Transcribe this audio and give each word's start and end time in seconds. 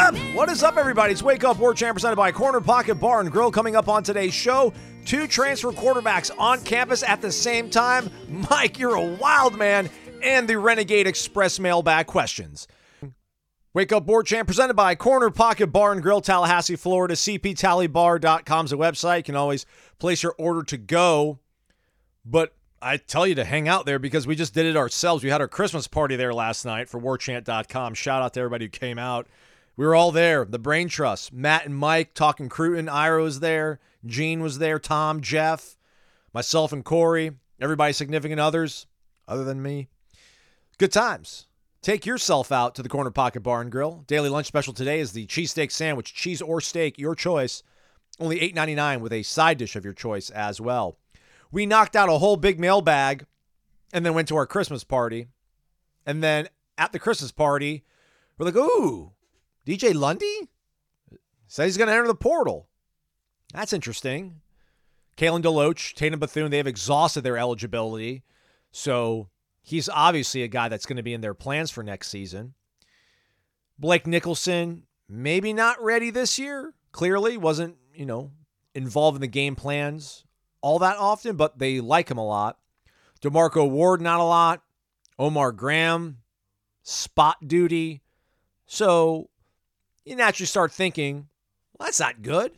Up! 0.00 0.16
What 0.34 0.48
is 0.48 0.62
up, 0.62 0.78
everybody? 0.78 1.12
It's 1.12 1.22
Wake 1.22 1.44
Up 1.44 1.58
War 1.58 1.74
Chant 1.74 1.94
presented 1.94 2.16
by 2.16 2.32
Corner 2.32 2.62
Pocket 2.62 2.94
Bar 2.94 3.20
and 3.20 3.30
Grill. 3.30 3.50
Coming 3.50 3.76
up 3.76 3.86
on 3.86 4.02
today's 4.02 4.32
show, 4.32 4.72
two 5.04 5.26
transfer 5.26 5.72
quarterbacks 5.72 6.30
on 6.38 6.64
campus 6.64 7.02
at 7.02 7.20
the 7.20 7.30
same 7.30 7.68
time. 7.68 8.08
Mike, 8.48 8.78
you're 8.78 8.94
a 8.94 9.04
wild 9.04 9.58
man, 9.58 9.90
and 10.22 10.48
the 10.48 10.56
Renegade 10.56 11.06
Express 11.06 11.60
mailbag 11.60 12.06
questions. 12.06 12.66
Wake 13.74 13.92
Up 13.92 14.06
War 14.06 14.22
Chant 14.22 14.46
presented 14.46 14.72
by 14.72 14.94
Corner 14.94 15.28
Pocket 15.28 15.66
Bar 15.66 15.92
and 15.92 16.02
Grill, 16.02 16.22
Tallahassee, 16.22 16.76
Florida. 16.76 17.12
CPTallybar.com 17.12 18.64
is 18.64 18.72
a 18.72 18.76
website. 18.76 19.18
You 19.18 19.24
can 19.24 19.36
always 19.36 19.66
place 19.98 20.22
your 20.22 20.34
order 20.38 20.62
to 20.62 20.78
go. 20.78 21.40
But 22.24 22.54
I 22.80 22.96
tell 22.96 23.26
you 23.26 23.34
to 23.34 23.44
hang 23.44 23.68
out 23.68 23.84
there 23.84 23.98
because 23.98 24.26
we 24.26 24.34
just 24.34 24.54
did 24.54 24.64
it 24.64 24.78
ourselves. 24.78 25.22
We 25.22 25.28
had 25.28 25.42
our 25.42 25.48
Christmas 25.48 25.86
party 25.86 26.16
there 26.16 26.32
last 26.32 26.64
night 26.64 26.88
for 26.88 26.98
warchant.com. 26.98 27.92
Shout 27.92 28.22
out 28.22 28.32
to 28.32 28.40
everybody 28.40 28.64
who 28.64 28.70
came 28.70 28.98
out. 28.98 29.28
We 29.76 29.86
were 29.86 29.94
all 29.94 30.12
there. 30.12 30.44
The 30.44 30.58
Brain 30.58 30.88
Trust, 30.88 31.32
Matt 31.32 31.64
and 31.64 31.76
Mike 31.76 32.14
talking 32.14 32.48
Cruton. 32.48 32.88
Ira 32.88 33.22
was 33.22 33.40
there. 33.40 33.80
Gene 34.04 34.40
was 34.40 34.58
there. 34.58 34.78
Tom, 34.78 35.20
Jeff, 35.20 35.76
myself, 36.32 36.72
and 36.72 36.84
Corey. 36.84 37.32
Everybody, 37.60 37.92
significant 37.92 38.40
others, 38.40 38.86
other 39.28 39.44
than 39.44 39.62
me. 39.62 39.88
Good 40.78 40.92
times. 40.92 41.46
Take 41.82 42.04
yourself 42.04 42.52
out 42.52 42.74
to 42.74 42.82
the 42.82 42.88
Corner 42.90 43.10
Pocket 43.10 43.40
Bar 43.40 43.62
and 43.62 43.72
Grill. 43.72 44.04
Daily 44.06 44.28
lunch 44.28 44.46
special 44.46 44.74
today 44.74 45.00
is 45.00 45.12
the 45.12 45.26
cheesesteak 45.26 45.70
sandwich, 45.70 46.12
cheese 46.12 46.42
or 46.42 46.60
steak, 46.60 46.98
your 46.98 47.14
choice. 47.14 47.62
Only 48.18 48.38
$8.99 48.40 49.00
with 49.00 49.14
a 49.14 49.22
side 49.22 49.56
dish 49.56 49.76
of 49.76 49.84
your 49.84 49.94
choice 49.94 50.28
as 50.28 50.60
well. 50.60 50.98
We 51.50 51.64
knocked 51.64 51.96
out 51.96 52.10
a 52.10 52.18
whole 52.18 52.36
big 52.36 52.60
mailbag 52.60 53.24
and 53.94 54.04
then 54.04 54.14
went 54.14 54.28
to 54.28 54.36
our 54.36 54.46
Christmas 54.46 54.84
party. 54.84 55.28
And 56.04 56.22
then 56.22 56.48
at 56.76 56.92
the 56.92 56.98
Christmas 56.98 57.32
party, 57.32 57.84
we're 58.36 58.46
like, 58.46 58.56
ooh, 58.56 59.12
DJ 59.70 59.94
Lundy? 59.94 60.48
Says 61.46 61.66
he's 61.66 61.76
going 61.76 61.86
to 61.86 61.94
enter 61.94 62.08
the 62.08 62.14
portal. 62.14 62.68
That's 63.54 63.72
interesting. 63.72 64.40
Kalen 65.16 65.42
DeLoach, 65.42 65.94
Tatum 65.94 66.18
Bethune, 66.18 66.50
they 66.50 66.56
have 66.56 66.66
exhausted 66.66 67.22
their 67.22 67.38
eligibility. 67.38 68.24
So 68.72 69.28
he's 69.62 69.88
obviously 69.88 70.42
a 70.42 70.48
guy 70.48 70.68
that's 70.68 70.86
going 70.86 70.96
to 70.96 71.02
be 71.02 71.14
in 71.14 71.20
their 71.20 71.34
plans 71.34 71.70
for 71.70 71.84
next 71.84 72.08
season. 72.08 72.54
Blake 73.78 74.06
Nicholson, 74.06 74.84
maybe 75.08 75.52
not 75.52 75.82
ready 75.82 76.10
this 76.10 76.38
year. 76.38 76.74
Clearly, 76.92 77.36
wasn't, 77.36 77.76
you 77.94 78.06
know, 78.06 78.32
involved 78.74 79.16
in 79.16 79.20
the 79.20 79.28
game 79.28 79.54
plans 79.54 80.24
all 80.62 80.80
that 80.80 80.96
often, 80.96 81.36
but 81.36 81.58
they 81.58 81.80
like 81.80 82.10
him 82.10 82.18
a 82.18 82.26
lot. 82.26 82.58
DeMarco 83.22 83.70
Ward, 83.70 84.00
not 84.00 84.20
a 84.20 84.24
lot. 84.24 84.62
Omar 85.18 85.52
Graham, 85.52 86.18
spot 86.82 87.36
duty. 87.46 88.02
So 88.66 89.30
you 90.04 90.16
naturally 90.16 90.46
start 90.46 90.72
thinking, 90.72 91.28
well, 91.78 91.86
that's 91.86 92.00
not 92.00 92.22
good. 92.22 92.52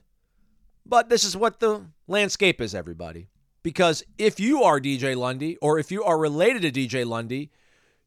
But 0.85 1.09
this 1.09 1.25
is 1.25 1.37
what 1.37 1.61
the 1.61 1.87
landscape 2.09 2.61
is, 2.61 2.75
everybody. 2.75 3.29
Because 3.63 4.03
if 4.19 4.41
you 4.41 4.63
are 4.65 4.81
DJ 4.81 5.17
Lundy 5.17 5.57
or 5.59 5.79
if 5.79 5.93
you 5.93 6.03
are 6.03 6.19
related 6.19 6.63
to 6.63 6.73
DJ 6.73 7.07
Lundy, 7.07 7.51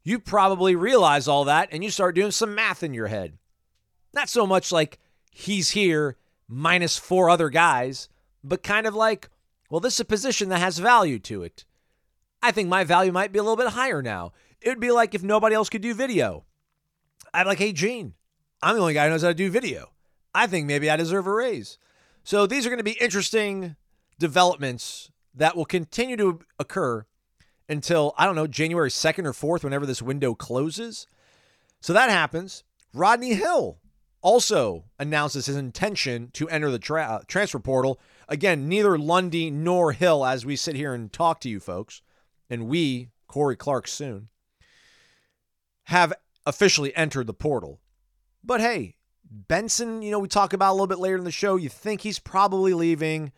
you 0.03 0.19
probably 0.19 0.75
realize 0.75 1.28
all 1.28 1.46
that 1.46 1.69
and 1.72 1.84
you 1.84 1.90
start 1.90 2.16
doing 2.16 2.31
some 2.31 2.53
math 2.53 2.84
in 2.84 2.94
your 2.94 3.07
head. 3.07 3.38
Not 4.13 4.29
so 4.29 4.46
much 4.46 4.72
like 4.72 5.00
he's 5.31 5.72
here 5.72 6.17
minus 6.47 6.97
four 6.97 7.29
other 7.29 7.50
guys, 7.50 8.09
but 8.44 8.63
kind 8.63 8.85
of 8.85 8.94
like, 8.94 9.29
well, 9.69 9.79
this 9.79 9.96
is 9.96 10.02
a 10.02 10.06
position 10.06 10.50
that 10.50 10.59
has 10.59 10.78
value 10.78 11.19
to 11.19 11.44
it. 11.44 11.66
I 12.44 12.52
think 12.52 12.69
my 12.69 12.84
value 12.84 13.12
might 13.12 13.31
be 13.31 13.40
a 13.40 13.44
little 13.44 13.57
bit 13.57 13.69
higher 13.69 14.02
now. 14.02 14.34
It 14.62 14.69
would 14.69 14.79
be 14.79 14.91
like 14.91 15.16
if 15.16 15.23
nobody 15.23 15.56
else 15.56 15.69
could 15.69 15.81
do 15.81 15.94
video. 15.94 16.46
I'm 17.34 17.47
like, 17.47 17.57
hey, 17.57 17.73
Gene, 17.73 18.13
I'm 18.61 18.75
the 18.75 18.81
only 18.81 18.93
guy 18.93 19.05
who 19.05 19.11
knows 19.11 19.21
how 19.21 19.29
to 19.29 19.33
do 19.33 19.49
video. 19.49 19.91
I 20.33 20.47
think 20.47 20.66
maybe 20.66 20.89
I 20.89 20.95
deserve 20.95 21.27
a 21.27 21.33
raise. 21.33 21.77
So 22.23 22.45
these 22.45 22.66
are 22.66 22.69
going 22.69 22.79
to 22.79 22.83
be 22.83 22.97
interesting 22.99 23.75
developments 24.19 25.11
that 25.35 25.55
will 25.55 25.66
continue 25.66 26.17
to 26.17 26.39
occur 26.59 27.05
until, 27.67 28.13
I 28.17 28.25
don't 28.25 28.35
know, 28.35 28.47
January 28.47 28.89
2nd 28.89 29.25
or 29.25 29.57
4th, 29.59 29.63
whenever 29.63 29.85
this 29.85 30.01
window 30.01 30.33
closes. 30.33 31.07
So 31.81 31.93
that 31.93 32.09
happens. 32.09 32.63
Rodney 32.93 33.33
Hill 33.33 33.79
also 34.21 34.85
announces 34.97 35.45
his 35.45 35.55
intention 35.55 36.31
to 36.33 36.49
enter 36.49 36.72
the 36.72 36.79
tra- 36.79 37.03
uh, 37.03 37.19
transfer 37.27 37.59
portal. 37.59 37.99
Again, 38.27 38.67
neither 38.67 38.97
Lundy 38.97 39.51
nor 39.51 39.91
Hill, 39.91 40.25
as 40.25 40.45
we 40.45 40.55
sit 40.55 40.75
here 40.75 40.93
and 40.93 41.13
talk 41.13 41.39
to 41.41 41.49
you 41.49 41.59
folks, 41.59 42.01
and 42.49 42.67
we, 42.67 43.09
Corey 43.27 43.55
Clark 43.55 43.87
soon, 43.87 44.29
have 45.85 46.13
officially 46.45 46.95
entered 46.95 47.27
the 47.27 47.33
portal. 47.33 47.79
But 48.45 48.61
hey, 48.61 48.95
Benson, 49.29 50.03
you 50.03 50.11
know, 50.11 50.19
we 50.19 50.28
talk 50.28 50.53
about 50.53 50.72
a 50.72 50.73
little 50.73 50.88
bit 50.88 51.00
later 51.00 51.17
in 51.17 51.23
the 51.23 51.31
show. 51.31 51.56
You 51.56 51.69
think 51.69 52.01
he's 52.01 52.19
probably 52.19 52.73
leaving. 52.73 53.31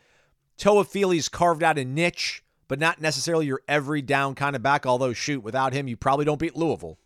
Toafili's 0.57 1.29
carved 1.29 1.63
out 1.63 1.78
a 1.78 1.85
niche, 1.85 2.44
but 2.68 2.79
not 2.79 3.00
necessarily 3.00 3.46
your 3.46 3.62
every 3.67 4.01
down 4.01 4.35
kind 4.35 4.56
of 4.56 4.62
back. 4.62 4.85
Although, 4.85 5.13
shoot, 5.13 5.44
without 5.44 5.72
him, 5.72 5.88
you 5.88 5.96
probably 5.96 6.25
don't 6.25 6.40
beat 6.40 6.57
Louisville. 6.57 6.97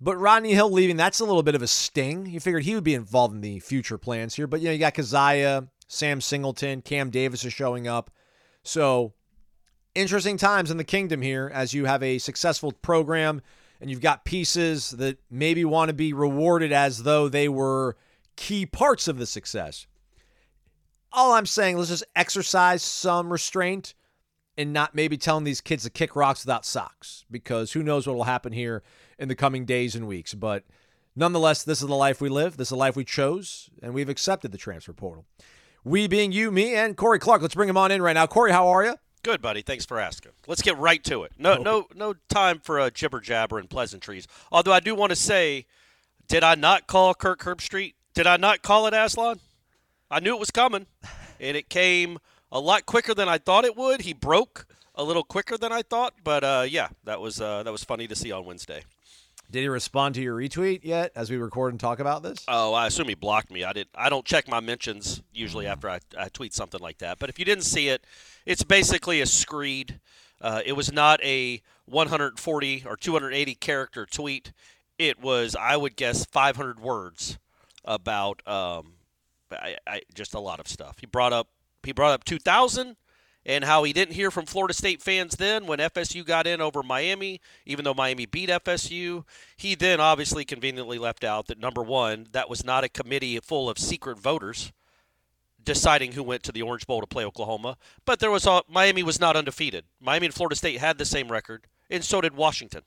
But 0.00 0.16
Rodney 0.16 0.52
Hill 0.52 0.70
leaving, 0.70 0.96
that's 0.96 1.20
a 1.20 1.24
little 1.24 1.42
bit 1.44 1.54
of 1.54 1.62
a 1.62 1.66
sting. 1.66 2.26
You 2.26 2.40
figured 2.40 2.64
he 2.64 2.74
would 2.74 2.84
be 2.84 2.94
involved 2.94 3.34
in 3.34 3.40
the 3.40 3.60
future 3.60 3.98
plans 3.98 4.34
here. 4.34 4.46
But, 4.46 4.60
you 4.60 4.66
know, 4.66 4.72
you 4.72 4.78
got 4.78 4.94
Keziah, 4.94 5.68
Sam 5.86 6.20
Singleton, 6.20 6.82
Kam 6.82 7.10
Davis 7.10 7.44
is 7.44 7.52
showing 7.52 7.86
up. 7.86 8.10
So, 8.64 9.14
interesting 9.94 10.36
times 10.36 10.70
in 10.70 10.76
the 10.76 10.84
kingdom 10.84 11.22
here 11.22 11.50
as 11.54 11.72
you 11.72 11.84
have 11.84 12.02
a 12.02 12.18
successful 12.18 12.72
program 12.72 13.42
and 13.82 13.90
you've 13.90 14.00
got 14.00 14.24
pieces 14.24 14.90
that 14.92 15.18
maybe 15.28 15.64
want 15.64 15.88
to 15.88 15.92
be 15.92 16.12
rewarded 16.12 16.72
as 16.72 17.02
though 17.02 17.28
they 17.28 17.48
were 17.48 17.96
key 18.36 18.64
parts 18.64 19.08
of 19.08 19.18
the 19.18 19.26
success. 19.26 19.88
All 21.12 21.32
I'm 21.32 21.46
saying, 21.46 21.76
let's 21.76 21.90
just 21.90 22.04
exercise 22.14 22.84
some 22.84 23.30
restraint 23.30 23.94
and 24.56 24.72
not 24.72 24.94
maybe 24.94 25.16
telling 25.16 25.42
these 25.42 25.60
kids 25.60 25.82
to 25.82 25.90
kick 25.90 26.14
rocks 26.14 26.44
without 26.44 26.64
socks 26.64 27.24
because 27.28 27.72
who 27.72 27.82
knows 27.82 28.06
what 28.06 28.14
will 28.14 28.22
happen 28.22 28.52
here 28.52 28.84
in 29.18 29.26
the 29.26 29.34
coming 29.34 29.64
days 29.64 29.96
and 29.96 30.06
weeks. 30.06 30.32
But 30.32 30.62
nonetheless, 31.16 31.64
this 31.64 31.82
is 31.82 31.88
the 31.88 31.96
life 31.96 32.20
we 32.20 32.28
live, 32.28 32.58
this 32.58 32.68
is 32.68 32.70
the 32.70 32.76
life 32.76 32.94
we 32.94 33.04
chose, 33.04 33.68
and 33.82 33.92
we've 33.92 34.08
accepted 34.08 34.52
the 34.52 34.58
transfer 34.58 34.92
portal. 34.92 35.26
We 35.82 36.06
being 36.06 36.30
you, 36.30 36.52
me, 36.52 36.76
and 36.76 36.96
Corey 36.96 37.18
Clark. 37.18 37.42
Let's 37.42 37.56
bring 37.56 37.68
him 37.68 37.76
on 37.76 37.90
in 37.90 38.00
right 38.00 38.12
now. 38.12 38.28
Corey, 38.28 38.52
how 38.52 38.68
are 38.68 38.84
you? 38.84 38.94
Good, 39.22 39.40
buddy. 39.40 39.62
Thanks 39.62 39.86
for 39.86 40.00
asking. 40.00 40.32
Let's 40.48 40.62
get 40.62 40.76
right 40.78 41.02
to 41.04 41.22
it. 41.22 41.32
No, 41.38 41.56
no, 41.56 41.86
no 41.94 42.14
time 42.28 42.58
for 42.58 42.80
a 42.80 42.90
jibber 42.90 43.20
jabber 43.20 43.58
and 43.58 43.70
pleasantries. 43.70 44.26
Although 44.50 44.72
I 44.72 44.80
do 44.80 44.96
want 44.96 45.10
to 45.10 45.16
say, 45.16 45.66
did 46.26 46.42
I 46.42 46.56
not 46.56 46.88
call 46.88 47.14
Kirk 47.14 47.40
Herbstreit? 47.40 47.94
Did 48.14 48.26
I 48.26 48.36
not 48.36 48.62
call 48.62 48.86
it 48.88 48.94
Aslan? 48.94 49.38
I 50.10 50.18
knew 50.20 50.34
it 50.34 50.40
was 50.40 50.50
coming, 50.50 50.86
and 51.40 51.56
it 51.56 51.68
came 51.68 52.18
a 52.50 52.58
lot 52.58 52.84
quicker 52.84 53.14
than 53.14 53.28
I 53.28 53.38
thought 53.38 53.64
it 53.64 53.76
would. 53.76 54.02
He 54.02 54.12
broke 54.12 54.66
a 54.94 55.04
little 55.04 55.24
quicker 55.24 55.56
than 55.56 55.72
I 55.72 55.82
thought, 55.82 56.14
but 56.22 56.44
uh, 56.44 56.66
yeah, 56.68 56.88
that 57.04 57.20
was 57.20 57.40
uh, 57.40 57.62
that 57.62 57.72
was 57.72 57.84
funny 57.84 58.08
to 58.08 58.16
see 58.16 58.32
on 58.32 58.44
Wednesday. 58.44 58.82
Did 59.50 59.60
he 59.60 59.68
respond 59.68 60.14
to 60.14 60.22
your 60.22 60.36
retweet 60.36 60.80
yet 60.82 61.12
as 61.14 61.30
we 61.30 61.36
record 61.36 61.72
and 61.72 61.80
talk 61.80 61.98
about 61.98 62.22
this? 62.22 62.44
Oh, 62.48 62.72
I 62.72 62.86
assume 62.86 63.08
he 63.08 63.14
blocked 63.14 63.50
me. 63.50 63.64
I 63.64 63.72
did. 63.74 63.88
I 63.94 64.08
don't 64.08 64.24
check 64.24 64.48
my 64.48 64.60
mentions 64.60 65.22
usually 65.32 65.66
after 65.66 65.90
I, 65.90 66.00
I 66.18 66.28
tweet 66.28 66.54
something 66.54 66.80
like 66.80 66.98
that. 66.98 67.18
But 67.18 67.28
if 67.28 67.38
you 67.38 67.44
didn't 67.44 67.64
see 67.64 67.88
it, 67.88 68.06
it's 68.46 68.62
basically 68.62 69.20
a 69.20 69.26
screed. 69.26 70.00
Uh, 70.40 70.62
it 70.64 70.72
was 70.72 70.90
not 70.90 71.22
a 71.22 71.60
140 71.84 72.84
or 72.86 72.96
280 72.96 73.54
character 73.56 74.06
tweet. 74.06 74.52
It 74.98 75.20
was, 75.20 75.54
I 75.54 75.76
would 75.76 75.96
guess, 75.96 76.24
500 76.24 76.80
words 76.80 77.38
about 77.84 78.46
um, 78.46 78.94
I, 79.50 79.76
I, 79.86 80.02
just 80.14 80.34
a 80.34 80.40
lot 80.40 80.60
of 80.60 80.68
stuff. 80.68 80.96
He 81.00 81.06
brought 81.06 81.32
up 81.32 81.48
he 81.82 81.92
brought 81.92 82.12
up 82.12 82.24
2000 82.24 82.96
and 83.44 83.64
how 83.64 83.82
he 83.82 83.92
didn't 83.92 84.14
hear 84.14 84.30
from 84.30 84.46
Florida 84.46 84.74
State 84.74 85.02
fans 85.02 85.36
then 85.36 85.66
when 85.66 85.78
FSU 85.80 86.24
got 86.24 86.46
in 86.46 86.60
over 86.60 86.82
Miami, 86.82 87.40
even 87.66 87.84
though 87.84 87.94
Miami 87.94 88.26
beat 88.26 88.48
FSU. 88.48 89.24
He 89.56 89.74
then 89.74 90.00
obviously 90.00 90.44
conveniently 90.44 90.98
left 90.98 91.24
out 91.24 91.46
that 91.48 91.58
number 91.58 91.82
one, 91.82 92.28
that 92.32 92.48
was 92.48 92.64
not 92.64 92.84
a 92.84 92.88
committee 92.88 93.38
full 93.40 93.68
of 93.68 93.78
secret 93.78 94.18
voters 94.18 94.72
deciding 95.64 96.12
who 96.12 96.22
went 96.24 96.42
to 96.42 96.52
the 96.52 96.62
Orange 96.62 96.86
Bowl 96.86 97.00
to 97.00 97.06
play 97.06 97.24
Oklahoma. 97.24 97.76
But 98.04 98.18
there 98.18 98.30
was 98.32 98.46
a, 98.46 98.62
Miami 98.68 99.02
was 99.02 99.20
not 99.20 99.36
undefeated. 99.36 99.84
Miami 100.00 100.26
and 100.26 100.34
Florida 100.34 100.56
State 100.56 100.78
had 100.78 100.98
the 100.98 101.04
same 101.04 101.30
record, 101.30 101.66
and 101.88 102.04
so 102.04 102.20
did 102.20 102.34
Washington. 102.34 102.82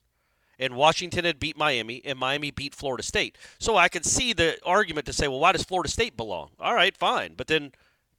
and 0.57 0.75
Washington 0.75 1.25
had 1.25 1.39
beat 1.39 1.57
Miami, 1.57 2.01
and 2.05 2.17
Miami 2.17 2.51
beat 2.51 2.75
Florida 2.75 3.03
State. 3.03 3.37
So 3.59 3.75
I 3.77 3.89
could 3.89 4.05
see 4.05 4.33
the 4.33 4.57
argument 4.65 5.05
to 5.07 5.13
say, 5.13 5.27
well, 5.27 5.39
why 5.39 5.51
does 5.51 5.63
Florida 5.63 5.89
State 5.89 6.15
belong? 6.17 6.51
All 6.59 6.75
right, 6.75 6.95
fine. 6.95 7.33
But 7.35 7.47
then 7.47 7.71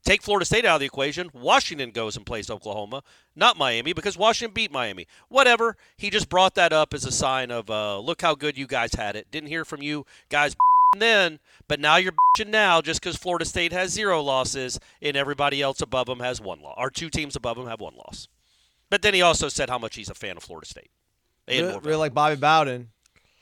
take 0.06 0.22
Florida 0.22 0.46
State 0.46 0.64
out 0.64 0.76
of 0.76 0.80
the 0.80 0.86
equation. 0.86 1.30
Washington 1.34 1.90
goes 1.90 2.16
and 2.16 2.24
plays 2.24 2.48
Oklahoma, 2.48 3.02
not 3.34 3.58
Miami, 3.58 3.92
because 3.92 4.16
Washington 4.16 4.54
beat 4.54 4.72
Miami. 4.72 5.06
Whatever. 5.28 5.76
He 5.96 6.08
just 6.08 6.28
brought 6.28 6.54
that 6.54 6.72
up 6.72 6.94
as 6.94 7.04
a 7.04 7.12
sign 7.12 7.50
of, 7.50 7.68
uh, 7.68 7.98
look 7.98 8.22
how 8.22 8.34
good 8.34 8.56
you 8.56 8.66
guys 8.66 8.94
had 8.94 9.16
it. 9.16 9.30
Didn't 9.30 9.48
hear 9.48 9.64
from 9.64 9.82
you 9.82 10.06
guys 10.30 10.56
then, 10.98 11.40
but 11.68 11.80
now 11.80 11.96
you're 11.96 12.12
bitching 12.38 12.48
now 12.48 12.80
just 12.80 13.02
because 13.02 13.16
Florida 13.16 13.44
State 13.44 13.72
has 13.72 13.90
zero 13.90 14.22
losses 14.22 14.78
and 15.02 15.16
everybody 15.16 15.60
else 15.60 15.82
above 15.82 16.06
them 16.06 16.20
has 16.20 16.40
one 16.40 16.60
loss. 16.62 16.76
Our 16.78 16.88
two 16.88 17.10
teams 17.10 17.36
above 17.36 17.56
them 17.56 17.66
have 17.66 17.80
one 17.80 17.96
loss. 17.96 18.28
But 18.88 19.02
then 19.02 19.14
he 19.14 19.22
also 19.22 19.48
said 19.48 19.68
how 19.68 19.78
much 19.78 19.96
he's 19.96 20.08
a 20.08 20.14
fan 20.14 20.36
of 20.36 20.44
Florida 20.44 20.66
State. 20.66 20.90
And 21.48 21.66
Really, 21.66 21.80
really 21.80 21.96
like 21.96 22.14
Bobby 22.14 22.36
Bowden. 22.36 22.88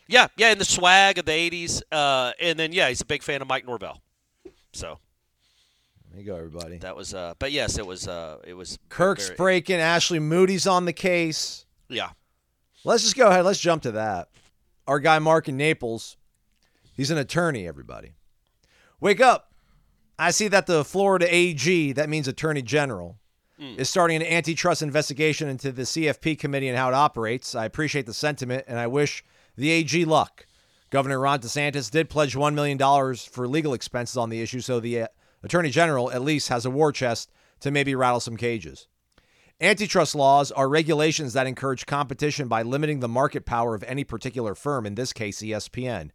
Yeah, 0.06 0.28
yeah, 0.36 0.50
and 0.50 0.60
the 0.60 0.66
swag 0.66 1.16
of 1.18 1.24
the 1.24 1.32
'80s, 1.32 1.80
uh, 1.90 2.32
and 2.38 2.58
then 2.58 2.72
yeah, 2.72 2.90
he's 2.90 3.00
a 3.00 3.06
big 3.06 3.22
fan 3.22 3.40
of 3.40 3.48
Mike 3.48 3.66
Norvell. 3.66 4.02
So 4.72 4.98
There 6.14 6.22
you 6.22 6.26
go, 6.26 6.36
everybody. 6.36 6.78
that 6.78 6.94
was, 6.94 7.12
uh, 7.12 7.34
but 7.40 7.50
yes, 7.50 7.76
it 7.76 7.84
was, 7.84 8.06
uh, 8.06 8.38
it 8.46 8.54
was. 8.54 8.78
Kirk's 8.88 9.26
very- 9.26 9.36
breaking. 9.36 9.76
Ashley 9.80 10.20
Moody's 10.20 10.64
on 10.64 10.84
the 10.84 10.92
case. 10.92 11.66
Yeah, 11.88 12.10
Let's 12.84 13.02
just 13.02 13.16
go 13.16 13.28
ahead. 13.28 13.44
Let's 13.44 13.58
jump 13.58 13.82
to 13.82 13.92
that. 13.92 14.28
Our 14.86 15.00
guy 15.00 15.18
Mark 15.18 15.48
in 15.48 15.56
Naples, 15.56 16.16
he's 16.92 17.10
an 17.10 17.18
attorney, 17.18 17.66
everybody. 17.66 18.12
Wake 19.00 19.20
up. 19.20 19.52
I 20.18 20.30
see 20.30 20.46
that 20.48 20.66
the 20.66 20.84
Florida 20.84 21.26
AG, 21.28 21.92
that 21.92 22.08
means 22.08 22.28
Attorney 22.28 22.62
General, 22.62 23.18
is 23.58 23.88
starting 23.88 24.16
an 24.16 24.26
antitrust 24.26 24.82
investigation 24.82 25.48
into 25.48 25.72
the 25.72 25.82
CFP 25.82 26.38
committee 26.38 26.68
and 26.68 26.76
how 26.76 26.88
it 26.88 26.94
operates. 26.94 27.54
I 27.54 27.64
appreciate 27.64 28.04
the 28.06 28.14
sentiment 28.14 28.64
and 28.68 28.78
I 28.78 28.86
wish 28.86 29.24
the 29.56 29.70
AG 29.70 30.04
luck. 30.04 30.46
Governor 30.90 31.18
Ron 31.18 31.40
DeSantis 31.40 31.90
did 31.90 32.08
pledge 32.10 32.36
$1 32.36 32.54
million 32.54 32.78
for 33.16 33.48
legal 33.48 33.74
expenses 33.74 34.16
on 34.16 34.28
the 34.28 34.40
issue, 34.42 34.60
so 34.60 34.78
the 34.78 35.02
uh, 35.02 35.06
Attorney 35.44 35.68
General 35.68 36.10
at 36.10 36.22
least 36.22 36.48
has 36.48 36.64
a 36.64 36.70
war 36.70 36.90
chest 36.90 37.30
to 37.60 37.70
maybe 37.70 37.94
rattle 37.94 38.20
some 38.20 38.36
cages. 38.36 38.88
Antitrust 39.60 40.14
laws 40.14 40.50
are 40.50 40.68
regulations 40.68 41.34
that 41.34 41.46
encourage 41.46 41.86
competition 41.86 42.48
by 42.48 42.62
limiting 42.62 43.00
the 43.00 43.08
market 43.08 43.44
power 43.44 43.74
of 43.74 43.84
any 43.84 44.04
particular 44.04 44.54
firm, 44.54 44.86
in 44.86 44.94
this 44.94 45.12
case, 45.12 45.42
ESPN. 45.42 46.10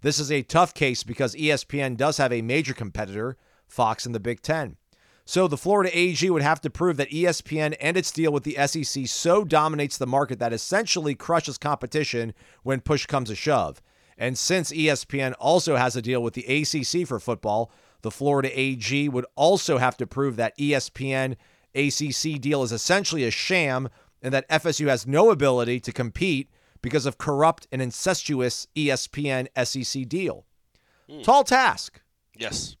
This 0.00 0.18
is 0.18 0.32
a 0.32 0.42
tough 0.42 0.74
case 0.74 1.04
because 1.04 1.36
ESPN 1.36 1.96
does 1.96 2.16
have 2.16 2.32
a 2.32 2.42
major 2.42 2.74
competitor, 2.74 3.36
Fox 3.68 4.04
in 4.04 4.12
the 4.12 4.20
Big 4.20 4.42
Ten. 4.42 4.76
So 5.24 5.46
the 5.46 5.56
Florida 5.56 5.96
AG 5.96 6.28
would 6.28 6.42
have 6.42 6.60
to 6.62 6.70
prove 6.70 6.96
that 6.96 7.10
ESPN 7.10 7.76
and 7.80 7.96
its 7.96 8.10
deal 8.10 8.32
with 8.32 8.42
the 8.42 8.56
SEC 8.66 9.06
so 9.06 9.44
dominates 9.44 9.96
the 9.96 10.06
market 10.08 10.40
that 10.40 10.52
essentially 10.52 11.14
crushes 11.14 11.56
competition 11.56 12.34
when 12.64 12.80
push 12.80 13.06
comes 13.06 13.28
to 13.28 13.36
shove. 13.36 13.80
And 14.18 14.36
since 14.36 14.72
ESPN 14.72 15.34
also 15.38 15.76
has 15.76 15.94
a 15.94 16.02
deal 16.02 16.22
with 16.22 16.34
the 16.34 16.44
ACC 16.44 17.06
for 17.06 17.20
football, 17.20 17.70
the 18.02 18.10
Florida 18.10 18.50
AG 18.58 19.08
would 19.08 19.26
also 19.34 19.78
have 19.78 19.96
to 19.96 20.06
prove 20.06 20.36
that 20.36 20.56
ESPN 20.58 21.36
ACC 21.74 22.40
deal 22.40 22.62
is 22.62 22.72
essentially 22.72 23.24
a 23.24 23.30
sham 23.30 23.88
and 24.20 24.32
that 24.34 24.48
FSU 24.48 24.88
has 24.88 25.06
no 25.06 25.30
ability 25.30 25.80
to 25.80 25.92
compete 25.92 26.50
because 26.82 27.06
of 27.06 27.18
corrupt 27.18 27.66
and 27.72 27.80
incestuous 27.80 28.66
ESPN 28.76 29.48
SEC 29.64 30.08
deal. 30.08 30.44
Hmm. 31.08 31.22
Tall 31.22 31.44
task. 31.44 32.00
yes, 32.36 32.76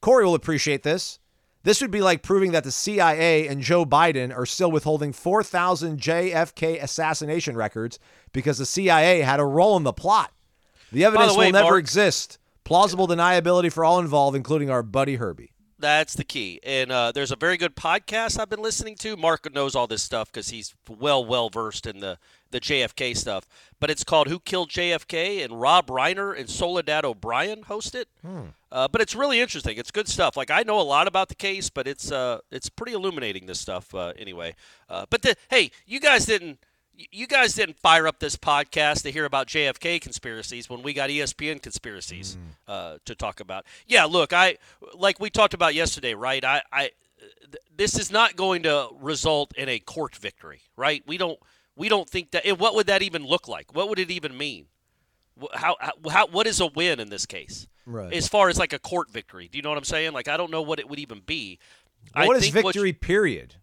Corey 0.00 0.24
will 0.24 0.34
appreciate 0.34 0.82
this. 0.82 1.18
This 1.62 1.80
would 1.80 1.90
be 1.90 2.02
like 2.02 2.22
proving 2.22 2.52
that 2.52 2.62
the 2.62 2.70
CIA 2.70 3.48
and 3.48 3.62
Joe 3.62 3.86
Biden 3.86 4.36
are 4.36 4.44
still 4.44 4.70
withholding 4.70 5.14
4,000 5.14 5.98
JFK 5.98 6.82
assassination 6.82 7.56
records 7.56 7.98
because 8.34 8.58
the 8.58 8.66
CIA 8.66 9.22
had 9.22 9.40
a 9.40 9.46
role 9.46 9.78
in 9.78 9.82
the 9.82 9.92
plot. 9.94 10.30
The 10.92 11.06
evidence 11.06 11.34
way, 11.34 11.46
will 11.46 11.52
never 11.52 11.70
Mark- 11.70 11.80
exist. 11.80 12.38
Plausible 12.64 13.06
deniability 13.06 13.72
for 13.72 13.84
all 13.84 13.98
involved, 14.00 14.36
including 14.36 14.70
our 14.70 14.82
buddy 14.82 15.16
Herbie. 15.16 15.52
that's 15.78 16.14
the 16.14 16.24
key. 16.24 16.60
And 16.64 16.90
uh, 16.90 17.12
there's 17.12 17.30
a 17.30 17.36
very 17.36 17.58
good 17.58 17.76
podcast 17.76 18.38
I've 18.40 18.48
been 18.48 18.62
listening 18.62 18.94
to. 18.96 19.16
Mark 19.18 19.52
knows 19.52 19.74
all 19.74 19.86
this 19.86 20.02
stuff 20.02 20.32
because 20.32 20.48
he's 20.48 20.74
well, 20.88 21.22
well 21.24 21.50
versed 21.50 21.86
in 21.86 22.00
the 22.00 22.18
the 22.50 22.60
JFK 22.60 23.16
stuff. 23.16 23.46
But 23.80 23.90
it's 23.90 24.04
called 24.04 24.28
"Who 24.28 24.38
Killed 24.40 24.70
JFK?" 24.70 25.44
and 25.44 25.60
Rob 25.60 25.88
Reiner 25.88 26.38
and 26.38 26.48
Soledad 26.48 27.04
O'Brien 27.04 27.64
host 27.64 27.94
it. 27.94 28.08
Uh, 28.72 28.88
but 28.88 29.00
it's 29.02 29.14
really 29.14 29.40
interesting. 29.40 29.76
It's 29.76 29.90
good 29.90 30.08
stuff. 30.08 30.36
Like 30.36 30.50
I 30.50 30.62
know 30.62 30.80
a 30.80 30.82
lot 30.82 31.06
about 31.06 31.28
the 31.28 31.34
case, 31.34 31.68
but 31.68 31.86
it's 31.86 32.10
uh, 32.10 32.38
it's 32.50 32.70
pretty 32.70 32.92
illuminating. 32.92 33.44
This 33.46 33.60
stuff, 33.60 33.94
uh, 33.94 34.12
anyway. 34.18 34.54
Uh, 34.88 35.04
but 35.10 35.20
the, 35.22 35.36
hey, 35.50 35.70
you 35.86 36.00
guys 36.00 36.24
didn't. 36.24 36.60
You 36.96 37.26
guys 37.26 37.54
didn't 37.54 37.78
fire 37.78 38.06
up 38.06 38.20
this 38.20 38.36
podcast 38.36 39.02
to 39.02 39.10
hear 39.10 39.24
about 39.24 39.48
JFK 39.48 40.00
conspiracies 40.00 40.70
when 40.70 40.82
we 40.82 40.92
got 40.92 41.10
ESPN 41.10 41.60
conspiracies 41.60 42.36
uh, 42.68 42.98
to 43.04 43.14
talk 43.14 43.40
about. 43.40 43.64
Yeah, 43.86 44.04
look, 44.04 44.32
I 44.32 44.58
like 44.94 45.18
we 45.18 45.28
talked 45.30 45.54
about 45.54 45.74
yesterday, 45.74 46.14
right? 46.14 46.44
I, 46.44 46.62
I 46.72 46.90
th- 47.20 47.64
this 47.76 47.98
is 47.98 48.12
not 48.12 48.36
going 48.36 48.62
to 48.62 48.88
result 49.00 49.52
in 49.56 49.68
a 49.68 49.78
court 49.80 50.14
victory, 50.14 50.60
right? 50.76 51.02
We 51.06 51.18
don't 51.18 51.38
we 51.76 51.88
don't 51.88 52.08
think 52.08 52.30
that. 52.30 52.46
And 52.46 52.58
what 52.58 52.74
would 52.74 52.86
that 52.86 53.02
even 53.02 53.24
look 53.26 53.48
like? 53.48 53.74
What 53.74 53.88
would 53.88 53.98
it 53.98 54.10
even 54.10 54.36
mean? 54.36 54.66
How, 55.52 55.76
how, 56.08 56.28
what 56.28 56.46
is 56.46 56.60
a 56.60 56.68
win 56.68 57.00
in 57.00 57.10
this 57.10 57.26
case? 57.26 57.66
Right. 57.86 58.12
As 58.12 58.28
far 58.28 58.48
as 58.48 58.56
like 58.56 58.72
a 58.72 58.78
court 58.78 59.10
victory, 59.10 59.48
do 59.50 59.58
you 59.58 59.62
know 59.62 59.70
what 59.70 59.78
I'm 59.78 59.84
saying? 59.84 60.12
Like 60.12 60.28
I 60.28 60.36
don't 60.36 60.50
know 60.50 60.62
what 60.62 60.78
it 60.78 60.88
would 60.88 61.00
even 61.00 61.20
be. 61.26 61.58
I 62.14 62.26
what 62.26 62.36
is 62.36 62.44
think 62.44 62.54
victory, 62.54 62.92
period? 62.92 63.56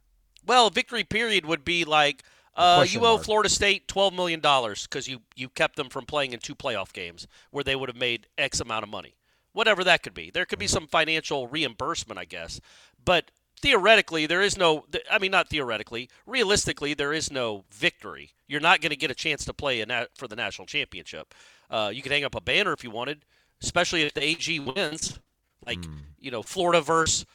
well, 0.46 0.70
victory 0.70 1.04
period 1.04 1.46
would 1.46 1.64
be 1.64 1.86
like 1.86 2.24
uh, 2.56 2.86
you 2.88 3.00
owe 3.00 3.14
mark. 3.14 3.24
Florida 3.24 3.50
State 3.50 3.88
twelve 3.88 4.14
million 4.14 4.40
dollars 4.40 4.84
because 4.84 5.08
you 5.08 5.22
you 5.36 5.50
kept 5.50 5.76
them 5.76 5.90
from 5.90 6.06
playing 6.06 6.34
in 6.34 6.40
two 6.40 6.56
playoff 6.56 6.94
games 6.94 7.28
where 7.52 7.64
they 7.64 7.76
would 7.76 7.90
have 7.90 7.98
made 7.98 8.28
X 8.38 8.60
amount 8.60 8.84
of 8.84 8.90
money. 8.90 9.16
Whatever 9.54 9.84
that 9.84 10.02
could 10.02 10.14
be, 10.14 10.30
there 10.30 10.46
could 10.46 10.60
be 10.60 10.68
some 10.68 10.88
financial 10.88 11.48
reimbursement, 11.48 12.18
I 12.20 12.26
guess. 12.26 12.62
But 13.04 13.32
theoretically, 13.62 14.26
there 14.26 14.42
is 14.42 14.58
no. 14.58 14.86
I 15.10 15.20
mean, 15.20 15.32
not 15.32 15.50
theoretically. 15.50 16.10
Realistically, 16.26 16.94
there 16.94 17.14
is 17.14 17.32
no 17.32 17.64
victory. 17.72 18.32
You're 18.48 18.62
not 18.62 18.82
going 18.82 18.92
to 18.92 18.98
get 18.98 19.12
a 19.12 19.16
chance 19.16 19.46
to 19.46 19.54
play 19.54 19.84
nat- 19.86 20.10
for 20.16 20.28
the 20.28 20.36
national 20.36 20.68
championship. 20.68 21.34
Uh, 21.70 21.92
you 21.94 22.02
could 22.02 22.12
hang 22.12 22.26
up 22.26 22.36
a 22.36 22.42
banner 22.42 22.74
if 22.74 22.84
you 22.84 22.92
wanted, 22.92 23.24
especially 23.62 24.04
if 24.04 24.14
the 24.14 24.24
AG 24.24 24.60
wins, 24.60 25.20
like 25.66 25.80
you 26.20 26.32
know 26.32 26.42
Florida 26.44 26.82
versus 26.82 27.26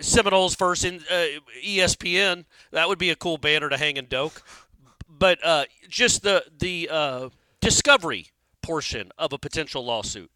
Seminoles 0.00 0.54
first 0.54 0.84
in, 0.84 1.00
uh, 1.10 1.26
ESPN. 1.64 2.44
That 2.70 2.88
would 2.88 2.98
be 2.98 3.10
a 3.10 3.16
cool 3.16 3.38
banner 3.38 3.68
to 3.68 3.76
hang 3.76 3.96
in 3.96 4.06
Doak. 4.06 4.42
But 5.08 5.44
uh, 5.44 5.64
just 5.88 6.22
the 6.22 6.44
the 6.58 6.88
uh, 6.90 7.28
discovery 7.60 8.28
portion 8.62 9.12
of 9.18 9.32
a 9.32 9.38
potential 9.38 9.84
lawsuit 9.84 10.30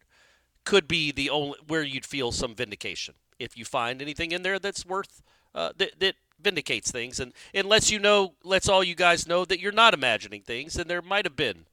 could 0.65 0.87
be 0.87 1.11
the 1.11 1.29
only 1.29 1.57
where 1.67 1.83
you'd 1.83 2.05
feel 2.05 2.31
some 2.31 2.53
vindication 2.53 3.15
if 3.39 3.57
you 3.57 3.63
find 3.65 4.01
anything 4.01 4.31
in 4.31 4.43
there 4.43 4.59
that's 4.59 4.85
worth 4.85 5.21
uh, 5.55 5.71
that 5.77 5.99
that 5.99 6.15
vindicates 6.39 6.91
things 6.91 7.19
and 7.19 7.33
and 7.53 7.67
lets 7.67 7.89
you 7.89 7.99
know 7.99 8.33
lets 8.43 8.69
all 8.69 8.83
you 8.83 8.95
guys 8.95 9.27
know 9.27 9.45
that 9.45 9.59
you're 9.59 9.71
not 9.71 9.93
imagining 9.93 10.41
things 10.41 10.75
and 10.75 10.89
there 10.89 11.01
might 11.01 11.25
have 11.25 11.35
been 11.35 11.65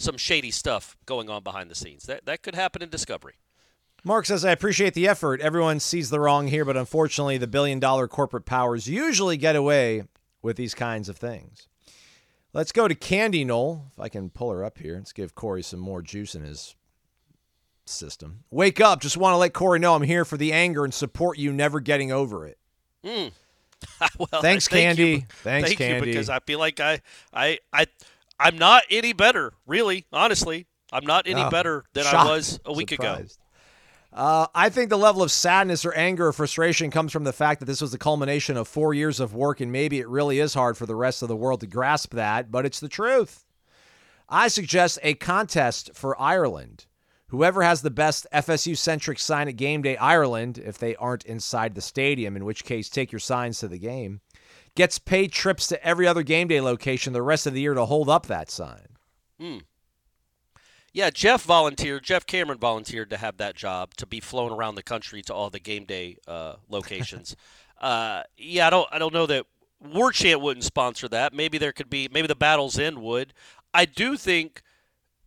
some 0.00 0.16
shady 0.16 0.50
stuff 0.50 0.96
going 1.06 1.28
on 1.28 1.42
behind 1.42 1.70
the 1.70 1.74
scenes. 1.74 2.04
That 2.04 2.24
that 2.26 2.42
could 2.42 2.54
happen 2.54 2.82
in 2.82 2.88
discovery. 2.88 3.34
Mark 4.04 4.26
says, 4.26 4.44
I 4.44 4.52
appreciate 4.52 4.94
the 4.94 5.06
effort. 5.08 5.40
Everyone 5.40 5.80
sees 5.80 6.10
the 6.10 6.20
wrong 6.20 6.48
here, 6.48 6.64
but 6.64 6.76
unfortunately, 6.76 7.38
the 7.38 7.46
billion 7.46 7.78
dollar 7.78 8.08
corporate 8.08 8.46
powers 8.46 8.88
usually 8.88 9.36
get 9.36 9.56
away 9.56 10.04
with 10.42 10.56
these 10.56 10.74
kinds 10.74 11.08
of 11.08 11.16
things. 11.18 11.68
Let's 12.52 12.72
go 12.72 12.88
to 12.88 12.94
Candy 12.94 13.44
Knoll. 13.44 13.86
If 13.92 14.00
I 14.00 14.08
can 14.08 14.30
pull 14.30 14.50
her 14.50 14.64
up 14.64 14.78
here, 14.78 14.96
let's 14.96 15.12
give 15.12 15.34
Corey 15.34 15.62
some 15.62 15.80
more 15.80 16.02
juice 16.02 16.34
in 16.34 16.42
his 16.42 16.74
system. 17.84 18.44
Wake 18.50 18.80
up. 18.80 19.00
Just 19.00 19.16
want 19.16 19.34
to 19.34 19.36
let 19.36 19.52
Corey 19.52 19.78
know 19.78 19.94
I'm 19.94 20.02
here 20.02 20.24
for 20.24 20.36
the 20.36 20.52
anger 20.52 20.84
and 20.84 20.92
support 20.92 21.38
you 21.38 21.52
never 21.52 21.78
getting 21.80 22.10
over 22.10 22.46
it. 22.46 22.58
Hmm. 23.04 23.28
well, 24.18 24.42
Thanks, 24.42 24.68
thank 24.68 24.98
you. 24.98 25.04
Candy. 25.04 25.26
Thanks, 25.42 25.68
thank 25.70 25.78
Candy. 25.78 26.06
you 26.08 26.12
because 26.12 26.28
I 26.28 26.40
feel 26.40 26.58
like 26.58 26.80
I 26.80 27.00
I 27.32 27.58
I 27.72 27.86
I'm 28.38 28.58
not 28.58 28.82
any 28.90 29.12
better, 29.12 29.52
really, 29.66 30.06
honestly. 30.12 30.66
I'm 30.92 31.06
not 31.06 31.26
any 31.28 31.42
Oh, 31.42 31.50
better 31.50 31.84
than 31.92 32.04
I 32.06 32.24
was 32.24 32.58
a 32.64 32.72
week 32.72 32.90
ago. 32.92 33.22
Uh, 34.12 34.48
I 34.54 34.70
think 34.70 34.90
the 34.90 34.98
level 34.98 35.22
of 35.22 35.30
sadness 35.30 35.84
or 35.84 35.92
anger 35.92 36.28
or 36.28 36.32
frustration 36.32 36.90
comes 36.90 37.12
from 37.12 37.24
the 37.24 37.32
fact 37.32 37.60
that 37.60 37.66
this 37.66 37.80
was 37.80 37.92
the 37.92 37.98
culmination 37.98 38.56
of 38.56 38.66
four 38.66 38.92
years 38.92 39.20
of 39.20 39.34
work, 39.34 39.60
and 39.60 39.70
maybe 39.70 40.00
it 40.00 40.08
really 40.08 40.40
is 40.40 40.54
hard 40.54 40.76
for 40.76 40.86
the 40.86 40.96
rest 40.96 41.22
of 41.22 41.28
the 41.28 41.36
world 41.36 41.60
to 41.60 41.66
grasp 41.66 42.14
that, 42.14 42.50
but 42.50 42.66
it's 42.66 42.80
the 42.80 42.88
truth. 42.88 43.44
I 44.28 44.48
suggest 44.48 44.98
a 45.02 45.14
contest 45.14 45.90
for 45.94 46.20
Ireland. 46.20 46.86
Whoever 47.28 47.62
has 47.62 47.82
the 47.82 47.90
best 47.90 48.26
FSU 48.32 48.76
centric 48.76 49.20
sign 49.20 49.46
at 49.46 49.56
game 49.56 49.82
day 49.82 49.96
Ireland, 49.96 50.58
if 50.58 50.78
they 50.78 50.96
aren't 50.96 51.24
inside 51.24 51.76
the 51.76 51.80
stadium, 51.80 52.36
in 52.36 52.44
which 52.44 52.64
case 52.64 52.88
take 52.88 53.12
your 53.12 53.20
signs 53.20 53.60
to 53.60 53.68
the 53.68 53.78
game, 53.78 54.20
gets 54.74 54.98
paid 54.98 55.30
trips 55.30 55.68
to 55.68 55.84
every 55.84 56.08
other 56.08 56.24
game 56.24 56.48
day 56.48 56.60
location 56.60 57.12
the 57.12 57.22
rest 57.22 57.46
of 57.46 57.54
the 57.54 57.60
year 57.60 57.74
to 57.74 57.84
hold 57.84 58.08
up 58.08 58.26
that 58.26 58.50
sign. 58.50 58.96
Yeah, 60.92 61.10
Jeff 61.10 61.42
volunteered. 61.44 62.02
Jeff 62.02 62.26
Cameron 62.26 62.58
volunteered 62.58 63.10
to 63.10 63.16
have 63.16 63.36
that 63.36 63.54
job 63.54 63.94
to 63.96 64.06
be 64.06 64.18
flown 64.20 64.50
around 64.52 64.74
the 64.74 64.82
country 64.82 65.22
to 65.22 65.34
all 65.34 65.48
the 65.50 65.60
game 65.60 65.84
day 65.84 66.16
uh, 66.26 66.54
locations. 66.68 67.36
uh, 67.80 68.22
yeah, 68.36 68.66
I 68.66 68.70
don't. 68.70 68.88
I 68.90 68.98
don't 68.98 69.14
know 69.14 69.26
that 69.26 69.46
War 69.80 70.10
Chant 70.10 70.40
wouldn't 70.40 70.64
sponsor 70.64 71.06
that. 71.08 71.32
Maybe 71.32 71.58
there 71.58 71.72
could 71.72 71.88
be. 71.90 72.08
Maybe 72.12 72.26
the 72.26 72.34
Battles 72.34 72.78
End 72.78 72.98
would. 72.98 73.32
I 73.72 73.84
do 73.84 74.16
think, 74.16 74.62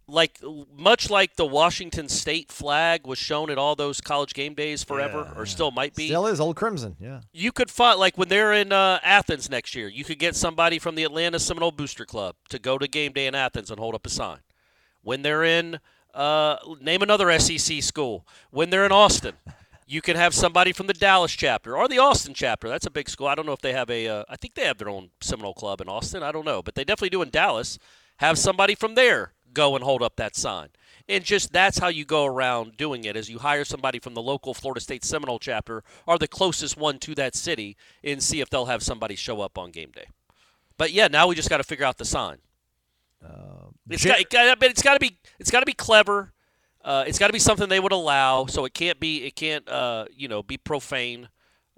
like 0.06 0.38
much 0.78 1.10
like 1.10 1.38
the 1.38 1.46
Washington 1.46 2.10
State 2.10 2.52
flag 2.52 3.08
was 3.08 3.18
shown 3.18 3.50
at 3.50 3.58
all 3.58 3.74
those 3.78 4.02
college 4.02 4.34
game 4.34 4.54
days 4.54 4.84
forever, 4.84 5.26
Yeah, 5.32 5.40
or 5.40 5.46
yeah. 5.46 5.50
still 5.52 5.72
might 5.72 5.96
be. 5.96 6.08
Still 6.08 6.28
is 6.28 6.42
old 6.42 6.58
crimson. 6.58 6.98
Yeah. 7.00 7.22
you 7.32 7.54
could 7.54 7.72
find 7.72 7.98
like 7.98 8.18
when 8.18 8.28
they're 8.28 8.52
in 8.52 8.74
uh, 8.74 9.00
Athens 9.02 9.50
next 9.50 9.76
year, 9.76 9.88
you 9.88 10.04
could 10.04 10.20
get 10.20 10.36
somebody 10.36 10.78
from 10.78 10.96
the 10.96 11.04
Atlanta 11.06 11.40
Seminole 11.40 11.72
Booster 11.72 12.06
Club 12.06 12.36
to 12.50 12.60
go 12.60 12.78
to 12.78 12.86
game 12.86 13.14
day 13.14 13.28
in 13.28 13.34
Athens 13.34 13.72
and 13.72 13.80
hold 13.80 13.96
up 13.96 14.06
a 14.06 14.10
sign. 14.10 14.40
When 15.04 15.22
they're 15.22 15.44
in, 15.44 15.80
uh, 16.14 16.58
name 16.82 17.02
another 17.02 17.38
SEC 17.40 17.84
school. 17.84 18.26
When 18.52 18.70
they're 18.70 18.86
in 18.86 18.92
Austin, 18.92 19.36
you 19.86 20.02
can 20.02 20.16
have 20.16 20.34
somebody 20.34 20.72
from 20.72 20.88
the 20.88 20.94
Dallas 20.94 21.32
chapter 21.32 21.78
or 21.78 21.88
the 21.88 22.00
Austin 22.00 22.34
chapter. 22.34 22.70
That's 22.70 22.86
a 22.86 22.92
big 22.92 23.10
school. 23.10 23.28
I 23.28 23.36
don't 23.36 23.46
know 23.46 23.54
if 23.54 23.62
they 23.62 23.74
have 23.74 23.90
a. 23.90 24.08
Uh, 24.08 24.24
I 24.30 24.36
think 24.36 24.56
they 24.56 24.66
have 24.66 24.78
their 24.78 24.90
own 24.90 25.10
Seminole 25.22 25.54
club 25.54 25.82
in 25.82 25.90
Austin. 25.90 26.24
I 26.24 26.32
don't 26.32 26.46
know, 26.46 26.62
but 26.62 26.76
they 26.76 26.84
definitely 26.84 27.10
do 27.10 27.22
in 27.22 27.30
Dallas. 27.30 27.78
Have 28.18 28.38
somebody 28.38 28.76
from 28.76 28.96
there 28.96 29.34
go 29.54 29.76
and 29.76 29.84
hold 29.84 30.02
up 30.02 30.16
that 30.16 30.36
sign. 30.36 30.70
And 31.08 31.24
just 31.24 31.52
that's 31.52 31.80
how 31.80 31.90
you 31.90 32.06
go 32.06 32.26
around 32.26 32.78
doing 32.78 33.04
it 33.04 33.16
is 33.16 33.30
you 33.30 33.40
hire 33.40 33.66
somebody 33.66 34.00
from 34.00 34.14
the 34.14 34.22
local 34.22 34.54
Florida 34.54 34.80
State 34.80 35.04
Seminole 35.04 35.40
chapter 35.40 35.84
or 36.08 36.18
the 36.18 36.28
closest 36.28 36.78
one 36.78 36.98
to 37.00 37.14
that 37.16 37.36
city 37.36 37.76
and 38.04 38.24
see 38.24 38.40
if 38.40 38.50
they'll 38.50 38.66
have 38.66 38.84
somebody 38.84 39.16
show 39.16 39.42
up 39.42 39.58
on 39.58 39.72
game 39.72 39.92
day. 39.92 40.06
But 40.78 40.92
yeah, 40.92 41.08
now 41.08 41.28
we 41.28 41.36
just 41.36 41.50
got 41.50 41.58
to 41.58 41.64
figure 41.64 41.86
out 41.86 41.98
the 41.98 42.06
sign. 42.06 42.38
It's 43.90 44.02
Jer- 44.02 44.10
got, 44.10 44.20
it 44.20 44.30
got, 44.30 44.60
but 44.60 44.70
it's 44.70 44.82
got 44.82 44.94
to 44.94 45.00
be 45.00 45.18
it's 45.40 45.52
got 45.52 45.62
to 45.62 45.66
be 45.66 45.74
clever. 45.74 46.34
Uh, 46.84 47.06
it's 47.08 47.18
got 47.18 47.28
to 47.28 47.34
be 47.34 47.40
something 47.40 47.70
they 47.70 47.80
would 47.80 47.92
allow. 47.92 48.46
So 48.46 48.66
it 48.66 48.74
can't 48.74 49.00
be 49.00 49.24
it 49.26 49.36
can't 49.36 49.68
uh, 49.68 50.06
you 50.16 50.28
know 50.28 50.44
be 50.44 50.58
profane, 50.58 51.30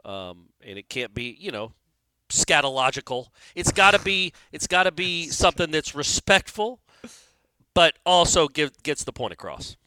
um, 0.03 0.49
and 0.65 0.77
it 0.77 0.89
can't 0.89 1.13
be 1.13 1.35
you 1.39 1.51
know 1.51 1.73
scatological. 2.29 3.27
It's 3.55 3.71
got 3.71 3.91
to 3.91 3.99
be 3.99 4.33
it's 4.51 4.67
got 4.67 4.83
to 4.83 4.91
be 4.91 5.27
something 5.29 5.71
that's 5.71 5.95
respectful, 5.95 6.79
but 7.73 7.97
also 8.05 8.47
give, 8.47 8.71
gets 8.83 9.03
the 9.03 9.13
point 9.13 9.33
across. 9.33 9.77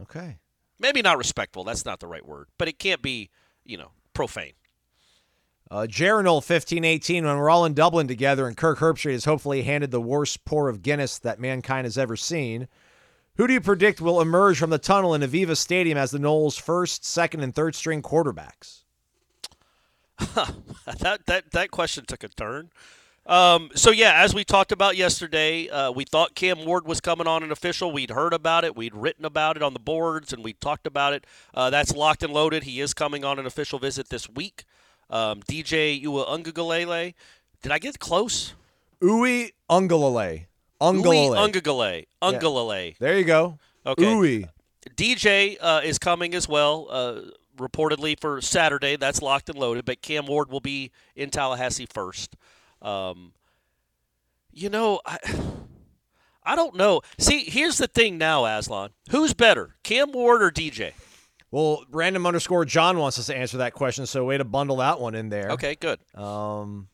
Okay. 0.00 0.38
Maybe 0.80 1.02
not 1.02 1.18
respectful. 1.18 1.64
That's 1.64 1.84
not 1.84 2.00
the 2.00 2.06
right 2.06 2.24
word, 2.24 2.48
but 2.58 2.68
it 2.68 2.78
can't 2.78 3.02
be 3.02 3.30
you 3.64 3.76
know 3.76 3.90
profane. 4.14 4.52
Uh, 5.70 5.86
Jarenol 5.88 6.36
1518, 6.36 7.26
when 7.26 7.36
we're 7.36 7.50
all 7.50 7.66
in 7.66 7.74
Dublin 7.74 8.08
together 8.08 8.46
and 8.46 8.56
Kirk 8.56 8.78
Herbstreit 8.78 9.12
has 9.12 9.26
hopefully 9.26 9.62
handed 9.62 9.90
the 9.90 10.00
worst 10.00 10.44
pour 10.46 10.68
of 10.70 10.82
Guinness 10.82 11.18
that 11.18 11.38
mankind 11.38 11.84
has 11.84 11.98
ever 11.98 12.16
seen, 12.16 12.68
who 13.36 13.46
do 13.46 13.52
you 13.52 13.60
predict 13.60 14.00
will 14.00 14.20
emerge 14.20 14.58
from 14.58 14.70
the 14.70 14.78
tunnel 14.78 15.14
in 15.14 15.20
Aviva 15.20 15.56
Stadium 15.56 15.98
as 15.98 16.10
the 16.10 16.18
Noles' 16.18 16.60
first, 16.60 17.04
second, 17.04 17.42
and 17.42 17.54
third 17.54 17.74
string 17.74 18.02
quarterbacks? 18.02 18.82
that 20.18 21.20
that 21.26 21.52
that 21.52 21.70
question 21.70 22.04
took 22.04 22.24
a 22.24 22.28
turn. 22.28 22.70
Um, 23.26 23.70
so 23.74 23.92
yeah, 23.92 24.14
as 24.22 24.34
we 24.34 24.42
talked 24.42 24.72
about 24.72 24.96
yesterday, 24.96 25.68
uh, 25.68 25.92
we 25.92 26.04
thought 26.04 26.34
Cam 26.34 26.64
Ward 26.64 26.86
was 26.86 27.00
coming 27.00 27.28
on 27.28 27.44
an 27.44 27.52
official. 27.52 27.92
We'd 27.92 28.10
heard 28.10 28.32
about 28.32 28.64
it, 28.64 28.74
we'd 28.74 28.94
written 28.94 29.24
about 29.24 29.56
it 29.56 29.62
on 29.62 29.74
the 29.74 29.78
boards, 29.78 30.32
and 30.32 30.42
we 30.42 30.54
talked 30.54 30.86
about 30.86 31.12
it. 31.12 31.24
Uh, 31.54 31.70
that's 31.70 31.94
locked 31.94 32.24
and 32.24 32.32
loaded. 32.32 32.64
He 32.64 32.80
is 32.80 32.94
coming 32.94 33.24
on 33.24 33.38
an 33.38 33.46
official 33.46 33.78
visit 33.78 34.08
this 34.08 34.28
week. 34.28 34.64
Um, 35.10 35.42
DJ 35.42 36.00
Ua 36.02 36.26
Ungagalele. 36.26 37.14
Did 37.62 37.72
I 37.72 37.78
get 37.78 37.98
close? 37.98 38.54
Uwe 39.00 39.52
Ungalale. 39.70 40.46
Ui 40.82 41.02
Ungalale. 41.02 41.36
Ungagalele. 41.36 42.06
Ungalele. 42.22 42.98
there 42.98 43.18
you 43.18 43.24
go. 43.24 43.58
Okay. 43.86 44.04
Uwe. 44.04 44.48
DJ 44.96 45.56
uh, 45.60 45.80
is 45.84 45.98
coming 45.98 46.34
as 46.34 46.48
well, 46.48 46.86
uh, 46.90 47.20
reportedly 47.56 48.18
for 48.18 48.40
Saturday. 48.40 48.96
That's 48.96 49.22
locked 49.22 49.48
and 49.48 49.58
loaded. 49.58 49.84
But 49.84 50.02
Cam 50.02 50.26
Ward 50.26 50.50
will 50.50 50.60
be 50.60 50.90
in 51.16 51.30
Tallahassee 51.30 51.86
first. 51.92 52.36
Um, 52.82 53.32
you 54.52 54.68
know, 54.68 55.00
I, 55.04 55.18
I 56.44 56.56
don't 56.56 56.76
know. 56.76 57.02
See, 57.18 57.44
here's 57.44 57.78
the 57.78 57.86
thing 57.86 58.18
now, 58.18 58.44
Aslan. 58.44 58.90
Who's 59.10 59.34
better, 59.34 59.76
Cam 59.82 60.12
Ward 60.12 60.42
or 60.42 60.50
DJ? 60.50 60.92
Well, 61.50 61.84
random 61.90 62.26
underscore 62.26 62.64
John 62.64 62.98
wants 62.98 63.18
us 63.18 63.26
to 63.26 63.36
answer 63.36 63.58
that 63.58 63.72
question, 63.72 64.04
so 64.06 64.24
way 64.24 64.36
to 64.36 64.44
bundle 64.44 64.76
that 64.76 65.00
one 65.00 65.14
in 65.14 65.30
there. 65.30 65.50
Okay, 65.50 65.76
good. 65.76 65.98
Um, 66.14 66.88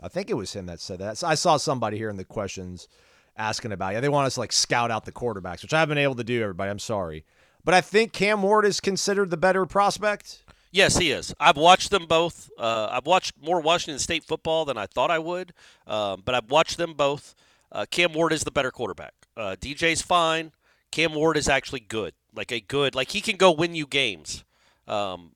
I 0.00 0.08
think 0.08 0.30
it 0.30 0.34
was 0.34 0.52
him 0.52 0.66
that 0.66 0.80
said 0.80 0.98
that. 0.98 1.18
So 1.18 1.28
I 1.28 1.36
saw 1.36 1.56
somebody 1.56 1.96
here 1.96 2.10
in 2.10 2.16
the 2.16 2.24
questions 2.24 2.88
asking 3.36 3.72
about. 3.72 3.92
Yeah, 3.92 4.00
they 4.00 4.08
want 4.08 4.26
us 4.26 4.34
to 4.34 4.40
like 4.40 4.52
scout 4.52 4.90
out 4.90 5.04
the 5.04 5.12
quarterbacks, 5.12 5.62
which 5.62 5.72
I 5.72 5.78
haven't 5.78 5.94
been 5.94 6.02
able 6.02 6.16
to 6.16 6.24
do. 6.24 6.42
Everybody, 6.42 6.70
I'm 6.70 6.80
sorry, 6.80 7.24
but 7.64 7.74
I 7.74 7.80
think 7.80 8.12
Cam 8.12 8.42
Ward 8.42 8.66
is 8.66 8.80
considered 8.80 9.30
the 9.30 9.36
better 9.36 9.64
prospect. 9.64 10.42
Yes, 10.72 10.96
he 10.96 11.10
is. 11.10 11.34
I've 11.38 11.58
watched 11.58 11.90
them 11.90 12.06
both. 12.06 12.50
Uh, 12.58 12.88
I've 12.90 13.06
watched 13.06 13.34
more 13.40 13.60
Washington 13.60 13.98
State 13.98 14.24
football 14.24 14.64
than 14.64 14.78
I 14.78 14.86
thought 14.86 15.10
I 15.10 15.18
would, 15.18 15.52
um, 15.86 16.22
but 16.24 16.34
I've 16.34 16.50
watched 16.50 16.78
them 16.78 16.94
both. 16.94 17.34
Uh, 17.70 17.84
Cam 17.90 18.12
Ward 18.14 18.32
is 18.32 18.42
the 18.42 18.50
better 18.50 18.70
quarterback. 18.70 19.12
Uh, 19.36 19.54
DJ's 19.60 20.02
fine. 20.02 20.52
Cam 20.90 21.14
Ward 21.14 21.36
is 21.36 21.48
actually 21.48 21.80
good, 21.80 22.14
like 22.34 22.50
a 22.52 22.60
good, 22.60 22.94
like 22.94 23.10
he 23.10 23.20
can 23.20 23.36
go 23.36 23.50
win 23.52 23.74
you 23.74 23.86
games, 23.86 24.44
um, 24.88 25.32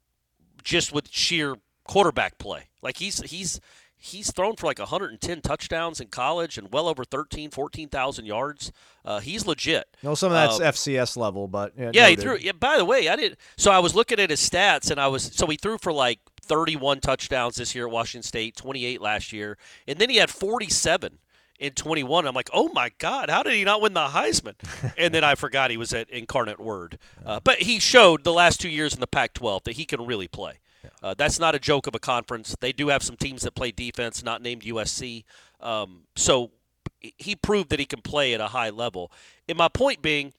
just 0.62 0.92
with 0.92 1.08
sheer 1.10 1.56
quarterback 1.86 2.38
play. 2.38 2.68
Like 2.82 2.96
he's 2.98 3.20
he's 3.30 3.60
he's 3.98 4.30
thrown 4.32 4.56
for 4.56 4.66
like 4.66 4.78
110 4.78 5.40
touchdowns 5.40 6.00
in 6.00 6.08
college 6.08 6.58
and 6.58 6.72
well 6.72 6.86
over 6.88 7.04
13, 7.04 7.50
14,000 7.50 8.24
yards. 8.26 8.70
Uh, 9.04 9.20
he's 9.20 9.46
legit. 9.46 9.88
No, 10.02 10.14
some 10.14 10.32
of 10.32 10.34
that's 10.36 10.60
Uh, 10.60 10.70
FCS 10.72 11.16
level, 11.16 11.48
but 11.48 11.72
yeah, 11.76 11.90
yeah, 11.92 12.08
he 12.08 12.16
noted. 12.16 12.22
threw. 12.22 12.36
Yeah, 12.38 12.52
by 12.52 12.76
the 12.76 12.84
way, 12.84 13.08
I 13.08 13.16
did. 13.16 13.36
So 13.56 13.70
I 13.70 13.78
was 13.78 13.94
looking 13.94 14.20
at 14.20 14.30
his 14.30 14.40
stats, 14.40 14.90
and 14.90 15.00
I 15.00 15.08
was 15.08 15.24
so 15.34 15.46
he 15.46 15.56
threw 15.56 15.78
for 15.78 15.92
like 15.92 16.20
31 16.42 17.00
touchdowns 17.00 17.56
this 17.56 17.74
year 17.74 17.86
at 17.86 17.92
Washington 17.92 18.22
State, 18.22 18.56
28 18.56 19.00
last 19.00 19.32
year, 19.32 19.58
and 19.88 19.98
then 19.98 20.10
he 20.10 20.16
had 20.16 20.30
47 20.30 21.18
in 21.58 21.72
21. 21.72 22.26
I'm 22.26 22.34
like, 22.34 22.50
oh 22.52 22.70
my 22.72 22.90
God, 22.98 23.30
how 23.30 23.42
did 23.42 23.54
he 23.54 23.64
not 23.64 23.80
win 23.80 23.94
the 23.94 24.08
Heisman? 24.08 24.54
and 24.98 25.14
then 25.14 25.24
I 25.24 25.34
forgot 25.34 25.70
he 25.70 25.76
was 25.76 25.92
at 25.92 26.10
Incarnate 26.10 26.60
Word. 26.60 26.98
Uh, 27.24 27.40
but 27.42 27.62
he 27.62 27.78
showed 27.78 28.24
the 28.24 28.32
last 28.32 28.60
two 28.60 28.68
years 28.68 28.94
in 28.94 29.00
the 29.00 29.06
Pac-12 29.06 29.64
that 29.64 29.72
he 29.76 29.84
can 29.84 30.04
really 30.04 30.28
play. 30.28 30.58
Uh, 31.02 31.14
that's 31.14 31.38
not 31.38 31.54
a 31.54 31.58
joke 31.58 31.86
of 31.86 31.94
a 31.94 31.98
conference. 31.98 32.54
They 32.60 32.72
do 32.72 32.88
have 32.88 33.02
some 33.02 33.16
teams 33.16 33.42
that 33.42 33.54
play 33.54 33.72
defense, 33.72 34.22
not 34.22 34.42
named 34.42 34.62
USC. 34.62 35.24
Um, 35.60 36.02
so 36.14 36.52
he 37.00 37.34
proved 37.34 37.70
that 37.70 37.78
he 37.78 37.86
can 37.86 38.02
play 38.02 38.34
at 38.34 38.40
a 38.40 38.48
high 38.48 38.70
level. 38.70 39.10
And 39.48 39.58
my 39.58 39.68
point 39.68 40.02
being, 40.02 40.32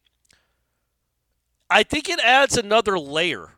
I 1.70 1.84
think 1.84 2.10
it 2.10 2.20
adds 2.20 2.58
another 2.58 2.98
layer 2.98 3.52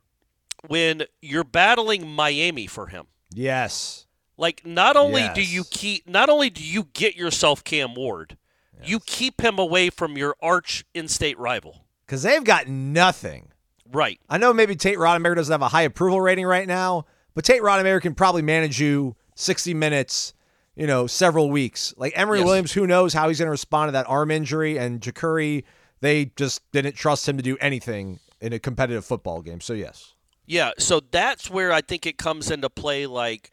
when 0.67 1.03
you're 1.21 1.43
battling 1.43 2.07
Miami 2.07 2.67
for 2.67 2.87
him. 2.87 3.07
Yes. 3.33 4.05
Like 4.39 4.65
not 4.65 4.96
only 4.96 5.27
do 5.36 5.43
you 5.43 5.65
keep 5.65 6.08
not 6.08 6.29
only 6.29 6.50
do 6.50 6.63
you 6.63 6.86
get 6.93 7.15
yourself 7.15 7.62
Cam 7.63 7.93
Ward, 7.93 8.38
you 8.81 9.01
keep 9.01 9.41
him 9.41 9.60
away 9.60 9.89
from 9.89 10.17
your 10.17 10.36
arch 10.41 10.86
in-state 10.93 11.38
rival. 11.38 11.84
Because 12.05 12.24
they've 12.24 12.43
got 12.43 12.67
nothing. 12.67 13.51
Right. 13.91 14.17
I 14.29 14.38
know 14.38 14.53
maybe 14.53 14.77
Tate 14.77 14.98
Rodemaker 14.98 15.36
doesn't 15.36 15.51
have 15.51 15.62
a 15.62 15.67
high 15.67 15.81
approval 15.81 16.22
rating 16.22 16.46
right 16.46 16.67
now, 16.67 17.05
but 17.34 17.43
Tate 17.43 17.62
Rodemaker 17.62 18.01
can 18.01 18.15
probably 18.15 18.41
manage 18.41 18.79
you 18.79 19.17
60 19.36 19.74
minutes, 19.74 20.34
you 20.75 20.88
know, 20.88 21.05
several 21.05 21.50
weeks. 21.50 21.93
Like 21.98 22.13
Emory 22.15 22.39
Yes. 22.39 22.46
Williams, 22.46 22.72
who 22.72 22.88
knows 22.88 23.13
how 23.13 23.27
he's 23.27 23.39
going 23.39 23.48
to 23.48 23.51
respond 23.51 23.89
to 23.89 23.91
that 23.93 24.08
arm 24.08 24.31
injury, 24.31 24.77
and 24.77 25.01
Jacurri, 25.01 25.65
they 26.00 26.31
just 26.38 26.62
didn't 26.72 26.96
trust 26.96 27.27
him 27.27 27.36
to 27.36 27.43
do 27.43 27.58
anything 27.60 28.19
in 28.39 28.53
a 28.53 28.60
competitive 28.60 29.03
football 29.03 29.41
game. 29.41 29.60
So, 29.60 29.74
yes. 29.74 30.13
Yeah, 30.46 30.72
so 30.77 31.01
that's 31.12 31.50
where 31.50 31.74
I 31.74 31.81
think 31.81 32.05
it 32.05 32.17
comes 32.17 32.50
into 32.50 32.69
play 32.69 33.05
like 33.05 33.51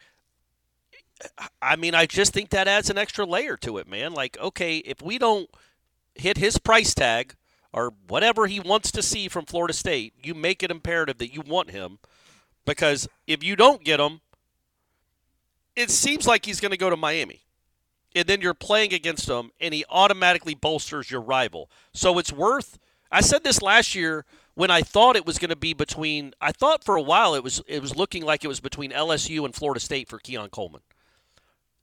I 1.61 1.75
mean, 1.75 1.95
I 1.95 2.05
just 2.05 2.33
think 2.33 2.49
that 2.49 2.67
adds 2.67 2.89
an 2.89 2.97
extra 2.97 3.25
layer 3.25 3.57
to 3.57 3.77
it, 3.77 3.87
man. 3.87 4.13
Like, 4.13 4.37
okay, 4.39 4.77
if 4.77 5.01
we 5.01 5.17
don't 5.17 5.49
hit 6.15 6.37
his 6.37 6.57
price 6.57 6.93
tag 6.93 7.35
or 7.73 7.93
whatever 8.07 8.47
he 8.47 8.59
wants 8.59 8.91
to 8.91 9.01
see 9.01 9.27
from 9.27 9.45
Florida 9.45 9.73
State, 9.73 10.13
you 10.23 10.33
make 10.33 10.63
it 10.63 10.71
imperative 10.71 11.17
that 11.17 11.33
you 11.33 11.41
want 11.41 11.71
him 11.71 11.99
because 12.65 13.07
if 13.25 13.43
you 13.43 13.55
don't 13.55 13.83
get 13.83 13.99
him, 13.99 14.21
it 15.75 15.89
seems 15.91 16.27
like 16.27 16.45
he's 16.45 16.59
going 16.59 16.71
to 16.71 16.77
go 16.77 16.89
to 16.89 16.97
Miami. 16.97 17.43
And 18.15 18.27
then 18.27 18.41
you're 18.41 18.55
playing 18.55 18.93
against 18.93 19.29
him 19.29 19.51
and 19.59 19.73
he 19.73 19.85
automatically 19.89 20.55
bolsters 20.55 21.11
your 21.11 21.21
rival. 21.21 21.69
So 21.93 22.17
it's 22.17 22.33
worth 22.33 22.79
I 23.11 23.21
said 23.21 23.43
this 23.43 23.61
last 23.61 23.95
year 23.95 24.25
when 24.55 24.71
I 24.71 24.81
thought 24.81 25.15
it 25.15 25.25
was 25.25 25.37
going 25.37 25.49
to 25.49 25.55
be 25.55 25.73
between 25.73 26.33
I 26.41 26.51
thought 26.51 26.83
for 26.83 26.95
a 26.95 27.01
while 27.01 27.35
it 27.35 27.43
was 27.43 27.61
it 27.67 27.81
was 27.81 27.95
looking 27.95 28.23
like 28.23 28.43
it 28.43 28.47
was 28.47 28.59
between 28.59 28.91
LSU 28.91 29.45
and 29.45 29.55
Florida 29.55 29.79
State 29.79 30.09
for 30.09 30.19
Keon 30.19 30.49
Coleman. 30.49 30.81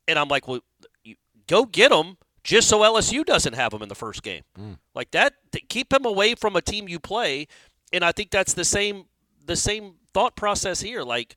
And 0.06 0.18
I'm 0.18 0.28
like, 0.28 0.46
well, 0.46 0.60
you, 1.02 1.16
go 1.46 1.64
get 1.64 1.92
him 1.92 2.16
just 2.42 2.68
so 2.68 2.80
LSU 2.80 3.24
doesn't 3.24 3.54
have 3.54 3.72
him 3.72 3.82
in 3.82 3.88
the 3.88 3.94
first 3.94 4.22
game. 4.22 4.42
Mm. 4.58 4.78
Like 4.94 5.10
that, 5.12 5.34
th- 5.52 5.66
keep 5.68 5.92
him 5.92 6.04
away 6.04 6.34
from 6.34 6.56
a 6.56 6.60
team 6.60 6.88
you 6.88 7.00
play. 7.00 7.46
And 7.92 8.04
I 8.04 8.12
think 8.12 8.30
that's 8.30 8.54
the 8.54 8.64
same 8.64 9.06
the 9.46 9.56
same 9.56 9.94
thought 10.12 10.36
process 10.36 10.80
here. 10.80 11.02
Like, 11.02 11.36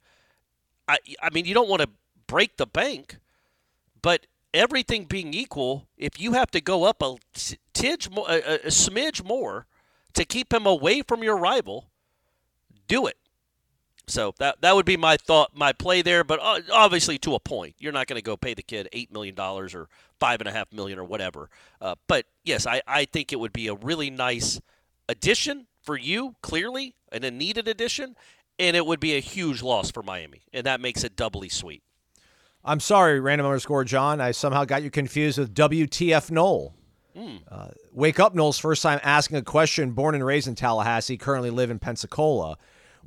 I 0.87 0.97
I 1.21 1.29
mean, 1.31 1.45
you 1.45 1.53
don't 1.53 1.69
want 1.69 1.81
to 1.81 1.89
break 2.27 2.57
the 2.57 2.67
bank, 2.67 3.17
but 4.01 4.27
everything 4.53 5.05
being 5.05 5.33
equal, 5.33 5.87
if 5.97 6.19
you 6.19 6.33
have 6.33 6.51
to 6.51 6.61
go 6.61 6.83
up 6.83 7.01
a 7.01 7.15
tidge, 7.73 8.07
a, 8.07 8.65
a 8.65 8.69
smidge 8.69 9.23
more 9.23 9.67
to 10.13 10.25
keep 10.25 10.53
him 10.53 10.65
away 10.65 11.01
from 11.01 11.23
your 11.23 11.37
rival, 11.37 11.89
do 12.87 13.07
it. 13.07 13.17
So 14.07 14.33
that 14.39 14.61
that 14.61 14.73
would 14.75 14.85
be 14.85 14.97
my 14.97 15.17
thought, 15.17 15.51
my 15.53 15.73
play 15.73 16.01
there. 16.01 16.23
But 16.23 16.39
uh, 16.41 16.61
obviously, 16.71 17.17
to 17.19 17.35
a 17.35 17.39
point, 17.39 17.75
you're 17.77 17.91
not 17.91 18.07
going 18.07 18.17
to 18.17 18.23
go 18.23 18.37
pay 18.37 18.53
the 18.53 18.63
kid 18.63 18.87
eight 18.93 19.11
million 19.11 19.35
dollars 19.35 19.75
or 19.75 19.89
five 20.19 20.39
and 20.39 20.47
a 20.47 20.51
half 20.51 20.71
million 20.71 20.97
or 20.97 21.03
whatever. 21.03 21.49
Uh, 21.81 21.95
but 22.07 22.25
yes, 22.43 22.65
I, 22.65 22.81
I 22.87 23.05
think 23.05 23.33
it 23.33 23.39
would 23.39 23.53
be 23.53 23.67
a 23.67 23.75
really 23.75 24.09
nice 24.09 24.61
addition 25.09 25.67
for 25.81 25.97
you, 25.97 26.35
clearly, 26.41 26.95
and 27.11 27.23
a 27.23 27.31
needed 27.31 27.67
addition, 27.67 28.15
and 28.57 28.75
it 28.75 28.85
would 28.85 28.99
be 28.99 29.15
a 29.15 29.19
huge 29.19 29.61
loss 29.61 29.91
for 29.91 30.03
Miami, 30.03 30.43
and 30.53 30.65
that 30.65 30.81
makes 30.81 31.03
it 31.03 31.15
doubly 31.15 31.49
sweet. 31.49 31.83
I'm 32.65 32.79
sorry, 32.79 33.19
random 33.19 33.45
underscore 33.45 33.83
John. 33.85 34.19
I 34.19 34.31
somehow 34.31 34.65
got 34.65 34.83
you 34.83 34.89
confused 34.89 35.37
with 35.37 35.53
WTF 35.53 36.31
Noel. 36.31 36.73
Uh, 37.49 37.69
Wake 37.93 38.19
up, 38.19 38.35
Noel's 38.35 38.59
first 38.59 38.83
time 38.83 38.99
asking 39.03 39.37
a 39.37 39.41
question. 39.41 39.91
Born 39.91 40.13
and 40.13 40.23
raised 40.23 40.47
in 40.47 40.53
Tallahassee, 40.55 41.17
currently 41.17 41.49
live 41.49 41.71
in 41.71 41.79
Pensacola. 41.79 42.57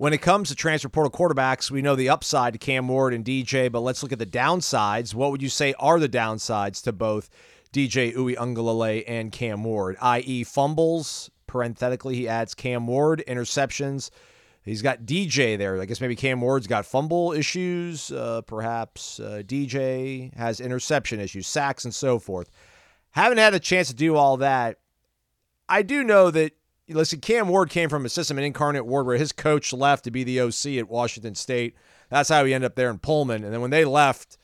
When 0.01 0.15
it 0.15 0.23
comes 0.23 0.49
to 0.49 0.55
transfer 0.55 0.89
portal 0.89 1.13
quarterbacks, 1.13 1.71
we 1.71 1.83
know 1.83 1.95
the 1.95 2.09
upside 2.09 2.55
to 2.55 2.59
Cam 2.59 2.89
Ward 2.89 3.13
and 3.13 3.23
DJ, 3.23 3.71
but 3.71 3.81
let's 3.81 4.03
look 4.03 4.13
at 4.13 4.19
the 4.19 4.25
downsides. 4.25 5.13
What 5.13 5.31
would 5.31 5.43
you 5.43 5.51
say 5.51 5.75
are 5.79 6.01
the 6.01 6.09
downsides 6.09 6.83
to 6.85 6.93
both 6.93 7.29
DJ 7.71 8.15
Uwe 8.17 8.35
Ungalale 8.37 9.05
and 9.07 9.31
Cam 9.31 9.63
Ward, 9.63 9.99
i.e., 10.01 10.43
fumbles? 10.43 11.31
Parenthetically, 11.47 12.17
he 12.17 12.27
adds 12.27 12.55
Cam 12.55 12.87
Ward, 12.87 13.23
interceptions. 13.29 14.09
He's 14.63 14.81
got 14.81 15.03
DJ 15.03 15.59
there. 15.59 15.79
I 15.79 15.85
guess 15.85 16.01
maybe 16.01 16.17
Cam 16.17 16.41
Ward's 16.41 16.67
got 16.67 16.87
fumble 16.87 17.33
issues. 17.33 18.11
Uh, 18.11 18.41
perhaps 18.47 19.21
uh, 19.21 19.43
DJ 19.45 20.35
has 20.35 20.61
interception 20.61 21.21
issues, 21.21 21.47
sacks, 21.47 21.85
and 21.85 21.95
so 21.95 22.19
forth. 22.19 22.49
Haven't 23.11 23.37
had 23.37 23.53
a 23.53 23.61
chance 23.61 23.89
to 23.89 23.95
do 23.95 24.17
all 24.17 24.39
that. 24.39 24.79
I 25.69 25.83
do 25.83 26.03
know 26.03 26.31
that, 26.31 26.53
listen, 26.91 27.21
Cam 27.21 27.49
Ward 27.49 27.71
came 27.71 27.89
from 27.89 28.05
a 28.05 28.09
system 28.09 28.39
in 28.39 28.45
Incarnate 28.45 28.87
Word 28.87 29.07
where 29.07 29.17
his 29.17 29.33
coach 29.33 29.73
left 29.73 30.05
to 30.05 30.11
be 30.11 30.25
the 30.25 30.41
OC 30.41 30.79
at 30.79 30.89
Washington 30.89 31.35
State. 31.35 31.75
That's 32.09 32.29
how 32.29 32.45
he 32.45 32.55
ended 32.55 32.67
up 32.67 32.75
there 32.75 32.91
in 32.91 32.99
Pullman. 32.99 33.45
And 33.45 33.53
then 33.53 33.61
when 33.61 33.71
they 33.71 33.85
left, 33.85 34.39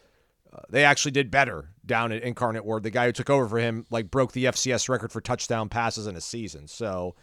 uh, 0.52 0.60
they 0.70 0.84
actually 0.84 1.12
did 1.12 1.30
better 1.30 1.70
down 1.84 2.12
at 2.12 2.22
Incarnate 2.22 2.64
Word. 2.64 2.82
The 2.82 2.90
guy 2.90 3.06
who 3.06 3.12
took 3.12 3.30
over 3.30 3.48
for 3.48 3.58
him 3.58 3.86
like 3.90 4.10
broke 4.10 4.32
the 4.32 4.44
FCS 4.46 4.88
record 4.88 5.12
for 5.12 5.20
touchdown 5.20 5.68
passes 5.68 6.06
in 6.06 6.16
a 6.16 6.20
season. 6.20 6.68
So, 6.68 7.14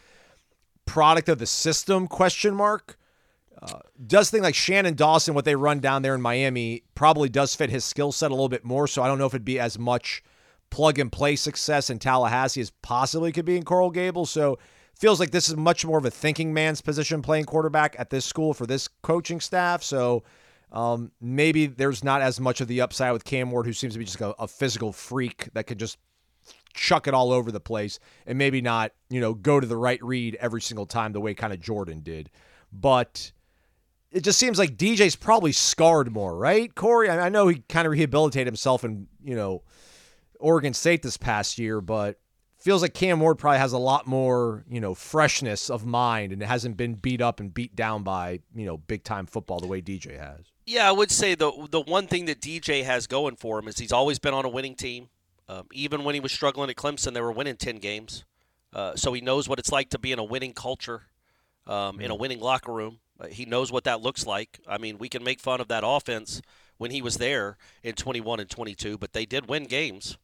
product 0.86 1.30
of 1.30 1.40
the 1.40 1.46
system 1.46 2.08
question 2.08 2.54
mark 2.54 2.98
uh, 3.62 3.80
does 4.06 4.30
think 4.30 4.44
like 4.44 4.56
Shannon 4.56 4.96
Dawson 4.96 5.34
what 5.34 5.46
they 5.46 5.56
run 5.56 5.80
down 5.80 6.02
there 6.02 6.16
in 6.16 6.22
Miami 6.22 6.84
probably 6.96 7.30
does 7.30 7.56
fit 7.56 7.70
his 7.70 7.86
skill 7.86 8.12
set 8.12 8.32
a 8.32 8.34
little 8.34 8.50
bit 8.50 8.66
more 8.66 8.88
so 8.88 9.02
I 9.02 9.08
don't 9.08 9.18
know 9.18 9.26
if 9.26 9.34
it'd 9.34 9.46
be 9.46 9.60
as 9.60 9.80
much 9.80 10.22
plug 10.70 11.00
and 11.00 11.12
play 11.12 11.38
success 11.38 11.90
in 11.90 12.00
Tallahassee 12.00 12.60
as 12.60 12.72
possibly 12.82 13.32
could 13.32 13.46
be 13.46 13.56
in 13.56 13.64
Coral 13.64 13.92
Gables 13.92 14.32
so 14.32 14.60
feels 14.98 15.20
like 15.20 15.32
this 15.32 15.50
is 15.50 15.56
much 15.56 15.86
more 15.86 15.98
of 15.98 16.06
a 16.06 16.12
thinking 16.12 16.54
man's 16.54 16.82
position 16.82 17.22
playing 17.22 17.46
quarterback 17.46 17.96
at 18.00 18.10
this 18.10 18.26
school 18.26 18.54
for 18.54 18.66
this 18.66 18.88
coaching 19.02 19.40
staff 19.40 19.84
so 19.84 20.24
um, 20.74 21.12
maybe 21.22 21.68
there's 21.68 22.04
not 22.04 22.22
as 22.22 22.40
much 22.40 22.60
of 22.60 22.68
the 22.68 22.82
upside 22.82 23.14
with 23.14 23.24
Cam 23.24 23.52
Ward 23.52 23.68
who 23.68 23.74
seems 23.74 23.94
to 23.94 24.00
be 24.00 24.06
just 24.06 24.20
a, 24.22 24.30
a 24.42 24.48
physical 24.48 24.92
freak 24.92 25.50
that 25.54 25.68
could 25.68 25.78
just 25.78 25.98
chuck 26.74 27.08
it 27.08 27.14
all 27.14 27.32
over 27.32 27.52
the 27.52 27.60
place 27.60 28.00
and 28.26 28.38
maybe 28.38 28.60
not, 28.60 28.92
you 29.10 29.22
know, 29.22 29.36
go 29.36 29.60
to 29.60 29.68
the 29.68 29.78
right 29.78 30.04
read 30.04 30.36
every 30.42 30.62
single 30.62 30.88
time 30.88 31.14
the 31.14 31.22
way 31.22 31.36
kind 31.36 31.54
of 31.54 31.62
Jordan 31.62 32.02
did. 32.02 32.32
But 32.72 33.32
it 34.12 34.24
just 34.24 34.40
seems 34.40 34.58
like 34.58 34.76
DJ's 34.76 35.16
probably 35.16 35.52
scarred 35.52 36.12
more, 36.12 36.36
right? 36.36 36.74
Corey, 36.74 37.10
I, 37.10 37.28
I 37.28 37.30
know 37.30 37.48
he 37.48 37.64
kind 37.70 37.86
of 37.86 37.92
rehabilitated 37.92 38.48
himself 38.48 38.84
in, 38.84 39.08
you 39.24 39.36
know, 39.36 39.62
Oregon 40.40 40.74
State 40.74 41.04
this 41.04 41.18
past 41.18 41.60
year, 41.60 41.82
but 41.82 42.20
feels 42.64 42.82
like 42.82 42.94
Cam 42.94 43.20
Ward 43.20 43.38
probably 43.38 43.60
has 43.60 43.74
a 43.74 43.78
lot 43.78 44.08
more, 44.08 44.64
you 44.70 44.80
know, 44.80 44.94
freshness 44.94 45.70
of 45.70 45.86
mind 45.86 46.32
and 46.32 46.42
hasn't 46.42 46.78
been 46.78 46.96
beat 46.96 47.20
up 47.22 47.42
and 47.42 47.54
beat 47.54 47.76
down 47.76 48.04
by, 48.04 48.40
you 48.56 48.66
know, 48.66 48.78
big 48.78 49.04
time 49.04 49.26
football 49.26 49.60
the 49.60 49.68
way 49.68 49.82
DJ 49.82 50.18
has. 50.18 50.46
Yeah, 50.66 50.88
I 50.88 50.94
would 50.94 51.12
say 51.12 51.36
the 51.36 51.52
the 51.70 51.82
one 51.82 52.08
thing 52.08 52.26
that 52.26 52.40
DJ 52.40 52.86
has 52.86 53.06
going 53.06 53.36
for 53.36 53.60
him 53.60 53.68
is 53.68 53.78
he's 53.78 53.92
always 53.92 54.18
been 54.18 54.34
on 54.34 54.46
a 54.46 54.50
winning 54.50 54.76
team. 54.76 55.10
Um, 55.50 55.68
even 55.74 56.06
when 56.06 56.16
he 56.16 56.22
was 56.22 56.32
struggling 56.32 56.70
at 56.70 56.78
Clemson, 56.78 57.14
they 57.14 57.20
were 57.20 57.34
winning 57.34 57.58
ten 57.58 57.80
games. 57.80 58.24
Uh, 58.72 58.96
so 58.96 59.12
he 59.12 59.20
knows 59.20 59.50
what 59.50 59.60
it's 59.60 59.72
like 59.72 59.90
to 59.90 60.00
be 60.00 60.14
in 60.14 60.20
a 60.20 60.24
winning 60.24 60.54
culture, 60.54 61.04
um, 61.68 62.00
in 62.00 62.10
a 62.10 62.16
winning 62.16 62.40
locker 62.40 62.72
room. 62.72 63.00
Uh, 63.20 63.28
he 63.28 63.46
knows 63.46 63.72
what 63.74 63.84
that 63.84 64.02
looks 64.02 64.26
like. 64.26 64.60
I 64.66 64.78
mean, 64.78 64.98
we 64.98 65.10
can 65.10 65.24
make 65.24 65.42
fun 65.42 65.60
of 65.60 65.68
that 65.68 65.84
offense 65.86 66.42
when 66.78 66.92
he 66.92 67.02
was 67.02 67.18
there 67.18 67.58
in 67.84 67.94
21 67.94 68.40
and 68.40 68.50
22, 68.50 68.98
but 68.98 69.12
they 69.12 69.26
did 69.26 69.48
win 69.48 69.66
games. 69.66 70.18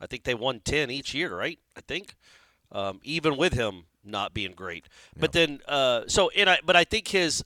I 0.00 0.06
think 0.06 0.24
they 0.24 0.34
won 0.34 0.60
10 0.60 0.90
each 0.90 1.14
year, 1.14 1.34
right? 1.34 1.58
I 1.76 1.80
think, 1.80 2.14
um, 2.72 3.00
even 3.02 3.36
with 3.36 3.54
him 3.54 3.84
not 4.04 4.34
being 4.34 4.52
great. 4.52 4.88
But 5.18 5.32
then, 5.32 5.60
uh, 5.66 6.02
so 6.06 6.30
and 6.30 6.48
I, 6.48 6.58
but 6.64 6.76
I 6.76 6.84
think 6.84 7.08
his, 7.08 7.44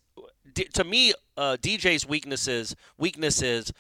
to 0.75 0.85
me, 0.85 1.15
uh, 1.37 1.57
DJ's 1.61 2.07
weaknesses 2.07 2.77
weaknesses 2.99 3.73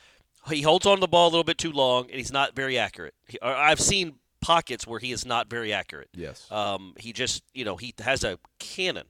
he 0.48 0.62
holds 0.62 0.86
on 0.86 1.00
the 1.00 1.08
ball 1.08 1.26
a 1.26 1.30
little 1.30 1.44
bit 1.44 1.58
too 1.58 1.72
long 1.72 2.04
and 2.04 2.14
he's 2.14 2.32
not 2.32 2.54
very 2.54 2.78
accurate. 2.78 3.14
He, 3.28 3.38
I've 3.42 3.80
seen 3.80 4.14
pockets 4.40 4.86
where 4.86 4.98
he 4.98 5.12
is 5.12 5.26
not 5.26 5.50
very 5.50 5.72
accurate. 5.72 6.08
Yes. 6.14 6.50
Um, 6.50 6.94
he 6.96 7.12
just, 7.12 7.42
you 7.52 7.64
know, 7.64 7.76
he 7.76 7.94
has 7.98 8.24
a 8.24 8.38
cannon, 8.58 9.06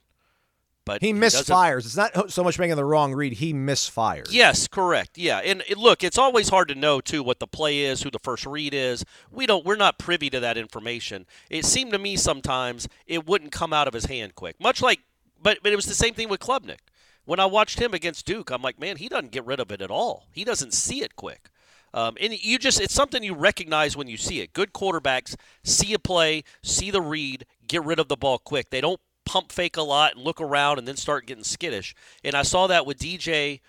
but 0.90 1.02
He 1.02 1.12
misfires. 1.12 1.86
It's 1.86 1.96
not 1.96 2.32
so 2.32 2.42
much 2.42 2.58
making 2.58 2.74
the 2.74 2.84
wrong 2.84 3.14
read. 3.14 3.34
He 3.34 3.54
misfires. 3.54 4.26
Yes, 4.32 4.66
correct. 4.66 5.16
Yeah, 5.16 5.38
and 5.38 5.62
look, 5.76 6.02
it's 6.02 6.18
always 6.18 6.48
hard 6.48 6.66
to 6.66 6.74
know 6.74 7.00
too 7.00 7.22
what 7.22 7.38
the 7.38 7.46
play 7.46 7.82
is, 7.82 8.02
who 8.02 8.10
the 8.10 8.18
first 8.18 8.44
read 8.44 8.74
is. 8.74 9.04
We 9.30 9.46
don't, 9.46 9.64
we're 9.64 9.76
not 9.76 10.00
privy 10.00 10.30
to 10.30 10.40
that 10.40 10.58
information. 10.58 11.26
It 11.48 11.64
seemed 11.64 11.92
to 11.92 11.98
me 12.00 12.16
sometimes 12.16 12.88
it 13.06 13.24
wouldn't 13.24 13.52
come 13.52 13.72
out 13.72 13.86
of 13.86 13.94
his 13.94 14.06
hand 14.06 14.34
quick, 14.34 14.56
much 14.60 14.82
like, 14.82 14.98
but 15.40 15.58
but 15.62 15.70
it 15.72 15.76
was 15.76 15.86
the 15.86 15.94
same 15.94 16.14
thing 16.14 16.28
with 16.28 16.40
Klubnik. 16.40 16.80
When 17.24 17.38
I 17.38 17.46
watched 17.46 17.78
him 17.78 17.94
against 17.94 18.26
Duke, 18.26 18.50
I'm 18.50 18.62
like, 18.62 18.80
man, 18.80 18.96
he 18.96 19.08
doesn't 19.08 19.30
get 19.30 19.46
rid 19.46 19.60
of 19.60 19.70
it 19.70 19.80
at 19.80 19.92
all. 19.92 20.26
He 20.32 20.42
doesn't 20.42 20.74
see 20.74 21.04
it 21.04 21.14
quick. 21.14 21.50
Um, 21.94 22.16
and 22.20 22.32
you 22.32 22.58
just, 22.58 22.80
it's 22.80 22.94
something 22.94 23.22
you 23.22 23.34
recognize 23.34 23.96
when 23.96 24.08
you 24.08 24.16
see 24.16 24.40
it. 24.40 24.52
Good 24.52 24.72
quarterbacks 24.72 25.36
see 25.62 25.92
a 25.92 26.00
play, 26.00 26.42
see 26.64 26.90
the 26.90 27.00
read, 27.00 27.46
get 27.68 27.84
rid 27.84 28.00
of 28.00 28.08
the 28.08 28.16
ball 28.16 28.38
quick. 28.38 28.70
They 28.70 28.80
don't 28.80 29.00
pump 29.30 29.52
fake 29.52 29.76
a 29.76 29.82
lot 29.82 30.16
and 30.16 30.24
look 30.24 30.40
around 30.40 30.76
and 30.78 30.88
then 30.88 30.96
start 30.96 31.24
getting 31.24 31.44
skittish. 31.44 31.94
And 32.24 32.34
I 32.34 32.42
saw 32.42 32.66
that 32.66 32.84
with 32.84 32.98
DJ 32.98 33.60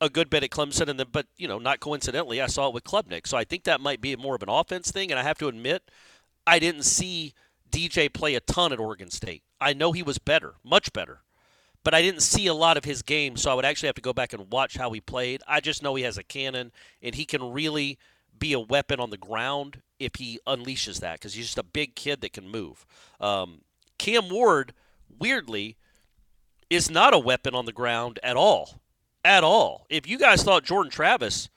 a 0.00 0.08
good 0.08 0.30
bit 0.30 0.44
at 0.44 0.50
Clemson, 0.50 0.86
and 0.86 0.96
then, 0.96 1.08
but 1.10 1.26
you 1.36 1.48
know, 1.48 1.58
not 1.58 1.80
coincidentally, 1.80 2.40
I 2.40 2.46
saw 2.46 2.68
it 2.68 2.74
with 2.74 2.84
Klubnik. 2.84 3.26
So 3.26 3.36
I 3.36 3.42
think 3.42 3.64
that 3.64 3.80
might 3.80 4.00
be 4.00 4.14
more 4.14 4.36
of 4.36 4.44
an 4.44 4.48
offense 4.48 4.92
thing. 4.92 5.10
And 5.10 5.18
I 5.18 5.24
have 5.24 5.38
to 5.38 5.48
admit, 5.48 5.82
I 6.46 6.60
didn't 6.60 6.84
see 6.84 7.34
DJ 7.68 8.12
play 8.12 8.36
a 8.36 8.40
ton 8.40 8.72
at 8.72 8.78
Oregon 8.78 9.10
State. 9.10 9.42
I 9.60 9.72
know 9.72 9.90
he 9.90 10.04
was 10.04 10.18
better, 10.18 10.54
much 10.62 10.92
better, 10.92 11.22
but 11.82 11.94
I 11.94 12.00
didn't 12.00 12.22
see 12.22 12.46
a 12.46 12.54
lot 12.54 12.76
of 12.76 12.84
his 12.84 13.02
games. 13.02 13.42
So 13.42 13.50
I 13.50 13.54
would 13.54 13.64
actually 13.64 13.88
have 13.88 13.96
to 13.96 14.00
go 14.00 14.12
back 14.12 14.32
and 14.32 14.52
watch 14.52 14.76
how 14.76 14.92
he 14.92 15.00
played. 15.00 15.42
I 15.48 15.58
just 15.58 15.82
know 15.82 15.96
he 15.96 16.04
has 16.04 16.16
a 16.16 16.22
cannon, 16.22 16.70
and 17.02 17.16
he 17.16 17.24
can 17.24 17.50
really 17.50 17.98
be 18.38 18.52
a 18.52 18.60
weapon 18.60 19.00
on 19.00 19.10
the 19.10 19.16
ground 19.16 19.82
if 19.98 20.14
he 20.14 20.38
unleashes 20.46 21.00
that 21.00 21.14
because 21.14 21.34
he's 21.34 21.46
just 21.46 21.58
a 21.58 21.64
big 21.64 21.96
kid 21.96 22.20
that 22.20 22.32
can 22.32 22.48
move. 22.48 22.86
Um, 23.18 23.62
Cam 23.98 24.28
Ward, 24.28 24.74
weirdly, 25.18 25.76
is 26.70 26.90
not 26.90 27.14
a 27.14 27.18
weapon 27.18 27.54
on 27.54 27.66
the 27.66 27.72
ground 27.72 28.18
at 28.22 28.36
all. 28.36 28.80
At 29.24 29.44
all. 29.44 29.86
If 29.88 30.08
you 30.08 30.18
guys 30.18 30.42
thought 30.42 30.64
Jordan 30.64 30.90
Travis 30.90 31.48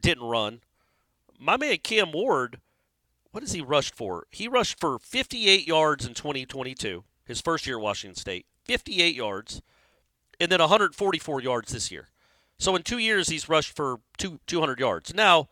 didn't 0.00 0.24
run, 0.24 0.60
my 1.38 1.56
man 1.56 1.78
Cam 1.78 2.12
Ward, 2.12 2.60
what 3.30 3.42
has 3.42 3.52
he 3.52 3.60
rushed 3.60 3.94
for? 3.94 4.26
He 4.30 4.48
rushed 4.48 4.78
for 4.78 4.98
58 4.98 5.66
yards 5.66 6.06
in 6.06 6.14
2022, 6.14 7.04
his 7.24 7.40
first 7.40 7.66
year 7.66 7.76
at 7.76 7.82
Washington 7.82 8.16
State. 8.16 8.46
58 8.64 9.14
yards, 9.16 9.62
and 10.38 10.50
then 10.50 10.60
144 10.60 11.40
yards 11.40 11.72
this 11.72 11.90
year. 11.90 12.08
So 12.58 12.76
in 12.76 12.82
two 12.82 12.98
years, 12.98 13.28
he's 13.28 13.48
rushed 13.48 13.74
for 13.74 14.00
two 14.16 14.38
200 14.46 14.78
yards. 14.78 15.14
Now, 15.14 15.48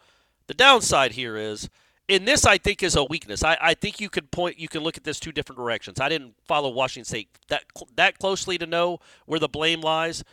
the 0.46 0.54
downside 0.54 1.12
here 1.12 1.36
is, 1.36 1.68
and 2.08 2.26
this 2.26 2.44
I 2.44 2.58
think 2.58 2.82
is 2.82 2.96
a 2.96 3.04
weakness. 3.04 3.44
I, 3.44 3.56
I 3.60 3.74
think 3.74 4.00
you 4.00 4.08
could 4.08 4.30
point, 4.30 4.58
you 4.58 4.68
can 4.68 4.82
look 4.82 4.96
at 4.96 5.04
this 5.04 5.20
two 5.20 5.32
different 5.32 5.58
directions. 5.58 6.00
I 6.00 6.08
didn't 6.08 6.34
follow 6.46 6.70
Washington 6.70 7.04
State 7.04 7.28
that 7.48 7.64
that 7.96 8.18
closely 8.18 8.58
to 8.58 8.66
know 8.66 8.98
where 9.26 9.40
the 9.40 9.48
blame 9.48 9.80
lies, 9.80 10.24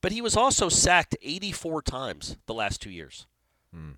but 0.00 0.12
he 0.12 0.20
was 0.20 0.36
also 0.36 0.68
sacked 0.68 1.16
84 1.22 1.82
times 1.82 2.36
the 2.46 2.54
last 2.54 2.80
two 2.80 2.90
years. 2.90 3.26
Hmm. 3.72 3.92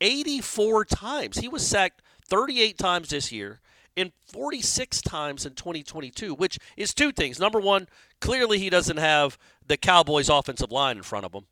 84 0.00 0.84
times. 0.84 1.38
He 1.38 1.48
was 1.48 1.66
sacked 1.66 2.02
38 2.28 2.78
times 2.78 3.10
this 3.10 3.32
year 3.32 3.60
and 3.96 4.12
46 4.28 5.02
times 5.02 5.44
in 5.44 5.54
2022, 5.54 6.34
which 6.34 6.58
is 6.76 6.94
two 6.94 7.10
things. 7.10 7.40
Number 7.40 7.58
one, 7.58 7.88
clearly 8.20 8.58
he 8.60 8.70
doesn't 8.70 8.98
have 8.98 9.36
the 9.66 9.76
Cowboys' 9.76 10.28
offensive 10.28 10.70
line 10.70 10.98
in 10.98 11.02
front 11.02 11.26
of 11.26 11.32
him. 11.34 11.46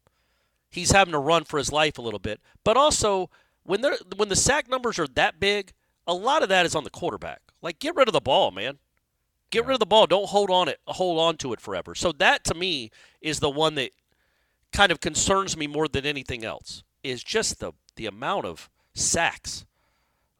He's 0.70 0.92
having 0.92 1.12
to 1.12 1.18
run 1.18 1.44
for 1.44 1.58
his 1.58 1.72
life 1.72 1.98
a 1.98 2.02
little 2.02 2.20
bit. 2.20 2.40
But 2.62 2.76
also, 2.76 3.30
when 3.66 3.80
they're 3.80 3.98
when 4.16 4.28
the 4.28 4.36
sack 4.36 4.68
numbers 4.68 4.98
are 4.98 5.06
that 5.08 5.38
big, 5.40 5.72
a 6.06 6.14
lot 6.14 6.42
of 6.42 6.48
that 6.48 6.66
is 6.66 6.74
on 6.74 6.84
the 6.84 6.90
quarterback. 6.90 7.40
Like, 7.62 7.78
get 7.78 7.94
rid 7.96 8.08
of 8.08 8.12
the 8.12 8.20
ball, 8.20 8.50
man. 8.50 8.78
Get 9.50 9.64
rid 9.66 9.74
of 9.74 9.80
the 9.80 9.86
ball. 9.86 10.06
Don't 10.06 10.28
hold 10.28 10.50
on 10.50 10.68
it. 10.68 10.80
Hold 10.86 11.18
on 11.20 11.36
to 11.38 11.52
it 11.52 11.60
forever. 11.60 11.94
So 11.94 12.12
that 12.12 12.44
to 12.44 12.54
me 12.54 12.90
is 13.20 13.40
the 13.40 13.50
one 13.50 13.74
that 13.76 13.92
kind 14.72 14.90
of 14.92 15.00
concerns 15.00 15.56
me 15.56 15.66
more 15.66 15.88
than 15.88 16.04
anything 16.06 16.44
else. 16.44 16.82
Is 17.02 17.22
just 17.22 17.60
the 17.60 17.72
the 17.96 18.06
amount 18.06 18.46
of 18.46 18.68
sacks. 18.94 19.64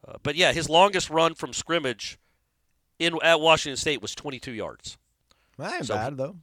Uh, 0.06 0.14
but 0.22 0.34
yeah, 0.36 0.52
his 0.52 0.68
longest 0.68 1.10
run 1.10 1.34
from 1.34 1.52
scrimmage 1.52 2.18
in 2.98 3.18
at 3.22 3.40
Washington 3.40 3.76
State 3.76 4.02
was 4.02 4.14
22 4.14 4.52
yards. 4.52 4.98
That 5.58 5.74
ain't 5.74 5.86
So- 5.86 5.94
bad 5.94 6.16
though. 6.16 6.36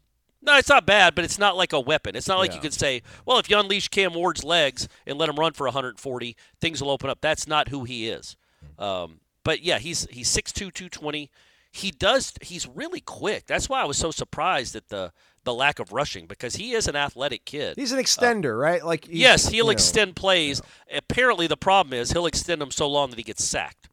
No, 0.45 0.57
it's 0.57 0.69
not 0.69 0.85
bad, 0.85 1.15
but 1.15 1.23
it's 1.23 1.39
not 1.39 1.55
like 1.55 1.71
a 1.73 1.79
weapon. 1.79 2.15
It's 2.15 2.27
not 2.27 2.37
like 2.37 2.51
Yeah. 2.51 2.55
you 2.57 2.61
could 2.61 2.73
say, 2.73 3.01
well, 3.25 3.39
if 3.39 3.49
you 3.49 3.57
unleash 3.57 3.87
Cam 3.87 4.13
Ward's 4.13 4.43
legs 4.43 4.87
and 5.07 5.17
let 5.17 5.29
him 5.29 5.37
run 5.37 5.53
for 5.53 5.65
140, 5.65 6.35
things 6.59 6.81
will 6.81 6.91
open 6.91 7.09
up. 7.09 7.19
That's 7.21 7.47
not 7.47 7.69
who 7.69 7.85
he 7.85 8.09
is. 8.09 8.35
Um, 8.77 9.21
but 9.43 9.61
yeah, 9.61 9.79
he's 9.79 10.05
he's 10.11 10.29
6'2", 10.29 10.53
220. 10.73 11.29
He 11.71 11.91
does. 11.91 12.33
He's 12.41 12.67
really 12.67 12.99
quick. 12.99 13.45
That's 13.47 13.67
why 13.67 13.81
I 13.81 13.85
was 13.85 13.97
so 13.97 14.11
surprised 14.11 14.75
at 14.75 14.89
the 14.89 15.11
the 15.45 15.53
lack 15.53 15.79
of 15.79 15.91
rushing 15.91 16.25
because 16.25 16.55
he 16.55 16.71
is 16.73 16.87
an 16.87 16.95
athletic 16.95 17.43
kid. 17.45 17.75
He's 17.75 17.91
an 17.91 17.99
extender, 17.99 18.57
right? 18.57 18.85
Like 18.85 19.07
Yes, 19.09 19.47
he'll 19.47 19.53
you 19.57 19.63
know, 19.65 19.69
extend 19.71 20.15
plays. 20.15 20.61
Apparently, 20.93 21.47
the 21.47 21.57
problem 21.57 21.93
is 21.93 22.11
he'll 22.11 22.25
extend 22.25 22.61
them 22.61 22.71
so 22.71 22.87
long 22.89 23.09
that 23.09 23.17
he 23.19 23.23
gets 23.23 23.43
sacked. 23.43 23.89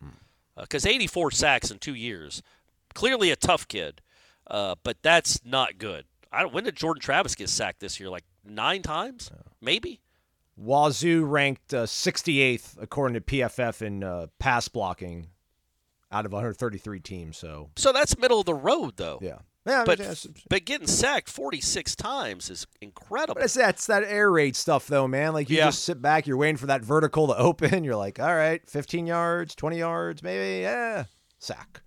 Because 0.56 0.84
84 0.86 1.30
sacks 1.30 1.70
in 1.70 1.78
two 1.78 1.94
years, 1.94 2.42
clearly 2.94 3.30
a 3.30 3.36
tough 3.36 3.66
kid, 3.66 4.00
uh, 4.46 4.74
but 4.84 4.98
that's 5.02 5.40
not 5.44 5.78
good. 5.78 6.04
I 6.33 6.43
don't, 6.43 6.53
when 6.55 6.64
did 6.64 6.77
Jordan 6.77 7.01
Travis 7.01 7.35
get 7.35 7.49
sacked 7.49 7.81
this 7.81 7.99
year? 8.01 8.09
Like 8.09 8.25
nine 8.45 8.83
times, 8.83 9.31
maybe. 9.61 10.01
Wazoo 10.57 11.25
ranked 11.25 11.73
uh, 11.73 11.85
68th 11.87 12.77
according 12.81 13.14
to 13.14 13.21
PFF 13.21 13.83
in 13.83 14.05
uh, 14.05 14.27
pass 14.38 14.69
blocking 14.69 15.29
out 16.12 16.27
of 16.27 16.33
133 16.33 17.01
teams. 17.01 17.37
So 17.38 17.71
So 17.77 17.93
that's 17.93 18.19
middle 18.19 18.40
of 18.40 18.47
the 18.47 18.55
road, 18.55 18.95
though. 18.97 19.19
yeah, 19.23 19.38
yeah. 19.66 19.85
But 19.87 20.27
but 20.51 20.64
getting 20.66 20.87
sacked 20.87 21.29
46 21.31 21.97
times 21.97 22.51
is 22.51 22.66
incredible. 22.81 23.35
but 23.37 23.45
it's 23.45 23.55
that's 23.55 23.87
that 23.87 24.05
air 24.05 24.31
raid 24.31 24.55
stuff 24.55 24.87
though, 24.87 25.09
man. 25.09 25.33
Like 25.33 25.49
you 25.49 25.57
Yeah. 25.59 25.66
just 25.66 25.85
sit 25.85 26.03
back, 26.03 26.27
you're 26.27 26.37
waiting 26.37 26.57
for 26.59 26.66
that 26.66 26.83
vertical 26.83 27.27
to 27.29 27.37
open. 27.37 27.83
You're 27.85 27.97
like, 27.97 28.21
all 28.21 28.35
right, 28.35 28.61
15 28.69 29.07
yards, 29.07 29.55
20 29.55 29.79
yards, 29.79 30.23
maybe, 30.23 30.62
yeah, 30.62 31.05
sack. 31.38 31.81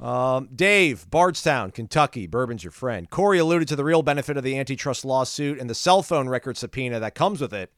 Um, 0.00 0.48
Dave, 0.54 1.08
Bardstown, 1.10 1.70
Kentucky. 1.70 2.26
Bourbon's 2.26 2.64
your 2.64 2.72
friend. 2.72 3.08
Corey 3.08 3.38
alluded 3.38 3.68
to 3.68 3.76
the 3.76 3.84
real 3.84 4.02
benefit 4.02 4.36
of 4.36 4.42
the 4.42 4.58
antitrust 4.58 5.04
lawsuit 5.04 5.58
and 5.58 5.70
the 5.70 5.74
cell 5.74 6.02
phone 6.02 6.28
record 6.28 6.56
subpoena 6.56 7.00
that 7.00 7.14
comes 7.14 7.40
with 7.40 7.52
it. 7.52 7.72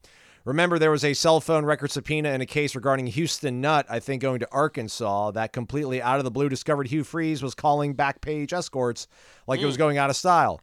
Remember, 0.44 0.78
there 0.78 0.92
was 0.92 1.04
a 1.04 1.12
cell 1.12 1.40
phone 1.40 1.64
record 1.64 1.90
subpoena 1.90 2.30
in 2.30 2.40
a 2.40 2.46
case 2.46 2.76
regarding 2.76 3.08
Houston 3.08 3.60
Nutt, 3.60 3.84
I 3.88 3.98
think 3.98 4.22
going 4.22 4.38
to 4.38 4.48
Arkansas, 4.52 5.32
that 5.32 5.52
completely 5.52 6.00
out 6.00 6.18
of 6.18 6.24
the 6.24 6.30
blue 6.30 6.48
discovered 6.48 6.86
Hugh 6.86 7.02
Freeze 7.02 7.42
was 7.42 7.54
calling 7.54 7.94
back 7.94 8.20
page 8.20 8.52
escorts 8.52 9.08
like 9.48 9.60
it 9.60 9.66
was 9.66 9.76
going 9.76 9.98
out 9.98 10.08
of 10.08 10.14
style. 10.14 10.60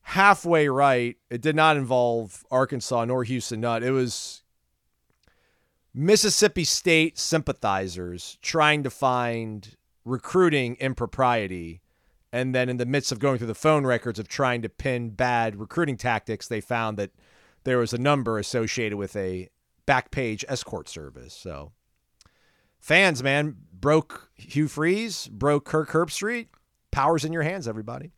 Halfway 0.00 0.68
right, 0.68 1.18
it 1.28 1.42
did 1.42 1.54
not 1.54 1.76
involve 1.76 2.46
Arkansas 2.50 3.04
nor 3.04 3.24
Houston 3.24 3.60
Nutt. 3.60 3.82
It 3.82 3.90
was 3.90 4.42
Mississippi 5.92 6.64
State 6.64 7.18
sympathizers 7.18 8.38
trying 8.40 8.82
to 8.84 8.90
find 8.90 9.76
recruiting 10.08 10.76
impropriety. 10.80 11.80
And 12.32 12.54
then, 12.54 12.68
in 12.68 12.76
the 12.76 12.86
midst 12.86 13.12
of 13.12 13.18
going 13.18 13.38
through 13.38 13.46
the 13.46 13.54
phone 13.54 13.86
records 13.86 14.18
of 14.18 14.28
trying 14.28 14.62
to 14.62 14.68
pin 14.68 15.10
bad 15.10 15.56
recruiting 15.56 15.96
tactics, 15.96 16.46
they 16.46 16.60
found 16.60 16.98
that 16.98 17.10
there 17.64 17.78
was 17.78 17.92
a 17.92 17.98
number 17.98 18.38
associated 18.38 18.98
with 18.98 19.16
a 19.16 19.48
back 19.86 20.10
page 20.10 20.44
escort 20.48 20.88
service. 20.88 21.32
So, 21.32 21.72
fans, 22.78 23.22
man, 23.22 23.56
broke 23.72 24.30
Hugh 24.34 24.68
Freeze, 24.68 25.28
broke 25.28 25.64
Kirk 25.64 25.90
Herbstreit. 25.90 26.48
Powers 26.90 27.24
in 27.24 27.32
your 27.32 27.42
hands, 27.42 27.68
everybody. 27.68 28.10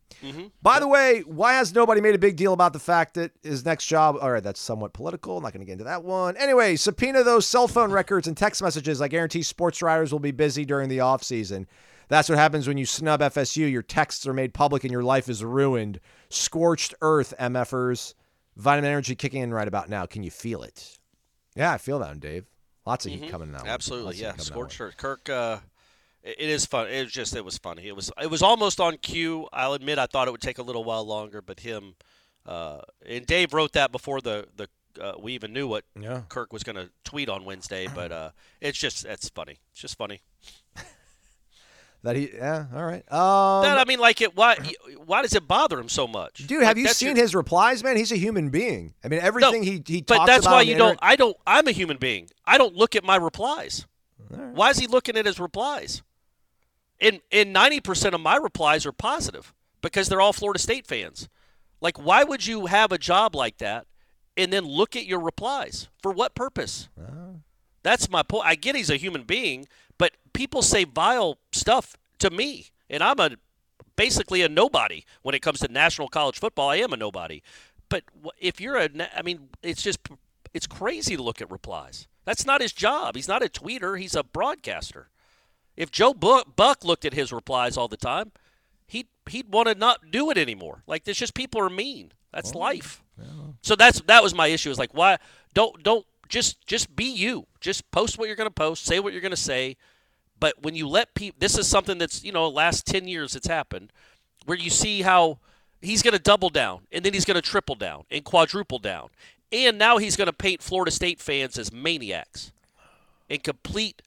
By 0.61 0.79
the 0.79 0.87
way, 0.87 1.21
why 1.25 1.53
has 1.53 1.73
nobody 1.73 1.99
made 1.99 2.15
a 2.15 2.19
big 2.19 2.37
deal 2.37 2.53
about 2.53 2.73
the 2.73 2.79
fact 2.79 3.15
that 3.15 3.31
his 3.43 3.65
next 3.65 3.85
job? 3.85 4.17
All 4.21 4.31
right, 4.31 4.41
that's 4.41 4.61
somewhat 4.61 4.93
political. 4.93 5.37
I'm 5.37 5.43
not 5.43 5.51
going 5.53 5.59
to 5.59 5.65
get 5.65 5.73
into 5.73 5.83
that 5.83 6.03
one. 6.03 6.37
Anyway, 6.37 6.75
subpoena 6.77 7.23
those 7.23 7.45
cell 7.45 7.67
phone 7.67 7.91
records 7.91 8.27
and 8.27 8.37
text 8.37 8.61
messages. 8.61 9.01
I 9.01 9.07
guarantee 9.07 9.43
sports 9.43 9.81
writers 9.81 10.11
will 10.11 10.19
be 10.19 10.31
busy 10.31 10.63
during 10.65 10.89
the 10.89 10.99
offseason. 10.99 11.65
That's 12.07 12.27
what 12.27 12.37
happens 12.37 12.67
when 12.67 12.77
you 12.77 12.85
snub 12.85 13.21
FSU. 13.21 13.71
Your 13.71 13.81
texts 13.81 14.25
are 14.27 14.33
made 14.33 14.53
public 14.53 14.83
and 14.83 14.91
your 14.91 15.03
life 15.03 15.29
is 15.29 15.43
ruined. 15.43 15.99
Scorched 16.29 16.93
earth, 17.01 17.33
MFers. 17.39 18.15
Vitamin 18.57 18.89
Energy 18.89 19.15
kicking 19.15 19.41
in 19.41 19.53
right 19.53 19.67
about 19.67 19.89
now. 19.89 20.05
Can 20.05 20.23
you 20.23 20.31
feel 20.31 20.61
it? 20.63 20.97
Yeah, 21.55 21.71
I 21.71 21.77
feel 21.77 21.99
that 21.99 22.09
one, 22.09 22.19
Dave. 22.19 22.45
Lots 22.85 23.05
of 23.05 23.11
heat 23.11 23.29
coming 23.29 23.51
that. 23.51 23.61
Mm-hmm. 23.61 23.69
Absolutely, 23.69 24.05
Lots 24.05 24.15
of 24.15 24.17
heat 24.17 24.23
yeah. 24.23 24.29
coming 24.31 24.33
in 24.33 24.37
that 24.37 24.43
Scorched 24.45 24.81
earth. 24.81 24.97
Kirk. 24.97 25.29
Uh, 25.29 25.57
it 26.23 26.49
is 26.49 26.65
fun. 26.65 26.87
It 26.87 27.03
was 27.03 27.11
just. 27.11 27.35
It 27.35 27.43
was 27.45 27.57
funny. 27.57 27.87
It 27.87 27.95
was. 27.95 28.11
It 28.21 28.29
was 28.29 28.41
almost 28.41 28.79
on 28.79 28.97
cue. 28.97 29.47
I'll 29.51 29.73
admit. 29.73 29.97
I 29.99 30.05
thought 30.05 30.27
it 30.27 30.31
would 30.31 30.41
take 30.41 30.57
a 30.59 30.63
little 30.63 30.83
while 30.83 31.03
longer, 31.05 31.41
but 31.41 31.59
him 31.61 31.95
uh, 32.45 32.81
and 33.05 33.25
Dave 33.25 33.53
wrote 33.53 33.73
that 33.73 33.91
before 33.91 34.21
the 34.21 34.47
the 34.55 34.67
uh, 35.01 35.13
we 35.19 35.33
even 35.33 35.53
knew 35.53 35.67
what 35.67 35.83
Yeah. 35.99 36.23
Kirk 36.29 36.51
was 36.51 36.63
going 36.63 36.75
to 36.75 36.89
tweet 37.03 37.29
on 37.29 37.45
Wednesday. 37.45 37.87
But 37.93 38.11
uh, 38.11 38.29
it's 38.59 38.77
just. 38.77 39.05
It's 39.05 39.29
funny. 39.29 39.57
It's 39.71 39.81
just 39.81 39.97
funny. 39.97 40.21
That 42.03 42.15
he, 42.15 42.31
yeah, 42.33 42.65
all 42.73 42.83
right. 42.83 43.03
Um, 43.11 43.61
that 43.63 43.77
I 43.77 43.85
mean, 43.87 43.99
like 43.99 44.21
it. 44.21 44.35
Why? 44.35 44.57
Why 45.05 45.21
does 45.21 45.35
it 45.35 45.47
bother 45.47 45.79
him 45.79 45.87
so 45.87 46.07
much? 46.07 46.47
Dude, 46.47 46.63
have 46.63 46.75
you 46.75 46.87
seen 46.87 47.09
your- 47.09 47.17
his 47.17 47.35
replies, 47.35 47.83
man? 47.83 47.95
He's 47.95 48.11
a 48.11 48.15
human 48.17 48.49
being. 48.49 48.95
I 49.03 49.07
mean, 49.07 49.19
No, 49.19 49.25
everything 49.27 49.61
he 49.61 49.83
he 49.85 50.01
talks 50.01 50.17
but 50.17 50.25
that's 50.25 50.47
why 50.47 50.63
you 50.63 50.75
don't. 50.75 50.97
I 50.99 51.15
don't. 51.15 51.37
I'm 51.45 51.67
a 51.67 51.71
human 51.71 51.97
being. 51.97 52.27
I 52.43 52.57
don't 52.57 52.73
look 52.73 52.95
at 52.95 53.03
my 53.03 53.17
replies. 53.17 53.85
Why 54.29 54.71
is 54.71 54.79
he 54.79 54.87
looking 54.87 55.15
at 55.15 55.27
his 55.27 55.39
replies? 55.39 56.01
And 57.01 57.19
and 57.31 57.51
ninety 57.51 57.81
percent 57.81 58.15
of 58.15 58.21
my 58.21 58.35
replies 58.35 58.85
are 58.85 58.91
positive 58.91 59.53
because 59.81 60.07
they're 60.07 60.21
all 60.21 60.33
Florida 60.33 60.59
State 60.59 60.87
fans. 60.87 61.27
Like, 61.81 61.97
why 61.97 62.23
would 62.23 62.45
you 62.45 62.67
have 62.67 62.91
a 62.91 62.97
job 62.99 63.35
like 63.35 63.57
that 63.57 63.87
and 64.37 64.53
then 64.53 64.65
look 64.65 64.95
at 64.95 65.05
your 65.05 65.19
replies 65.19 65.89
for 66.01 66.11
what 66.11 66.35
purpose? 66.35 66.89
Uh-huh. 66.97 67.39
That's 67.83 68.09
my 68.09 68.21
point. 68.21 68.45
I 68.45 68.53
get 68.53 68.75
he's 68.75 68.91
a 68.91 68.97
human 68.97 69.23
being, 69.23 69.65
but 69.97 70.11
people 70.33 70.61
say 70.61 70.83
vile 70.83 71.39
stuff 71.51 71.97
to 72.19 72.29
me, 72.29 72.67
and 72.89 73.01
I'm 73.01 73.19
a 73.19 73.31
basically 73.95 74.43
a 74.43 74.49
nobody 74.49 75.03
when 75.23 75.35
it 75.35 75.41
comes 75.41 75.59
to 75.59 75.67
national 75.67 76.07
college 76.07 76.39
football. 76.39 76.69
I 76.69 76.77
am 76.77 76.93
a 76.93 76.97
nobody. 76.97 77.41
But 77.89 78.03
if 78.37 78.61
you're 78.61 78.77
a, 78.77 78.89
I 79.15 79.23
mean, 79.23 79.49
it's 79.63 79.81
just 79.81 79.99
it's 80.53 80.67
crazy 80.67 81.17
to 81.17 81.23
look 81.23 81.41
at 81.41 81.49
replies. 81.49 82.07
That's 82.25 82.45
not 82.45 82.61
his 82.61 82.73
job. 82.73 83.15
He's 83.15 83.27
not 83.27 83.43
a 83.43 83.47
tweeter. 83.47 83.99
He's 83.99 84.15
a 84.15 84.23
broadcaster. 84.23 85.09
If 85.77 85.91
Joe 85.91 86.13
Buck, 86.13 86.83
looked 86.83 87.05
at 87.05 87.13
his 87.13 87.31
replies 87.31 87.77
all 87.77 87.87
the 87.87 87.97
time, 87.97 88.31
he'd 88.87 89.07
he'd 89.29 89.51
want 89.51 89.67
to 89.67 89.75
not 89.75 90.11
do 90.11 90.29
it 90.29 90.37
anymore. 90.37 90.83
Like 90.87 91.03
there's 91.03 91.17
just 91.17 91.33
people 91.33 91.61
are 91.61 91.69
mean. 91.69 92.11
That's 92.33 92.55
life. 92.55 93.03
So 93.61 93.75
that's 93.75 94.01
that 94.01 94.23
was 94.23 94.33
my 94.33 94.47
issue. 94.47 94.69
Is 94.69 94.79
like 94.79 94.93
why 94.93 95.17
don't 95.53 95.81
don't 95.83 96.05
just 96.27 96.65
just 96.65 96.95
be 96.95 97.05
you. 97.05 97.47
Just 97.59 97.89
post 97.91 98.17
what 98.17 98.27
you're 98.27 98.35
going 98.35 98.49
to 98.49 98.53
post. 98.53 98.85
Say 98.85 98.99
what 98.99 99.13
you're 99.13 99.21
going 99.21 99.31
to 99.31 99.37
say. 99.37 99.77
But 100.39 100.61
when 100.63 100.75
you 100.75 100.87
let 100.87 101.13
people, 101.13 101.37
this 101.39 101.57
is 101.57 101.67
something 101.67 101.97
that's 101.97 102.23
you 102.23 102.31
know 102.31 102.47
last 102.49 102.85
ten 102.85 103.07
years 103.07 103.35
it's 103.35 103.47
happened, 103.47 103.91
where 104.45 104.57
you 104.57 104.69
see 104.69 105.03
how 105.03 105.39
he's 105.81 106.01
going 106.01 106.13
to 106.13 106.19
double 106.19 106.49
down 106.49 106.81
and 106.91 107.03
then 107.03 107.13
he's 107.13 107.25
going 107.25 107.35
to 107.35 107.41
triple 107.41 107.75
down 107.75 108.03
and 108.09 108.23
quadruple 108.23 108.79
down, 108.79 109.09
and 109.51 109.77
now 109.77 109.97
he's 109.97 110.15
going 110.15 110.27
to 110.27 110.33
paint 110.33 110.63
Florida 110.63 110.91
State 110.91 111.19
fans 111.19 111.57
as 111.57 111.71
maniacs 111.71 112.51
and 113.29 113.43
complete 113.43 114.01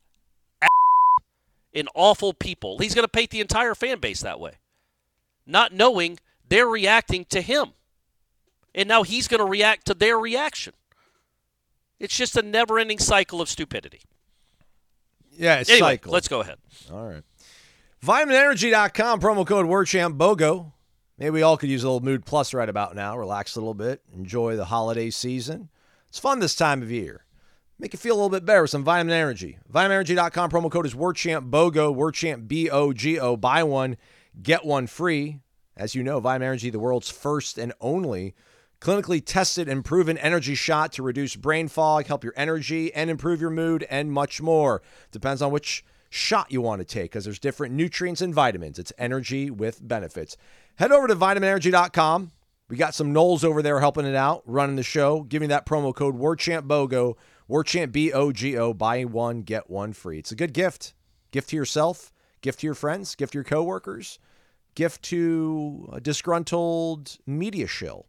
and 1.74 1.88
awful 1.94 2.32
people. 2.32 2.78
He's 2.78 2.94
going 2.94 3.04
to 3.04 3.08
paint 3.08 3.30
the 3.30 3.40
entire 3.40 3.74
fan 3.74 3.98
base 4.00 4.20
that 4.20 4.38
way, 4.40 4.52
not 5.46 5.72
knowing 5.72 6.18
they're 6.48 6.66
reacting 6.68 7.24
to 7.30 7.40
him. 7.40 7.72
And 8.74 8.88
now 8.88 9.02
he's 9.02 9.28
going 9.28 9.38
to 9.40 9.46
react 9.46 9.86
to 9.86 9.94
their 9.94 10.18
reaction. 10.18 10.72
It's 12.00 12.16
just 12.16 12.36
a 12.36 12.42
never 12.42 12.78
ending 12.78 12.98
cycle 12.98 13.40
of 13.40 13.48
stupidity. 13.48 14.02
yeah, 15.32 15.60
it's 15.60 15.70
Anyway, 15.70 15.92
cycle. 15.92 16.12
let's 16.12 16.28
go 16.28 16.40
ahead. 16.40 16.58
All 16.92 17.06
right. 17.08 17.22
VitaminEnergy.com, 18.04 19.20
promo 19.20 19.46
code 19.46 19.66
WarChant 19.66 20.16
BOGO. 20.18 20.72
Maybe 21.18 21.30
we 21.30 21.42
all 21.42 21.56
could 21.56 21.70
use 21.70 21.84
a 21.84 21.86
little 21.88 22.00
Mood 22.04 22.26
Plus 22.26 22.52
right 22.52 22.68
about 22.68 22.94
now. 22.96 23.16
Relax 23.16 23.54
a 23.56 23.60
little 23.60 23.72
bit. 23.74 24.02
Enjoy 24.12 24.56
the 24.56 24.64
holiday 24.66 25.10
season. 25.10 25.68
It's 26.08 26.18
fun 26.18 26.40
this 26.40 26.54
time 26.56 26.82
of 26.82 26.90
year. 26.90 27.24
Make 27.78 27.92
you 27.92 27.98
feel 27.98 28.14
a 28.14 28.16
little 28.16 28.30
bit 28.30 28.44
better 28.44 28.62
with 28.62 28.70
some 28.70 28.84
Vitamin 28.84 29.14
Energy. 29.14 29.58
VitaminEnergy.com, 29.72 30.50
promo 30.50 30.70
code 30.70 30.86
is 30.86 30.94
WarChant 30.94 31.50
BOGO, 31.50 31.94
WarChant 31.94 32.46
B 32.46 32.70
O 32.70 32.92
G 32.92 33.18
O. 33.18 33.36
Buy 33.36 33.64
one, 33.64 33.96
get 34.40 34.64
one 34.64 34.86
free. 34.86 35.40
As 35.76 35.94
you 35.94 36.04
know, 36.04 36.20
Vitamin 36.20 36.48
Energy, 36.48 36.70
the 36.70 36.78
world's 36.78 37.10
first 37.10 37.58
and 37.58 37.72
only 37.80 38.34
clinically 38.80 39.24
tested 39.24 39.68
and 39.68 39.84
proven 39.84 40.18
energy 40.18 40.54
shot 40.54 40.92
to 40.92 41.02
reduce 41.02 41.34
brain 41.36 41.66
fog, 41.66 42.06
help 42.06 42.22
your 42.22 42.34
energy, 42.36 42.94
and 42.94 43.10
improve 43.10 43.40
your 43.40 43.50
mood, 43.50 43.84
and 43.90 44.12
much 44.12 44.40
more. 44.40 44.82
Depends 45.10 45.42
on 45.42 45.50
which 45.50 45.84
shot 46.10 46.52
you 46.52 46.60
want 46.60 46.80
to 46.80 46.84
take 46.84 47.10
because 47.10 47.24
there's 47.24 47.38
different 47.38 47.74
nutrients 47.74 48.20
and 48.20 48.32
vitamins. 48.32 48.78
It's 48.78 48.92
energy 48.98 49.50
with 49.50 49.86
benefits. 49.86 50.36
Head 50.76 50.92
over 50.92 51.08
to 51.08 51.16
vitaminenergy.com. 51.16 52.30
We 52.68 52.76
got 52.76 52.94
some 52.94 53.12
Noles 53.12 53.42
over 53.42 53.62
there 53.62 53.80
helping 53.80 54.06
it 54.06 54.14
out, 54.14 54.42
running 54.46 54.76
the 54.76 54.82
show, 54.82 55.22
giving 55.22 55.48
that 55.48 55.66
promo 55.66 55.94
code 55.94 56.16
WarChantBOGO, 56.16 57.14
WarChant 57.48 57.92
B 57.92 58.12
O 58.12 58.32
G 58.32 58.56
O. 58.56 58.72
Buy 58.72 59.04
one, 59.04 59.42
get 59.42 59.68
one 59.68 59.92
free. 59.92 60.18
It's 60.18 60.32
a 60.32 60.36
good 60.36 60.52
gift. 60.52 60.94
Gift 61.30 61.50
to 61.50 61.56
yourself, 61.56 62.12
gift 62.40 62.60
to 62.60 62.66
your 62.66 62.74
friends, 62.74 63.14
gift 63.14 63.32
to 63.32 63.38
your 63.38 63.44
coworkers, 63.44 64.18
gift 64.74 65.02
to 65.02 65.88
a 65.92 66.00
disgruntled 66.00 67.18
media 67.26 67.66
shill. 67.66 68.06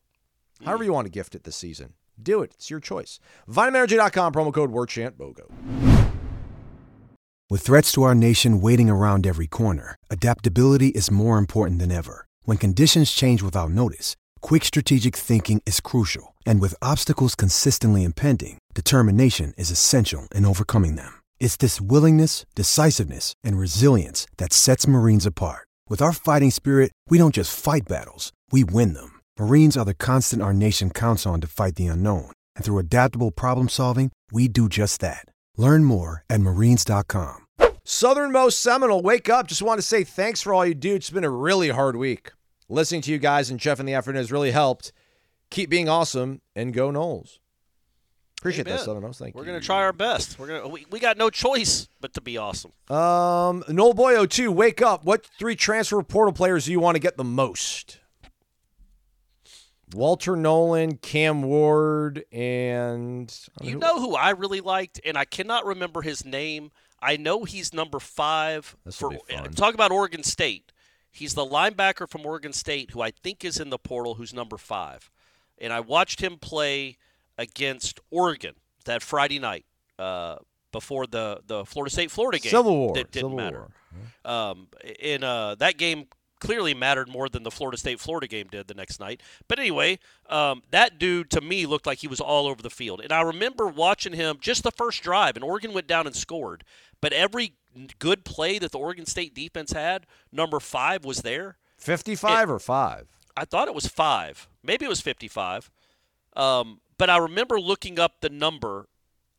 However 0.63 0.83
you 0.83 0.93
want 0.93 1.05
to 1.05 1.11
gift 1.11 1.35
it 1.35 1.43
this 1.43 1.55
season. 1.55 1.93
Do 2.21 2.41
it. 2.41 2.51
It's 2.53 2.69
your 2.69 2.79
choice. 2.79 3.19
VitaminEnergy.com, 3.49 4.33
promo 4.33 4.53
code 4.53 4.71
WarChantBOGO. 4.71 6.05
With 7.49 7.61
threats 7.61 7.91
to 7.91 8.03
our 8.03 8.15
nation 8.15 8.61
waiting 8.61 8.89
around 8.89 9.27
every 9.27 9.47
corner, 9.47 9.95
adaptability 10.09 10.87
is 10.89 11.11
more 11.11 11.37
important 11.37 11.79
than 11.79 11.91
ever. 11.91 12.25
When 12.43 12.57
conditions 12.57 13.11
change 13.11 13.43
without 13.43 13.69
notice, 13.71 14.15
quick 14.45 14.63
strategic 14.63 15.15
thinking 15.15 15.59
is 15.65 15.79
crucial. 15.81 16.35
And 16.45 16.61
with 16.61 16.75
obstacles 16.79 17.33
consistently 17.33 18.03
impending, 18.03 18.59
determination 18.75 19.55
is 19.57 19.71
essential 19.71 20.27
in 20.35 20.45
overcoming 20.45 20.97
them. 20.97 21.13
It's 21.39 21.57
this 21.57 21.81
willingness, 21.81 22.45
decisiveness, 22.53 23.33
and 23.43 23.57
resilience 23.57 24.27
that 24.37 24.53
sets 24.53 24.87
Marines 24.87 25.25
apart. 25.25 25.67
With 25.89 25.99
our 25.99 26.13
fighting 26.13 26.51
spirit, 26.51 26.91
we 27.09 27.17
don't 27.17 27.33
just 27.33 27.57
fight 27.57 27.87
battles, 27.87 28.31
we 28.51 28.63
win 28.63 28.93
them. 28.93 29.19
Marines 29.39 29.75
are 29.77 29.85
the 29.85 29.95
constant 29.95 30.43
our 30.43 30.53
nation 30.53 30.91
counts 30.91 31.25
on 31.25 31.41
to 31.41 31.47
fight 31.47 31.73
the 31.73 31.87
unknown. 31.87 32.29
And 32.55 32.63
through 32.63 32.77
adaptable 32.77 33.31
problem 33.31 33.67
solving, 33.67 34.11
we 34.31 34.47
do 34.47 34.69
just 34.69 35.01
that. 35.01 35.25
Learn 35.57 35.83
more 35.83 36.23
at 36.29 36.41
marines.com. 36.41 37.47
Southernmost 37.83 38.61
Seminole, 38.61 39.01
wake 39.01 39.27
up. 39.27 39.47
Just 39.47 39.63
want 39.63 39.79
to 39.79 39.87
say 39.87 40.03
thanks 40.03 40.43
for 40.43 40.53
all 40.53 40.65
you 40.65 40.75
do. 40.75 40.93
It's 40.93 41.09
been 41.09 41.23
a 41.23 41.29
really 41.29 41.69
hard 41.69 41.95
week. 41.95 42.31
Listening 42.67 43.01
to 43.01 43.11
you 43.11 43.17
guys 43.17 43.49
and 43.49 43.59
Jeff 43.59 43.79
in 43.79 43.85
the 43.85 43.93
afternoon 43.93 44.19
has 44.19 44.31
really 44.31 44.51
helped. 44.51 44.91
Keep 45.51 45.69
being 45.69 45.87
awesome 45.87 46.41
and 46.55 46.73
go 46.73 46.89
Noles. 46.91 47.39
Appreciate 48.39 48.65
that, 48.65 48.71
Amen. 48.73 48.85
Southernmost. 48.85 49.19
Thank 49.19 49.33
you. 49.33 49.39
We're 49.39 49.45
gonna 49.45 49.59
try 49.59 49.77
our 49.77 49.93
best. 49.93 50.37
We're 50.37 50.47
gonna 50.47 50.67
we, 50.67 50.85
we 50.91 50.99
got 50.99 51.17
no 51.17 51.29
choice 51.29 51.87
but 52.01 52.13
to 52.13 52.21
be 52.21 52.37
awesome. 52.37 52.71
Um, 52.89 53.63
Noel 53.69 53.93
Boyo, 53.93 54.29
too. 54.29 54.51
Wake 54.51 54.81
up. 54.81 55.03
What 55.03 55.25
three 55.39 55.55
transfer 55.55 56.01
portal 56.03 56.33
players 56.33 56.65
do 56.65 56.71
you 56.71 56.79
want 56.79 56.95
to 56.95 56.99
get 56.99 57.17
the 57.17 57.23
most? 57.23 57.99
Walter 59.93 60.35
Nolan, 60.35 60.97
Cam 60.97 61.43
Ward, 61.43 62.25
and 62.31 63.33
You 63.61 63.77
know 63.77 63.99
who 63.99 64.15
I 64.15 64.31
really 64.31 64.61
liked, 64.61 64.99
and 65.05 65.17
I 65.17 65.25
cannot 65.25 65.65
remember 65.65 66.01
his 66.01 66.25
name. 66.25 66.71
I 67.01 67.17
know 67.17 67.43
he's 67.43 67.73
number 67.73 67.99
five 67.99 68.75
for. 68.91 69.09
will 69.09 69.17
be 69.27 69.35
fun. 69.35 69.53
Talk 69.53 69.73
about 69.73 69.91
Oregon 69.91 70.23
State. 70.23 70.71
He's 71.15 71.33
the 71.33 71.45
linebacker 71.45 72.09
from 72.09 72.25
Oregon 72.25 72.51
State 72.51 72.91
who 72.91 73.01
I 73.01 73.11
think 73.11 73.45
is 73.45 73.57
in 73.57 73.69
the 73.69 73.77
portal, 73.77 74.15
who's 74.15 74.33
number 74.33 74.57
five. 74.57 75.09
And 75.57 75.71
I 75.71 75.79
watched 75.79 76.21
him 76.21 76.37
play 76.37 76.97
against 77.37 78.01
Oregon 78.11 78.55
that 78.83 79.01
Friday 79.01 79.39
night 79.39 79.65
uh, 79.97 80.35
before 80.73 81.07
the 81.07 81.39
the 81.47 81.65
Florida 81.65 81.91
State 81.91 82.11
Florida 82.11 82.37
game. 82.37 82.51
Civil 82.51 82.75
War. 82.77 82.95
That 82.95 83.11
didn't 83.11 83.29
Civil 83.31 83.37
matter. 83.37 83.67
War. 84.25 84.33
Um, 84.33 84.67
in 84.99 85.23
uh, 85.23 85.55
that 85.55 85.77
game 85.77 86.07
clearly 86.39 86.73
mattered 86.73 87.07
more 87.07 87.29
than 87.29 87.43
the 87.43 87.51
Florida 87.51 87.77
State 87.77 88.01
Florida 88.01 88.27
game 88.27 88.47
did 88.51 88.67
the 88.67 88.73
next 88.73 88.99
night. 88.99 89.21
But 89.47 89.57
anyway, 89.57 89.99
um, 90.29 90.63
that 90.71 90.99
dude 90.99 91.31
to 91.31 91.39
me 91.39 91.65
looked 91.65 91.85
like 91.85 91.99
he 91.99 92.09
was 92.09 92.19
all 92.19 92.45
over 92.47 92.61
the 92.61 92.69
field, 92.69 92.99
and 93.01 93.13
I 93.13 93.21
remember 93.21 93.67
watching 93.67 94.11
him 94.11 94.37
just 94.41 94.63
the 94.63 94.71
first 94.71 95.01
drive, 95.01 95.37
and 95.37 95.45
Oregon 95.45 95.73
went 95.73 95.87
down 95.87 96.07
and 96.07 96.15
scored. 96.15 96.65
But 96.99 97.13
every 97.13 97.53
good 97.99 98.25
play 98.25 98.59
that 98.59 98.71
the 98.71 98.77
Oregon 98.77 99.05
State 99.05 99.33
defense 99.33 99.71
had, 99.71 100.05
number 100.31 100.59
five 100.59 101.05
was 101.05 101.21
there. 101.21 101.57
55 101.77 102.49
or 102.49 102.59
5? 102.59 103.07
I 103.37 103.45
thought 103.45 103.67
it 103.67 103.75
was 103.75 103.87
five. 103.87 104.47
Maybe 104.63 104.85
it 104.85 104.89
was 104.89 105.01
55. 105.01 105.69
Um, 106.35 106.79
but 106.97 107.09
I 107.09 107.17
remember 107.17 107.59
looking 107.59 107.99
up 107.99 108.21
the 108.21 108.29
number. 108.29 108.87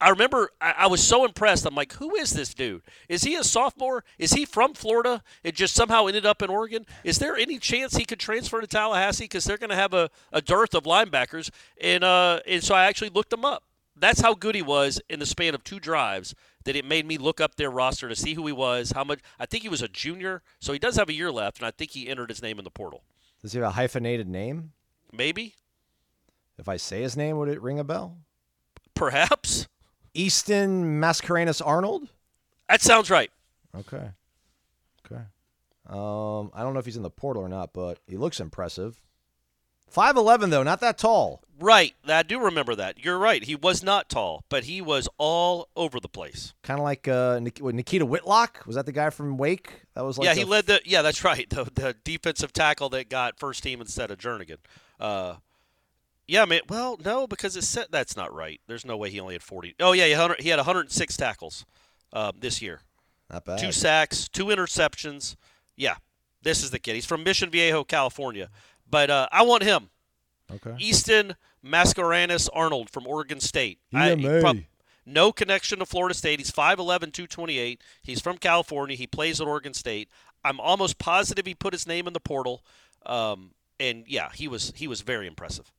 I 0.01 0.11
remember 0.11 0.51
I, 0.61 0.75
I 0.79 0.87
was 0.87 1.03
so 1.03 1.25
impressed. 1.25 1.65
I'm 1.65 1.75
like, 1.75 1.95
who 1.95 2.15
is 2.17 2.33
this 2.33 2.53
dude? 2.53 2.83
Is 3.09 3.25
he 3.25 3.35
a 3.35 3.45
sophomore? 3.45 4.05
Is 4.19 4.33
he 4.33 4.45
from 4.45 4.75
Florida? 4.75 5.23
It 5.43 5.55
just 5.55 5.75
somehow 5.75 6.07
ended 6.07 6.27
up 6.27 6.43
in 6.43 6.51
Oregon. 6.51 6.85
Is 7.05 7.19
there 7.19 7.37
any 7.37 7.59
chance 7.59 7.97
he 7.97 8.05
could 8.05 8.21
transfer 8.21 8.61
to 8.61 8.67
Tallahassee? 8.67 9.25
Because 9.25 9.45
they're 9.45 9.57
going 9.57 9.71
to 9.71 9.77
have 9.77 9.95
a, 9.95 10.11
a 10.33 10.43
dearth 10.43 10.75
of 10.75 10.85
linebackers. 10.85 11.51
And, 11.81 12.05
uh, 12.05 12.41
and 12.47 12.63
so 12.63 12.75
I 12.75 12.85
actually 12.85 13.11
looked 13.11 13.33
him 13.33 13.45
up. 13.45 13.63
That's 13.99 14.21
how 14.21 14.35
good 14.35 14.55
he 14.55 14.63
was 14.63 15.01
in 15.09 15.19
the 15.21 15.27
span 15.27 15.55
of 15.55 15.65
two 15.65 15.81
drives 15.81 16.35
that 16.65 16.77
it 16.77 16.85
made 16.85 17.07
me 17.07 17.17
look 17.17 17.41
up 17.41 17.55
their 17.57 17.71
roster 17.71 18.09
to 18.09 18.17
see 18.17 18.35
who 18.35 18.47
he 18.47 18.53
was, 18.53 18.93
how 18.93 19.05
much. 19.05 19.21
I 19.39 19.47
think 19.47 19.63
he 19.63 19.69
was 19.71 19.81
a 19.83 19.89
junior, 19.89 20.43
so 20.61 20.73
he 20.73 20.79
does 20.79 20.97
have 20.97 21.09
a 21.09 21.15
year 21.15 21.33
left, 21.33 21.59
and 21.59 21.67
I 21.67 21.71
think 21.71 21.93
he 21.93 22.09
entered 22.09 22.29
his 22.29 22.43
name 22.43 22.59
in 22.59 22.65
the 22.65 22.71
portal. 22.71 23.05
Does 23.41 23.53
he 23.53 23.59
have 23.61 23.69
a 23.69 23.73
hyphenated 23.73 24.29
name? 24.29 24.73
Maybe, 25.13 25.55
If 26.59 26.69
I 26.69 26.77
say 26.77 27.03
his 27.03 27.17
name, 27.17 27.39
would 27.39 27.49
it 27.49 27.61
ring 27.63 27.79
a 27.79 27.85
bell? 27.85 28.19
perhaps. 28.95 29.69
Easton 30.15 31.01
Mascarenas 31.01 31.61
Arnold? 31.65 32.09
That 32.69 32.81
sounds 32.81 33.11
right. 33.11 33.31
Okay. 33.75 34.11
Okay. 35.07 35.23
Um, 35.87 36.51
I 36.55 36.63
don't 36.63 36.73
know 36.73 36.79
if 36.81 36.87
he's 36.87 36.97
in 36.97 37.03
the 37.03 37.11
portal 37.11 37.43
or 37.43 37.49
not, 37.49 37.73
but 37.75 37.99
he 38.07 38.17
looks 38.17 38.41
impressive. 38.41 39.01
5'11, 39.95 40.51
though, 40.51 40.63
not 40.63 40.81
that 40.81 40.99
tall. 40.99 41.43
Right. 41.59 41.95
I 42.07 42.23
do 42.23 42.39
remember 42.39 42.75
that. 42.75 43.03
You're 43.03 43.19
right. 43.19 43.43
He 43.43 43.55
was 43.55 43.83
not 43.83 44.11
tall, 44.11 44.45
but 44.49 44.65
he 44.65 44.83
was 44.83 45.09
all 45.17 45.69
over 45.75 45.99
the 45.99 46.09
place. 46.09 46.53
Kind 46.63 46.79
of 46.79 46.85
like 46.85 47.09
uh, 47.09 47.41
Nikita 47.41 48.05
Whitlock. 48.05 48.67
Was 48.67 48.77
that 48.77 48.85
the 48.85 48.93
guy 48.93 49.09
from 49.11 49.39
Wake? 49.39 49.83
That 49.95 50.05
was 50.05 50.19
like 50.19 50.27
yeah, 50.27 50.35
he 50.35 50.45
led 50.45 50.67
the. 50.67 50.81
Yeah, 50.85 51.03
that's 51.03 51.25
right. 51.25 51.49
The, 51.57 51.65
the 51.65 51.97
defensive 52.05 52.53
tackle 52.53 52.91
that 52.91 53.09
got 53.09 53.39
first 53.39 53.63
team 53.63 53.81
instead 53.81 54.11
of 54.11 54.19
Jernigan. 54.19 54.59
Uh, 55.01 55.37
yeah, 56.29 56.45
man. 56.45 56.61
Well, 56.69 56.99
no, 57.03 57.27
because 57.27 57.57
it 57.57 57.65
said 57.65 57.87
that's 57.91 58.17
not 58.17 58.35
right. 58.35 58.61
There's 58.67 58.85
no 58.85 58.97
way 58.99 59.09
he 59.11 59.21
only 59.21 59.35
had 59.35 59.43
40. 59.43 59.77
Oh 59.81 59.93
yeah, 59.93 60.07
he 60.07 60.13
had 60.13 60.41
he 60.41 60.49
had 60.51 60.59
106 60.59 61.17
tackles 61.17 61.65
uh, 62.13 62.33
this 62.39 62.61
year. 62.61 62.81
Not 63.31 63.45
bad. 63.45 63.59
Two 63.59 63.73
sacks, 63.73 64.29
two 64.29 64.47
interceptions. 64.47 65.37
Yeah, 65.77 65.97
this 66.43 66.63
is 66.63 66.71
the 66.71 66.79
kid. 66.79 66.95
He's 66.95 67.07
from 67.07 67.25
Mission 67.25 67.49
Viejo, 67.51 67.85
California. 67.85 68.51
But 68.89 69.11
uh, 69.11 69.29
I 69.33 69.43
want 69.43 69.63
him. 69.63 69.91
Okay. 70.53 70.75
Easton 70.79 71.35
Mascarenas 71.65 72.49
Arnold 72.53 72.91
from 72.91 73.07
Oregon 73.07 73.41
State. 73.41 73.79
I- 73.93 74.15
prob- 74.41 74.57
no 75.05 75.33
connection 75.33 75.79
to 75.79 75.87
Florida 75.87 76.15
State. 76.15 76.41
He's 76.41 76.51
5'11", 76.51 77.13
228. 77.13 77.81
He's 78.03 78.21
from 78.21 78.39
California. 78.39 78.97
He 78.97 79.07
plays 79.07 79.41
at 79.41 79.47
Oregon 79.47 79.73
State. 79.75 80.09
I'm 80.45 80.61
almost 80.61 80.99
positive 80.99 81.47
he 81.47 81.55
put 81.55 81.73
his 81.73 81.87
name 81.87 82.07
in 82.07 82.13
the 82.13 82.21
portal. 82.21 82.65
Um, 83.05 83.53
and 83.79 84.05
yeah, 84.07 84.31
he 84.35 84.49
was 84.49 84.73
he 84.77 84.87
was 84.89 85.03
very 85.03 85.27
impressive. 85.27 85.71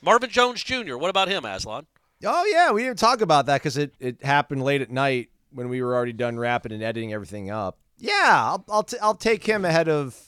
Marvin 0.00 0.30
Jones 0.30 0.62
Jr. 0.62 0.96
What 0.96 1.10
about 1.10 1.28
him, 1.28 1.44
Aslan? 1.44 1.86
Oh 2.24 2.44
yeah, 2.50 2.70
we 2.72 2.82
didn't 2.82 2.98
talk 2.98 3.20
about 3.20 3.46
that 3.46 3.60
because 3.60 3.76
it, 3.76 3.94
it 3.98 4.22
happened 4.24 4.62
late 4.62 4.80
at 4.80 4.90
night 4.90 5.30
when 5.50 5.68
we 5.68 5.82
were 5.82 5.94
already 5.94 6.12
done 6.12 6.38
wrapping 6.38 6.72
and 6.72 6.82
editing 6.82 7.12
everything 7.12 7.50
up. 7.50 7.78
Yeah, 7.98 8.12
I'll 8.26 8.64
I'll, 8.70 8.82
t- 8.84 8.96
I'll 9.02 9.14
take 9.14 9.44
him 9.44 9.64
ahead 9.64 9.88
of. 9.88 10.18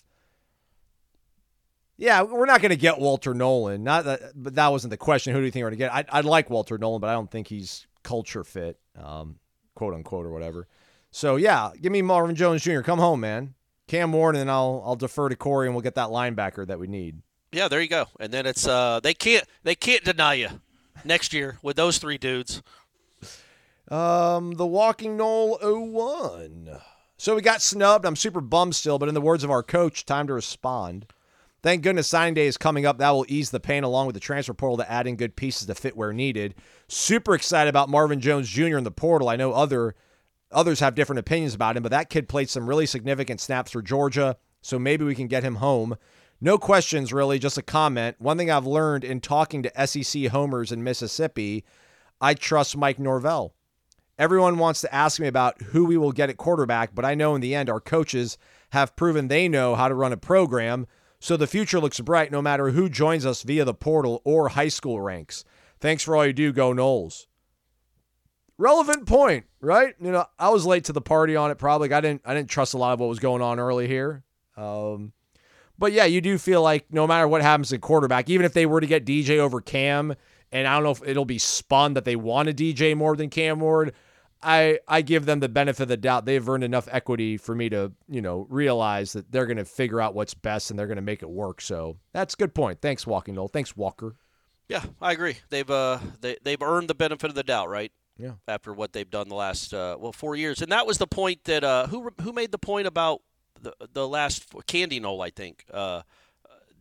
Yeah, 1.96 2.22
we're 2.22 2.46
not 2.46 2.61
going 2.61 2.70
to 2.70 2.76
get 2.76 2.98
Walter 2.98 3.35
Nolan. 3.35 3.85
Not 3.85 4.04
that, 4.04 4.33
but 4.35 4.57
that 4.57 4.68
wasn't 4.72 4.90
the 4.90 4.96
question. 4.96 5.33
Who 5.33 5.40
do 5.40 5.44
you 5.46 5.52
think 5.52 5.62
we're 5.62 5.70
going 5.70 5.78
to 5.78 5.85
get? 5.85 5.94
I'd, 5.94 6.09
I'd 6.11 6.24
like 6.24 6.50
Walter 6.50 6.76
Nolan, 6.76 7.00
but 7.00 7.11
I 7.11 7.12
don't 7.12 7.30
think 7.30 7.46
he's 7.46 7.87
culture 8.02 8.42
fit, 8.42 8.78
um, 9.00 9.37
quote 9.74 9.94
unquote, 9.94 10.26
or 10.26 10.30
whatever. 10.30 10.66
So 11.11 11.37
yeah, 11.37 11.70
give 11.80 11.92
me 11.92 12.02
Marvin 12.02 12.35
Jones 12.35 12.62
Jr. 12.62 12.80
Come 12.80 12.98
home, 12.98 13.20
man. 13.20 13.54
Cam 13.87 14.12
Ward, 14.12 14.35
and 14.35 14.40
then 14.40 14.50
I'll 14.50 14.83
I'll 14.85 14.96
defer 14.96 15.28
to 15.28 15.37
Corey, 15.37 15.68
and 15.68 15.74
we'll 15.74 15.83
get 15.83 15.94
that 15.94 16.09
linebacker 16.09 16.66
that 16.66 16.78
we 16.78 16.87
need. 16.87 17.22
Yeah, 17.52 17.68
there 17.68 17.80
you 17.80 17.88
go. 17.88 18.07
And 18.18 18.33
then 18.33 18.46
it's 18.46 18.66
uh, 18.66 18.98
they 19.00 19.14
can't 19.14 19.46
they 19.62 19.76
can't 19.76 20.02
deny 20.04 20.35
you 20.35 20.48
next 21.04 21.33
year 21.33 21.59
with 21.62 21.76
those 21.76 21.98
three 21.98 22.18
dudes. 22.18 22.62
Um, 23.88 24.52
the 24.52 24.66
Walking 24.66 25.16
Knoll 25.16 25.59
01. 25.62 26.78
So 27.18 27.37
we 27.37 27.42
got 27.42 27.62
snubbed. 27.62 28.07
I'm 28.07 28.16
super 28.16 28.40
bummed 28.40 28.74
still, 28.74 28.98
but 28.98 29.09
in 29.09 29.14
the 29.14 29.20
words 29.20 29.44
of 29.44 29.50
our 29.50 29.62
coach, 29.62 30.07
time 30.07 30.26
to 30.26 30.33
respond. 30.33 31.07
Thank 31.64 31.83
goodness 31.83 32.09
signing 32.09 32.35
day 32.35 32.46
is 32.46 32.59
coming 32.59 32.85
up. 32.85 32.98
That 32.98 33.12
will 33.12 33.24
ease 33.27 33.50
the 33.50 33.59
pain 33.59 33.85
along 33.85 34.05
with 34.05 34.12
the 34.12 34.20
transfer 34.20 34.53
portal 34.53 34.77
to 34.77 34.92
add 34.92 35.07
in 35.07 35.16
good 35.16 35.35
pieces 35.35 35.66
to 35.66 35.74
fit 35.74 35.96
where 35.96 36.12
needed. 36.12 36.55
Super 36.88 37.35
excited 37.35 37.70
about 37.70 37.88
Marvin 37.88 38.20
Jones 38.20 38.50
Jr. 38.50 38.77
in 38.77 38.85
the 38.85 38.90
portal. 38.90 39.31
I 39.31 39.37
know 39.37 39.55
other 39.55 39.94
others 40.53 40.81
have 40.81 40.94
different 40.94 41.20
opinions 41.20 41.55
about 41.55 41.74
him, 41.74 41.83
but 41.83 41.88
that 41.88 42.11
kid 42.11 42.29
played 42.29 42.50
some 42.50 42.68
really 42.68 42.85
significant 42.85 43.40
snaps 43.40 43.70
for 43.70 43.81
Georgia, 43.81 44.37
so 44.61 44.79
maybe 44.79 45.07
we 45.07 45.14
can 45.14 45.27
get 45.27 45.42
him 45.42 45.55
home. 45.55 45.96
No 46.38 46.59
questions, 46.59 47.14
really, 47.14 47.38
just 47.38 47.57
a 47.57 47.62
comment. 47.62 48.16
One 48.18 48.37
thing 48.37 48.50
I've 48.50 48.66
learned 48.66 49.03
in 49.03 49.22
talking 49.22 49.62
to 49.62 49.87
SEC 49.87 50.27
homers 50.27 50.70
in 50.70 50.85
Mississippi, 50.85 51.64
I 52.20 52.35
trust 52.35 52.77
Mike 52.77 52.98
Norvell. 52.98 53.55
Everyone 54.18 54.59
wants 54.59 54.83
to 54.83 54.94
ask 54.94 55.18
me 55.18 55.29
about 55.29 55.62
who 55.62 55.87
we 55.87 55.96
will 55.96 56.12
get 56.12 56.29
at 56.29 56.37
quarterback, 56.37 56.94
but 56.94 57.07
I 57.07 57.14
know 57.14 57.35
in 57.35 57.40
the 57.40 57.55
end 57.55 57.70
our 57.70 57.81
coaches 57.81 58.37
have 58.72 58.96
proven 58.96 59.29
they 59.29 59.48
know 59.48 59.74
how 59.77 59.88
to 59.88 59.94
run 59.94 60.12
a 60.12 60.18
program, 60.18 60.87
so 61.24 61.38
the 61.38 61.46
future 61.46 61.80
looks 61.80 62.00
bright 62.00 62.30
no 62.30 62.42
matter 62.42 62.68
who 62.68 62.87
joins 62.87 63.24
us 63.24 63.44
via 63.44 63.64
the 63.64 63.72
portal 63.72 64.20
or 64.26 64.50
high 64.50 64.68
school 64.68 65.00
ranks. 65.00 65.42
Thanks 65.80 66.02
for 66.02 66.14
all 66.14 66.26
you 66.26 66.34
do, 66.34 66.52
go 66.52 66.74
Noles. 66.74 67.28
Relevant 68.58 69.06
point, 69.06 69.46
right? 69.62 69.94
You 69.98 70.12
know, 70.12 70.26
I 70.38 70.50
was 70.50 70.66
late 70.66 70.84
to 70.84 70.92
the 70.92 71.00
party 71.00 71.34
on 71.34 71.50
it. 71.50 71.56
Probably, 71.56 71.90
I 71.90 72.02
didn't. 72.02 72.20
I 72.26 72.34
didn't 72.34 72.50
trust 72.50 72.74
a 72.74 72.76
lot 72.76 72.92
of 72.92 73.00
what 73.00 73.08
was 73.08 73.20
going 73.20 73.40
on 73.40 73.58
early 73.58 73.88
here. 73.88 74.22
Um, 74.54 75.14
but 75.78 75.92
yeah, 75.92 76.04
you 76.04 76.20
do 76.20 76.37
feel 76.37 76.60
like 76.60 76.92
no 76.92 77.06
matter 77.06 77.26
what 77.26 77.40
happens 77.40 77.72
at 77.72 77.80
quarterback, 77.80 78.28
even 78.28 78.44
if 78.44 78.52
they 78.52 78.66
were 78.66 78.82
to 78.82 78.87
get 78.87 79.06
DJ 79.06 79.38
over 79.38 79.62
Cam, 79.62 80.14
and 80.52 80.68
I 80.68 80.74
don't 80.74 80.84
know 80.84 80.90
if 80.90 81.08
it'll 81.08 81.24
be 81.24 81.38
spun 81.38 81.94
that 81.94 82.04
they 82.04 82.16
want 82.16 82.50
a 82.50 82.52
DJ 82.52 82.94
more 82.94 83.16
than 83.16 83.30
Cam 83.30 83.60
Ward, 83.60 83.94
I 84.44 84.78
I 84.87 85.02
give 85.02 85.26
them 85.26 85.40
the 85.40 85.48
benefit 85.48 85.85
of 85.85 85.88
the 85.88 85.96
doubt. 85.96 86.26
They've 86.26 86.46
earned 86.46 86.64
enough 86.64 86.88
equity 86.90 87.37
for 87.37 87.54
me 87.54 87.68
to 87.70 87.92
you 88.09 88.20
know 88.20 88.46
realize 88.50 89.14
that 89.14 89.33
they're 89.33 89.46
going 89.46 89.57
to 89.57 89.64
figure 89.64 90.00
out 90.00 90.14
what's 90.14 90.35
best 90.35 90.70
and 90.70 90.78
they're 90.78 90.87
going 90.87 90.96
to 90.96 91.02
make 91.02 91.22
it 91.22 91.30
work. 91.30 91.61
So 91.61 91.96
that's 92.12 92.35
a 92.35 92.37
good 92.37 92.54
point. 92.54 92.80
Thanks, 92.80 93.07
Walking 93.07 93.35
Knoll. 93.35 93.48
Thanks, 93.48 93.76
Walker. 93.76 94.16
Yeah, 94.68 94.85
I 95.00 95.12
agree. 95.12 95.37
They've 95.50 95.68
uh 95.70 95.98
they 96.20 96.37
they've 96.42 96.62
earned 96.62 96.88
the 96.88 96.94
benefit 96.94 97.28
of 97.28 97.35
the 97.35 97.42
doubt, 97.42 97.68
right? 97.68 97.92
Yeah. 98.18 98.33
After 98.46 98.72
what 98.72 98.92
they've 98.92 99.11
done 99.11 99.28
the 99.28 99.35
last 99.35 99.74
uh, 99.74 99.96
well 99.98 100.12
four 100.12 100.37
years, 100.37 100.62
and 100.62 100.70
that 100.70 100.87
was 100.87 100.98
the 100.98 101.07
point 101.07 101.44
that 101.44 101.64
uh 101.64 101.87
who 101.88 102.11
who 102.22 102.33
made 102.33 102.52
the 102.52 102.59
point 102.59 102.87
about 102.87 103.22
the 103.61 103.74
the 103.92 104.07
last 104.07 104.46
Candy 104.66 105.00
Knoll, 105.00 105.20
I 105.22 105.30
think. 105.30 105.64
Uh, 105.72 106.02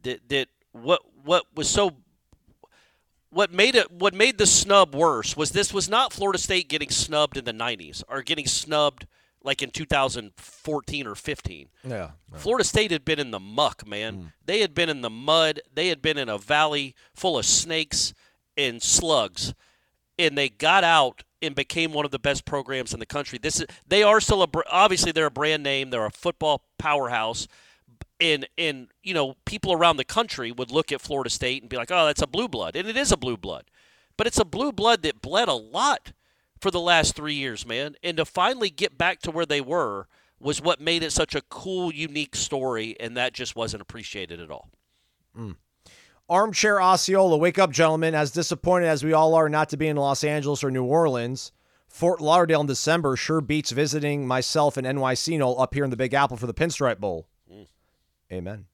that 0.04 0.30
that 0.30 0.48
what 0.72 1.02
what 1.24 1.46
was 1.56 1.70
so 1.70 1.92
what 3.34 3.52
made 3.52 3.76
it 3.76 3.92
what 3.92 4.14
made 4.14 4.38
the 4.38 4.46
snub 4.46 4.96
worse 4.96 5.36
was 5.36 5.52
this 5.52 5.74
was 5.74 5.90
not 5.90 6.14
Florida 6.14 6.40
State 6.40 6.68
getting 6.70 6.90
snubbed 6.90 7.38
in 7.38 7.46
the 7.46 7.54
90s 7.54 8.04
or 8.08 8.22
getting 8.22 8.48
snubbed 8.48 9.08
like 9.44 9.62
in 9.62 9.70
2014 9.70 11.08
or 11.08 11.16
15. 11.16 11.68
Yeah. 11.84 12.12
Florida 12.34 12.64
State 12.64 12.92
had 12.92 13.04
been 13.04 13.20
in 13.20 13.32
the 13.32 13.40
muck, 13.40 13.86
man. 13.86 14.16
Mm. 14.16 14.34
They 14.46 14.62
had 14.62 14.74
been 14.74 14.90
in 14.90 15.02
the 15.02 15.10
mud. 15.10 15.60
They 15.74 15.90
had 15.90 16.02
been 16.02 16.18
in 16.18 16.30
a 16.30 16.38
valley 16.38 16.96
full 17.14 17.38
of 17.38 17.46
snakes 17.46 18.14
and 18.56 18.82
slugs, 18.82 19.54
and 20.18 20.38
they 20.38 20.50
got 20.50 20.84
out 20.84 21.24
and 21.42 21.56
became 21.56 21.92
one 21.92 22.06
of 22.06 22.12
the 22.12 22.20
best 22.20 22.46
programs 22.46 22.94
in 22.94 23.00
the 23.00 23.06
country. 23.06 23.38
This 23.38 23.60
is 23.60 23.68
they 23.86 24.02
are 24.02 24.22
still 24.22 24.44
a 24.44 24.48
obviously 24.72 25.12
they're 25.12 25.26
a 25.26 25.32
brand 25.32 25.62
name. 25.64 25.90
They're 25.90 26.06
a 26.06 26.12
football 26.12 26.64
powerhouse, 26.78 27.48
and 28.20 28.48
and 28.58 28.88
you 29.04 29.14
know 29.14 29.36
people 29.46 29.74
around 29.74 29.98
the 29.98 30.04
country 30.04 30.52
would 30.52 30.72
look 30.72 30.92
at 30.92 31.02
Florida 31.02 31.30
State 31.30 31.62
and 31.62 31.70
be 31.70 31.78
like, 31.78 31.92
oh, 31.92 32.06
that's 32.06 32.22
a 32.22 32.28
blue 32.28 32.48
blood, 32.48 32.76
and 32.76 32.88
it 32.88 32.98
is 32.98 33.12
a 33.12 33.18
blue 33.18 33.38
blood, 33.38 33.66
but 34.18 34.28
it's 34.28 34.40
a 34.40 34.46
blue 34.46 34.72
blood 34.72 35.02
that 35.04 35.22
bled 35.22 35.48
a 35.48 35.54
lot 35.54 36.14
for 36.60 36.72
the 36.72 36.80
last 36.80 37.16
three 37.16 37.34
years, 37.34 37.66
man. 37.66 37.96
And 38.02 38.18
to 38.18 38.26
finally 38.26 38.70
get 38.70 38.98
back 38.98 39.20
to 39.22 39.32
where 39.32 39.46
they 39.46 39.62
were 39.62 40.08
was 40.40 40.62
what 40.62 40.82
made 40.82 41.04
it 41.04 41.12
such 41.12 41.36
a 41.36 41.42
cool, 41.42 41.94
unique 41.94 42.36
story, 42.36 42.96
and 43.00 43.16
that 43.18 43.34
just 43.34 43.56
wasn't 43.56 43.82
appreciated 43.82 44.40
at 44.40 44.52
all. 44.52 44.70
Hmm. 45.36 45.52
Armchair 46.30 46.82
Osceola, 46.82 47.38
wake 47.38 47.60
up, 47.60 47.72
gentlemen. 47.72 48.16
As 48.16 48.32
disappointed 48.32 48.88
as 48.88 49.04
we 49.04 49.14
all 49.14 49.34
are 49.34 49.50
not 49.50 49.70
to 49.70 49.78
be 49.78 49.88
in 49.88 49.98
Los 49.98 50.24
Angeles 50.24 50.64
or 50.64 50.72
New 50.72 50.86
Orleans, 50.86 51.52
Fort 51.88 52.22
Lauderdale 52.22 52.62
in 52.62 52.68
December 52.68 53.16
sure 53.16 53.42
beats 53.42 53.72
visiting 53.72 54.26
myself 54.26 54.78
and 54.78 54.88
NYC 54.88 55.62
up 55.62 55.74
here 55.74 55.84
in 55.84 55.90
the 55.90 55.98
Big 55.98 56.14
Apple 56.14 56.38
for 56.38 56.48
the 56.48 56.54
Pinstripe 56.54 57.00
Bowl. 57.00 57.28
Amen. 58.34 58.66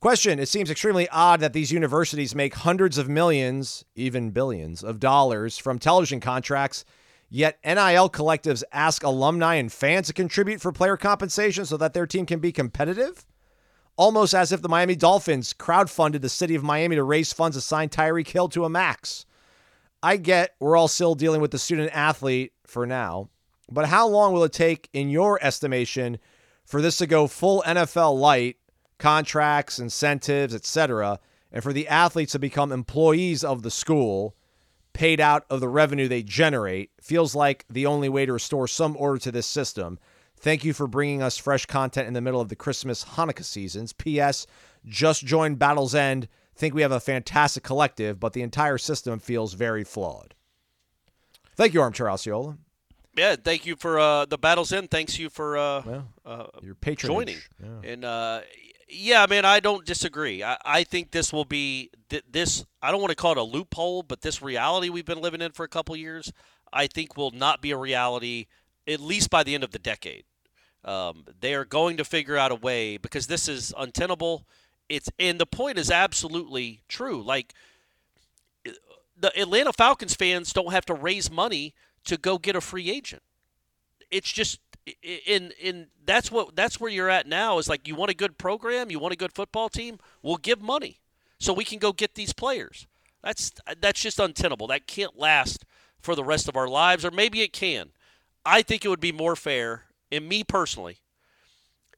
Question 0.00 0.38
It 0.38 0.48
seems 0.48 0.70
extremely 0.70 1.08
odd 1.08 1.40
that 1.40 1.52
these 1.52 1.72
universities 1.72 2.34
make 2.34 2.54
hundreds 2.54 2.98
of 2.98 3.08
millions, 3.08 3.84
even 3.94 4.30
billions, 4.30 4.82
of 4.82 5.00
dollars 5.00 5.58
from 5.58 5.78
television 5.78 6.20
contracts, 6.20 6.84
yet 7.28 7.58
NIL 7.64 8.10
collectives 8.10 8.62
ask 8.72 9.02
alumni 9.02 9.54
and 9.54 9.72
fans 9.72 10.06
to 10.08 10.12
contribute 10.12 10.60
for 10.60 10.72
player 10.72 10.96
compensation 10.96 11.64
so 11.64 11.76
that 11.76 11.94
their 11.94 12.06
team 12.06 12.26
can 12.26 12.40
be 12.40 12.52
competitive? 12.52 13.26
almost 13.96 14.34
as 14.34 14.52
if 14.52 14.62
the 14.62 14.68
Miami 14.68 14.94
Dolphins 14.94 15.52
crowdfunded 15.52 16.20
the 16.20 16.28
city 16.28 16.54
of 16.54 16.62
Miami 16.62 16.96
to 16.96 17.02
raise 17.02 17.32
funds 17.32 17.56
to 17.56 17.60
sign 17.60 17.88
Tyreek 17.88 18.28
Hill 18.28 18.48
to 18.50 18.64
a 18.64 18.70
max. 18.70 19.24
I 20.02 20.18
get 20.18 20.54
we're 20.60 20.76
all 20.76 20.88
still 20.88 21.14
dealing 21.14 21.40
with 21.40 21.50
the 21.50 21.58
student 21.58 21.90
athlete 21.96 22.52
for 22.66 22.86
now, 22.86 23.30
but 23.70 23.86
how 23.86 24.06
long 24.06 24.32
will 24.32 24.44
it 24.44 24.52
take, 24.52 24.88
in 24.92 25.08
your 25.08 25.42
estimation, 25.42 26.18
for 26.64 26.82
this 26.82 26.98
to 26.98 27.06
go 27.06 27.26
full 27.26 27.62
NFL 27.66 28.18
light, 28.18 28.56
contracts, 28.98 29.78
incentives, 29.78 30.54
etc., 30.54 31.18
and 31.52 31.62
for 31.62 31.72
the 31.72 31.88
athletes 31.88 32.32
to 32.32 32.38
become 32.38 32.72
employees 32.72 33.42
of 33.44 33.62
the 33.62 33.70
school, 33.70 34.34
paid 34.92 35.20
out 35.20 35.44
of 35.48 35.60
the 35.60 35.68
revenue 35.68 36.08
they 36.08 36.22
generate? 36.22 36.90
Feels 37.00 37.34
like 37.34 37.64
the 37.70 37.86
only 37.86 38.08
way 38.08 38.26
to 38.26 38.32
restore 38.32 38.66
some 38.68 38.96
order 38.98 39.18
to 39.20 39.32
this 39.32 39.46
system. 39.46 39.98
Thank 40.38 40.64
you 40.64 40.72
for 40.74 40.86
bringing 40.86 41.22
us 41.22 41.38
fresh 41.38 41.64
content 41.66 42.08
in 42.08 42.14
the 42.14 42.20
middle 42.20 42.40
of 42.40 42.48
the 42.48 42.56
Christmas 42.56 43.04
Hanukkah 43.04 43.44
seasons. 43.44 43.92
P.S. 43.92 44.46
Just 44.84 45.24
joined 45.24 45.58
Battle's 45.58 45.94
End. 45.94 46.28
Think 46.54 46.74
we 46.74 46.82
have 46.82 46.92
a 46.92 47.00
fantastic 47.00 47.62
collective, 47.62 48.18
but 48.20 48.32
the 48.32 48.42
entire 48.42 48.78
system 48.78 49.18
feels 49.18 49.54
very 49.54 49.84
flawed. 49.84 50.34
Thank 51.54 51.72
you, 51.74 51.80
Armchair 51.80 52.10
Osceola. 52.10 52.58
Yeah, 53.16 53.36
thank 53.42 53.64
you 53.64 53.76
for 53.76 53.98
uh, 53.98 54.26
the 54.26 54.36
battles 54.36 54.72
End. 54.72 54.90
Thanks 54.90 55.18
you 55.18 55.30
for 55.30 55.56
uh, 55.56 55.82
Well, 55.86 56.08
uh, 56.26 56.46
Your 56.62 56.74
patronage. 56.74 57.16
joining. 57.16 57.82
Yeah. 57.82 57.90
And 57.92 58.04
uh, 58.04 58.40
yeah, 58.88 59.26
man, 59.28 59.44
I 59.44 59.60
don't 59.60 59.84
disagree. 59.84 60.42
I, 60.42 60.56
I 60.64 60.84
think 60.84 61.10
this 61.10 61.32
will 61.32 61.44
be 61.44 61.90
th- 62.08 62.24
this. 62.30 62.64
I 62.80 62.90
don't 62.90 63.00
want 63.00 63.10
to 63.10 63.16
call 63.16 63.32
it 63.32 63.38
a 63.38 63.42
loophole, 63.42 64.02
but 64.02 64.22
this 64.22 64.40
reality 64.40 64.88
we've 64.88 65.04
been 65.04 65.20
living 65.20 65.42
in 65.42 65.52
for 65.52 65.64
a 65.64 65.68
couple 65.68 65.96
years, 65.96 66.32
I 66.72 66.86
think 66.86 67.16
will 67.16 67.32
not 67.32 67.60
be 67.60 67.72
a 67.72 67.76
reality 67.76 68.46
at 68.86 69.00
least 69.00 69.30
by 69.30 69.42
the 69.42 69.54
end 69.54 69.64
of 69.64 69.72
the 69.72 69.78
decade. 69.78 70.24
Um, 70.84 71.24
they 71.40 71.54
are 71.54 71.64
going 71.64 71.96
to 71.96 72.04
figure 72.04 72.36
out 72.36 72.52
a 72.52 72.56
way 72.56 72.96
because 72.96 73.26
this 73.26 73.48
is 73.48 73.74
untenable. 73.76 74.46
It's 74.88 75.10
and 75.18 75.40
the 75.40 75.46
point 75.46 75.78
is 75.78 75.90
absolutely 75.90 76.82
true. 76.88 77.22
Like 77.22 77.54
the 79.18 79.36
Atlanta 79.40 79.72
Falcons 79.72 80.14
fans 80.14 80.52
don't 80.52 80.72
have 80.72 80.86
to 80.86 80.94
raise 80.94 81.30
money 81.30 81.74
to 82.04 82.16
go 82.16 82.38
get 82.38 82.54
a 82.54 82.60
free 82.60 82.90
agent. 82.90 83.22
It's 84.12 84.32
just 84.32 84.60
in 85.02 85.52
in 85.60 85.88
that's 86.04 86.30
what 86.30 86.54
that's 86.54 86.80
where 86.80 86.90
you're 86.90 87.10
at 87.10 87.26
now 87.26 87.58
is 87.58 87.68
like 87.68 87.88
you 87.88 87.94
want 87.94 88.10
a 88.10 88.14
good 88.14 88.38
program, 88.38 88.90
you 88.90 88.98
want 88.98 89.12
a 89.12 89.16
good 89.16 89.32
football 89.32 89.68
team, 89.68 89.98
we'll 90.22 90.36
give 90.36 90.62
money 90.62 91.00
so 91.38 91.52
we 91.52 91.64
can 91.64 91.78
go 91.78 91.92
get 91.92 92.14
these 92.14 92.32
players. 92.32 92.86
That's 93.22 93.52
that's 93.80 94.00
just 94.00 94.18
untenable. 94.18 94.68
That 94.68 94.86
can't 94.86 95.18
last 95.18 95.64
for 96.00 96.14
the 96.14 96.24
rest 96.24 96.48
of 96.48 96.56
our 96.56 96.68
lives 96.68 97.04
or 97.04 97.10
maybe 97.10 97.42
it 97.42 97.52
can. 97.52 97.90
I 98.44 98.62
think 98.62 98.84
it 98.84 98.88
would 98.88 99.00
be 99.00 99.10
more 99.10 99.34
fair, 99.34 99.84
and 100.12 100.28
me 100.28 100.44
personally, 100.44 100.98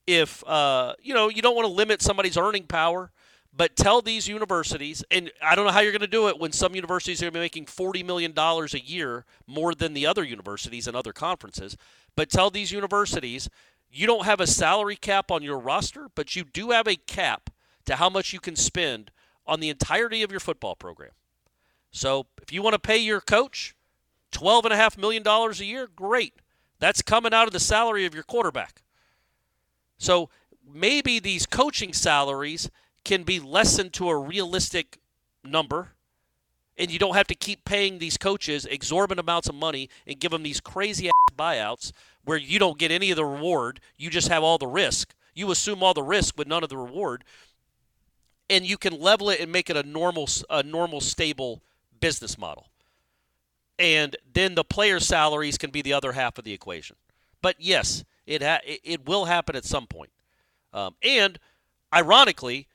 if 0.07 0.42
uh, 0.46 0.94
you 1.03 1.12
know 1.12 1.29
you 1.29 1.42
don't 1.42 1.55
want 1.55 1.66
to 1.66 1.72
limit 1.72 2.01
somebody's 2.01 2.38
earning 2.38 2.64
power, 2.64 3.11
but 3.55 3.77
tell 3.77 4.01
these 4.01 4.27
universities, 4.27 5.05
and 5.11 5.31
I 5.42 5.55
don't 5.55 5.66
know 5.66 5.72
how 5.72 5.81
you're 5.81 5.92
going 5.92 6.01
to 6.01 6.07
do 6.07 6.29
it 6.29 6.38
when 6.38 6.53
some 6.53 6.74
universities 6.74 7.20
are 7.20 7.27
going 7.27 7.33
to 7.35 7.38
be 7.40 7.44
making 7.44 7.66
forty 7.66 8.03
million 8.03 8.33
dollars 8.33 8.72
a 8.72 8.81
year 8.81 9.27
more 9.46 9.74
than 9.74 9.92
the 9.92 10.07
other 10.07 10.24
universities 10.24 10.87
and 10.87 10.96
other 10.96 11.12
conferences. 11.12 11.77
But 12.19 12.31
tell 12.31 12.51
these 12.51 12.73
universities 12.73 13.49
you 13.93 14.05
don't 14.05 14.25
have 14.25 14.41
a 14.41 14.47
salary 14.49 14.97
cap 14.97 15.31
on 15.31 15.45
your 15.45 15.57
roster, 15.57 16.09
but 16.17 16.35
you 16.35 16.43
do 16.43 16.73
have 16.73 16.89
a 16.89 16.97
cap 16.97 17.49
to 17.85 17.95
how 17.95 18.11
much 18.11 18.33
you 18.33 18.41
can 18.41 18.57
spend 18.57 19.13
on 19.47 19.61
the 19.61 19.69
entirety 19.69 20.25
of 20.25 20.33
your 20.33 20.41
football 20.41 20.75
program. 20.75 21.13
So 21.93 22.27
if 22.43 22.53
you 22.53 22.61
want 22.61 22.75
to 22.75 22.81
pay 22.81 22.97
your 22.99 23.21
coach 23.21 23.77
twelve 24.33 24.65
and 24.65 24.75
a 24.75 24.77
half 24.77 24.99
million 24.99 25.23
dollars 25.23 25.61
a 25.61 25.65
year, 25.65 25.89
great. 25.95 26.35
That's 26.81 27.03
coming 27.03 27.33
out 27.33 27.47
of 27.47 27.53
the 27.53 27.61
salary 27.61 28.05
of 28.05 28.15
your 28.15 28.25
quarterback. 28.25 28.83
So 29.97 30.29
maybe 30.69 31.21
these 31.21 31.47
coaching 31.47 31.93
salaries 31.93 32.69
can 33.05 33.23
be 33.23 33.39
lessened 33.39 33.93
to 33.93 34.09
a 34.09 34.19
realistic 34.19 34.99
number, 35.45 35.91
and 36.77 36.91
you 36.91 36.99
don't 36.99 37.15
have 37.15 37.29
to 37.29 37.37
keep 37.37 37.65
paying 37.65 38.01
these 38.01 38.17
coaches 38.17 38.67
exorbitant 38.67 39.21
amounts 39.21 39.49
of 39.49 39.55
money 39.55 39.89
and 40.05 40.19
give 40.19 40.33
them 40.33 40.43
these 40.43 40.61
crazy 40.61 41.11
buyouts 41.38 41.92
where 42.24 42.37
you 42.37 42.59
don't 42.59 42.79
get 42.79 42.90
any 42.90 43.11
of 43.11 43.16
the 43.16 43.24
reward. 43.24 43.81
You 43.96 44.11
just 44.11 44.29
have 44.29 44.42
all 44.42 44.59
the 44.59 44.66
risk. 44.66 45.14
You 45.35 45.51
assume 45.51 45.83
all 45.83 45.94
the 45.94 46.03
risk 46.03 46.37
with 46.37 46.48
none 46.48 46.62
of 46.62 46.68
the 46.68 46.77
reward, 46.77 47.24
and 48.51 48.66
you 48.66 48.77
can 48.77 49.01
level 49.01 49.31
it 49.31 49.40
and 49.40 49.53
make 49.53 49.70
it 49.70 49.77
a 49.77 49.83
normal, 49.85 50.29
a 50.51 50.62
normal, 50.62 51.01
stable 51.01 51.62
business 52.01 52.37
model 52.37 52.68
and 53.79 54.16
then 54.33 54.55
the 54.55 54.64
player 54.64 54.98
salaries 54.98 55.57
can 55.57 55.70
be 55.70 55.83
the 55.83 55.92
other 55.92 56.12
half 56.12 56.38
of 56.38 56.44
the 56.44 56.53
equation. 56.53 56.96
But 57.40 57.57
yes, 57.59 58.05
it 58.27 58.42
ha- 58.42 58.61
it, 58.64 59.07
will 59.07 59.27
happen 59.27 59.55
at 59.55 59.64
some 59.64 59.87
point. 59.87 60.11
Um, 60.72 60.96
and 61.03 61.38
ironically, 61.94 62.66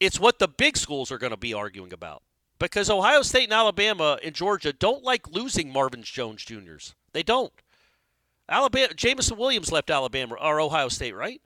it's 0.00 0.18
what 0.18 0.38
the 0.38 0.48
big 0.48 0.76
schools 0.76 1.12
are 1.12 1.18
going 1.18 1.30
to 1.30 1.36
be 1.36 1.54
arguing 1.54 1.92
about 1.92 2.22
because 2.58 2.88
Ohio 2.88 3.22
State 3.22 3.44
and 3.44 3.52
Alabama 3.52 4.18
and 4.24 4.34
Georgia 4.34 4.72
don't 4.72 5.04
like 5.04 5.30
losing 5.30 5.72
Marvin 5.72 6.02
Jones 6.02 6.44
Juniors. 6.44 6.94
They 7.12 7.22
don't. 7.22 7.52
Alabama, 8.48 8.92
Jameson 8.94 9.38
Williams 9.38 9.72
left 9.72 9.90
Alabama 9.90 10.34
or 10.40 10.60
Ohio 10.60 10.88
State, 10.88 11.14
right? 11.14 11.40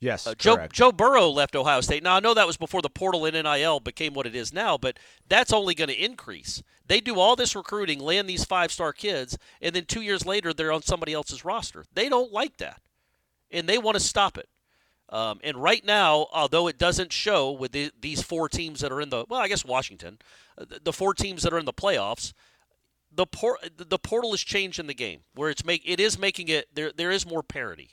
Yes. 0.00 0.26
Uh, 0.26 0.34
Joe 0.34 0.56
correct. 0.56 0.74
Joe 0.74 0.92
Burrow 0.92 1.28
left 1.28 1.56
Ohio 1.56 1.80
State. 1.80 2.02
Now 2.02 2.16
I 2.16 2.20
know 2.20 2.34
that 2.34 2.46
was 2.46 2.56
before 2.56 2.82
the 2.82 2.90
portal 2.90 3.24
and 3.24 3.34
NIL 3.34 3.80
became 3.80 4.12
what 4.12 4.26
it 4.26 4.34
is 4.34 4.52
now, 4.52 4.76
but 4.76 4.98
that's 5.28 5.52
only 5.52 5.74
going 5.74 5.88
to 5.88 6.04
increase. 6.04 6.62
They 6.86 7.00
do 7.00 7.18
all 7.18 7.36
this 7.36 7.56
recruiting, 7.56 8.00
land 8.00 8.28
these 8.28 8.44
five-star 8.44 8.92
kids, 8.92 9.38
and 9.62 9.74
then 9.74 9.86
two 9.86 10.02
years 10.02 10.26
later 10.26 10.52
they're 10.52 10.72
on 10.72 10.82
somebody 10.82 11.14
else's 11.14 11.44
roster. 11.44 11.86
They 11.94 12.10
don't 12.10 12.32
like 12.32 12.58
that, 12.58 12.82
and 13.50 13.66
they 13.66 13.78
want 13.78 13.94
to 13.94 14.00
stop 14.00 14.36
it. 14.36 14.48
Um, 15.08 15.40
and 15.42 15.56
right 15.56 15.84
now, 15.84 16.26
although 16.32 16.66
it 16.66 16.78
doesn't 16.78 17.12
show 17.12 17.52
with 17.52 17.72
the, 17.72 17.90
these 17.98 18.22
four 18.22 18.48
teams 18.48 18.80
that 18.80 18.92
are 18.92 19.00
in 19.00 19.10
the 19.10 19.24
well, 19.28 19.40
I 19.40 19.48
guess 19.48 19.64
Washington, 19.64 20.18
uh, 20.58 20.64
the, 20.68 20.80
the 20.84 20.92
four 20.92 21.14
teams 21.14 21.42
that 21.42 21.52
are 21.52 21.58
in 21.58 21.66
the 21.66 21.72
playoffs, 21.72 22.32
the 23.14 23.26
por- 23.26 23.58
the 23.76 23.98
portal 23.98 24.34
is 24.34 24.42
changing 24.42 24.86
the 24.86 24.94
game 24.94 25.20
where 25.34 25.50
it's 25.50 25.64
make 25.64 25.82
it 25.84 26.00
is 26.00 26.18
making 26.18 26.48
it 26.48 26.74
there. 26.74 26.92
There 26.92 27.10
is 27.10 27.26
more 27.26 27.42
parity, 27.42 27.90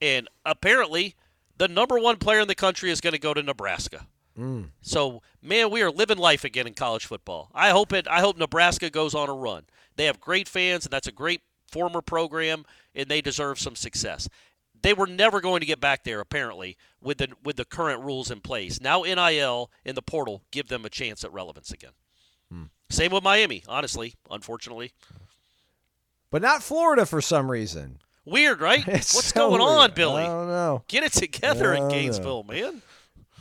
and 0.00 0.28
apparently, 0.44 1.14
the 1.56 1.68
number 1.68 1.98
one 1.98 2.16
player 2.16 2.40
in 2.40 2.48
the 2.48 2.54
country 2.54 2.90
is 2.90 3.00
going 3.00 3.12
to 3.12 3.18
go 3.18 3.34
to 3.34 3.42
Nebraska. 3.42 4.06
Mm. 4.38 4.70
So, 4.82 5.22
man, 5.40 5.70
we 5.70 5.82
are 5.82 5.90
living 5.90 6.18
life 6.18 6.44
again 6.44 6.66
in 6.66 6.74
college 6.74 7.06
football. 7.06 7.50
I 7.54 7.70
hope 7.70 7.92
it. 7.92 8.08
I 8.08 8.20
hope 8.20 8.36
Nebraska 8.36 8.90
goes 8.90 9.14
on 9.14 9.28
a 9.28 9.34
run. 9.34 9.64
They 9.96 10.06
have 10.06 10.20
great 10.20 10.48
fans, 10.48 10.84
and 10.84 10.92
that's 10.92 11.06
a 11.06 11.12
great 11.12 11.42
former 11.70 12.00
program, 12.00 12.64
and 12.94 13.08
they 13.08 13.20
deserve 13.20 13.58
some 13.58 13.76
success. 13.76 14.28
They 14.82 14.92
were 14.92 15.06
never 15.06 15.40
going 15.40 15.60
to 15.60 15.66
get 15.66 15.80
back 15.80 16.04
there, 16.04 16.20
apparently, 16.20 16.76
with 17.00 17.18
the 17.18 17.28
with 17.42 17.56
the 17.56 17.64
current 17.64 18.02
rules 18.02 18.30
in 18.30 18.40
place. 18.40 18.80
Now, 18.80 19.02
NIL 19.02 19.70
in 19.84 19.94
the 19.94 20.02
portal 20.02 20.42
give 20.50 20.68
them 20.68 20.84
a 20.84 20.90
chance 20.90 21.24
at 21.24 21.32
relevance 21.32 21.70
again. 21.70 21.92
Hmm. 22.50 22.64
Same 22.90 23.12
with 23.12 23.22
Miami, 23.24 23.62
honestly. 23.68 24.14
Unfortunately, 24.30 24.92
but 26.30 26.42
not 26.42 26.62
Florida 26.62 27.06
for 27.06 27.20
some 27.20 27.50
reason. 27.50 27.98
weird, 28.24 28.60
right? 28.60 28.84
It's 28.88 29.14
What's 29.14 29.28
so 29.28 29.50
going 29.50 29.60
on. 29.60 29.92
Billy? 29.92 30.22
I 30.22 30.26
don't 30.26 30.48
know. 30.48 30.82
Get 30.88 31.04
it 31.04 31.12
together 31.12 31.72
in 31.72 31.80
don't 31.80 31.88
know. 31.88 31.94
Gainesville, 31.94 32.42
man. 32.44 32.82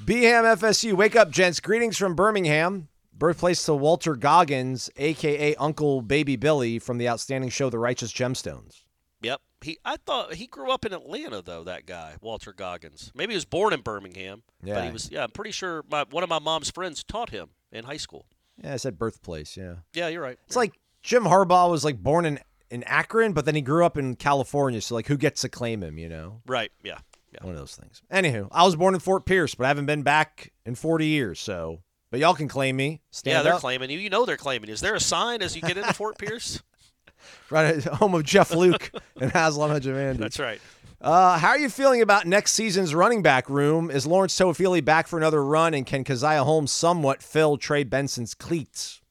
Beham 0.05 0.43
FSU, 0.43 0.93
wake 0.93 1.15
up, 1.15 1.29
gents. 1.31 1.59
Greetings 1.59 1.97
from 1.97 2.13
Birmingham, 2.15 2.89
birthplace 3.17 3.63
to 3.65 3.73
Walton 3.73 4.19
Goggins, 4.19 4.89
aka 4.97 5.55
Uncle 5.55 6.01
Baby 6.01 6.35
Billy 6.35 6.77
from 6.79 6.97
the 6.97 7.07
outstanding 7.07 7.49
show 7.49 7.69
The 7.69 7.79
Righteous 7.79 8.11
Gemstones. 8.11 8.81
Yep. 9.21 9.39
He 9.61 9.77
I 9.85 9.95
thought 9.95 10.33
he 10.33 10.45
grew 10.47 10.71
up 10.71 10.85
in 10.85 10.91
Atlanta 10.91 11.41
though, 11.41 11.63
that 11.63 11.85
guy, 11.85 12.15
Walton 12.19 12.53
Goggins. 12.57 13.11
Maybe 13.15 13.31
he 13.31 13.37
was 13.37 13.45
born 13.45 13.71
in 13.73 13.79
Birmingham. 13.79 14.43
But 14.61 14.67
Yeah. 14.69 14.85
he 14.85 14.91
was 14.91 15.09
yeah, 15.09 15.23
I'm 15.23 15.31
pretty 15.31 15.51
sure 15.51 15.83
my 15.89 16.03
one 16.09 16.23
of 16.23 16.29
my 16.29 16.39
mom's 16.39 16.69
friends 16.69 17.01
taught 17.05 17.29
him 17.29 17.51
in 17.71 17.85
high 17.85 17.95
school. 17.97 18.25
Yeah, 18.63 18.73
I 18.73 18.77
said 18.77 18.97
birthplace. 18.97 19.57
Yeah, 19.57 19.75
Yeah, 19.93 20.07
you're 20.07 20.21
right. 20.21 20.37
it's 20.47 20.55
like 20.55 20.73
Jim 21.01 21.23
Harbaugh 21.23 21.69
was 21.69 21.83
like 21.83 21.97
born 22.01 22.25
in 22.25 22.39
in 22.69 22.83
Akron, 22.83 23.33
but 23.33 23.45
then 23.45 23.53
he 23.55 23.61
grew 23.61 23.85
up 23.85 23.97
in 23.97 24.15
California. 24.15 24.81
So 24.81 24.95
like, 24.95 25.07
who 25.07 25.17
gets 25.17 25.41
to 25.41 25.49
claim 25.49 25.83
him? 25.83 25.97
You 25.97 26.09
know, 26.09 26.41
Right, 26.47 26.71
yeah. 26.83 26.97
Yeah. 27.31 27.43
one 27.43 27.53
of 27.53 27.59
those 27.59 27.75
things. 27.75 28.01
Anywho, 28.11 28.47
I 28.51 28.63
was 28.63 28.75
born 28.75 28.93
in 28.93 28.99
Fort 28.99 29.25
Pierce, 29.25 29.53
but 29.55 29.65
I 29.65 29.67
haven't 29.67 29.85
been 29.87 30.03
back 30.03 30.51
in 30.65 30.75
40 30.75 31.05
years. 31.07 31.39
So, 31.39 31.81
but 32.11 32.19
y'all 32.19 32.33
can 32.35 32.47
claim 32.47 32.75
me. 32.75 33.01
Stand 33.11 33.33
yeah, 33.37 33.41
they're 33.43 33.53
up. 33.55 33.59
claiming 33.59 33.89
you. 33.89 33.97
You 33.99 34.09
know 34.09 34.25
they're 34.25 34.37
claiming 34.37 34.67
you. 34.69 34.73
Is 34.73 34.81
there 34.81 34.93
a 34.95 34.99
sign 34.99 35.41
as 35.41 35.55
you 35.55 35.61
get 35.63 35.77
into 35.77 35.93
Fort 35.93 36.17
Pierce? 36.17 36.61
right 37.49 37.75
at 37.77 37.83
home 37.85 38.13
of 38.15 38.23
Jeff 38.23 38.53
Luke 38.53 38.91
and 39.19 39.31
Haslam 39.31 39.71
Hajimandi. 39.71 40.17
That's 40.17 40.39
right. 40.39 40.61
Uh, 41.03 41.37
how 41.37 41.49
are 41.49 41.57
you 41.57 41.67
feeling 41.67 42.01
about 42.01 42.25
next 42.25 42.53
season's 42.53 42.95
running 42.95 43.21
back 43.21 43.49
room? 43.49 43.91
Is 43.91 44.07
Lawrence 44.07 44.39
Toafili 44.39 44.83
back 44.83 45.05
for 45.05 45.17
another 45.17 45.43
run, 45.43 45.73
and 45.73 45.85
can 45.85 46.05
Caziah 46.05 46.45
Holmes 46.45 46.71
somewhat 46.71 47.21
fill 47.21 47.57
Trey 47.57 47.83
Benson's 47.83 48.33
cleats? 48.33 49.01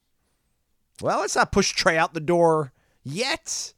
Well, 1.03 1.19
let's 1.19 1.35
not 1.35 1.51
push 1.51 1.71
Trey 1.71 1.95
out 1.95 2.15
the 2.15 2.19
door 2.19 2.73
yet. 3.03 3.75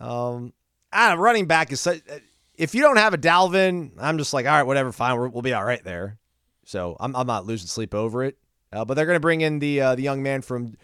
Um, 0.00 0.54
ah, 0.94 1.14
running 1.18 1.44
back 1.44 1.70
is 1.72 1.82
such, 1.82 2.00
if 2.54 2.74
you 2.74 2.80
don't 2.80 2.96
have 2.96 3.12
a 3.12 3.18
Dalvin, 3.18 3.90
I'm 3.98 4.16
just 4.16 4.32
like, 4.32 4.46
all 4.46 4.52
right, 4.52 4.62
whatever, 4.62 4.90
fine, 4.90 5.14
we're, 5.18 5.28
we'll 5.28 5.42
be 5.42 5.52
all 5.52 5.64
right 5.64 5.84
there. 5.84 6.16
So 6.64 6.96
I'm, 6.98 7.14
I'm 7.14 7.26
not 7.26 7.44
losing 7.44 7.68
sleep 7.68 7.94
over 7.94 8.24
it. 8.24 8.38
Uh, 8.72 8.86
but 8.86 8.94
they're 8.94 9.04
going 9.04 9.16
to 9.16 9.20
bring 9.20 9.42
in 9.42 9.58
the 9.58 9.80
uh, 9.80 9.94
the 9.96 10.02
young 10.02 10.22
man 10.22 10.42
from 10.42 10.76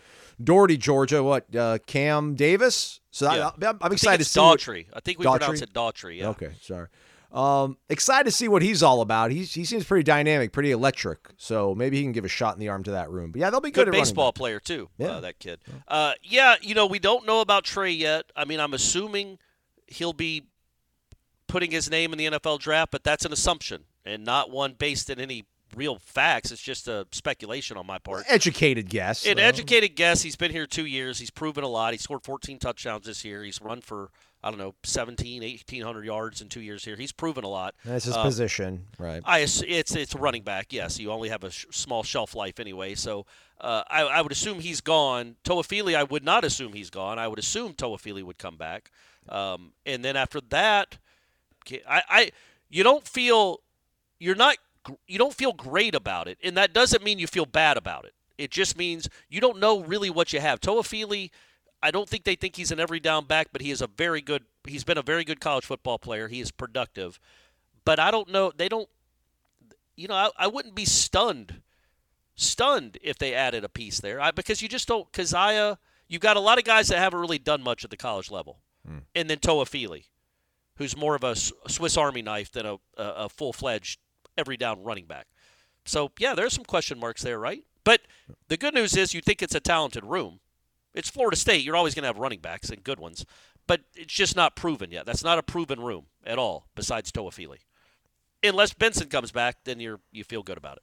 Dougherty, 0.42 0.76
Georgia. 0.76 1.22
What 1.22 1.54
uh, 1.54 1.78
Kam 1.86 2.34
Davis? 2.34 3.00
So 3.10 3.32
Yeah. 3.32 3.50
I, 3.62 3.66
I'm, 3.68 3.78
I'm 3.80 3.92
excited 3.92 4.18
to 4.24 4.28
see. 4.28 4.40
what- 4.40 4.58
Daughtry. 4.60 4.86
I 4.92 5.00
think 5.00 5.18
we 5.18 5.24
Daughtry? 5.24 5.38
pronounce 5.38 5.62
it 5.62 5.72
Daughtry. 5.72 6.18
Yeah. 6.18 6.28
Okay, 6.28 6.52
sorry. 6.60 6.88
Um, 7.32 7.76
excited 7.90 8.24
to 8.24 8.30
see 8.30 8.48
what 8.48 8.62
he's 8.62 8.82
all 8.82 9.00
about. 9.02 9.30
He's, 9.30 9.52
he 9.52 9.64
seems 9.64 9.84
pretty 9.84 10.04
dynamic, 10.04 10.52
pretty 10.52 10.70
electric. 10.70 11.18
So 11.36 11.74
maybe 11.74 11.96
he 11.98 12.02
can 12.02 12.12
give 12.12 12.24
a 12.24 12.28
shot 12.28 12.54
in 12.54 12.60
the 12.60 12.68
arm 12.68 12.82
to 12.84 12.92
that 12.92 13.10
room. 13.10 13.32
But 13.32 13.40
yeah, 13.40 13.50
they'll 13.50 13.60
be 13.60 13.70
good, 13.70 13.86
Good 13.86 13.94
at 13.94 13.98
baseball 13.98 14.32
player 14.32 14.60
too. 14.60 14.88
Yeah. 14.96 15.08
Uh, 15.08 15.20
that 15.20 15.38
kid. 15.38 15.58
Uh, 15.88 16.12
yeah, 16.22 16.54
you 16.62 16.74
know 16.74 16.86
we 16.86 16.98
don't 16.98 17.26
know 17.26 17.40
about 17.40 17.64
Trey 17.64 17.90
yet. 17.90 18.26
I 18.36 18.44
mean, 18.44 18.60
I'm 18.60 18.72
assuming 18.72 19.38
he'll 19.86 20.12
be 20.14 20.44
putting 21.46 21.70
his 21.70 21.90
name 21.90 22.12
in 22.12 22.18
the 22.18 22.26
NFL 22.38 22.60
draft, 22.60 22.90
but 22.90 23.04
that's 23.04 23.24
an 23.24 23.32
assumption 23.32 23.84
and 24.04 24.24
not 24.24 24.50
one 24.50 24.74
based 24.74 25.10
in 25.10 25.18
any 25.20 25.44
real 25.74 25.98
facts. 25.98 26.50
It's 26.52 26.62
just 26.62 26.88
a 26.88 27.06
speculation 27.12 27.76
on 27.76 27.86
my 27.86 27.98
part. 27.98 28.24
Educated 28.28 28.88
guess. 28.88 29.26
An 29.26 29.36
so. 29.38 29.42
educated 29.42 29.96
guess. 29.96 30.22
He's 30.22 30.36
been 30.36 30.52
here 30.52 30.66
two 30.66 30.86
years. 30.86 31.18
He's 31.18 31.30
proven 31.30 31.64
a 31.64 31.68
lot. 31.68 31.92
He 31.92 31.98
scored 31.98 32.22
14 32.24 32.58
touchdowns 32.58 33.06
this 33.06 33.24
year. 33.24 33.42
He's 33.42 33.60
run 33.60 33.80
for 33.80 34.10
I 34.44 34.50
don't 34.50 34.58
know 34.58 34.74
17, 34.84 35.42
1800 35.42 36.04
yards 36.04 36.40
in 36.40 36.48
two 36.48 36.60
years 36.60 36.84
here. 36.84 36.94
He's 36.94 37.10
proven 37.10 37.42
a 37.42 37.48
lot. 37.48 37.74
That's 37.84 38.04
his 38.04 38.14
Uh, 38.14 38.22
position, 38.22 38.86
right? 38.98 39.20
I 39.24 39.40
it's 39.40 39.62
it's 39.62 40.14
a 40.14 40.18
running 40.18 40.42
back. 40.42 40.72
Yes, 40.72 41.00
you 41.00 41.10
only 41.10 41.30
have 41.30 41.42
a 41.42 41.50
sh- 41.50 41.66
small 41.72 42.04
shelf 42.04 42.34
life 42.34 42.60
anyway. 42.60 42.94
So 42.94 43.26
uh, 43.60 43.82
I, 43.88 44.02
I 44.02 44.20
would 44.20 44.30
assume 44.32 44.60
he's 44.60 44.80
gone. 44.80 45.36
Toafili, 45.42 45.96
I 45.96 46.04
would 46.04 46.22
not 46.22 46.44
assume 46.44 46.74
he's 46.74 46.90
gone. 46.90 47.18
I 47.18 47.26
would 47.26 47.38
assume 47.40 47.72
Toafili 47.72 48.22
would 48.22 48.38
come 48.38 48.56
back. 48.56 48.90
Um, 49.28 49.72
and 49.84 50.04
then 50.04 50.14
after 50.16 50.40
that, 50.50 50.98
I, 51.88 52.02
I 52.08 52.30
you 52.68 52.84
don't 52.84 53.08
feel 53.08 53.60
you're 54.20 54.36
not 54.36 54.56
you 55.06 55.18
don't 55.18 55.34
feel 55.34 55.52
great 55.52 55.94
about 55.94 56.28
it, 56.28 56.38
and 56.42 56.56
that 56.56 56.72
doesn't 56.72 57.02
mean 57.02 57.18
you 57.18 57.26
feel 57.26 57.46
bad 57.46 57.76
about 57.76 58.04
it. 58.04 58.14
It 58.38 58.50
just 58.50 58.76
means 58.76 59.08
you 59.28 59.40
don't 59.40 59.58
know 59.58 59.80
really 59.80 60.10
what 60.10 60.32
you 60.32 60.40
have. 60.40 60.60
Toafili, 60.60 61.30
I 61.82 61.90
don't 61.90 62.08
think 62.08 62.24
they 62.24 62.34
think 62.34 62.56
he's 62.56 62.70
an 62.70 62.80
every 62.80 63.00
down 63.00 63.26
back, 63.26 63.48
but 63.52 63.62
he 63.62 63.70
is 63.70 63.80
a 63.80 63.86
very 63.86 64.20
good. 64.20 64.44
He's 64.66 64.84
been 64.84 64.98
a 64.98 65.02
very 65.02 65.24
good 65.24 65.40
college 65.40 65.64
football 65.64 65.98
player. 65.98 66.28
He 66.28 66.40
is 66.40 66.50
productive, 66.50 67.18
but 67.84 67.98
I 67.98 68.10
don't 68.10 68.28
know. 68.28 68.52
They 68.54 68.68
don't. 68.68 68.88
You 69.96 70.08
know, 70.08 70.14
I, 70.14 70.30
I 70.36 70.46
wouldn't 70.46 70.74
be 70.74 70.84
stunned, 70.84 71.62
stunned 72.34 72.98
if 73.02 73.16
they 73.16 73.32
added 73.32 73.64
a 73.64 73.68
piece 73.68 74.00
there, 74.00 74.20
I, 74.20 74.30
because 74.30 74.60
you 74.60 74.68
just 74.68 74.88
don't. 74.88 75.10
Caziah, 75.12 75.78
you've 76.08 76.20
got 76.20 76.36
a 76.36 76.40
lot 76.40 76.58
of 76.58 76.64
guys 76.64 76.88
that 76.88 76.98
haven't 76.98 77.20
really 77.20 77.38
done 77.38 77.62
much 77.62 77.84
at 77.84 77.90
the 77.90 77.96
college 77.96 78.30
level, 78.30 78.58
hmm. 78.86 78.98
and 79.14 79.30
then 79.30 79.38
Toafili, 79.38 80.04
who's 80.76 80.96
more 80.96 81.14
of 81.14 81.24
a 81.24 81.34
Swiss 81.34 81.96
Army 81.96 82.20
knife 82.20 82.52
than 82.52 82.66
a, 82.66 82.74
a, 82.96 83.04
a 83.04 83.28
full 83.28 83.54
fledged 83.54 84.00
every 84.36 84.56
down 84.56 84.82
running 84.82 85.06
back. 85.06 85.26
So 85.84 86.10
yeah, 86.18 86.34
there's 86.34 86.52
some 86.52 86.64
question 86.64 86.98
marks 86.98 87.22
there, 87.22 87.38
right? 87.38 87.64
But 87.84 88.02
the 88.48 88.56
good 88.56 88.74
news 88.74 88.96
is 88.96 89.14
you 89.14 89.20
think 89.20 89.42
it's 89.42 89.54
a 89.54 89.60
talented 89.60 90.04
room. 90.04 90.40
It's 90.94 91.10
Florida 91.10 91.36
State. 91.36 91.62
You're 91.62 91.76
always 91.76 91.94
going 91.94 92.02
to 92.02 92.08
have 92.08 92.18
running 92.18 92.40
backs 92.40 92.70
and 92.70 92.82
good 92.82 92.98
ones, 92.98 93.24
but 93.66 93.82
it's 93.94 94.12
just 94.12 94.34
not 94.34 94.56
proven 94.56 94.90
yet. 94.90 95.06
That's 95.06 95.22
not 95.22 95.38
a 95.38 95.42
proven 95.42 95.80
room 95.80 96.06
at 96.24 96.38
all. 96.38 96.66
Besides 96.74 97.12
Toafili, 97.12 97.58
unless 98.42 98.72
Benson 98.72 99.08
comes 99.08 99.30
back, 99.30 99.64
then 99.64 99.78
you're 99.78 100.00
you 100.10 100.24
feel 100.24 100.42
good 100.42 100.58
about 100.58 100.78
it. 100.78 100.82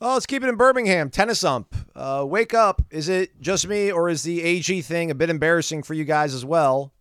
Oh, 0.00 0.14
let's 0.14 0.26
keep 0.26 0.42
it 0.42 0.48
in 0.48 0.56
Birmingham. 0.56 1.08
Tennis 1.08 1.42
ump. 1.42 1.74
Uh, 1.94 2.24
wake 2.28 2.52
up. 2.52 2.82
Is 2.90 3.08
it 3.08 3.40
just 3.40 3.66
me 3.66 3.90
or 3.90 4.10
is 4.10 4.24
the 4.24 4.42
AG 4.42 4.82
thing 4.82 5.10
a 5.10 5.14
bit 5.14 5.30
embarrassing 5.30 5.84
for 5.84 5.94
you 5.94 6.04
guys 6.04 6.34
as 6.34 6.44
well? 6.44 6.92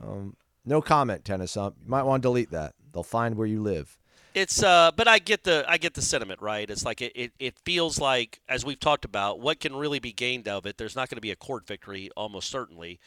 Um, 0.00 0.36
no 0.66 0.82
comment, 0.82 1.24
tennis 1.24 1.56
ump. 1.56 1.76
You 1.82 1.88
might 1.88 2.02
want 2.02 2.22
to 2.22 2.26
delete 2.28 2.50
that. 2.50 2.74
They'll 2.92 3.02
find 3.02 3.36
where 3.36 3.46
you 3.46 3.62
live. 3.62 3.96
It's 4.34 4.62
uh, 4.62 4.92
but 4.94 5.08
I 5.08 5.18
get 5.18 5.42
the 5.42 5.64
I 5.66 5.76
get 5.78 5.94
the 5.94 6.02
sentiment 6.02 6.40
right. 6.40 6.68
It's 6.68 6.84
like 6.84 7.00
it, 7.00 7.12
it, 7.14 7.32
it 7.38 7.58
feels 7.64 7.98
like 8.00 8.40
as 8.48 8.64
we've 8.64 8.78
talked 8.78 9.04
about, 9.04 9.40
what 9.40 9.60
can 9.60 9.74
really 9.74 9.98
be 9.98 10.12
gained 10.12 10.46
of 10.46 10.66
it. 10.66 10.78
There's 10.78 10.94
not 10.94 11.08
going 11.08 11.16
to 11.16 11.22
be 11.22 11.32
a 11.32 11.36
court 11.36 11.66
victory, 11.66 12.10
almost 12.16 12.48
certainly, 12.50 13.00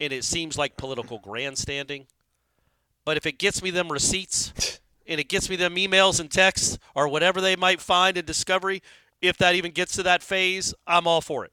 and 0.00 0.12
it 0.12 0.24
seems 0.24 0.56
like 0.56 0.76
political 0.76 1.18
grandstanding. 1.18 2.06
But 3.04 3.16
if 3.16 3.26
it 3.26 3.38
gets 3.38 3.62
me 3.62 3.70
them 3.70 3.92
receipts, 3.92 4.80
and 5.06 5.20
it 5.20 5.28
gets 5.28 5.50
me 5.50 5.56
them 5.56 5.76
emails 5.76 6.18
and 6.18 6.30
texts 6.30 6.78
or 6.94 7.08
whatever 7.08 7.40
they 7.40 7.56
might 7.56 7.80
find 7.80 8.16
in 8.16 8.24
discovery, 8.24 8.82
if 9.20 9.36
that 9.38 9.54
even 9.54 9.72
gets 9.72 9.94
to 9.96 10.02
that 10.04 10.22
phase, 10.22 10.72
I'm 10.86 11.06
all 11.06 11.20
for 11.20 11.44
it. 11.44 11.52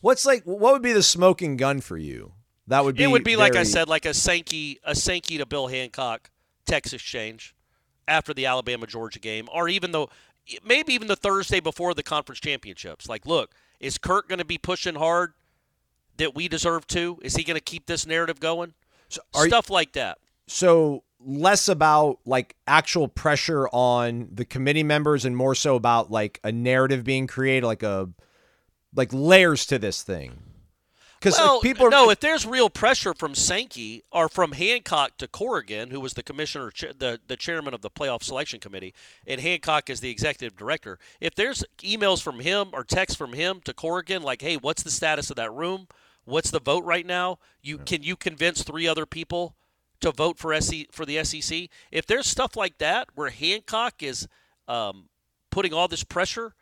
What's 0.00 0.26
like? 0.26 0.44
What 0.44 0.74
would 0.74 0.82
be 0.82 0.92
the 0.92 1.02
smoking 1.02 1.56
gun 1.56 1.80
for 1.80 1.96
you? 1.96 2.32
That 2.66 2.84
would 2.84 2.96
be. 2.96 3.04
it 3.04 3.06
would 3.06 3.24
be 3.24 3.36
like 3.36 3.56
I 3.56 3.62
said, 3.62 3.88
like 3.88 4.04
a 4.04 4.12
Sankey, 4.12 4.80
a 4.84 4.94
Sankey 4.94 5.38
to 5.38 5.46
Bill 5.46 5.68
Hancock 5.68 6.30
text 6.66 6.92
exchange 6.92 7.55
after 8.08 8.32
the 8.34 8.46
Alabama 8.46 8.86
Georgia 8.86 9.18
game, 9.18 9.48
or 9.52 9.68
even 9.68 9.92
though 9.92 10.08
maybe 10.64 10.92
even 10.94 11.08
the 11.08 11.16
Thursday 11.16 11.60
before 11.60 11.92
the 11.94 12.02
conference 12.02 12.40
championships. 12.40 13.08
Like, 13.08 13.26
look, 13.26 13.52
is 13.80 13.98
Kirk 13.98 14.28
going 14.28 14.38
to 14.38 14.44
be 14.44 14.58
pushing 14.58 14.94
hard 14.94 15.32
that 16.18 16.34
we 16.34 16.48
deserve 16.48 16.86
to? 16.88 17.18
Is 17.22 17.36
he 17.36 17.44
going 17.44 17.56
to 17.56 17.60
keep 17.64 17.86
this 17.86 18.06
narrative 18.06 18.40
going? 18.40 18.74
you- 19.10 19.46
Stuff 19.48 19.70
like 19.70 19.92
that. 19.92 20.18
so 20.46 21.02
less 21.18 21.66
about 21.66 22.18
like 22.26 22.54
actual 22.66 23.08
pressure 23.08 23.66
on 23.72 24.28
the 24.32 24.44
committee 24.44 24.82
members 24.82 25.24
and 25.24 25.34
more 25.36 25.54
so 25.54 25.74
about 25.74 26.10
like 26.10 26.38
a 26.44 26.52
narrative 26.52 27.02
being 27.04 27.26
created, 27.26 27.66
like 27.66 27.82
a 27.82 28.08
like 28.94 29.10
layers 29.12 29.64
to 29.66 29.78
this 29.78 30.02
thing. 30.02 30.38
Because 31.26 31.40
Well, 31.40 31.60
people 31.60 31.88
are 31.88 31.90
no, 31.90 32.10
if 32.10 32.20
there's 32.20 32.46
real 32.46 32.70
pressure 32.70 33.12
from 33.12 33.34
Sankey 33.34 34.04
or 34.12 34.28
from 34.28 34.52
Hancock 34.52 35.16
to 35.18 35.26
Corrigan, 35.26 35.90
who 35.90 35.98
was 35.98 36.14
the 36.14 36.22
commissioner, 36.22 36.70
the 36.76 37.18
the 37.26 37.36
chairman 37.36 37.74
of 37.74 37.82
the 37.82 37.90
playoff 37.90 38.22
selection 38.22 38.60
committee, 38.60 38.94
and 39.26 39.40
Hancock 39.40 39.90
is 39.90 39.98
the 39.98 40.08
executive 40.08 40.56
director. 40.56 41.00
If 41.20 41.34
there's 41.34 41.64
emails 41.78 42.22
from 42.22 42.38
him 42.38 42.68
or 42.72 42.84
texts 42.84 43.18
from 43.18 43.32
him 43.32 43.60
to 43.64 43.74
Corrigan, 43.74 44.22
like, 44.22 44.40
"Hey, 44.40 44.56
what's 44.56 44.84
the 44.84 44.90
status 44.92 45.28
of 45.28 45.34
that 45.34 45.52
room? 45.52 45.88
What's 46.26 46.52
the 46.52 46.60
vote 46.60 46.84
right 46.84 47.04
now? 47.04 47.40
You 47.60 47.78
can 47.78 48.04
you 48.04 48.14
convince 48.14 48.62
three 48.62 48.86
other 48.86 49.04
people 49.04 49.56
to 50.02 50.12
vote 50.12 50.38
for 50.38 50.54
SC 50.54 50.86
for 50.92 51.04
the 51.04 51.24
SEC? 51.24 51.68
If 51.90 52.06
there's 52.06 52.28
stuff 52.28 52.54
like 52.54 52.78
that 52.78 53.08
where 53.16 53.30
Hancock 53.30 54.00
is 54.00 54.28
um, 54.68 55.08
putting 55.50 55.74
all 55.74 55.88
this 55.88 56.04
pressure 56.04 56.54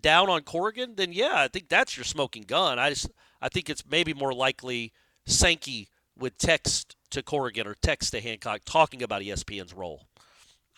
down 0.00 0.30
on 0.30 0.44
Corrigan, 0.44 0.94
then 0.96 1.12
yeah, 1.12 1.34
I 1.34 1.48
think 1.48 1.68
that's 1.68 1.94
your 1.98 2.04
smoking 2.04 2.44
gun. 2.44 2.78
I 2.78 2.88
just 2.88 3.10
I 3.42 3.48
think 3.48 3.68
it's 3.68 3.84
maybe 3.88 4.14
more 4.14 4.32
likely 4.32 4.92
Sankey 5.26 5.88
would 6.16 6.38
text 6.38 6.96
to 7.10 7.22
Corrigan 7.22 7.66
or 7.66 7.74
text 7.74 8.12
to 8.12 8.20
Hancock 8.20 8.60
talking 8.64 9.02
about 9.02 9.22
ESPN's 9.22 9.74
role. 9.74 10.06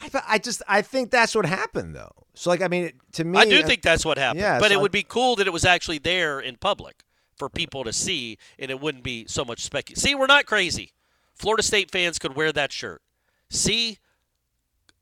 I, 0.01 0.11
I 0.27 0.39
just 0.39 0.63
I 0.67 0.83
think 0.83 1.11
that's 1.11 1.35
what 1.35 1.47
happened 1.47 1.95
though. 1.95 2.13
So 2.35 2.51
like 2.51 2.63
I 2.63 2.69
mean 2.69 2.93
to 3.13 3.25
me 3.25 3.39
I 3.39 3.45
do 3.45 3.63
think 3.63 3.83
that's 3.83 4.05
what 4.05 4.19
happened. 4.19 4.41
yeah, 4.41 4.59
but 4.59 4.71
so 4.71 4.75
it 4.75 4.81
would 4.81 4.93
be 4.93 5.05
cool 5.05 5.37
that 5.37 5.47
it 5.47 5.53
was 5.53 5.65
actually 5.65 5.99
there 5.99 6.41
in 6.41 6.57
public 6.57 7.05
for 7.37 7.49
people 7.49 7.85
to 7.85 7.93
see, 7.93 8.39
and 8.59 8.71
it 8.71 8.81
wouldn't 8.81 9.05
be 9.05 9.27
so 9.29 9.45
much 9.45 9.63
spec. 9.63 9.91
See, 9.95 10.15
we're 10.15 10.27
not 10.27 10.47
crazy. 10.47 10.93
Florida 11.35 11.63
State 11.63 11.91
fans 11.91 12.19
could 12.19 12.37
wear 12.37 12.53
that 12.53 12.73
shirt. 12.73 13.03
See, 13.51 13.99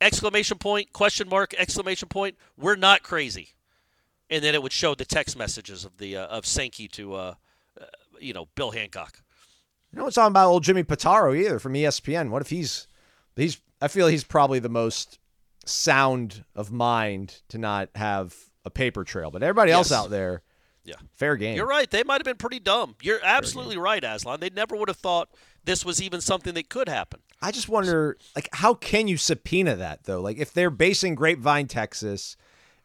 exclamation 0.00 0.58
point, 0.58 0.92
question 0.92 1.28
mark, 1.28 1.54
exclamation 1.56 2.08
point. 2.08 2.36
We're 2.56 2.76
not 2.76 3.02
crazy. 3.02 3.50
And 4.30 4.42
then 4.42 4.54
it 4.54 4.62
would 4.62 4.72
show 4.72 4.94
the 4.94 5.04
text 5.04 5.36
messages 5.36 5.84
of 5.84 5.98
the 5.98 6.16
uh, 6.16 6.26
of 6.26 6.46
Sankey 6.46 6.88
to, 6.88 7.14
uh, 7.14 7.18
uh, 7.18 7.34
you 8.22 8.32
know, 8.32 8.46
Bill 8.54 8.70
Hancock. 8.70 9.18
You 9.92 9.98
know 9.98 10.04
what's 10.04 10.14
talking 10.16 10.32
about 10.32 10.48
old 10.48 10.62
Jimmy 10.64 10.84
Pitaro 10.84 11.36
either 11.36 11.58
from 11.58 11.74
ESPN. 11.74 12.30
What 12.30 12.40
if 12.42 12.48
he's 12.50 12.86
he's 13.36 13.60
I 13.80 13.88
feel 13.88 14.06
he's 14.06 14.24
probably 14.24 14.58
the 14.58 14.68
most 14.68 15.18
sound 15.64 16.44
of 16.54 16.72
mind 16.72 17.40
to 17.48 17.58
not 17.58 17.88
have 17.94 18.34
a 18.64 18.70
paper 18.70 19.04
trail. 19.04 19.30
But 19.30 19.42
everybody 19.42 19.72
else 19.72 19.92
out 19.92 20.10
there, 20.10 20.42
Yeah. 20.84 20.94
fair 21.14 21.36
game. 21.36 21.56
You're 21.56 21.66
right. 21.66 21.90
They 21.90 22.02
might 22.04 22.20
have 22.20 22.24
been 22.24 22.36
pretty 22.36 22.58
dumb. 22.60 22.96
You're 23.02 23.20
absolutely 23.22 23.76
right, 23.76 24.02
Aslan. 24.02 24.40
They 24.40 24.50
never 24.50 24.76
would 24.76 24.88
have 24.88 24.96
thought 24.98 25.28
this 25.64 25.84
was 25.84 26.00
even 26.02 26.20
something 26.20 26.54
that 26.54 26.68
could 26.68 26.88
happen. 26.88 27.20
I 27.40 27.50
just 27.50 27.68
wonder, 27.68 28.16
like, 28.36 28.48
how 28.52 28.74
can 28.74 29.08
you 29.08 29.16
subpoena 29.16 29.74
that 29.76 30.04
though? 30.04 30.20
Like, 30.20 30.38
if 30.38 30.52
they're 30.52 30.70
basing 30.70 31.14
Grapevine, 31.16 31.66
Texas, 31.68 32.36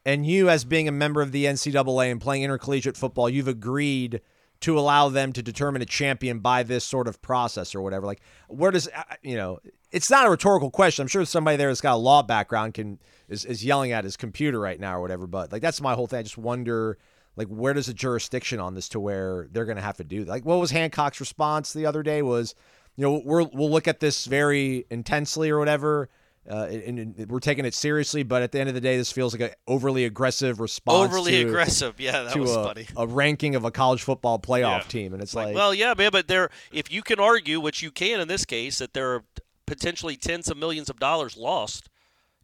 and 0.06 0.26
you, 0.26 0.50
as 0.50 0.64
being 0.66 0.88
a 0.88 0.92
member 0.92 1.22
of 1.22 1.32
the 1.32 1.46
NCAA 1.46 2.12
and 2.12 2.22
playing 2.22 2.44
intercollegiate 2.44 2.98
football, 2.98 3.30
you've 3.30 3.48
agreed 3.48 4.22
to 4.62 4.78
allow 4.78 5.10
them 5.10 5.34
to 5.34 5.43
determine 5.43 5.82
a 5.82 5.86
champion 5.86 6.39
by 6.39 6.64
this 6.64 6.84
sort 6.84 7.08
of 7.08 7.22
process 7.22 7.76
or 7.76 7.82
whatever. 7.82 8.05
Like, 8.05 8.22
where 8.47 8.72
does 8.72 8.88
uh, 8.88 9.03
you 9.22 9.36
know? 9.36 9.60
It's 9.91 10.10
not 10.10 10.28
a 10.28 10.30
rhetorical 10.30 10.70
question. 10.70 11.03
I'm 11.03 11.08
sure 11.08 11.24
somebody 11.24 11.58
there 11.58 11.70
that's 11.70 11.82
got 11.82 11.93
a 11.93 11.97
law 11.97 12.22
background 12.22 12.74
can 12.74 12.99
is, 13.30 13.45
is 13.45 13.64
yelling 13.64 13.91
at 13.91 14.03
his 14.03 14.18
computer 14.18 14.60
right 14.60 14.80
now 14.80 14.97
or 14.97 15.01
whatever. 15.01 15.28
But 15.28 15.51
like, 15.51 15.62
that's 15.62 15.82
my 15.82 15.93
whole 15.93 16.08
thing. 16.08 16.20
I 16.20 16.24
just 16.24 16.38
wonder. 16.38 16.97
Like, 17.36 17.49
where 17.49 17.76
does 17.76 17.86
the 17.86 17.93
jurisdiction 17.93 18.60
on 18.60 18.74
this 18.74 18.89
to 18.89 18.99
where 18.99 19.47
they're 19.51 19.66
going 19.66 19.78
to 19.78 19.84
have 19.84 19.97
to 19.97 20.03
do? 20.03 20.26
Like, 20.26 20.43
what 20.43 20.60
was 20.60 20.72
Hancock's 20.72 21.20
response 21.20 21.72
the 21.72 21.86
other 21.86 22.01
day? 22.01 22.24
Was 22.24 22.55
you 22.95 23.03
know 23.03 23.22
we're, 23.24 23.43
we'll 23.43 23.70
look 23.70 23.88
at 23.88 23.99
this 23.99 24.26
very 24.26 24.86
intensely 24.89 25.51
or 25.51 25.60
whatever 25.60 26.10
uh, 26.50 26.66
and, 26.70 27.00
and 27.00 27.30
we're 27.30 27.39
taking 27.39 27.66
it 27.66 27.74
seriously 27.74 28.24
but 28.24 28.41
at 28.41 28.52
the 28.52 28.60
end 28.60 28.70
of 28.70 28.76
the 28.76 28.82
day 28.82 28.98
this 28.98 29.12
feels 29.12 29.34
like 29.34 29.52
an 29.52 29.56
overly 29.68 30.06
aggressive 30.06 30.60
response 30.60 31.12
Overly 31.12 31.43
to, 31.43 31.48
aggressive. 31.48 32.00
Yeah, 32.00 32.24
that 32.24 32.36
was 32.36 32.56
a, 32.56 32.64
funny. 32.64 32.88
a 32.95 33.06
ranking 33.08 33.56
of 33.56 33.66
a 33.66 33.72
college 33.72 34.04
football 34.04 34.39
playoff 34.39 34.82
Yeah. 34.82 34.88
team 34.88 35.14
and 35.14 35.22
it's 35.22 35.34
like, 35.36 35.56
well, 35.56 35.74
yeah, 35.74 35.93
man, 35.98 36.10
but 36.12 36.28
there, 36.28 36.50
if 36.72 36.91
you 36.91 37.02
can 37.02 37.20
argue, 37.20 37.60
which 37.60 37.82
you 37.82 37.91
can 37.91 38.20
in 38.20 38.28
this 38.28 38.45
case, 38.45 38.78
that 38.80 38.93
there 38.93 39.14
are 39.14 39.24
potentially 39.66 40.16
tens 40.16 40.50
of 40.50 40.58
millions 40.58 40.89
of 40.89 41.00
dollars 41.00 41.36
lost 41.36 41.89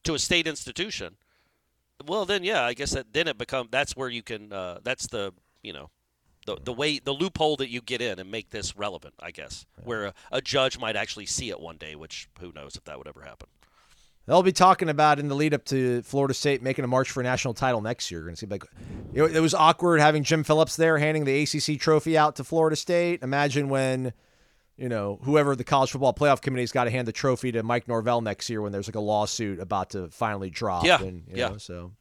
to 0.04 0.14
a 0.14 0.20
state 0.20 0.46
institution, 0.48 1.16
well, 2.06 2.26
then 2.26 2.44
yeah, 2.44 2.64
I 2.64 2.74
guess 2.74 2.92
that 2.92 3.14
then 3.14 3.28
it 3.28 3.38
become 3.38 3.70
that's 3.72 3.96
where 3.96 4.10
you 4.10 4.22
can 4.24 4.52
uh, 4.52 4.80
that's 4.84 5.08
the 5.08 5.32
you 5.62 5.72
know 5.72 5.90
the 6.46 6.58
the 6.62 6.74
way 6.74 7.00
the 7.00 7.14
loophole 7.14 7.56
that 7.56 7.70
you 7.70 7.80
get 7.80 8.02
in 8.02 8.20
and 8.20 8.30
make 8.30 8.50
this 8.50 8.76
relevant, 8.76 9.14
I 9.22 9.32
guess, 9.32 9.66
where 9.86 10.08
a, 10.08 10.14
a 10.32 10.42
judge 10.42 10.78
might 10.78 10.98
actually 10.98 11.26
see 11.28 11.50
it 11.50 11.60
one 11.62 11.78
day, 11.78 11.96
which 11.96 12.28
who 12.42 12.52
knows 12.54 12.76
if 12.76 12.84
that 12.84 12.98
would 12.98 13.08
ever 13.08 13.22
happen. 13.22 13.48
They'll 14.26 14.44
be 14.44 14.52
talking 14.52 14.90
about 14.90 15.20
in 15.20 15.28
the 15.28 15.36
lead 15.36 15.54
up 15.54 15.66
to 15.66 16.02
Florida 16.04 16.34
State 16.34 16.62
making 16.62 16.86
a 16.86 16.88
march 16.88 17.12
for 17.12 17.22
a 17.22 17.24
national 17.24 17.54
title 17.54 17.82
next 17.82 18.12
year. 18.12 18.28
And 18.28 18.38
see 18.38 18.46
like 18.46 18.64
you 19.14 19.22
know, 19.22 19.26
it 19.26 19.40
was 19.40 19.54
awkward 19.54 20.00
having 20.00 20.24
Jim 20.24 20.44
Phillips 20.44 20.76
there 20.76 20.98
handing 20.98 21.26
the 21.26 21.44
ACC 21.44 21.80
trophy 21.80 22.18
out 22.18 22.36
to 22.38 22.44
Florida 22.44 22.76
State. 22.76 23.24
Imagine 23.24 23.70
when 23.70 24.14
you 24.78 24.90
know 24.90 25.20
whoever 25.24 25.56
the 25.56 25.64
college 25.64 25.92
football 25.92 26.14
playoff 26.14 26.42
committee's 26.42 26.72
got 26.72 26.86
to 26.86 26.92
hand 26.92 27.08
the 27.08 27.12
trophy 27.12 27.52
to 27.52 27.64
Mike 27.64 27.88
Norvell 27.88 28.22
next 28.22 28.50
year 28.50 28.62
when 28.62 28.72
there's 28.72 28.88
like 28.88 28.96
a 28.96 29.02
lawsuit 29.02 29.60
about 29.60 29.92
to 29.92 30.10
finally 30.10 30.50
drop. 30.50 30.86
Yeah, 30.86 31.02
and, 31.02 31.24
you 31.28 31.38
yeah. 31.38 31.50
know, 31.50 31.58
so 31.58 31.92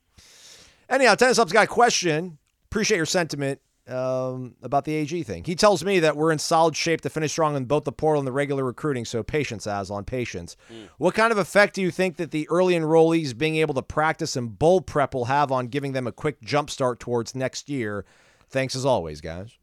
anyhow, 0.88 1.14
Tennis 1.14 1.38
Up's 1.38 1.52
got 1.52 1.64
a 1.64 1.68
question. 1.68 2.38
Appreciate 2.66 2.96
your 2.96 3.06
sentiment 3.06 3.60
um, 3.88 4.54
about 4.62 4.84
the 4.84 4.94
AG 4.94 5.22
thing. 5.24 5.44
He 5.44 5.54
tells 5.54 5.84
me 5.84 6.00
that 6.00 6.16
we're 6.16 6.32
in 6.32 6.38
solid 6.38 6.76
shape 6.76 7.00
to 7.02 7.10
finish 7.10 7.32
strong 7.32 7.56
in 7.56 7.64
both 7.64 7.84
the 7.84 7.92
portal 7.92 8.20
and 8.20 8.26
the 8.26 8.32
regular 8.32 8.64
recruiting. 8.64 9.04
So 9.04 9.22
patience, 9.22 9.66
Aslan, 9.66 10.04
patience. 10.04 10.56
What 10.98 11.14
kind 11.14 11.32
of 11.32 11.38
effect 11.38 11.74
do 11.74 11.82
you 11.82 11.90
think 11.90 12.16
that 12.16 12.30
the 12.30 12.48
early 12.48 12.74
enrollees 12.74 13.36
being 13.36 13.56
able 13.56 13.74
to 13.74 13.82
practice 13.82 14.36
and 14.36 14.58
bowl 14.58 14.80
prep 14.80 15.14
will 15.14 15.26
have 15.26 15.50
on 15.50 15.66
giving 15.66 15.92
them 15.92 16.06
a 16.06 16.12
quick 16.12 16.40
jump 16.42 16.70
start 16.70 17.00
towards 17.00 17.34
next 17.34 17.68
year? 17.68 18.04
Thanks 18.48 18.76
as 18.76 18.84
always, 18.84 19.20
guys. 19.20 19.56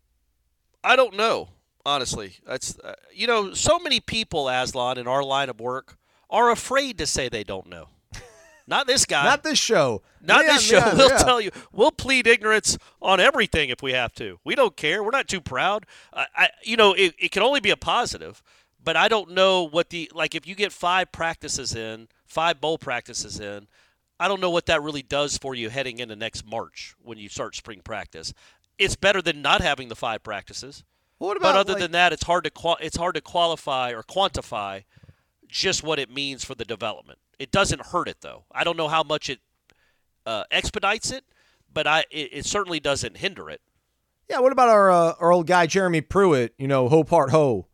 I 0.83 0.95
don't 0.95 1.15
know, 1.15 1.49
honestly. 1.85 2.37
That's 2.45 2.77
uh, 2.79 2.95
you 3.13 3.27
know, 3.27 3.53
so 3.53 3.79
many 3.79 3.99
people, 3.99 4.49
Aslan, 4.49 4.97
in 4.97 5.07
our 5.07 5.23
line 5.23 5.49
of 5.49 5.59
work 5.59 5.97
are 6.29 6.51
afraid 6.51 6.97
to 6.97 7.05
say 7.05 7.29
they 7.29 7.43
don't 7.43 7.67
know. 7.67 7.89
Not 8.69 8.85
this 8.85 9.05
guy. 9.05 9.23
Not 9.23 9.41
this 9.41 9.57
show. 9.57 10.03
Not 10.21 10.41
Leon, 10.41 10.55
this 10.55 10.63
show. 10.63 10.77
Leon, 10.77 10.97
we'll 10.97 11.09
yeah. 11.09 11.17
tell 11.17 11.41
you. 11.41 11.49
We'll 11.71 11.91
plead 11.91 12.27
ignorance 12.27 12.77
on 13.01 13.19
everything 13.19 13.69
if 13.69 13.81
we 13.81 13.93
have 13.93 14.13
to. 14.13 14.39
We 14.43 14.53
don't 14.53 14.75
care. 14.75 15.03
We're 15.03 15.09
not 15.09 15.27
too 15.27 15.41
proud. 15.41 15.87
I, 16.13 16.27
I 16.35 16.49
you 16.63 16.77
know, 16.77 16.93
it, 16.93 17.15
it 17.17 17.31
can 17.31 17.41
only 17.41 17.59
be 17.61 17.71
a 17.71 17.77
positive, 17.77 18.43
but 18.83 18.95
I 18.95 19.07
don't 19.07 19.31
know 19.31 19.63
what 19.63 19.89
the 19.89 20.11
like. 20.13 20.35
If 20.35 20.45
you 20.45 20.53
get 20.53 20.71
five 20.71 21.11
practices 21.11 21.75
in, 21.75 22.09
five 22.27 22.61
bowl 22.61 22.77
practices 22.77 23.39
in, 23.39 23.67
I 24.19 24.27
don't 24.27 24.39
know 24.39 24.51
what 24.51 24.67
that 24.67 24.83
really 24.83 25.01
does 25.01 25.37
for 25.37 25.55
you 25.55 25.69
heading 25.69 25.97
into 25.97 26.15
next 26.15 26.45
March 26.45 26.93
when 27.01 27.17
you 27.17 27.27
start 27.27 27.55
spring 27.55 27.81
practice. 27.83 28.33
It's 28.77 28.95
better 28.95 29.21
than 29.21 29.41
not 29.41 29.61
having 29.61 29.89
the 29.89 29.95
five 29.95 30.21
practices. 30.21 30.83
What 31.17 31.37
about, 31.37 31.53
But 31.53 31.59
other 31.59 31.73
like- 31.73 31.81
than 31.81 31.91
that, 31.93 32.13
it's 32.13 32.23
hard 32.23 32.43
to 32.43 32.51
qua 32.51 32.75
it's 32.79 32.97
hard 32.97 33.15
to 33.15 33.21
qualify 33.21 33.93
or 33.93 34.03
quantify 34.03 34.83
just 35.47 35.81
what 35.81 35.97
it 35.97 36.11
means 36.11 36.45
for 36.45 36.53
the 36.53 36.65
development. 36.65 37.17
It 37.39 37.51
doesn't 37.51 37.87
hurt 37.87 38.07
it 38.07 38.17
though. 38.21 38.43
I 38.51 38.63
don't 38.63 38.77
know 38.77 38.89
how 38.89 39.01
much 39.01 39.29
it 39.29 39.39
uh, 40.25 40.43
expedites 40.51 41.09
it, 41.11 41.23
but 41.73 41.87
I 41.87 42.01
it, 42.11 42.29
it 42.31 42.45
certainly 42.45 42.79
doesn't 42.79 43.17
hinder 43.17 43.49
it. 43.49 43.61
Yeah, 44.29 44.39
what 44.39 44.51
about 44.51 44.69
our 44.69 44.91
uh, 44.91 45.13
our 45.19 45.31
old 45.31 45.47
guy 45.47 45.65
Jeremy 45.65 46.01
Pruitt? 46.01 46.53
You 46.57 46.67
know, 46.67 46.89
ho 46.89 47.03
part 47.03 47.31
ho. 47.31 47.67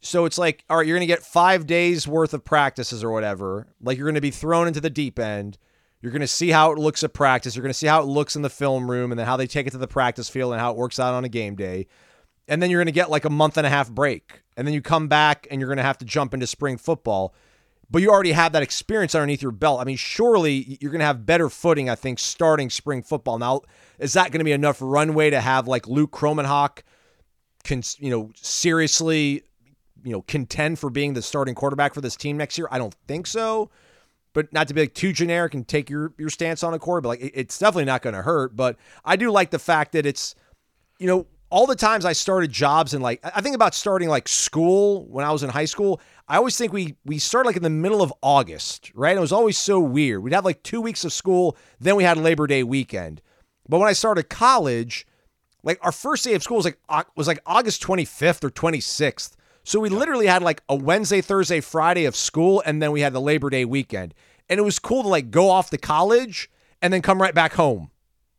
So 0.00 0.24
it's 0.24 0.38
like, 0.38 0.62
all 0.70 0.76
right, 0.76 0.86
you're 0.86 0.96
going 0.96 1.08
to 1.08 1.12
get 1.12 1.24
five 1.24 1.66
days 1.66 2.06
worth 2.06 2.32
of 2.32 2.44
practices 2.44 3.02
or 3.02 3.10
whatever. 3.10 3.66
Like 3.80 3.98
you're 3.98 4.06
going 4.06 4.14
to 4.14 4.20
be 4.20 4.30
thrown 4.30 4.68
into 4.68 4.80
the 4.80 4.90
deep 4.90 5.18
end. 5.18 5.58
You're 6.00 6.12
going 6.12 6.20
to 6.20 6.28
see 6.28 6.50
how 6.50 6.70
it 6.70 6.78
looks 6.78 7.02
at 7.02 7.12
practice. 7.12 7.56
You're 7.56 7.62
going 7.62 7.70
to 7.70 7.74
see 7.74 7.88
how 7.88 8.02
it 8.02 8.06
looks 8.06 8.36
in 8.36 8.42
the 8.42 8.50
film 8.50 8.88
room, 8.88 9.10
and 9.10 9.18
then 9.18 9.26
how 9.26 9.36
they 9.36 9.46
take 9.46 9.66
it 9.66 9.70
to 9.70 9.78
the 9.78 9.88
practice 9.88 10.28
field 10.28 10.52
and 10.52 10.60
how 10.60 10.70
it 10.70 10.76
works 10.76 11.00
out 11.00 11.14
on 11.14 11.24
a 11.24 11.28
game 11.28 11.56
day. 11.56 11.88
And 12.46 12.62
then 12.62 12.70
you're 12.70 12.78
going 12.78 12.86
to 12.86 12.92
get 12.92 13.10
like 13.10 13.24
a 13.24 13.30
month 13.30 13.56
and 13.56 13.66
a 13.66 13.70
half 13.70 13.90
break, 13.90 14.42
and 14.56 14.66
then 14.66 14.74
you 14.74 14.82
come 14.82 15.08
back 15.08 15.48
and 15.50 15.60
you're 15.60 15.68
going 15.68 15.78
to 15.78 15.82
have 15.82 15.98
to 15.98 16.04
jump 16.04 16.34
into 16.34 16.46
spring 16.46 16.76
football. 16.76 17.34
But 17.90 18.02
you 18.02 18.10
already 18.10 18.32
have 18.32 18.52
that 18.52 18.62
experience 18.62 19.14
underneath 19.14 19.42
your 19.42 19.52
belt. 19.52 19.80
I 19.80 19.84
mean, 19.84 19.96
surely 19.96 20.78
you're 20.80 20.90
going 20.90 21.00
to 21.00 21.06
have 21.06 21.24
better 21.24 21.48
footing, 21.48 21.88
I 21.88 21.94
think, 21.94 22.18
starting 22.18 22.68
spring 22.68 23.02
football. 23.02 23.38
Now, 23.38 23.62
is 23.98 24.14
that 24.14 24.32
going 24.32 24.40
to 24.40 24.44
be 24.44 24.52
enough 24.52 24.78
runway 24.80 25.30
to 25.30 25.40
have 25.40 25.68
like 25.68 25.86
Luke 25.86 26.10
Kromenhoek, 26.10 26.80
can 27.62 27.82
you 27.98 28.10
know, 28.10 28.32
seriously, 28.34 29.42
you 30.02 30.12
know, 30.12 30.22
contend 30.22 30.78
for 30.78 30.90
being 30.90 31.14
the 31.14 31.22
starting 31.22 31.54
quarterback 31.54 31.94
for 31.94 32.00
this 32.00 32.16
team 32.16 32.36
next 32.36 32.58
year? 32.58 32.68
I 32.70 32.78
don't 32.78 32.94
think 33.06 33.26
so. 33.26 33.70
But 34.32 34.52
not 34.52 34.68
to 34.68 34.74
be 34.74 34.82
like 34.82 34.94
too 34.94 35.12
generic 35.12 35.54
and 35.54 35.66
take 35.66 35.88
your 35.88 36.12
your 36.18 36.28
stance 36.28 36.62
on 36.62 36.74
a 36.74 36.78
quarter, 36.78 37.00
but 37.00 37.08
like 37.08 37.30
it's 37.34 37.58
definitely 37.58 37.86
not 37.86 38.02
going 38.02 38.14
to 38.14 38.22
hurt. 38.22 38.54
But 38.54 38.76
I 39.04 39.16
do 39.16 39.30
like 39.30 39.50
the 39.50 39.58
fact 39.58 39.92
that 39.92 40.04
it's, 40.04 40.34
you 40.98 41.06
know, 41.06 41.26
all 41.50 41.66
the 41.66 41.76
times 41.76 42.04
I 42.04 42.12
started 42.12 42.50
jobs 42.50 42.94
and 42.94 43.02
like 43.02 43.20
I 43.22 43.40
think 43.40 43.54
about 43.54 43.74
starting 43.74 44.08
like 44.08 44.28
school 44.28 45.06
when 45.06 45.24
I 45.24 45.32
was 45.32 45.42
in 45.42 45.50
high 45.50 45.64
school. 45.64 46.00
I 46.28 46.36
always 46.36 46.58
think 46.58 46.72
we 46.72 46.96
we 47.04 47.18
started 47.18 47.48
like 47.48 47.56
in 47.56 47.62
the 47.62 47.70
middle 47.70 48.02
of 48.02 48.12
August, 48.22 48.90
right? 48.94 49.16
It 49.16 49.20
was 49.20 49.32
always 49.32 49.56
so 49.56 49.78
weird. 49.78 50.22
We'd 50.22 50.32
have 50.32 50.44
like 50.44 50.62
two 50.62 50.80
weeks 50.80 51.04
of 51.04 51.12
school, 51.12 51.56
then 51.78 51.96
we 51.96 52.04
had 52.04 52.16
Labor 52.16 52.46
Day 52.46 52.62
weekend. 52.62 53.22
But 53.68 53.78
when 53.78 53.88
I 53.88 53.92
started 53.92 54.28
college, 54.28 55.06
like 55.62 55.78
our 55.82 55.92
first 55.92 56.24
day 56.24 56.34
of 56.34 56.42
school 56.42 56.56
was 56.56 56.66
like 56.66 56.78
was 57.16 57.28
like 57.28 57.40
August 57.46 57.82
25th 57.82 58.44
or 58.44 58.50
26th. 58.50 59.34
So 59.62 59.80
we 59.80 59.88
literally 59.88 60.26
had 60.26 60.42
like 60.42 60.62
a 60.68 60.76
Wednesday, 60.76 61.20
Thursday, 61.20 61.60
Friday 61.60 62.04
of 62.04 62.14
school, 62.14 62.62
and 62.64 62.80
then 62.80 62.92
we 62.92 63.00
had 63.00 63.12
the 63.12 63.20
Labor 63.20 63.50
Day 63.50 63.64
weekend. 63.64 64.14
And 64.48 64.60
it 64.60 64.62
was 64.62 64.78
cool 64.78 65.02
to 65.02 65.08
like 65.08 65.32
go 65.32 65.50
off 65.50 65.70
to 65.70 65.78
college 65.78 66.48
and 66.80 66.92
then 66.92 67.02
come 67.02 67.20
right 67.20 67.34
back 67.34 67.54
home, 67.54 67.90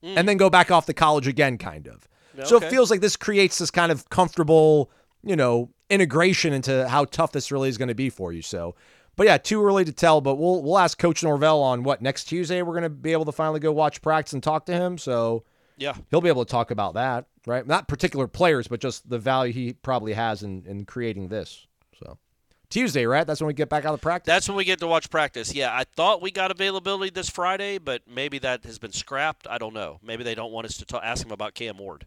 mm. 0.03 0.13
and 0.15 0.27
then 0.27 0.37
go 0.37 0.49
back 0.49 0.71
off 0.71 0.85
to 0.85 0.93
college 0.93 1.27
again, 1.27 1.57
kind 1.57 1.87
of. 1.87 2.07
So 2.45 2.57
it 2.57 2.69
feels 2.69 2.91
like 2.91 3.01
this 3.01 3.15
creates 3.15 3.57
this 3.57 3.71
kind 3.71 3.91
of 3.91 4.09
comfortable, 4.09 4.91
you 5.23 5.35
know, 5.35 5.69
integration 5.89 6.53
into 6.53 6.87
how 6.87 7.05
tough 7.05 7.31
this 7.31 7.51
really 7.51 7.69
is 7.69 7.77
going 7.77 7.87
to 7.87 7.95
be 7.95 8.09
for 8.09 8.31
you. 8.33 8.41
So, 8.41 8.75
but 9.15 9.25
yeah, 9.25 9.37
too 9.37 9.63
early 9.65 9.85
to 9.85 9.91
tell. 9.91 10.21
But 10.21 10.35
we'll 10.35 10.61
we'll 10.61 10.77
ask 10.77 10.97
Coach 10.97 11.23
Norvell 11.23 11.61
on 11.61 11.83
what 11.83 12.01
next 12.01 12.25
Tuesday 12.25 12.61
we're 12.61 12.73
going 12.73 12.83
to 12.83 12.89
be 12.89 13.11
able 13.13 13.25
to 13.25 13.31
finally 13.31 13.59
go 13.59 13.71
watch 13.71 14.01
practice 14.01 14.33
and 14.33 14.43
talk 14.43 14.65
to 14.67 14.73
him. 14.73 14.97
So 14.97 15.43
Yeah. 15.77 15.95
he'll 16.11 16.21
be 16.21 16.29
able 16.29 16.45
to 16.45 16.51
talk 16.51 16.71
about 16.71 16.93
that, 16.95 17.25
right? 17.45 17.65
Not 17.65 17.87
particular 17.87 18.27
players, 18.27 18.67
but 18.67 18.79
just 18.79 19.09
the 19.09 19.17
value 19.19 19.53
he 19.53 19.73
probably 19.73 20.13
has 20.13 20.43
in, 20.43 20.63
in 20.67 20.85
creating 20.85 21.29
this. 21.29 21.65
So 21.99 22.17
Tuesday, 22.69 23.05
right? 23.05 23.25
That's 23.25 23.39
when 23.39 23.47
we 23.47 23.53
get 23.53 23.69
back 23.69 23.85
out 23.85 23.93
of 23.93 24.01
practice. 24.01 24.27
That's 24.31 24.47
when 24.49 24.57
we 24.57 24.65
get 24.65 24.79
to 24.79 24.87
watch 24.87 25.09
practice. 25.09 25.53
Yeah, 25.55 25.73
I 25.73 25.85
thought 25.85 26.21
we 26.21 26.31
got 26.31 26.51
availability 26.51 27.09
this 27.11 27.29
Friday, 27.29 27.77
but 27.77 28.01
maybe 28.07 28.39
that 28.39 28.65
has 28.65 28.77
been 28.77 28.91
scrapped. 28.91 29.47
I 29.49 29.57
don't 29.57 29.73
know. 29.73 29.99
Maybe 30.03 30.23
they 30.25 30.35
don't 30.35 30.51
want 30.51 30.67
us 30.67 30.75
to 30.77 30.85
ta- 30.85 30.99
ask 31.01 31.25
him 31.25 31.31
about 31.31 31.53
Cam 31.55 31.77
Ward. 31.77 32.05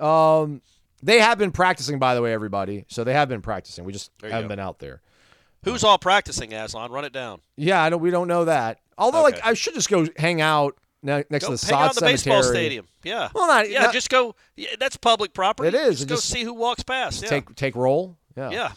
Um, 0.00 0.62
they 1.02 1.20
have 1.20 1.38
been 1.38 1.52
practicing, 1.52 1.98
by 1.98 2.14
the 2.14 2.22
way, 2.22 2.32
everybody. 2.32 2.84
So 2.88 3.04
they 3.04 3.12
have 3.12 3.28
been 3.28 3.42
practicing. 3.42 3.84
We 3.84 3.92
just 3.92 4.10
haven't 4.22 4.42
go. 4.42 4.48
been 4.48 4.58
out 4.58 4.78
there. 4.78 5.00
Who's 5.64 5.84
all 5.84 5.98
practicing, 5.98 6.52
Aslan? 6.52 6.90
Run 6.90 7.04
it 7.04 7.12
down. 7.12 7.40
Yeah, 7.56 7.82
I 7.82 7.88
know 7.88 7.96
we 7.96 8.10
don't 8.10 8.26
know 8.28 8.46
that. 8.46 8.80
Although, 8.98 9.22
like, 9.22 9.38
I 9.44 9.54
should 9.54 9.74
just 9.74 9.88
go 9.88 10.06
hang 10.16 10.40
out 10.40 10.76
ne- 11.02 11.24
next 11.30 11.46
Go 11.46 11.56
to 11.56 11.60
the 11.60 11.66
hang 11.66 11.72
sod 11.72 11.88
out 11.90 11.94
cemetery. 11.94 12.12
baseball 12.14 12.42
stadium. 12.42 12.88
Yeah. 13.04 13.28
Well, 13.34 13.46
not- 13.46 13.70
yeah. 13.70 13.82
not- 13.82 13.92
just 13.92 14.10
go. 14.10 14.34
Yeah, 14.56 14.70
that's 14.80 14.96
public 14.96 15.34
property. 15.34 15.68
It 15.68 15.74
is. 15.74 15.98
Just 15.98 16.08
go 16.08 16.14
just- 16.16 16.28
see 16.28 16.42
who 16.42 16.52
walks 16.54 16.82
past. 16.82 17.22
Yeah. 17.22 17.28
Take 17.28 17.54
take 17.54 17.76
roll. 17.76 18.16
Yeah. 18.36 18.50
yeah. 18.50 18.72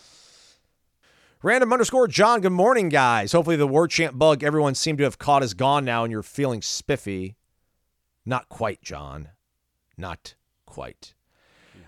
Random 1.42 1.72
underscore 1.72 2.08
John. 2.08 2.42
Good 2.42 2.52
morning, 2.52 2.90
guys. 2.90 3.32
Hopefully 3.32 3.56
the 3.56 3.68
War 3.68 3.88
Chant 3.88 4.18
bug 4.18 4.44
everyone 4.44 4.74
seemed 4.76 4.98
to 4.98 5.04
have 5.04 5.20
caught 5.20 5.44
is 5.44 5.54
gone 5.54 5.86
now, 5.86 6.04
and 6.04 6.12
you're 6.12 6.24
feeling 6.24 6.62
spiffy. 6.62 7.36
Not 8.26 8.50
quite, 8.50 8.82
John. 8.82 9.30
Not 9.98 10.34
quite. 10.76 11.14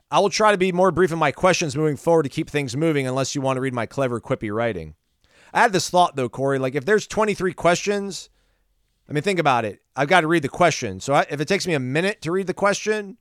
I 0.09 0.19
will 0.19 0.29
try 0.29 0.53
to 0.53 0.57
be 0.57 0.71
more 0.71 0.91
brief 0.91 1.11
in 1.11 1.19
my 1.19 1.33
questions 1.33 1.75
moving 1.75 1.97
forward 1.97 2.23
to 2.23 2.29
keep 2.29 2.49
things 2.49 2.77
moving, 2.77 3.05
unless 3.05 3.35
you 3.35 3.41
want 3.41 3.57
to 3.57 3.61
read 3.61 3.73
my 3.73 3.85
clever, 3.85 4.21
quippy 4.21 4.53
writing. 4.53 4.95
I 5.53 5.59
had 5.59 5.73
this 5.73 5.89
thought 5.89 6.15
though, 6.15 6.29
Corey. 6.29 6.57
Like 6.57 6.73
if 6.73 6.85
there's 6.85 7.05
23 7.05 7.53
questions, 7.53 8.29
I 9.09 9.11
mean, 9.11 9.23
think 9.23 9.39
about 9.39 9.65
it. 9.65 9.81
I've 9.93 10.07
got 10.07 10.21
to 10.21 10.27
read 10.27 10.43
the 10.43 10.49
question. 10.49 11.01
So 11.01 11.13
I, 11.13 11.25
if 11.29 11.41
it 11.41 11.49
takes 11.49 11.67
me 11.67 11.73
a 11.73 11.79
minute 11.79 12.21
to 12.21 12.31
read 12.31 12.47
the 12.47 12.53
question, 12.53 13.17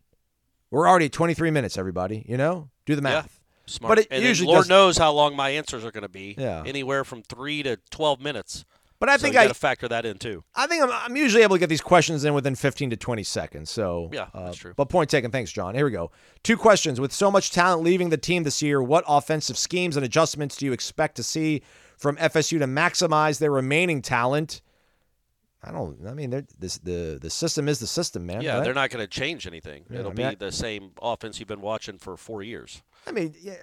we're 0.70 0.88
already 0.88 1.06
at 1.06 1.12
23 1.12 1.50
minutes. 1.50 1.76
Everybody, 1.76 2.24
you 2.28 2.36
know, 2.36 2.70
do 2.84 2.94
the 2.94 3.02
math. 3.02 3.40
Smart. 3.66 3.90
But 3.90 3.98
it 3.98 4.08
and 4.12 4.22
usually 4.22 4.52
Lord 4.52 4.68
knows 4.68 4.96
how 4.96 5.12
long 5.12 5.34
my 5.34 5.50
answers 5.50 5.84
are 5.84 5.90
going 5.90 6.02
to 6.02 6.08
be. 6.08 6.36
Yeah. 6.38 6.62
Anywhere 6.64 7.02
from 7.02 7.22
three 7.22 7.64
to 7.64 7.78
twelve 7.90 8.20
minutes. 8.20 8.64
But 8.98 9.08
I 9.10 9.16
So 9.16 9.22
think 9.22 9.34
you 9.34 9.40
I, 9.40 9.44
got 9.44 9.48
to 9.54 9.58
factor 9.58 9.88
that 9.88 10.06
in 10.06 10.18
too. 10.18 10.42
I 10.54 10.66
think 10.66 10.82
I'm, 10.82 10.90
I'm 10.90 11.16
usually 11.16 11.42
able 11.42 11.56
to 11.56 11.60
get 11.60 11.68
these 11.68 11.80
questions 11.80 12.24
in 12.24 12.32
within 12.34 12.54
15 12.54 12.90
to 12.90 12.96
20 12.96 13.22
seconds. 13.22 13.70
So 13.70 14.08
Yeah, 14.12 14.28
uh, 14.34 14.46
that's 14.46 14.56
true. 14.56 14.72
But 14.76 14.88
point 14.88 15.10
taken. 15.10 15.30
Thanks, 15.30 15.52
John. 15.52 15.74
Here 15.74 15.84
we 15.84 15.90
go. 15.90 16.10
Two 16.42 16.56
questions. 16.56 17.00
With 17.00 17.12
so 17.12 17.30
much 17.30 17.50
talent 17.50 17.82
leaving 17.82 18.08
the 18.10 18.16
team 18.16 18.42
this 18.44 18.62
year, 18.62 18.82
what 18.82 19.04
offensive 19.06 19.58
schemes 19.58 19.96
and 19.96 20.04
adjustments 20.04 20.56
do 20.56 20.66
you 20.66 20.72
expect 20.72 21.16
to 21.16 21.22
see 21.22 21.62
from 21.98 22.16
FSU 22.16 22.58
to 22.58 22.66
maximize 22.66 23.38
their 23.38 23.50
remaining 23.50 24.00
talent? 24.02 24.62
I 25.62 25.72
don't. 25.72 25.98
I 26.06 26.12
mean, 26.14 26.30
they're- 26.30 26.46
this 26.58 26.78
the 26.78 27.18
the 27.20 27.30
system 27.30 27.68
is 27.68 27.80
the 27.80 27.86
system, 27.88 28.24
man. 28.24 28.40
Yeah, 28.42 28.56
right? 28.56 28.64
they're 28.64 28.74
not 28.74 28.90
going 28.90 29.02
to 29.02 29.08
change 29.08 29.46
anything. 29.46 29.84
Yeah, 29.90 30.00
It'll 30.00 30.12
I 30.12 30.14
mean, 30.14 30.16
be 30.16 30.24
I- 30.24 30.34
the 30.36 30.52
same 30.52 30.90
offense 31.02 31.38
you've 31.40 31.48
been 31.48 31.60
watching 31.60 31.98
for 31.98 32.16
four 32.16 32.42
years. 32.42 32.82
I 33.06 33.10
mean, 33.12 33.34
yeah, 33.40 33.54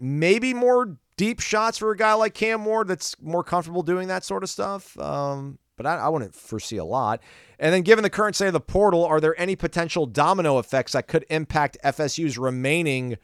maybe 0.00 0.54
more 0.54 0.96
deep 1.22 1.38
shots 1.38 1.78
for 1.78 1.92
a 1.92 1.96
guy 1.96 2.14
like 2.14 2.34
Cam 2.34 2.64
Ward 2.64 2.88
that's 2.88 3.14
more 3.22 3.44
comfortable 3.44 3.84
doing 3.84 4.08
that 4.08 4.24
sort 4.24 4.42
of 4.42 4.50
stuff. 4.50 4.98
Um, 4.98 5.56
but 5.76 5.86
I, 5.86 5.98
I 5.98 6.08
wouldn't 6.08 6.34
foresee 6.34 6.78
a 6.78 6.84
lot. 6.84 7.22
And 7.60 7.72
then, 7.72 7.82
given 7.82 8.02
the 8.02 8.10
current 8.10 8.34
state 8.34 8.48
of 8.48 8.54
the 8.54 8.60
portal, 8.60 9.04
are 9.04 9.20
there 9.20 9.40
any 9.40 9.54
potential 9.54 10.04
domino 10.04 10.58
effects 10.58 10.94
that 10.94 11.06
could 11.06 11.24
impact 11.30 11.78
FSU's 11.84 12.38
remaining 12.38 13.18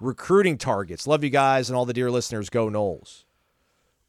recruiting 0.00 0.58
targets? 0.58 1.06
Love 1.06 1.22
you 1.22 1.30
guys 1.30 1.70
and 1.70 1.76
all 1.76 1.84
the 1.84 1.92
dear 1.92 2.10
listeners. 2.10 2.50
Go 2.50 2.68
Noles. 2.68 3.22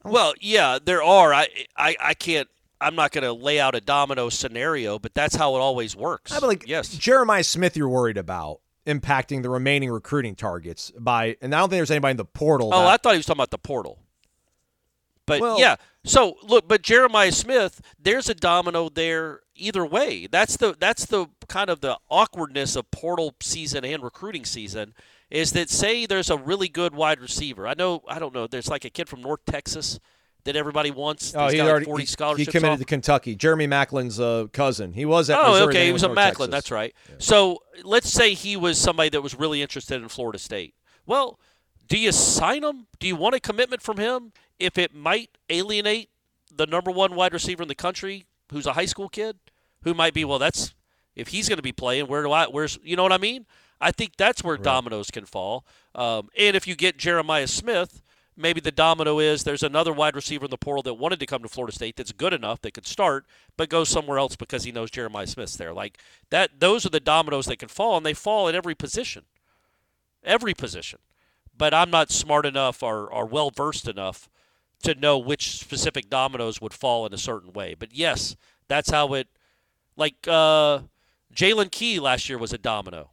Well, 0.02 0.34
yeah, 0.40 0.80
there 0.84 1.04
are. 1.04 1.32
I, 1.32 1.46
I, 1.76 1.94
I 2.00 2.14
can't. 2.14 2.48
I'm 2.80 2.96
not 2.96 3.12
going 3.12 3.22
to 3.22 3.32
lay 3.32 3.60
out 3.60 3.76
a 3.76 3.80
domino 3.80 4.28
scenario, 4.28 4.98
but 4.98 5.14
that's 5.14 5.36
how 5.36 5.54
it 5.54 5.60
always 5.60 5.94
works. 5.94 6.32
I 6.32 6.44
like 6.44 6.66
yes. 6.66 6.88
Jeremiah 6.88 7.44
Smith. 7.44 7.76
You're 7.76 7.88
worried 7.88 8.18
about 8.18 8.60
impacting 8.86 9.42
the 9.42 9.50
remaining 9.50 9.90
recruiting 9.90 10.34
targets 10.34 10.92
by, 10.98 11.36
and 11.42 11.54
I 11.54 11.58
don't 11.58 11.68
think 11.68 11.78
there's 11.78 11.90
anybody 11.90 12.12
in 12.12 12.16
the 12.16 12.24
portal. 12.24 12.70
Oh, 12.72 12.80
that- 12.82 12.86
I 12.86 12.96
thought 12.96 13.12
he 13.12 13.18
was 13.18 13.26
talking 13.26 13.38
about 13.40 13.50
the 13.50 13.58
portal. 13.58 13.98
But 15.26 15.40
Well- 15.40 15.58
yeah, 15.58 15.76
so 16.04 16.36
look, 16.42 16.68
but 16.68 16.82
Jeremiah 16.82 17.32
Smith, 17.32 17.80
there's 17.98 18.28
a 18.28 18.34
domino 18.34 18.88
there 18.88 19.40
either 19.56 19.84
way. 19.84 20.28
That's 20.28 20.56
the 20.56 20.76
that's 20.78 21.06
the 21.06 21.26
kind 21.48 21.68
of 21.68 21.80
the 21.80 21.98
awkwardness 22.08 22.76
of 22.76 22.90
portal 22.92 23.34
season 23.40 23.84
and 23.84 24.02
recruiting 24.02 24.44
season 24.44 24.94
is 25.28 25.50
that 25.52 25.68
say 25.68 26.06
there's 26.06 26.30
a 26.30 26.36
really 26.36 26.68
good 26.68 26.94
wide 26.94 27.20
receiver. 27.20 27.66
I 27.66 27.74
know 27.74 28.04
I 28.06 28.20
don't 28.20 28.32
know, 28.34 28.46
there's 28.46 28.68
like 28.68 28.84
a 28.84 28.90
kid 28.90 29.08
from 29.08 29.20
North 29.22 29.44
Texas 29.46 29.98
that 30.46 30.56
everybody 30.56 30.90
wants. 30.90 31.34
Oh, 31.34 31.46
he 31.48 31.58
got 31.58 31.64
like 31.64 31.70
already 31.70 31.84
40 31.86 32.02
he- 32.02 32.06
scholarships 32.06 32.46
He 32.46 32.50
committed 32.52 32.72
off. 32.74 32.78
to 32.80 32.84
Kentucky. 32.84 33.34
Jeremy 33.36 33.68
Maclin's 33.68 34.18
uh, 34.18 34.46
cousin. 34.52 34.92
He 34.94 35.04
was 35.04 35.28
at 35.30 35.38
Oh, 35.38 35.50
Missouri, 35.52 35.68
okay. 35.68 35.86
He 35.86 35.92
was 35.92 36.02
to 36.02 36.10
a 36.10 36.14
Macklin. 36.14 36.50
Texas. 36.50 36.68
That's 36.68 36.70
right. 36.70 36.94
So 37.18 37.62
let's 37.84 38.08
say 38.10 38.34
he 38.34 38.56
was 38.56 38.78
somebody 38.78 39.10
that 39.10 39.20
was 39.22 39.34
really 39.34 39.62
interested 39.62 40.02
in 40.02 40.08
Florida 40.08 40.38
State. 40.38 40.74
Well, 41.04 41.38
do 41.88 41.98
you 41.98 42.10
sign 42.12 42.64
him? 42.64 42.86
Do 42.98 43.06
you 43.06 43.14
want 43.14 43.34
a 43.36 43.40
commitment 43.40 43.82
from 43.82 43.98
him 43.98 44.32
if 44.58 44.76
it 44.78 44.94
might 44.94 45.30
alienate 45.50 46.08
the 46.52 46.66
number 46.66 46.90
one 46.90 47.14
wide 47.14 47.32
receiver 47.32 47.62
in 47.62 47.68
the 47.68 47.74
country, 47.74 48.24
who's 48.50 48.66
a 48.66 48.72
high 48.72 48.86
school 48.86 49.08
kid, 49.08 49.36
who 49.82 49.94
might 49.94 50.14
be 50.14 50.24
well? 50.24 50.38
That's 50.38 50.74
if 51.14 51.28
he's 51.28 51.48
going 51.48 51.58
to 51.58 51.62
be 51.62 51.72
playing. 51.72 52.06
Where 52.08 52.22
do 52.22 52.32
I? 52.32 52.46
Where's 52.46 52.78
you 52.82 52.96
know 52.96 53.02
what 53.02 53.12
I 53.12 53.18
mean? 53.18 53.46
I 53.80 53.92
think 53.92 54.16
that's 54.16 54.42
where 54.42 54.56
dominoes 54.56 55.10
can 55.10 55.26
fall. 55.26 55.66
Um, 55.94 56.30
and 56.38 56.56
if 56.56 56.66
you 56.66 56.74
get 56.74 56.96
Jeremiah 56.96 57.46
Smith, 57.46 58.00
maybe 58.36 58.60
the 58.60 58.70
domino 58.70 59.18
is 59.18 59.44
there's 59.44 59.62
another 59.62 59.92
wide 59.92 60.14
receiver 60.14 60.44
in 60.44 60.50
the 60.50 60.58
portal 60.58 60.82
that 60.82 60.94
wanted 60.94 61.18
to 61.20 61.26
come 61.26 61.42
to 61.42 61.48
Florida 61.48 61.74
State 61.74 61.96
that's 61.96 62.12
good 62.12 62.32
enough 62.32 62.60
that 62.62 62.74
could 62.74 62.86
start, 62.86 63.26
but 63.56 63.68
goes 63.68 63.88
somewhere 63.88 64.18
else 64.18 64.36
because 64.36 64.64
he 64.64 64.72
knows 64.72 64.90
Jeremiah 64.90 65.26
Smith's 65.26 65.56
there. 65.56 65.72
Like 65.72 65.98
that, 66.30 66.60
those 66.60 66.84
are 66.84 66.90
the 66.90 67.00
dominoes 67.00 67.46
that 67.46 67.58
can 67.58 67.68
fall, 67.68 67.96
and 67.96 68.04
they 68.04 68.14
fall 68.14 68.48
at 68.48 68.54
every 68.54 68.74
position, 68.74 69.24
every 70.22 70.54
position. 70.54 70.98
But 71.56 71.72
I'm 71.72 71.90
not 71.90 72.10
smart 72.10 72.44
enough 72.44 72.82
or, 72.82 73.10
or 73.10 73.24
well 73.24 73.50
versed 73.50 73.88
enough 73.88 74.28
to 74.82 74.94
know 74.94 75.16
which 75.16 75.58
specific 75.58 76.10
dominoes 76.10 76.60
would 76.60 76.74
fall 76.74 77.06
in 77.06 77.14
a 77.14 77.18
certain 77.18 77.52
way. 77.52 77.74
But 77.78 77.94
yes, 77.94 78.36
that's 78.68 78.90
how 78.90 79.14
it. 79.14 79.28
Like 79.96 80.16
uh, 80.28 80.80
Jaylen 81.34 81.70
Key 81.70 81.98
last 81.98 82.28
year 82.28 82.36
was 82.36 82.52
a 82.52 82.58
domino. 82.58 83.10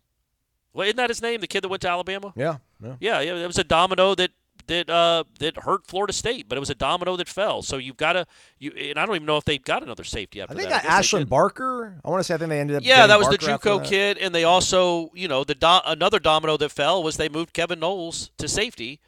Well, 0.73 0.85
isn't 0.85 0.97
that 0.97 1.09
his 1.09 1.21
name? 1.21 1.39
The 1.39 1.47
kid 1.47 1.61
that 1.63 1.69
went 1.69 1.81
to 1.83 1.89
Alabama. 1.89 2.33
Yeah. 2.35 2.57
yeah. 2.83 2.95
Yeah, 2.99 3.19
yeah, 3.21 3.35
it 3.35 3.47
was 3.47 3.59
a 3.59 3.63
domino 3.63 4.15
that 4.15 4.31
that 4.67 4.89
uh, 4.89 5.23
that 5.39 5.57
hurt 5.57 5.85
Florida 5.87 6.13
State, 6.13 6.47
but 6.47 6.57
it 6.57 6.59
was 6.59 6.69
a 6.69 6.75
domino 6.75 7.15
that 7.17 7.27
fell. 7.27 7.61
So 7.61 7.77
you've 7.77 7.97
got 7.97 8.13
to 8.13 8.25
you, 8.59 8.71
and 8.71 8.97
I 8.97 9.05
don't 9.05 9.15
even 9.15 9.25
know 9.25 9.37
if 9.37 9.45
they've 9.45 9.63
got 9.63 9.83
another 9.83 10.03
safety 10.03 10.41
after 10.41 10.53
I 10.53 10.57
think 10.57 10.69
that. 10.69 10.83
guess 10.83 10.91
Ashland. 10.91 11.29
Barker. 11.29 11.99
I 12.03 12.09
want 12.09 12.19
to 12.19 12.23
say 12.23 12.35
I 12.35 12.37
think 12.37 12.49
they 12.49 12.59
ended 12.59 12.77
up. 12.77 12.83
Yeah, 12.85 13.07
that 13.07 13.17
was 13.17 13.27
the 13.27 13.37
Barker 13.37 13.51
after 13.51 13.69
JUCO 13.69 13.85
kid, 13.85 14.17
and 14.17 14.33
they 14.33 14.43
also, 14.43 15.11
you 15.13 15.27
know, 15.27 15.43
the 15.43 15.55
do- 15.55 15.81
another 15.85 16.19
domino 16.19 16.57
that 16.57 16.69
fell 16.69 17.03
was 17.03 17.17
they 17.17 17.29
moved 17.29 17.53
Kevin 17.53 17.79
Knowles 17.79 18.31
to 18.37 18.47
safety, 18.47 18.99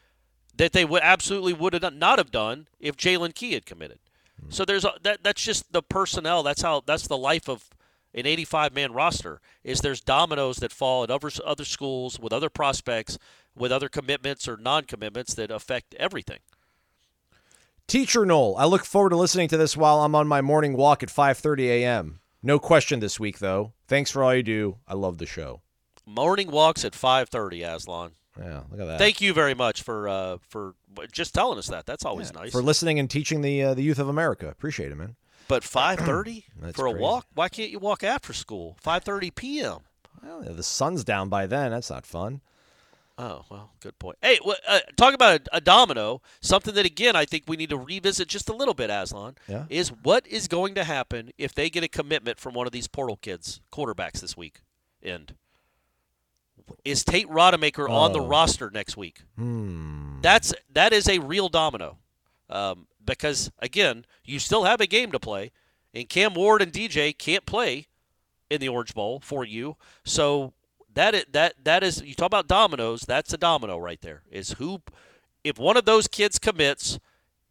that 0.57 0.71
they 0.71 0.85
would 0.85 1.01
absolutely 1.03 1.53
would 1.53 1.73
have 1.73 1.93
not 1.93 2.17
have 2.17 2.31
done 2.31 2.67
if 2.79 2.97
Jaylen 2.97 3.33
Key 3.33 3.53
had 3.53 3.65
committed. 3.65 3.99
Hmm. 4.41 4.51
So 4.51 4.65
there's 4.65 4.85
a, 4.85 4.93
that 5.03 5.23
that's 5.23 5.41
just 5.41 5.71
the 5.71 5.81
personnel. 5.81 6.43
That's 6.43 6.61
how 6.61 6.81
that's 6.85 7.07
the 7.07 7.17
life 7.17 7.49
of 7.49 7.69
an 8.13 8.25
85 8.25 8.73
man 8.73 8.93
roster. 8.93 9.41
Is 9.63 9.81
there's 9.81 10.01
dominoes 10.01 10.57
that 10.57 10.71
fall 10.71 11.03
at 11.03 11.11
other 11.11 11.29
other 11.45 11.65
schools 11.65 12.19
with 12.19 12.33
other 12.33 12.49
prospects, 12.49 13.17
with 13.55 13.71
other 13.71 13.89
commitments 13.89 14.47
or 14.47 14.57
non 14.57 14.83
commitments 14.83 15.33
that 15.35 15.51
affect 15.51 15.93
everything. 15.95 16.39
Teacher 17.87 18.25
Noel, 18.25 18.55
I 18.57 18.65
look 18.65 18.83
forward 18.83 19.11
to 19.11 19.15
listening 19.15 19.47
to 19.49 19.57
this 19.57 19.77
while 19.77 20.01
I'm 20.01 20.15
on 20.15 20.27
my 20.27 20.41
morning 20.41 20.75
walk 20.75 21.03
at 21.03 21.09
5:30 21.09 21.67
a.m. 21.67 22.19
No 22.41 22.59
question 22.59 22.99
this 22.99 23.19
week 23.19 23.39
though. 23.39 23.73
Thanks 23.87 24.11
for 24.11 24.23
all 24.23 24.33
you 24.33 24.43
do. 24.43 24.77
I 24.87 24.95
love 24.95 25.17
the 25.17 25.25
show. 25.25 25.61
Morning 26.05 26.51
walks 26.51 26.83
at 26.83 26.93
5:30, 26.93 27.63
Aslan. 27.75 28.11
Yeah, 28.39 28.63
look 28.69 28.79
at 28.81 28.87
that. 28.87 28.99
Thank 28.99 29.21
you 29.21 29.33
very 29.33 29.53
much 29.53 29.81
for 29.81 30.09
uh, 30.09 30.37
for 30.49 30.75
just 31.11 31.33
telling 31.33 31.57
us 31.57 31.67
that. 31.67 31.85
That's 31.85 32.05
always 32.05 32.33
nice. 32.33 32.51
for 32.51 32.61
listening 32.61 32.99
and 32.99 33.09
teaching 33.09 33.41
the 33.41 33.63
uh, 33.63 33.73
the 33.73 33.83
youth 33.83 33.99
of 33.99 34.09
America. 34.09 34.47
Appreciate 34.47 34.91
it, 34.91 34.95
man. 34.95 35.15
But 35.47 35.63
5:30 35.63 36.43
That's 36.59 36.75
for 36.75 36.87
a 36.87 36.91
crazy. 36.91 37.03
walk? 37.03 37.27
Why 37.33 37.49
can't 37.49 37.69
you 37.69 37.79
walk 37.79 38.03
after 38.03 38.33
school? 38.33 38.77
5:30 38.83 39.35
p.m. 39.35 39.79
Well, 40.23 40.41
the 40.41 40.63
sun's 40.63 41.03
down 41.03 41.29
by 41.29 41.45
then. 41.45 41.71
That's 41.71 41.89
not 41.89 42.05
fun. 42.05 42.41
Oh 43.17 43.45
well, 43.49 43.71
good 43.79 43.97
point. 43.97 44.17
Hey, 44.21 44.39
uh, 44.67 44.79
talk 44.97 45.13
about 45.13 45.39
a, 45.51 45.57
a 45.57 45.61
domino. 45.61 46.21
Something 46.41 46.73
that 46.75 46.85
again 46.85 47.15
I 47.15 47.23
think 47.25 47.45
we 47.47 47.55
need 47.55 47.69
to 47.69 47.77
revisit 47.77 48.27
just 48.27 48.49
a 48.49 48.53
little 48.53 48.73
bit, 48.73 48.89
Aslan. 48.89 49.35
Yeah. 49.47 49.65
Is 49.69 49.89
what 50.03 50.27
is 50.27 50.47
going 50.49 50.75
to 50.75 50.83
happen 50.83 51.31
if 51.37 51.53
they 51.55 51.69
get 51.69 51.83
a 51.83 51.87
commitment 51.87 52.39
from 52.41 52.53
one 52.53 52.67
of 52.67 52.73
these 52.73 52.87
portal 52.87 53.15
kids, 53.15 53.61
quarterbacks 53.71 54.19
this 54.19 54.35
week? 54.35 54.59
End. 55.01 55.35
Is 56.83 57.03
Tate 57.03 57.27
Rodemaker 57.29 57.87
on 57.89 58.11
the 58.13 58.19
Oh. 58.19 58.27
roster 58.27 58.69
next 58.69 58.97
week? 58.97 59.21
Hmm. 59.37 60.19
That's 60.21 60.53
that 60.73 60.91
is 60.93 61.07
a 61.07 61.19
real 61.19 61.47
domino, 61.47 61.99
um, 62.49 62.87
because 63.03 63.51
again, 63.59 64.05
you 64.23 64.39
still 64.39 64.63
have 64.63 64.81
a 64.81 64.87
game 64.87 65.11
to 65.11 65.19
play, 65.19 65.51
and 65.93 66.09
Cam 66.09 66.33
Ward 66.33 66.61
and 66.61 66.71
DJ 66.73 67.13
can't 67.17 67.45
play 67.45 67.87
in 68.49 68.59
the 68.61 68.67
Orange 68.69 68.93
Bowl 68.93 69.19
for 69.21 69.45
you. 69.45 69.77
So 70.03 70.53
that 70.95 71.13
is, 71.13 71.25
that 71.31 71.55
that 71.63 71.83
is 71.83 72.01
you 72.01 72.15
talk 72.15 72.27
about 72.27 72.47
dominoes. 72.47 73.01
That's 73.01 73.33
a 73.33 73.37
domino 73.37 73.77
right 73.77 74.01
there. 74.01 74.23
Is 74.31 74.51
who 74.53 74.81
if 75.43 75.59
one 75.59 75.77
of 75.77 75.85
those 75.85 76.07
kids 76.07 76.39
commits, 76.39 76.99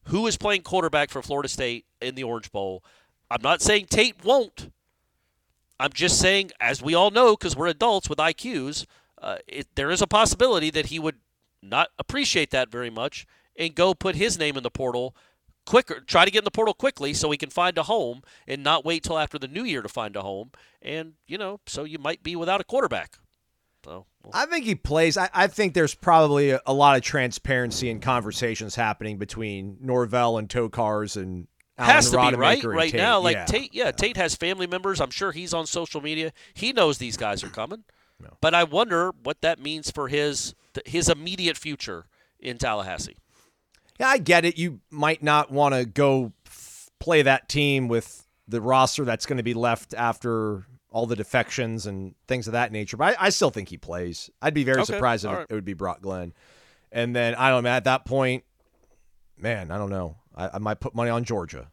who 0.04 0.26
is 0.26 0.36
playing 0.36 0.62
quarterback 0.62 1.10
for 1.10 1.22
Florida 1.22 1.48
State 1.48 1.86
in 2.00 2.14
the 2.14 2.24
Orange 2.24 2.50
Bowl? 2.50 2.82
I'm 3.30 3.42
not 3.42 3.62
saying 3.62 3.86
Tate 3.86 4.24
won't. 4.24 4.70
I'm 5.78 5.92
just 5.92 6.18
saying, 6.18 6.52
as 6.60 6.82
we 6.82 6.94
all 6.94 7.10
know, 7.10 7.36
because 7.36 7.56
we're 7.56 7.66
adults 7.66 8.08
with 8.08 8.18
IQs, 8.18 8.86
uh, 9.20 9.38
it, 9.46 9.66
there 9.74 9.90
is 9.90 10.00
a 10.00 10.06
possibility 10.06 10.70
that 10.70 10.86
he 10.86 10.98
would 10.98 11.16
not 11.62 11.88
appreciate 11.98 12.50
that 12.50 12.70
very 12.70 12.90
much 12.90 13.26
and 13.56 13.74
go 13.74 13.94
put 13.94 14.14
his 14.14 14.38
name 14.38 14.56
in 14.56 14.62
the 14.62 14.70
portal 14.70 15.16
quicker, 15.66 16.00
try 16.00 16.24
to 16.24 16.30
get 16.30 16.40
in 16.40 16.44
the 16.44 16.50
portal 16.50 16.74
quickly 16.74 17.14
so 17.14 17.30
he 17.30 17.38
can 17.38 17.50
find 17.50 17.78
a 17.78 17.84
home 17.84 18.22
and 18.46 18.62
not 18.62 18.84
wait 18.84 19.02
till 19.02 19.18
after 19.18 19.38
the 19.38 19.48
new 19.48 19.64
year 19.64 19.82
to 19.82 19.88
find 19.88 20.16
a 20.16 20.22
home. 20.22 20.50
And, 20.82 21.14
you 21.26 21.38
know, 21.38 21.60
so 21.66 21.84
you 21.84 21.98
might 21.98 22.22
be 22.22 22.36
without 22.36 22.60
a 22.60 22.64
quarterback. 22.64 23.18
So, 23.84 24.06
well, 24.22 24.32
I 24.32 24.46
think 24.46 24.64
he 24.64 24.74
plays. 24.74 25.16
I, 25.16 25.28
I 25.34 25.46
think 25.46 25.74
there's 25.74 25.94
probably 25.94 26.50
a, 26.50 26.60
a 26.66 26.72
lot 26.72 26.96
of 26.96 27.02
transparency 27.02 27.90
and 27.90 28.00
conversations 28.00 28.74
happening 28.74 29.18
between 29.18 29.76
Norvell 29.80 30.38
and 30.38 30.48
Tokars 30.48 31.16
and 31.16 31.46
Alan 31.76 31.94
has 31.94 32.10
to 32.10 32.16
be 32.30 32.36
right 32.36 32.64
right 32.64 32.90
Tate. 32.90 33.00
now. 33.00 33.20
Like 33.20 33.36
yeah. 33.36 33.44
Tate, 33.44 33.74
yeah, 33.74 33.90
Tate 33.90 34.16
has 34.16 34.34
family 34.34 34.66
members. 34.66 35.00
I'm 35.00 35.10
sure 35.10 35.32
he's 35.32 35.52
on 35.52 35.66
social 35.66 36.00
media. 36.00 36.32
He 36.54 36.72
knows 36.72 36.98
these 36.98 37.16
guys 37.16 37.44
are 37.44 37.48
coming. 37.48 37.84
But 38.40 38.54
I 38.54 38.64
wonder 38.64 39.12
what 39.22 39.42
that 39.42 39.58
means 39.58 39.90
for 39.90 40.08
his 40.08 40.54
his 40.86 41.10
immediate 41.10 41.58
future 41.58 42.06
in 42.38 42.56
Tallahassee. 42.56 43.16
Yeah, 44.00 44.08
I 44.08 44.18
get 44.18 44.44
it. 44.44 44.56
You 44.56 44.80
might 44.90 45.22
not 45.22 45.50
want 45.50 45.74
to 45.74 45.84
go 45.84 46.32
f- 46.46 46.88
play 46.98 47.22
that 47.22 47.48
team 47.48 47.86
with 47.86 48.26
the 48.48 48.60
roster 48.60 49.04
that's 49.04 49.26
going 49.26 49.36
to 49.36 49.42
be 49.42 49.54
left 49.54 49.94
after 49.94 50.64
all 50.94 51.06
the 51.06 51.16
defections 51.16 51.86
and 51.86 52.14
things 52.28 52.46
of 52.46 52.52
that 52.52 52.70
nature. 52.70 52.96
But 52.96 53.18
I, 53.18 53.26
I 53.26 53.30
still 53.30 53.50
think 53.50 53.68
he 53.68 53.76
plays. 53.76 54.30
I'd 54.40 54.54
be 54.54 54.62
very 54.62 54.78
Okay, 54.82 54.92
surprised 54.92 55.24
if 55.24 55.32
right. 55.32 55.46
it 55.50 55.52
would 55.52 55.64
be 55.64 55.74
Brock 55.74 56.00
Glenn. 56.00 56.32
And 56.92 57.16
then 57.16 57.34
I 57.34 57.50
don't 57.50 57.64
know. 57.64 57.70
At 57.70 57.82
that 57.84 58.04
point, 58.04 58.44
man, 59.36 59.72
I 59.72 59.76
don't 59.76 59.90
know. 59.90 60.18
I, 60.36 60.50
I 60.54 60.58
might 60.58 60.78
put 60.78 60.94
money 60.94 61.10
on 61.10 61.24
Georgia. 61.24 61.68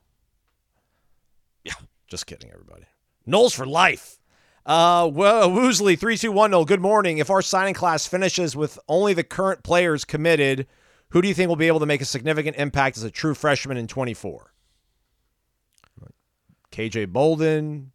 Yeah. 1.63 1.73
Just 2.07 2.25
kidding, 2.25 2.49
everybody. 2.51 2.85
Noles 3.27 3.53
for 3.53 3.67
life. 3.67 4.17
Uh, 4.65 5.07
well, 5.13 5.51
Woosley 5.51 5.99
three 5.99 6.17
two 6.17 6.31
one 6.31 6.49
zero. 6.49 6.65
Good 6.65 6.81
morning. 6.81 7.19
If 7.19 7.29
our 7.29 7.43
signing 7.43 7.75
class 7.75 8.07
finishes 8.07 8.55
with 8.55 8.79
only 8.89 9.13
the 9.13 9.23
current 9.23 9.61
players 9.63 10.03
committed, 10.03 10.65
who 11.09 11.21
do 11.21 11.27
you 11.27 11.35
think 11.35 11.47
will 11.47 11.55
be 11.55 11.67
able 11.67 11.79
to 11.79 11.85
make 11.85 12.01
a 12.01 12.05
significant 12.05 12.57
impact 12.57 12.97
as 12.97 13.03
a 13.03 13.11
true 13.11 13.35
freshman 13.35 13.77
in 13.77 13.85
twenty 13.85 14.15
four? 14.15 14.51
KJ 16.71 17.09
Bolden. 17.09 17.90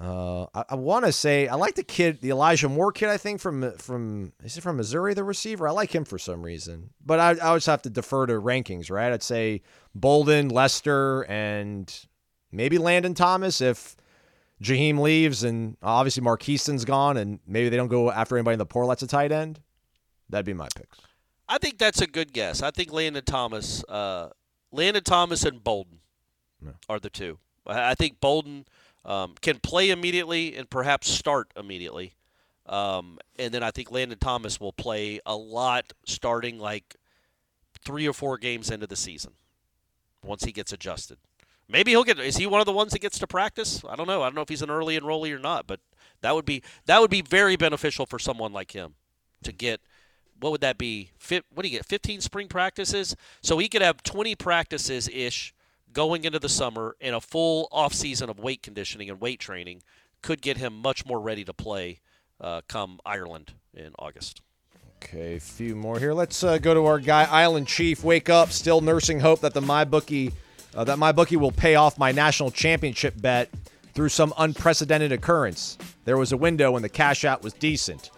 Uh, 0.00 0.46
I, 0.54 0.64
I 0.70 0.74
want 0.74 1.04
to 1.04 1.12
say 1.12 1.46
I 1.46 1.54
like 1.54 1.76
the 1.76 1.84
kid, 1.84 2.20
the 2.20 2.30
Elijah 2.30 2.68
Moore 2.68 2.92
kid. 2.92 3.08
I 3.08 3.16
think 3.16 3.40
from 3.40 3.72
from 3.78 4.32
is 4.42 4.56
it 4.56 4.62
from 4.62 4.76
Missouri, 4.76 5.14
the 5.14 5.24
receiver. 5.24 5.68
I 5.68 5.70
like 5.70 5.94
him 5.94 6.04
for 6.04 6.18
some 6.18 6.42
reason, 6.42 6.90
but 7.04 7.20
I, 7.20 7.30
I 7.30 7.48
always 7.48 7.66
have 7.66 7.82
to 7.82 7.90
defer 7.90 8.26
to 8.26 8.34
rankings, 8.34 8.90
right? 8.90 9.12
I'd 9.12 9.22
say 9.22 9.62
Bolden, 9.94 10.48
Lester, 10.48 11.22
and 11.22 11.92
maybe 12.50 12.78
Landon 12.78 13.14
Thomas 13.14 13.60
if 13.60 13.96
Jaheim 14.62 14.98
leaves, 14.98 15.44
and 15.44 15.76
obviously 15.82 16.22
Marquison's 16.22 16.84
gone, 16.84 17.16
and 17.16 17.38
maybe 17.46 17.68
they 17.68 17.76
don't 17.76 17.88
go 17.88 18.10
after 18.10 18.36
anybody 18.36 18.54
in 18.54 18.58
the 18.58 18.66
portal 18.66 18.88
that's 18.88 19.02
a 19.02 19.06
tight 19.06 19.30
end. 19.30 19.60
That'd 20.28 20.46
be 20.46 20.54
my 20.54 20.68
picks. 20.74 20.98
I 21.48 21.58
think 21.58 21.78
that's 21.78 22.00
a 22.00 22.06
good 22.06 22.32
guess. 22.32 22.62
I 22.62 22.70
think 22.70 22.92
Landon 22.92 23.24
Thomas, 23.24 23.84
uh, 23.84 24.30
Landon 24.72 25.04
Thomas 25.04 25.44
and 25.44 25.62
Bolden 25.62 26.00
are 26.88 26.98
the 26.98 27.10
two. 27.10 27.38
I 27.66 27.90
I 27.90 27.94
think 27.94 28.20
Bolden 28.20 28.64
um, 29.04 29.34
can 29.40 29.58
play 29.58 29.90
immediately 29.90 30.56
and 30.56 30.68
perhaps 30.68 31.08
start 31.08 31.50
immediately. 31.56 32.14
Um, 32.66 33.18
and 33.38 33.52
then 33.52 33.62
I 33.62 33.70
think 33.70 33.90
Landon 33.90 34.18
Thomas 34.18 34.58
will 34.58 34.72
play 34.72 35.20
a 35.26 35.36
lot 35.36 35.92
starting 36.06 36.58
like 36.58 36.96
three 37.84 38.08
or 38.08 38.12
four 38.12 38.38
games 38.38 38.70
into 38.70 38.86
the 38.86 38.96
season 38.96 39.32
once 40.22 40.44
he 40.44 40.52
gets 40.52 40.72
adjusted. 40.72 41.18
Maybe 41.68 41.92
he'll 41.92 42.04
get. 42.04 42.18
Is 42.18 42.36
he 42.36 42.46
one 42.46 42.60
of 42.60 42.66
the 42.66 42.72
ones 42.72 42.92
that 42.92 43.00
gets 43.00 43.18
to 43.18 43.26
practice? 43.26 43.82
I 43.88 43.96
don't 43.96 44.06
know. 44.06 44.22
I 44.22 44.26
don't 44.26 44.34
know 44.34 44.42
if 44.42 44.48
he's 44.48 44.62
an 44.62 44.70
early 44.70 44.98
enrollee 44.98 45.34
or 45.34 45.38
not, 45.38 45.66
but 45.66 45.80
that 46.20 46.34
would 46.34 46.44
be 46.44 46.62
that 46.86 47.00
would 47.00 47.10
be 47.10 47.22
very 47.22 47.56
beneficial 47.56 48.06
for 48.06 48.18
someone 48.18 48.52
like 48.52 48.72
him 48.72 48.94
to 49.42 49.52
get. 49.52 49.80
What 50.38 50.52
would 50.52 50.60
that 50.60 50.76
be? 50.76 51.10
Fit, 51.18 51.44
what 51.54 51.62
do 51.62 51.68
you 51.68 51.78
get? 51.78 51.86
15 51.86 52.20
spring 52.20 52.48
practices, 52.48 53.16
so 53.40 53.56
he 53.58 53.68
could 53.68 53.82
have 53.82 54.02
20 54.02 54.34
practices 54.34 55.08
ish 55.08 55.53
going 55.94 56.24
into 56.24 56.38
the 56.38 56.48
summer, 56.48 56.96
and 57.00 57.14
a 57.14 57.20
full 57.20 57.68
off 57.72 57.94
season 57.94 58.28
of 58.28 58.38
weight 58.38 58.62
conditioning 58.62 59.08
and 59.08 59.20
weight 59.20 59.40
training 59.40 59.82
could 60.20 60.42
get 60.42 60.58
him 60.58 60.76
much 60.76 61.06
more 61.06 61.20
ready 61.20 61.44
to 61.44 61.54
play 61.54 62.00
uh, 62.40 62.60
come 62.68 63.00
Ireland 63.06 63.52
in 63.72 63.92
August. 63.98 64.42
Okay, 65.02 65.36
a 65.36 65.40
few 65.40 65.76
more 65.76 65.98
here. 65.98 66.12
Let's 66.12 66.42
uh, 66.42 66.58
go 66.58 66.74
to 66.74 66.84
our 66.86 66.98
guy 66.98 67.24
Island 67.24 67.68
Chief. 67.68 68.02
Wake 68.04 68.28
up, 68.28 68.50
still 68.50 68.80
nursing 68.80 69.20
hope 69.20 69.40
that 69.40 69.54
the 69.54 69.60
MyBookie 69.60 70.32
uh, 70.74 70.84
that 70.84 70.98
MyBookie 70.98 71.36
will 71.36 71.52
pay 71.52 71.76
off 71.76 71.98
my 71.98 72.12
national 72.12 72.50
championship 72.50 73.14
bet 73.20 73.48
through 73.94 74.08
some 74.08 74.34
unprecedented 74.38 75.12
occurrence. 75.12 75.78
There 76.04 76.18
was 76.18 76.32
a 76.32 76.36
window 76.36 76.72
when 76.72 76.82
the 76.82 76.88
cash 76.88 77.24
out 77.24 77.42
was 77.42 77.52
decent. 77.52 78.10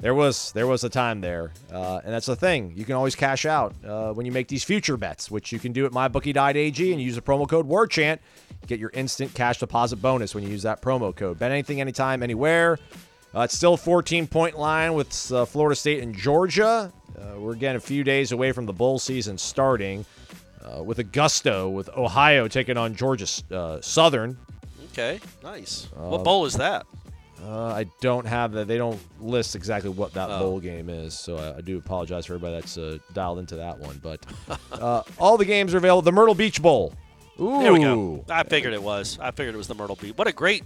There 0.00 0.14
was 0.14 0.52
there 0.52 0.66
was 0.66 0.84
a 0.84 0.90
time 0.90 1.22
there, 1.22 1.52
uh, 1.72 2.00
and 2.04 2.12
that's 2.12 2.26
the 2.26 2.36
thing. 2.36 2.74
You 2.76 2.84
can 2.84 2.96
always 2.96 3.14
cash 3.14 3.46
out 3.46 3.74
uh, 3.82 4.12
when 4.12 4.26
you 4.26 4.32
make 4.32 4.46
these 4.48 4.62
future 4.62 4.98
bets, 4.98 5.30
which 5.30 5.52
you 5.52 5.58
can 5.58 5.72
do 5.72 5.86
at 5.86 5.92
mybookie.ag 5.92 6.92
and 6.92 7.00
use 7.00 7.14
the 7.14 7.22
promo 7.22 7.48
code 7.48 7.66
WarChant. 7.66 8.18
Get 8.66 8.78
your 8.78 8.90
instant 8.90 9.32
cash 9.32 9.58
deposit 9.58 9.96
bonus 9.96 10.34
when 10.34 10.44
you 10.44 10.50
use 10.50 10.62
that 10.64 10.82
promo 10.82 11.16
code. 11.16 11.38
Bet 11.38 11.50
anything, 11.50 11.80
anytime, 11.80 12.22
anywhere. 12.22 12.78
Uh, 13.34 13.40
it's 13.40 13.54
still 13.56 13.74
a 13.74 13.78
14 13.78 14.26
point 14.26 14.58
line 14.58 14.92
with 14.92 15.32
uh, 15.32 15.46
Florida 15.46 15.74
State 15.74 16.02
and 16.02 16.14
Georgia. 16.14 16.92
Uh, 17.18 17.40
we're 17.40 17.54
getting 17.54 17.76
a 17.76 17.80
few 17.80 18.04
days 18.04 18.32
away 18.32 18.52
from 18.52 18.66
the 18.66 18.72
bowl 18.74 18.98
season 18.98 19.38
starting 19.38 20.04
uh, 20.62 20.82
with 20.82 20.98
a 20.98 21.04
gusto 21.04 21.70
with 21.70 21.88
Ohio 21.96 22.48
taking 22.48 22.76
on 22.76 22.94
Georgia 22.94 23.26
uh, 23.50 23.80
Southern. 23.80 24.36
Okay, 24.92 25.20
nice. 25.42 25.88
what 25.94 26.22
bowl 26.22 26.44
is 26.44 26.54
that? 26.54 26.86
Uh, 27.44 27.66
I 27.68 27.84
don't 28.00 28.26
have 28.26 28.52
that. 28.52 28.66
They 28.66 28.78
don't 28.78 28.98
list 29.20 29.54
exactly 29.56 29.90
what 29.90 30.14
that 30.14 30.30
Oh. 30.30 30.38
bowl 30.40 30.60
game 30.60 30.88
is, 30.88 31.16
so 31.18 31.36
I, 31.36 31.58
I 31.58 31.60
do 31.60 31.76
apologize 31.78 32.26
for 32.26 32.34
everybody 32.34 32.56
that's 32.60 32.78
uh, 32.78 32.98
dialed 33.12 33.38
into 33.38 33.56
that 33.56 33.78
one. 33.78 34.00
But 34.02 34.24
uh, 34.72 35.02
all 35.18 35.36
the 35.36 35.44
games 35.44 35.74
are 35.74 35.78
available. 35.78 36.02
The 36.02 36.12
Myrtle 36.12 36.34
Beach 36.34 36.62
Bowl. 36.62 36.94
Ooh, 37.38 37.60
There 37.60 37.72
we 37.72 37.80
go. 37.80 38.24
I 38.30 38.42
figured 38.44 38.72
it 38.72 38.82
was. 38.82 39.18
I 39.20 39.30
figured 39.32 39.54
it 39.54 39.58
was 39.58 39.68
the 39.68 39.74
Myrtle 39.74 39.96
Beach. 39.96 40.14
What 40.16 40.26
a 40.26 40.32
great, 40.32 40.64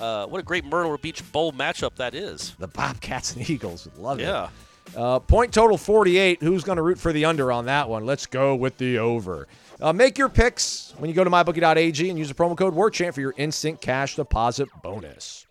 uh, 0.00 0.26
what 0.26 0.38
a 0.40 0.42
great 0.42 0.64
Myrtle 0.64 0.96
Beach 0.96 1.22
Bowl 1.32 1.52
matchup 1.52 1.96
that 1.96 2.14
is. 2.14 2.54
The 2.58 2.68
Bobcats 2.68 3.34
and 3.36 3.48
Eagles. 3.50 3.86
Love 3.98 4.18
Yeah. 4.18 4.44
it. 4.44 4.96
Uh, 4.96 5.18
point 5.18 5.52
total 5.52 5.76
48. 5.76 6.42
Who's 6.42 6.64
going 6.64 6.76
to 6.76 6.82
root 6.82 6.98
for 6.98 7.12
the 7.12 7.26
under 7.26 7.52
on 7.52 7.66
that 7.66 7.90
one? 7.90 8.06
Let's 8.06 8.24
go 8.24 8.54
with 8.56 8.78
the 8.78 8.96
over. 8.98 9.46
Uh, 9.78 9.92
make 9.92 10.16
your 10.16 10.30
picks 10.30 10.94
when 10.96 11.10
you 11.10 11.14
go 11.14 11.22
to 11.22 11.28
mybookie.ag 11.30 12.08
and 12.08 12.18
use 12.18 12.28
the 12.28 12.34
promo 12.34 12.56
code 12.56 12.74
WarChant 12.74 13.12
for 13.12 13.20
your 13.20 13.34
instant 13.36 13.82
cash 13.82 14.16
deposit 14.16 14.68
bonus. 14.82 15.44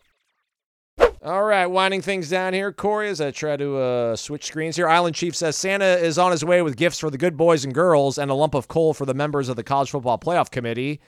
All 1.28 1.44
right, 1.44 1.66
winding 1.66 2.02
things 2.02 2.30
down 2.30 2.54
here, 2.54 2.72
Corey, 2.72 3.10
as 3.10 3.20
I 3.20 3.32
try 3.32 3.58
to 3.58 3.78
uh, 3.78 4.16
switch 4.16 4.46
screens 4.46 4.78
here. 4.78 4.88
Island 4.88 5.14
Chief 5.14 5.36
says 5.36 5.58
Santa 5.58 5.98
is 5.98 6.18
on 6.18 6.32
his 6.32 6.46
way 6.46 6.62
with 6.62 6.78
gifts 6.78 7.00
for 7.00 7.10
the 7.10 7.18
good 7.18 7.36
boys 7.36 7.66
and 7.66 7.74
girls 7.74 8.18
and 8.18 8.32
a 8.32 8.34
lump 8.34 8.54
of 8.54 8.70
coal 8.70 8.94
for 8.94 9.06
the 9.06 9.14
members 9.14 9.50
of 9.50 9.58
the 9.58 9.64
College 9.64 9.92
Football 9.92 10.20
Playoff 10.20 10.50
Committee. 10.52 11.02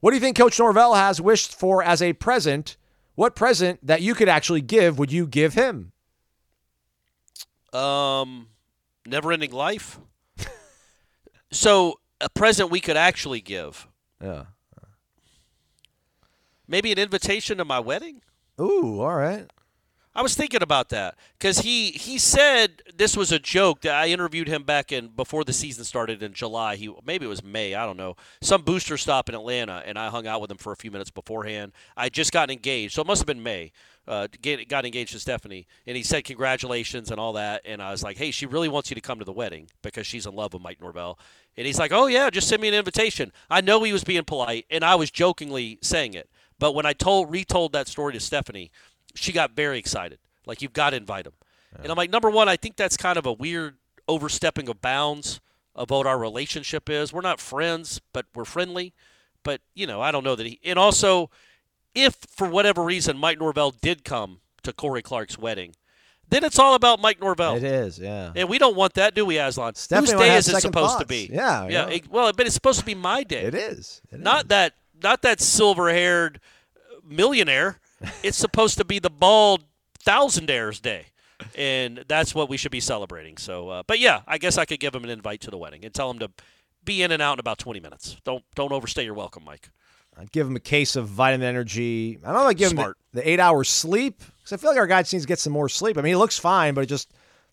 What 0.00 0.12
do 0.12 0.16
you 0.16 0.22
think 0.22 0.38
Coach 0.38 0.58
Norvell 0.58 0.94
has 0.94 1.20
wished 1.20 1.54
for 1.54 1.82
as 1.82 2.00
a 2.00 2.14
present? 2.14 2.78
What 3.14 3.36
present 3.36 3.86
that 3.86 4.00
you 4.00 4.14
could 4.14 4.30
actually 4.30 4.62
give 4.62 4.98
would 4.98 5.12
you 5.12 5.26
give 5.26 5.52
him? 5.52 5.92
Um, 7.74 8.48
never 9.06 9.32
ending 9.32 9.52
life. 9.52 10.00
so 11.50 12.00
a 12.22 12.30
present 12.30 12.70
we 12.70 12.80
could 12.80 12.96
actually 12.96 13.42
give. 13.42 13.86
Yeah. 14.18 14.44
Maybe 16.66 16.90
an 16.90 16.98
invitation 16.98 17.58
to 17.58 17.66
my 17.66 17.80
wedding. 17.80 18.22
Ooh, 18.60 19.00
all 19.00 19.14
right. 19.14 19.50
I 20.16 20.22
was 20.22 20.34
thinking 20.34 20.62
about 20.62 20.88
that 20.88 21.14
because 21.38 21.58
he 21.58 21.90
he 21.90 22.16
said 22.16 22.82
this 22.96 23.18
was 23.18 23.32
a 23.32 23.38
joke. 23.38 23.82
That 23.82 23.94
I 23.94 24.06
interviewed 24.06 24.48
him 24.48 24.62
back 24.62 24.90
in 24.90 25.08
before 25.08 25.44
the 25.44 25.52
season 25.52 25.84
started 25.84 26.22
in 26.22 26.32
July. 26.32 26.76
He 26.76 26.90
maybe 27.04 27.26
it 27.26 27.28
was 27.28 27.44
May. 27.44 27.74
I 27.74 27.84
don't 27.84 27.98
know. 27.98 28.16
Some 28.40 28.62
booster 28.62 28.96
stop 28.96 29.28
in 29.28 29.34
Atlanta, 29.34 29.82
and 29.84 29.98
I 29.98 30.08
hung 30.08 30.26
out 30.26 30.40
with 30.40 30.50
him 30.50 30.56
for 30.56 30.72
a 30.72 30.76
few 30.76 30.90
minutes 30.90 31.10
beforehand. 31.10 31.72
I 31.98 32.08
just 32.08 32.32
got 32.32 32.50
engaged, 32.50 32.94
so 32.94 33.02
it 33.02 33.06
must 33.06 33.20
have 33.20 33.26
been 33.26 33.42
May. 33.42 33.72
Uh, 34.08 34.26
get, 34.40 34.66
got 34.68 34.86
engaged 34.86 35.12
to 35.12 35.18
Stephanie, 35.18 35.66
and 35.86 35.98
he 35.98 36.02
said 36.02 36.24
congratulations 36.24 37.10
and 37.10 37.20
all 37.20 37.34
that. 37.34 37.60
And 37.66 37.82
I 37.82 37.90
was 37.90 38.02
like, 38.02 38.16
hey, 38.16 38.30
she 38.30 38.46
really 38.46 38.70
wants 38.70 38.88
you 38.90 38.94
to 38.94 39.00
come 39.02 39.18
to 39.18 39.24
the 39.24 39.32
wedding 39.32 39.68
because 39.82 40.06
she's 40.06 40.24
in 40.24 40.34
love 40.34 40.54
with 40.54 40.62
Mike 40.62 40.80
Norvell. 40.80 41.18
And 41.58 41.66
he's 41.66 41.78
like, 41.78 41.92
oh 41.92 42.06
yeah, 42.06 42.30
just 42.30 42.48
send 42.48 42.62
me 42.62 42.68
an 42.68 42.74
invitation. 42.74 43.32
I 43.50 43.60
know 43.60 43.82
he 43.82 43.92
was 43.92 44.04
being 44.04 44.24
polite, 44.24 44.64
and 44.70 44.82
I 44.82 44.94
was 44.94 45.10
jokingly 45.10 45.78
saying 45.82 46.14
it. 46.14 46.30
But 46.58 46.72
when 46.74 46.86
I 46.86 46.92
told 46.92 47.30
retold 47.30 47.72
that 47.72 47.88
story 47.88 48.12
to 48.14 48.20
Stephanie, 48.20 48.70
she 49.14 49.32
got 49.32 49.52
very 49.52 49.78
excited. 49.78 50.18
Like 50.46 50.62
you've 50.62 50.72
got 50.72 50.90
to 50.90 50.96
invite 50.96 51.26
him. 51.26 51.32
And 51.82 51.90
I'm 51.90 51.96
like, 51.96 52.08
number 52.10 52.30
one, 52.30 52.48
I 52.48 52.56
think 52.56 52.76
that's 52.76 52.96
kind 52.96 53.18
of 53.18 53.26
a 53.26 53.32
weird 53.32 53.76
overstepping 54.08 54.68
of 54.68 54.80
bounds 54.80 55.40
of 55.74 55.90
what 55.90 56.06
our 56.06 56.18
relationship 56.18 56.88
is. 56.88 57.12
We're 57.12 57.20
not 57.20 57.38
friends, 57.38 58.00
but 58.14 58.24
we're 58.34 58.46
friendly. 58.46 58.94
But 59.42 59.60
you 59.74 59.86
know, 59.86 60.00
I 60.00 60.10
don't 60.10 60.24
know 60.24 60.34
that 60.36 60.46
he. 60.46 60.58
And 60.64 60.78
also, 60.78 61.30
if 61.94 62.14
for 62.28 62.48
whatever 62.48 62.82
reason 62.82 63.18
Mike 63.18 63.38
Norvell 63.38 63.72
did 63.72 64.04
come 64.04 64.40
to 64.62 64.72
Corey 64.72 65.02
Clark's 65.02 65.38
wedding, 65.38 65.74
then 66.28 66.44
it's 66.44 66.58
all 66.58 66.74
about 66.74 67.00
Mike 67.00 67.20
Norvell. 67.20 67.56
It 67.56 67.62
is, 67.62 67.98
yeah. 67.98 68.32
And 68.34 68.48
we 68.48 68.58
don't 68.58 68.74
want 68.74 68.94
that, 68.94 69.14
do 69.14 69.24
we, 69.24 69.38
Aslan? 69.38 69.74
Stephanie 69.74 70.10
Whose 70.12 70.20
day 70.20 70.36
is 70.36 70.48
it 70.48 70.60
supposed 70.60 70.98
to 70.98 71.06
be? 71.06 71.30
Yeah, 71.32 71.64
yeah. 71.64 71.68
yeah. 71.68 71.94
it- 71.94 72.10
well, 72.10 72.32
but 72.32 72.46
it's 72.46 72.54
supposed 72.54 72.80
to 72.80 72.84
be 72.86 72.94
my 72.94 73.22
day. 73.22 73.42
It 73.42 73.54
is. 73.54 74.00
It 74.10 74.20
not 74.20 74.44
is. 74.44 74.48
that, 74.48 74.74
not 75.02 75.22
that 75.22 75.40
silver-haired 75.40 76.40
millionaire. 77.04 77.78
it's 78.22 78.36
supposed 78.36 78.78
to 78.78 78.84
be 78.84 78.98
the 78.98 79.10
bald 79.10 79.64
thousandaires 80.04 80.80
day, 80.80 81.06
and 81.54 82.04
that's 82.08 82.34
what 82.34 82.48
we 82.48 82.56
should 82.56 82.72
be 82.72 82.80
celebrating. 82.80 83.36
So, 83.38 83.68
uh, 83.68 83.82
but 83.86 83.98
yeah, 83.98 84.22
I 84.26 84.38
guess 84.38 84.58
I 84.58 84.64
could 84.64 84.80
give 84.80 84.94
him 84.94 85.04
an 85.04 85.10
invite 85.10 85.40
to 85.42 85.50
the 85.50 85.58
wedding 85.58 85.84
and 85.84 85.94
tell 85.94 86.10
him 86.10 86.18
to 86.18 86.30
be 86.84 87.02
in 87.02 87.10
and 87.10 87.22
out 87.22 87.34
in 87.34 87.40
about 87.40 87.58
20 87.58 87.80
minutes. 87.80 88.16
Don't 88.24 88.44
don't 88.54 88.72
overstay 88.72 89.04
your 89.04 89.14
welcome, 89.14 89.44
Mike. 89.44 89.70
I'd 90.18 90.32
give 90.32 90.46
him 90.46 90.56
a 90.56 90.60
case 90.60 90.96
of 90.96 91.08
vitamin 91.08 91.46
energy. 91.46 92.18
I 92.24 92.32
don't 92.32 92.42
know. 92.42 92.48
I'd 92.48 92.56
give 92.56 92.70
Smart. 92.70 92.88
him 92.88 92.94
the, 93.12 93.20
the 93.20 93.30
eight 93.30 93.40
hours 93.40 93.68
sleep 93.68 94.18
because 94.38 94.52
I 94.52 94.56
feel 94.56 94.70
like 94.70 94.78
our 94.78 94.86
guy 94.86 94.98
needs 94.98 95.10
to 95.10 95.26
get 95.26 95.38
some 95.38 95.52
more 95.52 95.68
sleep. 95.68 95.98
I 95.98 96.00
mean, 96.00 96.12
he 96.12 96.16
looks 96.16 96.38
fine, 96.38 96.72
but 96.72 96.82
it 96.82 96.86
just 96.86 97.12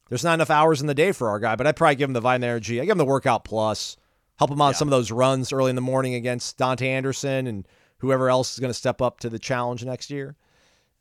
there's 0.09 0.23
not 0.23 0.35
enough 0.35 0.49
hours 0.49 0.79
in 0.79 0.87
the 0.87 0.93
day 0.93 1.11
for 1.11 1.29
our 1.29 1.39
guy. 1.39 1.55
But 1.55 1.67
I'd 1.67 1.75
probably 1.75 1.95
give 1.95 2.09
him 2.09 2.13
the 2.13 2.21
vitamin 2.21 2.49
energy. 2.49 2.79
I 2.79 2.85
give 2.85 2.93
him 2.93 2.99
the 2.99 3.05
workout 3.05 3.43
plus. 3.43 3.97
Help 4.37 4.51
him 4.51 4.61
on 4.61 4.73
some 4.73 4.87
of 4.87 4.91
those 4.91 5.11
runs 5.11 5.53
early 5.53 5.69
in 5.69 5.75
the 5.75 5.81
morning 5.81 6.15
against 6.15 6.57
Dante 6.57 6.87
Anderson 6.87 7.47
and 7.47 7.67
whoever 7.97 8.29
else 8.29 8.53
is 8.53 8.59
going 8.59 8.69
to 8.69 8.73
step 8.73 9.01
up 9.01 9.19
to 9.19 9.29
the 9.29 9.39
challenge 9.39 9.85
next 9.85 10.09
year. 10.09 10.35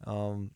Um, 0.07 0.51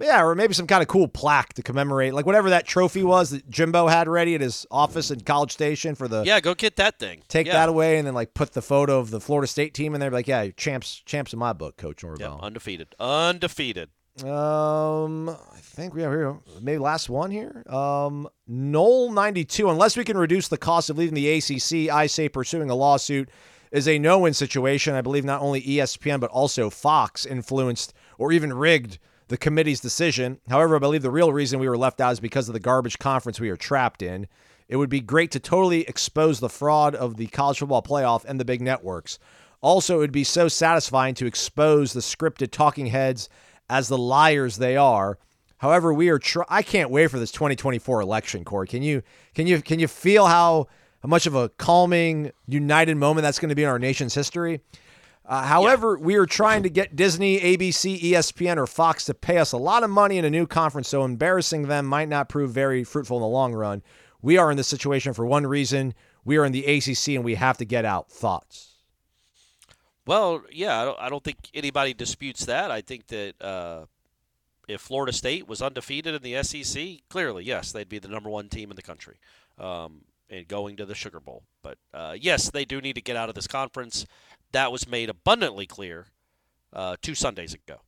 yeah, 0.00 0.22
or 0.22 0.34
maybe 0.34 0.54
some 0.54 0.66
kind 0.66 0.80
of 0.82 0.88
cool 0.88 1.08
plaque 1.08 1.54
to 1.54 1.62
commemorate, 1.62 2.14
like 2.14 2.24
whatever 2.26 2.50
that 2.50 2.66
trophy 2.66 3.02
was 3.02 3.30
that 3.30 3.48
Jimbo 3.50 3.88
had 3.88 4.08
ready 4.08 4.34
at 4.34 4.40
his 4.40 4.66
office 4.70 5.10
in 5.10 5.20
College 5.20 5.52
Station 5.52 5.94
for 5.94 6.06
the 6.06 6.22
Yeah, 6.24 6.40
go 6.40 6.54
get 6.54 6.76
that 6.76 6.98
thing. 6.98 7.22
take 7.28 7.46
yeah. 7.46 7.54
that 7.54 7.68
away 7.68 7.98
and 7.98 8.06
then 8.06 8.14
like 8.14 8.34
put 8.34 8.52
the 8.52 8.62
photo 8.62 8.98
of 9.00 9.10
the 9.10 9.20
Florida 9.20 9.48
State 9.48 9.74
team 9.74 9.94
in 9.94 10.00
there. 10.00 10.10
Be 10.10 10.16
like, 10.16 10.28
yeah, 10.28 10.48
champs, 10.56 11.02
champs 11.04 11.32
in 11.32 11.38
my 11.38 11.52
book, 11.52 11.76
Coach 11.76 12.04
Yeah, 12.18 12.34
undefeated, 12.34 12.94
undefeated. 13.00 13.90
Um, 14.24 15.28
I 15.28 15.58
think 15.60 15.94
we 15.94 16.02
have 16.02 16.12
here 16.12 16.36
maybe 16.60 16.78
last 16.78 17.08
one 17.08 17.30
here. 17.30 17.62
Um, 17.68 18.28
Nole 18.46 19.12
ninety 19.12 19.44
two. 19.44 19.70
Unless 19.70 19.96
we 19.96 20.04
can 20.04 20.18
reduce 20.18 20.48
the 20.48 20.58
cost 20.58 20.90
of 20.90 20.98
leaving 20.98 21.14
the 21.14 21.30
ACC, 21.30 21.92
I 21.92 22.06
say 22.06 22.28
pursuing 22.28 22.70
a 22.70 22.74
lawsuit 22.74 23.30
is 23.70 23.86
a 23.86 23.98
no-win 23.98 24.34
situation. 24.34 24.94
I 24.94 25.02
believe 25.02 25.24
not 25.24 25.42
only 25.42 25.62
ESPN 25.62 26.20
but 26.20 26.30
also 26.30 26.70
Fox 26.70 27.26
influenced 27.26 27.94
or 28.16 28.32
even 28.32 28.52
rigged 28.52 28.98
the 29.28 29.36
committee's 29.36 29.80
decision. 29.80 30.40
However, 30.48 30.76
I 30.76 30.78
believe 30.78 31.02
the 31.02 31.10
real 31.10 31.32
reason 31.32 31.60
we 31.60 31.68
were 31.68 31.76
left 31.76 32.00
out 32.00 32.12
is 32.12 32.20
because 32.20 32.48
of 32.48 32.54
the 32.54 32.60
garbage 32.60 32.98
conference 32.98 33.38
we 33.38 33.50
are 33.50 33.56
trapped 33.56 34.02
in. 34.02 34.26
It 34.68 34.76
would 34.76 34.90
be 34.90 35.00
great 35.00 35.30
to 35.32 35.40
totally 35.40 35.82
expose 35.82 36.40
the 36.40 36.48
fraud 36.48 36.94
of 36.94 37.16
the 37.16 37.26
college 37.28 37.58
football 37.58 37.82
playoff 37.82 38.24
and 38.24 38.40
the 38.40 38.44
big 38.44 38.60
networks. 38.60 39.18
Also, 39.60 39.96
it 39.96 39.98
would 39.98 40.12
be 40.12 40.24
so 40.24 40.48
satisfying 40.48 41.14
to 41.14 41.26
expose 41.26 41.92
the 41.92 42.00
scripted 42.00 42.50
talking 42.50 42.86
heads 42.86 43.28
as 43.68 43.88
the 43.88 43.98
liars 43.98 44.56
they 44.56 44.76
are. 44.76 45.18
However, 45.58 45.92
we 45.92 46.08
are. 46.08 46.18
Tr- 46.18 46.42
I 46.48 46.62
can't 46.62 46.90
wait 46.90 47.10
for 47.10 47.18
this 47.18 47.32
2024 47.32 48.00
election, 48.00 48.44
Corey. 48.44 48.68
Can 48.68 48.82
you 48.82 49.02
can 49.34 49.46
you 49.46 49.60
can 49.60 49.80
you 49.80 49.88
feel 49.88 50.26
how 50.26 50.68
how 51.02 51.08
much 51.08 51.26
of 51.26 51.34
a 51.34 51.48
calming, 51.50 52.32
united 52.46 52.96
moment 52.96 53.22
that's 53.22 53.38
going 53.38 53.48
to 53.50 53.54
be 53.54 53.64
in 53.64 53.68
our 53.68 53.78
nation's 53.78 54.14
history? 54.14 54.60
Uh, 55.24 55.42
however, 55.42 55.98
we 55.98 56.14
are 56.14 56.24
trying 56.24 56.62
to 56.62 56.70
get 56.70 56.96
Disney, 56.96 57.38
ABC, 57.38 58.00
ESPN, 58.00 58.56
or 58.56 58.66
Fox 58.66 59.04
to 59.04 59.14
pay 59.14 59.36
us 59.36 59.52
a 59.52 59.58
lot 59.58 59.82
of 59.82 59.90
money 59.90 60.16
in 60.16 60.24
a 60.24 60.30
new 60.30 60.46
conference, 60.46 60.88
so 60.88 61.04
embarrassing 61.04 61.68
them 61.68 61.84
might 61.84 62.08
not 62.08 62.30
prove 62.30 62.50
very 62.50 62.82
fruitful 62.82 63.18
in 63.18 63.22
the 63.22 63.28
long 63.28 63.52
run. 63.52 63.82
We 64.22 64.38
are 64.38 64.50
in 64.50 64.56
this 64.56 64.68
situation 64.68 65.12
for 65.12 65.26
one 65.26 65.46
reason. 65.46 65.92
We 66.24 66.38
are 66.38 66.44
in 66.44 66.52
the 66.52 66.64
ACC 66.64 67.08
and 67.08 67.24
we 67.24 67.34
have 67.34 67.58
to 67.58 67.66
get 67.66 67.84
out. 67.84 68.10
Thoughts? 68.10 68.67
Well, 70.08 70.44
yeah, 70.50 70.80
I 70.80 70.84
don't, 70.86 71.00
I 71.00 71.08
don't 71.10 71.22
think 71.22 71.36
anybody 71.52 71.92
disputes 71.92 72.46
that. 72.46 72.70
I 72.70 72.80
think 72.80 73.08
that 73.08 73.34
uh, 73.42 73.84
if 74.66 74.80
Florida 74.80 75.12
State 75.12 75.46
was 75.46 75.60
undefeated 75.60 76.14
in 76.14 76.22
the 76.22 76.42
SEC, 76.42 77.00
clearly, 77.10 77.44
yes, 77.44 77.72
they'd 77.72 77.90
be 77.90 77.98
the 77.98 78.08
number 78.08 78.30
one 78.30 78.48
team 78.48 78.70
in 78.70 78.76
the 78.76 78.80
country 78.80 79.16
um, 79.58 80.00
and 80.30 80.48
going 80.48 80.76
to 80.76 80.86
the 80.86 80.94
Sugar 80.94 81.20
Bowl. 81.20 81.42
But 81.62 81.76
uh, 81.92 82.16
yes, 82.18 82.48
they 82.48 82.64
do 82.64 82.80
need 82.80 82.94
to 82.94 83.02
get 83.02 83.16
out 83.16 83.28
of 83.28 83.34
this 83.34 83.46
conference. 83.46 84.06
That 84.52 84.72
was 84.72 84.88
made 84.88 85.10
abundantly 85.10 85.66
clear 85.66 86.06
uh, 86.72 86.96
two 87.02 87.14
Sundays 87.14 87.52
ago. 87.52 87.82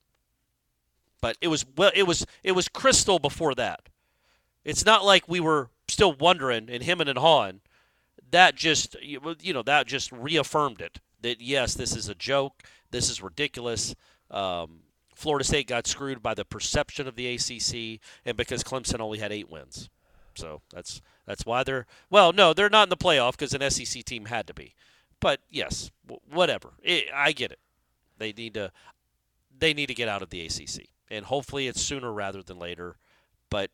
But 1.22 1.38
it 1.40 1.48
was 1.48 1.64
well, 1.74 1.90
it 1.94 2.06
was 2.06 2.26
it 2.42 2.52
was 2.52 2.68
crystal 2.68 3.18
before 3.18 3.54
that. 3.54 3.88
It's 4.62 4.84
not 4.84 5.06
like 5.06 5.26
we 5.26 5.40
were 5.40 5.70
still 5.88 6.12
wondering 6.12 6.68
and 6.68 6.82
him 6.82 7.00
and 7.00 7.18
hawing. 7.18 7.62
That 8.30 8.56
just 8.56 8.94
you 9.00 9.22
you 9.40 9.54
know 9.54 9.62
that 9.62 9.86
just 9.86 10.12
reaffirmed 10.12 10.82
it 10.82 11.00
that 11.22 11.40
yes, 11.40 11.74
this 11.74 11.96
is 11.96 12.08
a 12.08 12.14
joke. 12.14 12.62
This 12.90 13.10
is 13.10 13.22
ridiculous. 13.22 13.94
Um, 14.30 14.80
Florida 15.14 15.44
State 15.44 15.66
got 15.66 15.86
screwed 15.86 16.22
by 16.22 16.34
the 16.34 16.44
perception 16.44 17.06
of 17.06 17.14
the 17.14 17.34
ACC 17.34 18.00
and 18.24 18.36
because 18.36 18.64
Clemson 18.64 19.00
only 19.00 19.18
had 19.18 19.32
eight 19.32 19.50
wins. 19.50 19.90
So 20.34 20.62
that's 20.72 21.02
that's 21.26 21.44
why 21.44 21.62
they're 21.62 21.86
well, 22.08 22.32
no, 22.32 22.52
they're 22.52 22.70
not 22.70 22.84
in 22.84 22.88
the 22.88 22.96
playoff 22.96 23.32
because 23.32 23.54
an 23.54 23.68
SEC 23.70 24.04
team 24.04 24.26
had 24.26 24.46
to 24.46 24.54
be. 24.54 24.74
But 25.20 25.40
yes, 25.50 25.90
w- 26.06 26.20
whatever. 26.30 26.72
I 26.86 27.06
I 27.14 27.32
get 27.32 27.52
it. 27.52 27.58
They 28.18 28.32
need 28.32 28.54
to 28.54 28.72
they 29.58 29.74
need 29.74 29.86
to 29.86 29.94
get 29.94 30.08
out 30.08 30.22
of 30.22 30.30
the 30.30 30.44
ACC, 30.46 30.88
and 31.10 31.26
hopefully 31.26 31.66
it's 31.66 31.82
sooner 31.82 32.12
rather 32.12 32.42
than 32.42 32.58
later. 32.58 32.96
But 33.50 33.70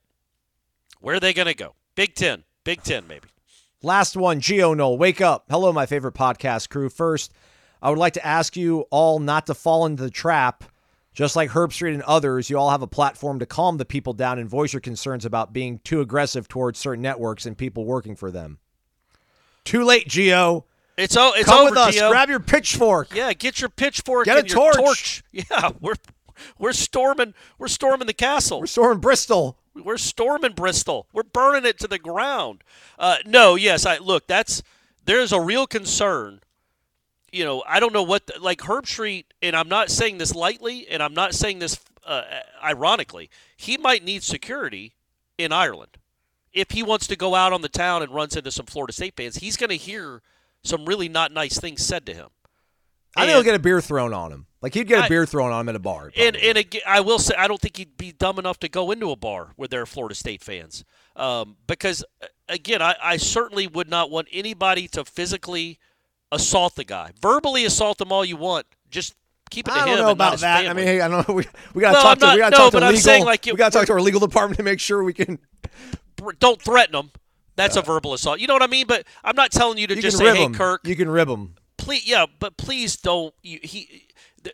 where 1.00 1.16
are 1.16 1.20
they 1.20 1.32
going 1.32 1.46
to 1.46 1.54
go? 1.54 1.74
Big 1.94 2.14
Ten, 2.14 2.44
Big 2.64 2.82
Ten, 2.82 3.06
maybe. 3.06 3.28
Last 3.82 4.16
one, 4.16 4.40
Geo 4.40 4.74
Nole. 4.74 4.96
Wake 4.98 5.20
up. 5.20 5.44
Hello, 5.50 5.72
my 5.72 5.86
favorite 5.86 6.14
podcast 6.14 6.68
crew. 6.70 6.88
First, 6.88 7.32
I 7.82 7.90
would 7.90 7.98
like 7.98 8.14
to 8.14 8.26
ask 8.26 8.56
you 8.56 8.80
all 8.90 9.18
not 9.18 9.46
to 9.46 9.54
fall 9.54 9.86
into 9.86 10.02
the 10.02 10.10
trap. 10.10 10.64
Just 11.12 11.34
like 11.36 11.50
Herbstreit 11.50 11.94
and 11.94 12.02
others, 12.02 12.50
you 12.50 12.58
all 12.58 12.70
have 12.70 12.82
a 12.82 12.86
platform 12.86 13.38
to 13.38 13.46
calm 13.46 13.78
the 13.78 13.86
people 13.86 14.12
down 14.12 14.38
and 14.38 14.48
voice 14.48 14.74
your 14.74 14.80
concerns 14.80 15.24
about 15.24 15.52
being 15.52 15.78
too 15.82 16.00
aggressive 16.02 16.46
towards 16.46 16.78
certain 16.78 17.00
networks 17.00 17.46
and 17.46 17.56
people 17.56 17.86
working 17.86 18.14
for 18.16 18.30
them. 18.30 18.58
Too 19.64 19.82
late, 19.84 20.06
Geo. 20.08 20.66
It's 20.98 21.16
o- 21.16 21.32
it's 21.34 21.46
Come 21.48 21.60
over, 21.60 21.70
with 21.70 21.78
us. 21.78 21.96
Gio. 21.96 22.10
Grab 22.10 22.28
your 22.28 22.40
pitchfork. 22.40 23.14
Yeah, 23.14 23.32
get 23.32 23.60
your 23.60 23.70
pitchfork 23.70 24.26
Get 24.26 24.44
a 24.44 24.46
your 24.48 24.72
torch. 24.74 25.22
Yeah, 25.32 25.70
we're 25.80 25.94
we're 26.58 26.72
storming 26.74 27.32
we're 27.58 27.68
storming 27.68 28.06
the 28.06 28.12
castle. 28.14 28.60
We're 28.60 28.66
storming 28.66 29.00
Bristol. 29.00 29.58
We're 29.84 29.98
storming 29.98 30.52
Bristol. 30.52 31.06
We're 31.12 31.22
burning 31.22 31.64
it 31.64 31.78
to 31.80 31.88
the 31.88 31.98
ground. 31.98 32.62
Uh, 32.98 33.18
no, 33.26 33.54
yes, 33.54 33.86
I 33.86 33.98
look. 33.98 34.26
That's 34.26 34.62
there's 35.04 35.32
a 35.32 35.40
real 35.40 35.66
concern. 35.66 36.40
You 37.32 37.44
know, 37.44 37.62
I 37.66 37.80
don't 37.80 37.92
know 37.92 38.02
what 38.02 38.26
the, 38.26 38.40
like 38.40 38.60
Herbstreit, 38.60 39.24
and 39.42 39.54
I'm 39.54 39.68
not 39.68 39.90
saying 39.90 40.18
this 40.18 40.34
lightly, 40.34 40.88
and 40.88 41.02
I'm 41.02 41.14
not 41.14 41.34
saying 41.34 41.58
this 41.58 41.78
uh, 42.06 42.22
ironically. 42.62 43.30
He 43.56 43.76
might 43.76 44.04
need 44.04 44.22
security 44.22 44.94
in 45.38 45.52
Ireland 45.52 45.98
if 46.52 46.70
he 46.70 46.82
wants 46.82 47.06
to 47.08 47.16
go 47.16 47.34
out 47.34 47.52
on 47.52 47.60
the 47.60 47.68
town 47.68 48.02
and 48.02 48.12
runs 48.12 48.34
into 48.34 48.50
some 48.50 48.66
Florida 48.66 48.92
State 48.92 49.14
fans. 49.16 49.36
He's 49.36 49.56
going 49.56 49.70
to 49.70 49.76
hear 49.76 50.22
some 50.62 50.86
really 50.86 51.08
not 51.08 51.30
nice 51.30 51.58
things 51.58 51.84
said 51.84 52.06
to 52.06 52.14
him. 52.14 52.28
I 53.16 53.26
think 53.26 53.34
he'll 53.34 53.42
get 53.42 53.54
a 53.54 53.58
beer 53.58 53.80
thrown 53.80 54.12
on 54.12 54.32
him. 54.32 54.46
Like 54.62 54.74
he'd 54.74 54.86
get 54.88 54.98
a 55.00 55.04
I- 55.04 55.08
beer 55.08 55.26
thrown 55.26 55.52
on 55.52 55.60
him 55.62 55.68
at 55.68 55.76
a 55.76 55.78
bar. 55.80 56.06
And 56.16 56.34
probably. 56.34 56.48
and 56.48 56.58
again, 56.58 56.82
I 56.86 57.00
will 57.00 57.18
say 57.18 57.34
I 57.36 57.46
don't 57.48 57.60
think 57.60 57.76
he'd 57.76 57.96
be 57.96 58.12
dumb 58.12 58.38
enough 58.38 58.58
to 58.60 58.68
go 58.68 58.90
into 58.90 59.10
a 59.10 59.16
bar 59.16 59.52
where 59.56 59.68
there 59.68 59.82
are 59.82 59.86
Florida 59.86 60.14
State 60.14 60.42
fans, 60.42 60.84
um, 61.14 61.56
because 61.66 62.04
uh, 62.22 62.26
again, 62.48 62.82
I, 62.82 62.94
I 63.02 63.16
certainly 63.16 63.66
would 63.66 63.88
not 63.88 64.10
want 64.10 64.28
anybody 64.32 64.88
to 64.88 65.04
physically 65.04 65.78
assault 66.32 66.74
the 66.74 66.84
guy, 66.84 67.12
verbally 67.20 67.64
assault 67.64 68.00
him 68.00 68.10
all 68.12 68.24
you 68.24 68.36
want. 68.36 68.66
Just 68.90 69.14
keep 69.50 69.68
it 69.68 69.70
to 69.70 69.76
I 69.76 69.80
him. 69.82 69.86
don't 69.88 69.96
know 69.98 70.02
and 70.10 70.12
about 70.12 70.38
that. 70.40 70.66
I 70.66 70.72
mean, 70.72 70.86
hey, 70.86 71.00
I 71.00 71.08
don't 71.08 71.28
know. 71.28 71.34
We, 71.34 71.44
we 71.74 71.80
got 71.80 71.90
to 71.90 71.94
Well, 71.94 72.02
talk 72.02 72.18
to 72.18 72.24
not- 72.26 72.34
we 72.34 72.40
got 72.40 72.50
to 72.50 72.56
no, 72.56 72.56
talk 72.64 72.70
to 72.72 72.76
but 72.76 72.82
I'm 72.82 72.88
legal. 72.90 73.02
saying, 73.02 73.24
like, 73.24 73.44
we 73.46 73.52
got 73.54 73.72
to 73.72 73.78
talk 73.78 73.86
to 73.86 73.92
our 73.92 74.00
legal 74.08 74.20
department 74.20 74.56
to 74.58 74.64
make 74.64 74.80
sure 74.80 75.04
we 75.04 75.12
can. 75.12 75.38
Don't 76.40 76.60
threaten 76.60 76.94
him. 76.96 77.10
That's 77.56 77.76
a 77.76 77.82
verbal 77.82 78.12
assault. 78.14 78.38
You 78.40 78.46
know 78.48 78.54
what 78.54 78.62
I 78.62 78.66
mean? 78.66 78.86
But 78.86 79.06
I'm 79.24 79.36
not 79.36 79.50
telling 79.50 79.78
you 79.78 79.86
to 79.86 79.94
You 79.96 80.02
just 80.02 80.18
say, 80.18 80.34
"Hey, 80.34 80.44
him. 80.44 80.52
Kirk." 80.54 80.86
You 80.86 80.94
can 80.96 81.08
rib 81.08 81.28
him. 81.28 81.54
Please 81.86 82.06
yeah 82.06 82.26
but 82.40 82.56
please 82.56 82.96
don't 82.96 83.32
you, 83.42 83.60
he 83.62 84.08
the, 84.42 84.52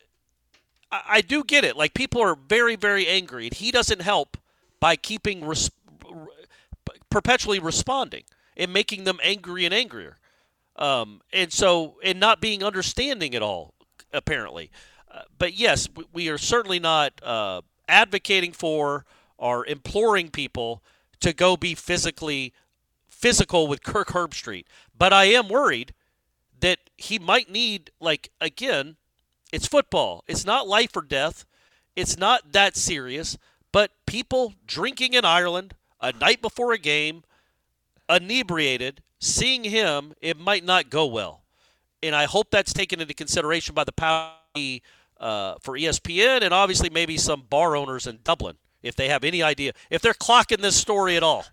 I, 0.91 1.03
I 1.09 1.21
do 1.23 1.43
get 1.43 1.65
it. 1.65 1.77
Like 1.77 1.95
people 1.95 2.21
are 2.21 2.37
very 2.37 2.77
very 2.77 3.07
angry 3.09 3.47
and 3.47 3.55
he 3.55 3.71
doesn't 3.71 4.03
help 4.03 4.37
by 4.79 4.97
keeping 4.97 5.45
res, 5.45 5.71
perpetually 7.11 7.59
responding 7.59 8.25
and 8.57 8.73
making 8.73 9.05
them 9.05 9.19
angry 9.23 9.65
and 9.65 9.73
angrier. 9.73 10.19
Um, 10.77 11.23
and 11.33 11.53
so 11.53 11.97
and 12.05 12.21
not 12.21 12.41
being 12.41 12.63
understanding 12.63 13.35
at 13.35 13.43
all 13.43 13.75
apparently. 14.13 14.71
Uh, 15.11 15.23
but 15.39 15.55
yes 15.55 15.89
we, 15.95 16.05
we 16.13 16.29
are 16.29 16.39
certainly 16.39 16.79
not 16.79 17.15
uh, 17.23 17.63
advocating 17.89 18.53
for 18.53 19.07
or 19.39 19.67
imploring 19.67 20.29
people 20.29 20.83
to 21.21 21.33
go 21.33 21.57
be 21.57 21.75
physically 21.75 22.53
physical 23.09 23.69
with 23.69 23.83
Kirk 23.83 24.09
Herbstreit. 24.09 24.65
But 24.97 25.15
I 25.15 25.25
am 25.25 25.49
worried 25.49 25.95
that 26.63 26.79
he 26.97 27.19
might 27.19 27.51
need 27.51 27.91
like 28.01 28.31
again 28.41 28.97
it's 29.53 29.67
football. 29.67 30.25
It's 30.27 30.47
not 30.47 30.67
life 30.67 30.97
or 30.97 31.03
death. 31.03 31.45
It's 31.95 32.17
not 32.17 32.53
that 32.53 32.75
serious. 32.75 33.37
But 33.71 33.91
people 34.07 34.55
drinking 34.67 35.13
in 35.15 35.25
ireland 35.25 35.75
a 36.01 36.13
night 36.13 36.43
before 36.43 36.73
a 36.73 36.79
game 36.79 37.23
inebriated 38.09 39.03
seeing 39.19 39.65
him 39.65 40.15
it 40.21 40.39
might 40.39 40.65
not 40.65 40.91
go 40.91 41.07
well. 41.07 41.43
And 42.03 42.15
i 42.15 42.25
hope 42.25 42.51
that's 42.51 42.73
taken 42.73 43.01
into 43.01 43.15
consideration 43.15 43.75
by 43.75 43.85
the 43.85 43.93
power 43.93 44.31
uh, 45.21 45.55
for 45.61 45.79
espn 45.79 46.43
and 46.43 46.53
obviously 46.53 46.91
maybe 46.91 47.17
some 47.17 47.43
bar 47.49 47.77
owners 47.77 48.07
in 48.07 48.19
dublin 48.25 48.57
if 48.83 48.97
they 48.97 49.09
have 49.09 49.23
any 49.23 49.43
idea 49.43 49.73
if 49.89 50.03
they're 50.03 50.13
clocking 50.13 50.61
this 50.61 50.77
story 50.77 51.17
at 51.17 51.23
all. 51.23 51.45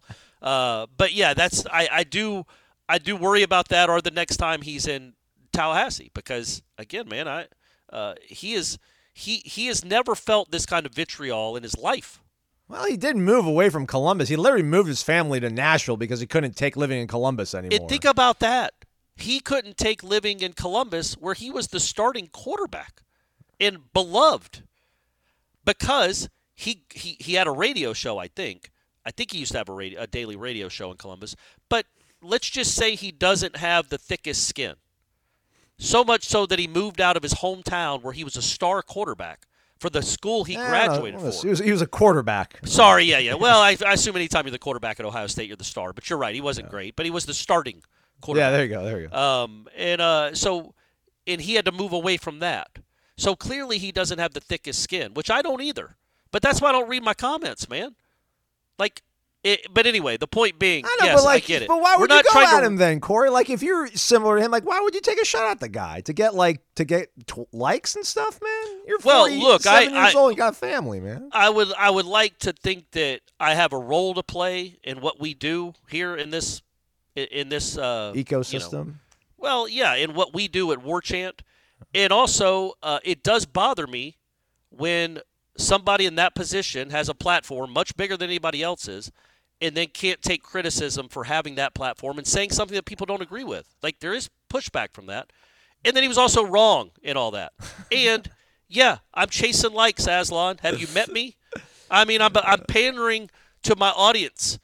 Uh, 0.41 0.87
but 0.97 1.13
yeah 1.13 1.33
that's 1.33 1.65
I, 1.67 1.87
I 1.91 2.03
do 2.03 2.45
I 2.89 2.97
do 2.97 3.15
worry 3.15 3.43
about 3.43 3.69
that 3.69 3.87
or 3.89 4.01
the 4.01 4.11
next 4.11 4.37
time 4.37 4.63
he's 4.63 4.87
in 4.87 5.13
Tallahassee 5.53 6.11
because 6.15 6.63
again, 6.77 7.07
man, 7.07 7.27
I 7.27 7.47
uh, 7.93 8.15
he 8.27 8.53
is 8.53 8.79
he 9.13 9.37
he 9.45 9.67
has 9.67 9.85
never 9.85 10.15
felt 10.15 10.49
this 10.51 10.65
kind 10.65 10.85
of 10.87 10.93
vitriol 10.93 11.55
in 11.55 11.63
his 11.63 11.77
life. 11.77 12.19
Well, 12.67 12.85
he 12.85 12.97
did 12.97 13.15
move 13.15 13.45
away 13.45 13.69
from 13.69 13.87
Columbus. 13.87 14.29
He 14.29 14.35
literally 14.35 14.63
moved 14.63 14.89
his 14.89 15.01
family 15.01 15.39
to 15.39 15.49
Nashville 15.49 15.97
because 15.97 16.19
he 16.19 16.27
couldn't 16.27 16.55
take 16.55 16.75
living 16.75 16.99
in 16.99 17.07
Columbus 17.07 17.53
anymore. 17.55 17.79
And 17.79 17.89
think 17.89 18.05
about 18.05 18.39
that. 18.39 18.73
He 19.15 19.39
couldn't 19.39 19.77
take 19.77 20.03
living 20.03 20.41
in 20.41 20.53
Columbus 20.53 21.13
where 21.13 21.33
he 21.33 21.51
was 21.51 21.67
the 21.67 21.79
starting 21.79 22.27
quarterback 22.27 23.01
and 23.59 23.91
beloved 23.93 24.63
because 25.63 26.29
he 26.55 26.83
he, 26.93 27.17
he 27.19 27.35
had 27.35 27.47
a 27.47 27.51
radio 27.51 27.93
show, 27.93 28.17
I 28.17 28.27
think. 28.27 28.71
I 29.05 29.11
think 29.11 29.31
he 29.31 29.39
used 29.39 29.51
to 29.53 29.57
have 29.59 29.69
a 29.69 29.73
radio, 29.73 30.01
a 30.01 30.07
daily 30.07 30.35
radio 30.35 30.69
show 30.69 30.91
in 30.91 30.97
Columbus. 30.97 31.35
But 31.69 31.85
let's 32.21 32.49
just 32.49 32.75
say 32.75 32.95
he 32.95 33.11
doesn't 33.11 33.57
have 33.57 33.89
the 33.89 33.97
thickest 33.97 34.47
skin. 34.47 34.75
So 35.77 36.03
much 36.03 36.25
so 36.25 36.45
that 36.45 36.59
he 36.59 36.67
moved 36.67 36.99
out 36.99 37.15
of 37.15 37.23
his 37.23 37.35
hometown 37.35 38.01
where 38.01 38.13
he 38.13 38.23
was 38.23 38.35
a 38.35 38.41
star 38.41 38.81
quarterback 38.81 39.47
for 39.79 39.89
the 39.89 40.01
school 40.01 40.43
he 40.43 40.55
graduated 40.55 41.21
no, 41.21 41.31
for. 41.31 41.41
He 41.41 41.49
was, 41.49 41.59
he 41.59 41.71
was 41.71 41.81
a 41.81 41.87
quarterback. 41.87 42.59
Sorry, 42.65 43.05
yeah, 43.05 43.19
yeah. 43.19 43.35
Well, 43.35 43.61
I, 43.61 43.77
I 43.85 43.93
assume 43.93 44.17
anytime 44.17 44.45
you're 44.45 44.51
the 44.51 44.59
quarterback 44.59 44.99
at 44.99 45.05
Ohio 45.05 45.27
State, 45.27 45.47
you're 45.47 45.57
the 45.57 45.63
star. 45.63 45.93
But 45.93 46.09
you're 46.09 46.19
right, 46.19 46.35
he 46.35 46.41
wasn't 46.41 46.69
great, 46.69 46.95
but 46.95 47.05
he 47.05 47.11
was 47.11 47.25
the 47.25 47.33
starting 47.33 47.81
quarterback. 48.21 48.47
Yeah, 48.47 48.51
there 48.51 48.63
you 48.63 48.69
go. 48.69 48.83
There 48.83 49.01
you 49.01 49.07
go. 49.07 49.17
Um, 49.17 49.67
and 49.75 50.01
uh, 50.01 50.35
so, 50.35 50.73
and 51.25 51.39
he 51.39 51.55
had 51.55 51.65
to 51.65 51.71
move 51.71 51.93
away 51.93 52.17
from 52.17 52.39
that. 52.39 52.79
So 53.17 53.35
clearly, 53.35 53.77
he 53.77 53.91
doesn't 53.91 54.19
have 54.19 54.33
the 54.33 54.41
thickest 54.41 54.81
skin, 54.81 55.13
which 55.13 55.29
I 55.29 55.41
don't 55.41 55.61
either. 55.61 55.95
But 56.31 56.41
that's 56.41 56.61
why 56.61 56.69
I 56.69 56.71
don't 56.73 56.89
read 56.89 57.03
my 57.03 57.13
comments, 57.13 57.69
man. 57.69 57.95
Like, 58.77 59.01
it, 59.43 59.67
but 59.73 59.85
anyway, 59.87 60.17
the 60.17 60.27
point 60.27 60.59
being, 60.59 60.83
I 60.85 60.97
know, 60.99 61.05
yes, 61.05 61.19
but 61.21 61.25
like, 61.25 61.43
I 61.43 61.47
get 61.47 61.61
it. 61.61 61.67
but 61.69 61.79
why 61.79 61.95
We're 61.95 62.01
would 62.01 62.09
you 62.11 62.15
not 62.17 62.25
go 62.33 62.39
at 62.41 62.59
to, 62.59 62.65
him 62.65 62.75
then, 62.75 62.99
Corey? 62.99 63.29
Like, 63.29 63.49
if 63.49 63.63
you're 63.63 63.87
similar 63.87 64.37
to 64.37 64.43
him, 64.43 64.51
like, 64.51 64.65
why 64.65 64.81
would 64.81 64.93
you 64.93 64.99
take 65.01 65.21
a 65.21 65.25
shot 65.25 65.49
at 65.49 65.59
the 65.61 65.69
guy 65.69 66.01
to 66.01 66.11
get 66.13 66.35
like 66.35 66.59
to 66.75 66.83
get 66.83 67.09
tw- 67.25 67.47
likes 67.53 67.95
and 67.95 68.05
stuff, 68.05 68.39
man? 68.41 68.79
You're 68.85 68.99
Well, 69.03 69.31
look, 69.31 69.65
I- 69.65 69.83
years 69.83 69.93
I- 69.93 70.13
old, 70.13 70.31
you 70.31 70.37
got 70.37 70.55
family, 70.57 70.99
man. 70.99 71.29
I 71.31 71.49
would 71.49 71.71
I 71.73 71.89
would 71.89 72.05
like 72.05 72.37
to 72.39 72.51
think 72.51 72.91
that 72.91 73.21
I 73.39 73.55
have 73.55 73.71
a 73.71 73.77
role 73.77 74.13
to 74.15 74.23
play 74.23 74.77
in 74.83 74.99
what 74.99 75.19
we 75.21 75.33
do 75.33 75.73
here 75.89 76.15
in 76.17 76.31
this 76.31 76.61
in- 77.15 77.47
this 77.49 77.77
uh, 77.77 78.11
you 78.13 78.23
know, 78.29 78.39
Ecosystem. 78.39 78.95
Well, 79.37 79.69
yeah, 79.69 79.95
in 79.95 80.15
what 80.15 80.33
we 80.33 80.49
do 80.49 80.73
at 80.73 80.83
War 80.83 80.99
Chant, 81.01 81.43
and 81.95 82.11
also 82.11 82.73
uh, 82.83 82.99
it 83.05 83.23
does 83.23 83.45
bother 83.45 83.87
me 83.87 84.17
when 84.69 85.21
somebody 85.57 86.05
in 86.05 86.15
that 86.15 86.35
position 86.35 86.89
has 86.89 87.07
a 87.09 87.13
platform 87.13 87.71
much 87.71 87.95
bigger 87.97 88.15
than 88.17 88.29
anybody 88.29 88.61
else's, 88.61 89.11
and 89.61 89.75
then 89.75 89.87
can't 89.87 90.21
take 90.21 90.43
criticism 90.43 91.09
for 91.09 91.25
having 91.25 91.55
that 91.55 91.73
platform 91.73 92.17
and 92.17 92.25
saying 92.25 92.51
something 92.51 92.75
that 92.75 92.85
people 92.85 93.05
don't 93.05 93.21
agree 93.21 93.43
with. 93.43 93.75
Like 93.83 93.99
there 93.99 94.13
is 94.13 94.29
pushback 94.51 94.93
from 94.93 95.07
that, 95.07 95.31
and 95.83 95.95
then 95.95 96.03
he 96.03 96.09
was 96.09 96.17
also 96.17 96.45
wrong 96.45 96.91
in 97.01 97.17
all 97.17 97.31
that. 97.31 97.53
And 97.91 98.29
yeah, 98.67 98.99
I'm 99.15 99.29
chasing 99.29 99.73
likes, 99.73 100.05
Aslan. 100.05 100.59
Have 100.61 100.79
you 100.79 100.87
met 100.93 101.11
me? 101.11 101.37
I 101.89 102.05
mean, 102.05 102.21
I'm 102.21 102.31
I'm 102.35 102.61
pandering 102.67 103.31
to 103.63 103.75
my 103.75 103.89
audience 103.89 104.59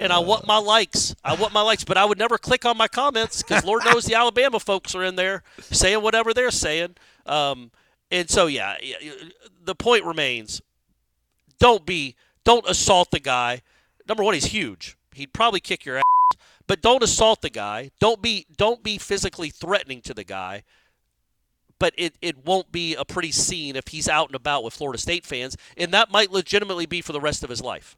and 0.00 0.12
I 0.12 0.18
want 0.18 0.46
my 0.46 0.58
likes. 0.58 1.14
I 1.24 1.34
want 1.34 1.52
my 1.52 1.60
likes, 1.60 1.84
but 1.84 1.96
I 1.96 2.04
would 2.04 2.18
never 2.18 2.38
click 2.38 2.64
on 2.64 2.76
my 2.76 2.88
comments 2.88 3.42
because 3.42 3.64
Lord 3.64 3.84
knows 3.86 4.04
the 4.04 4.14
Alabama 4.14 4.60
folks 4.60 4.94
are 4.94 5.04
in 5.04 5.16
there 5.16 5.42
saying 5.60 6.02
whatever 6.02 6.34
they're 6.34 6.50
saying. 6.50 6.96
Um, 7.26 7.70
and 8.10 8.28
so, 8.28 8.46
yeah, 8.46 8.76
the 9.62 9.74
point 9.74 10.04
remains: 10.04 10.62
don't 11.58 11.84
be, 11.84 12.16
don't 12.44 12.68
assault 12.68 13.10
the 13.10 13.20
guy. 13.20 13.62
Number 14.06 14.22
one, 14.22 14.34
he's 14.34 14.46
huge. 14.46 14.96
He'd 15.14 15.32
probably 15.32 15.60
kick 15.60 15.84
your 15.84 15.98
ass, 15.98 16.38
but 16.66 16.82
don't 16.82 17.02
assault 17.02 17.40
the 17.40 17.50
guy. 17.50 17.90
Don't 18.00 18.20
be, 18.20 18.46
don't 18.56 18.82
be 18.82 18.98
physically 18.98 19.50
threatening 19.50 20.00
to 20.02 20.14
the 20.14 20.24
guy. 20.24 20.62
But 21.78 21.92
it, 21.96 22.14
it 22.22 22.44
won't 22.46 22.70
be 22.70 22.94
a 22.94 23.04
pretty 23.04 23.32
scene 23.32 23.76
if 23.76 23.88
he's 23.88 24.08
out 24.08 24.28
and 24.28 24.36
about 24.36 24.64
with 24.64 24.74
Florida 24.74 24.98
State 24.98 25.26
fans, 25.26 25.56
and 25.76 25.92
that 25.92 26.10
might 26.10 26.30
legitimately 26.30 26.86
be 26.86 27.00
for 27.00 27.12
the 27.12 27.20
rest 27.20 27.42
of 27.42 27.50
his 27.50 27.60
life. 27.60 27.96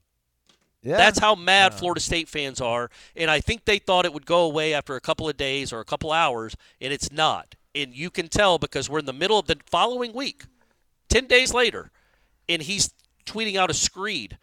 Yeah. 0.82 0.96
That's 0.96 1.18
how 1.18 1.34
mad 1.34 1.74
Florida 1.74 2.00
State 2.00 2.28
fans 2.28 2.60
are. 2.60 2.90
And 3.16 3.28
I 3.28 3.40
think 3.40 3.64
they 3.64 3.78
thought 3.78 4.04
it 4.04 4.14
would 4.14 4.24
go 4.24 4.44
away 4.44 4.72
after 4.72 4.94
a 4.94 5.00
couple 5.00 5.28
of 5.28 5.36
days 5.36 5.72
or 5.72 5.80
a 5.80 5.84
couple 5.84 6.12
hours, 6.12 6.56
and 6.80 6.92
it's 6.92 7.10
not. 7.10 7.56
And 7.74 7.92
you 7.94 8.08
can 8.08 8.28
tell 8.28 8.58
because 8.58 8.88
we're 8.88 9.00
in 9.00 9.04
the 9.04 9.12
middle 9.12 9.38
of 9.38 9.46
the 9.46 9.56
following 9.66 10.12
week, 10.12 10.44
10 11.08 11.26
days 11.26 11.52
later, 11.52 11.90
and 12.48 12.62
he's 12.62 12.92
tweeting 13.26 13.56
out 13.56 13.68
a 13.68 13.74
screed 13.74 14.38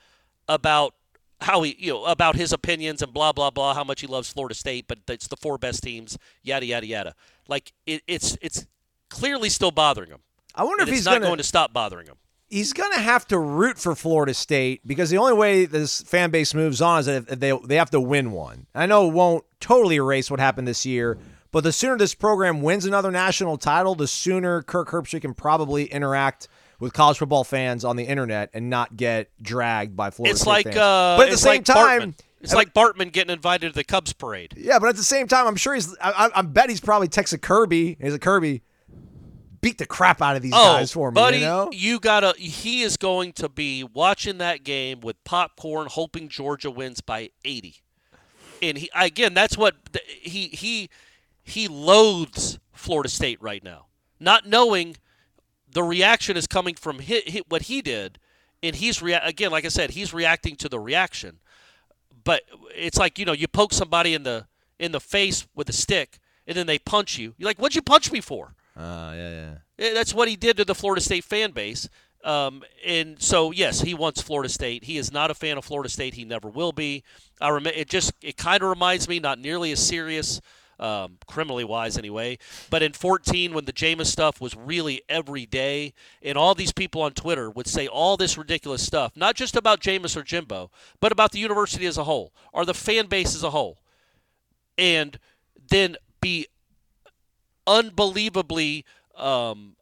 about 0.48 0.96
how 1.44 1.62
he, 1.62 1.76
you 1.80 1.94
know, 1.94 2.06
about 2.06 2.36
his 2.36 2.52
opinions 2.52 3.02
and 3.02 3.14
blah, 3.14 3.32
blah, 3.32 3.50
blah, 3.52 3.74
how 3.74 3.84
much 3.84 4.02
he 4.02 4.08
loves 4.08 4.30
Florida 4.30 4.56
State, 4.56 4.86
but 4.88 5.00
it's 5.08 5.28
the 5.28 5.38
four 5.38 5.58
best 5.58 5.84
teams, 5.84 6.18
yada, 6.42 6.66
yada, 6.66 6.86
yada. 6.88 7.16
Like, 7.48 7.74
it, 7.86 8.02
it's, 8.08 8.38
it's 8.42 8.66
clearly 9.10 9.50
still 9.50 9.72
bothering 9.72 10.10
him. 10.10 10.20
I 10.56 10.64
wonder 10.64 10.82
And 10.82 10.90
if 10.90 10.94
it's 10.94 11.00
he's 11.00 11.06
not 11.06 11.14
gonna, 11.16 11.26
going 11.28 11.38
to 11.38 11.44
stop 11.44 11.74
bothering 11.74 12.08
him. 12.08 12.16
he's 12.50 12.74
going 12.74 12.92
to 12.94 13.00
have 13.00 13.28
to 13.28 13.38
root 13.40 13.78
for 13.80 13.96
Florida 13.96 14.34
State 14.34 14.82
because 14.86 15.10
the 15.10 15.18
only 15.18 15.34
way 15.34 15.66
this 15.66 16.02
fan 16.02 16.30
base 16.32 16.54
moves 16.54 16.82
on 16.82 17.00
is 17.00 17.06
that 17.08 17.40
they 17.40 17.52
they 17.66 17.76
have 17.76 17.90
to 17.92 18.00
win 18.02 18.32
one. 18.32 18.68
I 18.76 18.86
know 18.86 19.08
it 19.08 19.14
won't 19.14 19.44
totally 19.60 19.96
erase 19.96 20.30
what 20.30 20.40
happened 20.40 20.68
this 20.68 20.86
year, 20.86 21.18
but 21.52 21.64
the 21.64 21.72
sooner 21.72 21.98
this 21.98 22.14
program 22.16 22.62
wins 22.62 22.86
another 22.86 23.10
national 23.12 23.58
title, 23.58 23.96
the 23.96 24.08
sooner 24.08 24.62
Kirk 24.62 24.90
Herbstreit 24.90 25.22
can 25.22 25.34
probably 25.34 25.86
interact 25.86 26.48
with 26.84 26.94
college 26.94 27.18
football 27.18 27.44
fans 27.44 27.86
on 27.86 27.96
the 27.96 28.04
internet 28.04 28.50
and 28.54 28.70
not 28.70 28.96
get 28.98 29.30
dragged 29.42 29.96
by 29.96 30.10
Florida 30.12 30.32
It's 30.32 30.42
State 30.42 30.50
like, 30.50 30.66
fans. 30.66 30.78
uh, 30.78 31.16
but 31.18 31.28
at 31.28 31.32
the 31.32 31.38
same 31.38 31.50
like 31.56 31.66
time, 31.66 32.02
Bartman. 32.02 32.20
It's 32.42 32.54
like 32.54 32.74
Bartman 32.74 33.14
getting 33.14 33.32
invited 33.34 33.70
to 33.70 33.74
the 33.74 33.86
Cubs 33.86 34.12
parade. 34.12 34.54
yeah, 34.58 34.78
but 34.78 34.90
at 34.90 34.98
the 34.98 35.04
same 35.04 35.28
time, 35.30 35.48
I'm 35.48 35.56
sure 35.56 35.74
he's. 35.74 35.96
I, 36.00 36.12
I, 36.12 36.40
I 36.40 36.42
bet 36.42 36.70
he's 36.70 36.82
probably 36.82 37.08
texted 37.08 37.42
Kirby. 37.42 37.96
He's 38.02 38.12
like 38.12 38.20
Kirby, 38.22 38.64
beat 39.62 39.78
the 39.78 39.86
crap 39.86 40.22
out 40.22 40.36
of 40.36 40.42
these 40.42 40.52
guys 40.52 40.92
for 40.92 41.10
me. 41.10 41.14
Oh, 41.14 41.24
buddy, 41.24 41.38
you 41.38 41.44
know, 41.46 42.00
gotta. 42.00 42.34
He 42.38 42.82
is 42.82 42.98
going 42.98 43.32
to 43.34 43.48
be 43.48 43.86
watching 43.86 44.40
that 44.40 44.66
game 44.66 45.00
with 45.00 45.24
popcorn, 45.24 45.88
hoping 45.90 46.28
Georgia 46.28 46.70
wins 46.70 47.00
by 47.00 47.30
80. 47.46 47.78
And 48.62 48.78
he 48.78 48.90
again, 48.94 49.34
that's 49.34 49.58
what 49.58 49.76
he 50.04 50.48
he 50.48 50.90
he 51.44 51.70
loathes 51.70 52.60
Florida 52.74 53.08
State 53.08 53.42
right 53.42 53.64
now, 53.64 53.86
not 54.20 54.46
knowing 54.46 54.98
the 55.74 55.84
reaction 55.84 56.38
is 56.38 56.48
coming 56.48 56.76
from 56.76 57.00
what 57.50 57.64
he 57.64 57.82
did, 57.82 58.20
and 58.62 58.76
he's 58.76 59.02
rea- 59.02 59.20
again, 59.24 59.52
like 59.52 59.66
I 59.66 59.70
said, 59.70 59.92
he's 59.92 60.14
reacting 60.14 60.56
to 60.58 60.70
the 60.70 60.80
reaction. 60.80 61.40
But 62.24 62.44
it's 62.76 62.98
like 62.98 63.20
you 63.20 63.26
know, 63.26 63.34
you 63.34 63.48
poke 63.48 63.74
somebody 63.74 64.14
in 64.14 64.24
the 64.24 64.48
in 64.80 64.92
the 64.92 65.00
face 65.00 65.48
with 65.56 65.70
a 65.70 65.74
stick, 65.74 66.20
and 66.48 66.56
then 66.56 66.68
they 66.68 66.80
punch 66.80 67.18
you. 67.18 67.34
You're 67.38 67.48
like, 67.48 67.58
"What'd 67.58 67.76
you 67.76 67.82
punch 67.82 68.12
me 68.12 68.22
for?" 68.22 68.56
uh, 68.78 69.12
yeah, 69.16 69.30
yeah. 69.30 69.86
Eh, 69.86 69.94
That's 69.94 70.14
what 70.14 70.28
he 70.30 70.36
did 70.36 70.58
to 70.58 70.66
the 70.66 70.76
Florida 70.76 71.02
State 71.02 71.24
fan 71.24 71.52
base. 71.52 71.90
Um, 72.24 72.64
and 72.86 73.22
so, 73.22 73.52
yes, 73.52 73.82
he 73.82 73.94
wants 73.94 74.22
Florida 74.22 74.48
State. 74.48 74.86
He 74.86 74.98
is 74.98 75.12
not 75.12 75.30
a 75.30 75.34
fan 75.34 75.58
of 75.58 75.66
Florida 75.66 75.90
State. 75.90 76.14
He 76.14 76.24
never 76.24 76.48
will 76.48 76.72
be. 76.72 77.04
I 77.42 77.50
rem- 77.50 77.68
it 77.68 77.90
just 77.90 78.14
it 78.22 78.38
kind 78.38 78.64
of 78.64 78.70
reminds 78.70 79.10
me, 79.10 79.20
not 79.20 79.40
nearly 79.40 79.74
as 79.74 79.86
serious, 79.86 80.40
um, 80.84 81.18
criminally 81.26 81.64
wise 81.64 81.98
anyway. 81.98 82.38
But 82.70 82.84
in 82.84 82.92
14, 82.92 83.54
when 83.54 83.66
the 83.66 83.74
Jameis 83.74 84.08
stuff 84.08 84.42
was 84.42 84.56
really 84.56 85.02
every 85.08 85.46
day, 85.46 85.94
and 86.22 86.38
all 86.38 86.54
these 86.54 86.74
people 86.74 87.02
on 87.02 87.14
Twitter 87.14 87.50
would 87.50 87.68
say 87.68 87.88
all 87.88 88.18
this 88.18 88.38
ridiculous 88.38 88.86
stuff, 88.86 89.14
not 89.16 89.36
just 89.36 89.56
about 89.56 89.80
Jameis 89.80 90.18
or 90.18 90.24
Jimbo, 90.24 90.70
but 91.00 91.12
about 91.12 91.32
the 91.32 91.40
university 91.40 91.86
as 91.86 91.98
a 91.98 92.04
whole, 92.04 92.34
or 92.52 92.66
the 92.66 92.74
fan 92.74 93.08
base 93.08 93.34
as 93.34 93.44
a 93.44 93.52
whole, 93.52 93.80
and 94.78 95.18
then 95.70 95.96
be 96.20 96.48
unbelievably 97.66 98.86
um, 99.18 99.76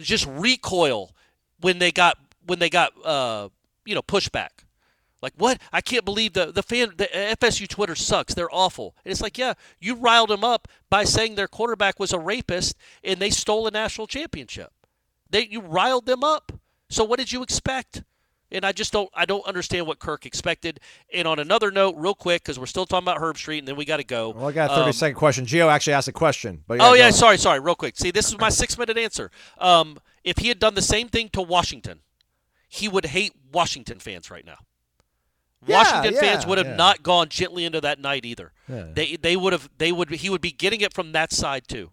just 0.00 0.26
recoil 0.26 1.12
when 1.60 1.78
they 1.78 1.90
got 1.90 2.18
when 2.44 2.58
they 2.58 2.68
got 2.68 2.92
uh, 3.04 3.48
you 3.86 3.94
know 3.94 4.02
pushback. 4.02 4.65
Like 5.26 5.34
what? 5.38 5.60
I 5.72 5.80
can't 5.80 6.04
believe 6.04 6.34
the 6.34 6.52
the 6.52 6.62
fan 6.62 6.92
the 6.96 7.06
FSU 7.12 7.66
Twitter 7.66 7.96
sucks. 7.96 8.32
They're 8.32 8.54
awful. 8.54 8.94
And 9.04 9.10
it's 9.10 9.20
like, 9.20 9.36
yeah, 9.36 9.54
you 9.80 9.96
riled 9.96 10.30
them 10.30 10.44
up 10.44 10.68
by 10.88 11.02
saying 11.02 11.34
their 11.34 11.48
quarterback 11.48 11.98
was 11.98 12.12
a 12.12 12.18
rapist 12.20 12.76
and 13.02 13.18
they 13.18 13.30
stole 13.30 13.66
a 13.66 13.72
national 13.72 14.06
championship. 14.06 14.70
They 15.28 15.44
you 15.48 15.60
riled 15.60 16.06
them 16.06 16.22
up. 16.22 16.52
So 16.88 17.02
what 17.02 17.18
did 17.18 17.32
you 17.32 17.42
expect? 17.42 18.04
And 18.52 18.64
I 18.64 18.70
just 18.70 18.92
don't 18.92 19.10
I 19.14 19.24
don't 19.24 19.44
understand 19.48 19.88
what 19.88 19.98
Kirk 19.98 20.26
expected. 20.26 20.78
And 21.12 21.26
on 21.26 21.40
another 21.40 21.72
note, 21.72 21.96
real 21.96 22.14
quick, 22.14 22.44
because 22.44 22.56
we're 22.56 22.66
still 22.66 22.86
talking 22.86 23.02
about 23.02 23.20
Herbstreit, 23.20 23.58
and 23.58 23.66
then 23.66 23.74
we 23.74 23.84
got 23.84 23.96
to 23.96 24.04
go. 24.04 24.28
Well, 24.30 24.46
I 24.46 24.52
got 24.52 24.70
a 24.70 24.74
30 24.76 24.86
Um, 24.86 24.92
second 24.92 25.16
question. 25.16 25.44
Gio 25.44 25.68
actually 25.68 25.94
asked 25.94 26.06
a 26.06 26.12
question. 26.12 26.62
But 26.68 26.80
Oh 26.80 26.94
yeah, 26.94 27.00
ahead. 27.08 27.16
sorry, 27.16 27.38
sorry, 27.38 27.58
real 27.58 27.74
quick. 27.74 27.96
See, 27.96 28.12
this 28.12 28.28
is 28.28 28.38
my 28.38 28.48
six 28.50 28.78
minute 28.78 28.96
answer. 28.96 29.32
Um, 29.58 29.98
if 30.22 30.38
he 30.38 30.46
had 30.46 30.60
done 30.60 30.74
the 30.74 30.82
same 30.82 31.08
thing 31.08 31.30
to 31.30 31.42
Washington, 31.42 32.02
he 32.68 32.86
would 32.86 33.06
hate 33.06 33.32
Washington 33.52 33.98
fans 33.98 34.30
right 34.30 34.44
now. 34.46 34.58
Yeah, 35.64 35.78
Washington 35.78 36.14
yeah, 36.14 36.20
fans 36.20 36.46
would 36.46 36.58
have 36.58 36.66
yeah. 36.68 36.76
not 36.76 37.02
gone 37.02 37.28
gently 37.28 37.64
into 37.64 37.80
that 37.80 37.98
night 38.00 38.24
either. 38.24 38.52
Yeah. 38.68 38.86
They 38.92 39.16
they 39.16 39.36
would 39.36 39.52
have 39.52 39.68
they 39.78 39.92
would 39.92 40.10
he 40.10 40.30
would 40.30 40.40
be 40.40 40.52
getting 40.52 40.80
it 40.80 40.92
from 40.92 41.12
that 41.12 41.32
side 41.32 41.66
too. 41.66 41.90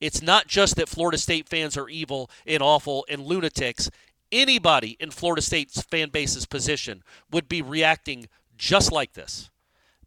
It's 0.00 0.20
not 0.20 0.48
just 0.48 0.76
that 0.76 0.88
Florida 0.88 1.16
State 1.16 1.48
fans 1.48 1.76
are 1.76 1.88
evil 1.88 2.28
and 2.46 2.62
awful 2.62 3.06
and 3.08 3.22
lunatics. 3.22 3.88
Anybody 4.32 4.96
in 4.98 5.10
Florida 5.10 5.42
State's 5.42 5.80
fan 5.82 6.08
base's 6.10 6.44
position 6.44 7.04
would 7.30 7.48
be 7.48 7.62
reacting 7.62 8.28
just 8.56 8.90
like 8.90 9.12
this. 9.12 9.50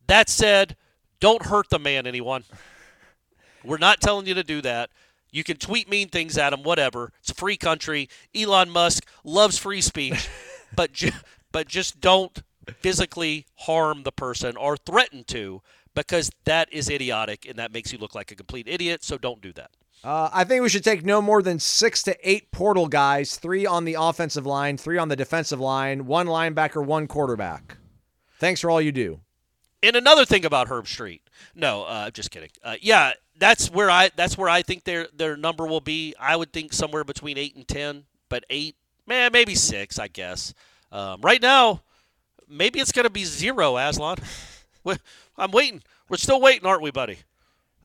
That 0.08 0.30
said, 0.30 0.76
don't 1.20 1.46
hurt 1.46 1.70
the 1.70 1.80
man, 1.80 2.06
anyone. 2.06 2.44
We're 3.64 3.78
not 3.78 4.02
telling 4.02 4.28
you 4.28 4.34
to 4.34 4.44
do 4.44 4.62
that. 4.62 4.90
You 5.32 5.44
can 5.44 5.58
tweet 5.58 5.90
mean 5.90 6.10
things 6.10 6.38
at 6.38 6.54
him, 6.54 6.64
whatever. 6.64 7.12
It's 7.20 7.32
a 7.32 7.36
free 7.36 7.58
country. 7.58 8.10
Elon 8.34 8.70
Musk 8.70 9.06
loves 9.24 9.58
free 9.58 9.82
speech, 9.82 10.30
but 10.76 10.94
ju- 10.94 11.12
but 11.52 11.68
just 11.68 12.00
don't 12.00 12.42
physically 12.80 13.46
harm 13.56 14.04
the 14.04 14.12
person 14.12 14.58
or 14.58 14.78
threaten 14.78 15.24
to 15.26 15.62
because 15.94 16.30
that 16.44 16.72
is 16.72 16.90
idiotic 16.90 17.46
and 17.48 17.58
that 17.58 17.74
makes 17.74 17.92
you 17.92 17.98
look 17.98 18.14
like 18.16 18.32
a 18.32 18.36
complete 18.36 18.68
idiot. 18.68 19.04
So 19.04 19.18
don't 19.18 19.42
do 19.42 19.54
that. 19.54 19.72
Uh, 20.04 20.30
I 20.32 20.44
think 20.44 20.62
we 20.62 20.70
should 20.70 20.84
take 20.84 21.04
no 21.04 21.22
more 21.22 21.42
than 21.42 21.58
six 21.58 22.04
to 22.04 22.16
eight 22.22 22.52
portal 22.52 22.88
guys, 22.88 23.38
three 23.38 23.66
on 23.66 23.86
the 23.86 23.96
offensive 24.00 24.46
line, 24.46 24.78
three 24.78 25.00
on 25.00 25.08
the 25.08 25.16
defensive 25.16 25.60
line, 25.60 26.06
one 26.06 26.28
linebacker, 26.28 26.86
one 26.86 27.08
quarterback. 27.08 27.78
Thanks 28.38 28.62
for 28.62 28.70
all 28.70 28.82
you 28.82 28.92
do. 28.92 29.22
And 29.82 29.96
another 29.96 30.26
thing 30.26 30.46
about 30.46 30.68
Herbstreit. 30.68 31.22
No, 31.56 31.84
uh, 31.84 32.12
just 32.12 32.30
kidding. 32.30 32.50
Uh, 32.64 32.76
yeah, 32.82 33.14
that's 33.38 33.72
where 33.72 33.90
I 33.90 34.12
that's 34.16 34.38
where 34.38 34.50
I 34.50 34.62
think 34.62 34.84
their 34.84 35.08
their 35.14 35.38
number 35.38 35.66
will 35.66 35.82
be. 35.82 36.14
I 36.20 36.36
would 36.36 36.54
think 36.54 36.74
somewhere 36.74 37.04
between 37.04 37.38
eight 37.38 37.56
and 37.56 37.68
ten, 37.68 38.06
but 38.30 38.46
eight, 38.50 38.76
man, 39.06 39.32
maybe 39.32 39.56
six, 39.56 40.00
I 40.00 40.08
guess. 40.08 40.54
Um, 40.92 41.22
right 41.22 41.42
now, 41.42 41.82
maybe 42.50 42.80
it's 42.80 42.92
going 42.92 43.06
to 43.06 43.10
be 43.10 43.24
zero. 43.26 43.78
Aslan, 43.78 44.18
I'm 45.38 45.52
waiting. 45.52 45.82
We're 46.10 46.18
still 46.18 46.40
waiting, 46.42 46.66
aren't 46.66 46.82
we, 46.82 46.92
buddy? 46.92 47.20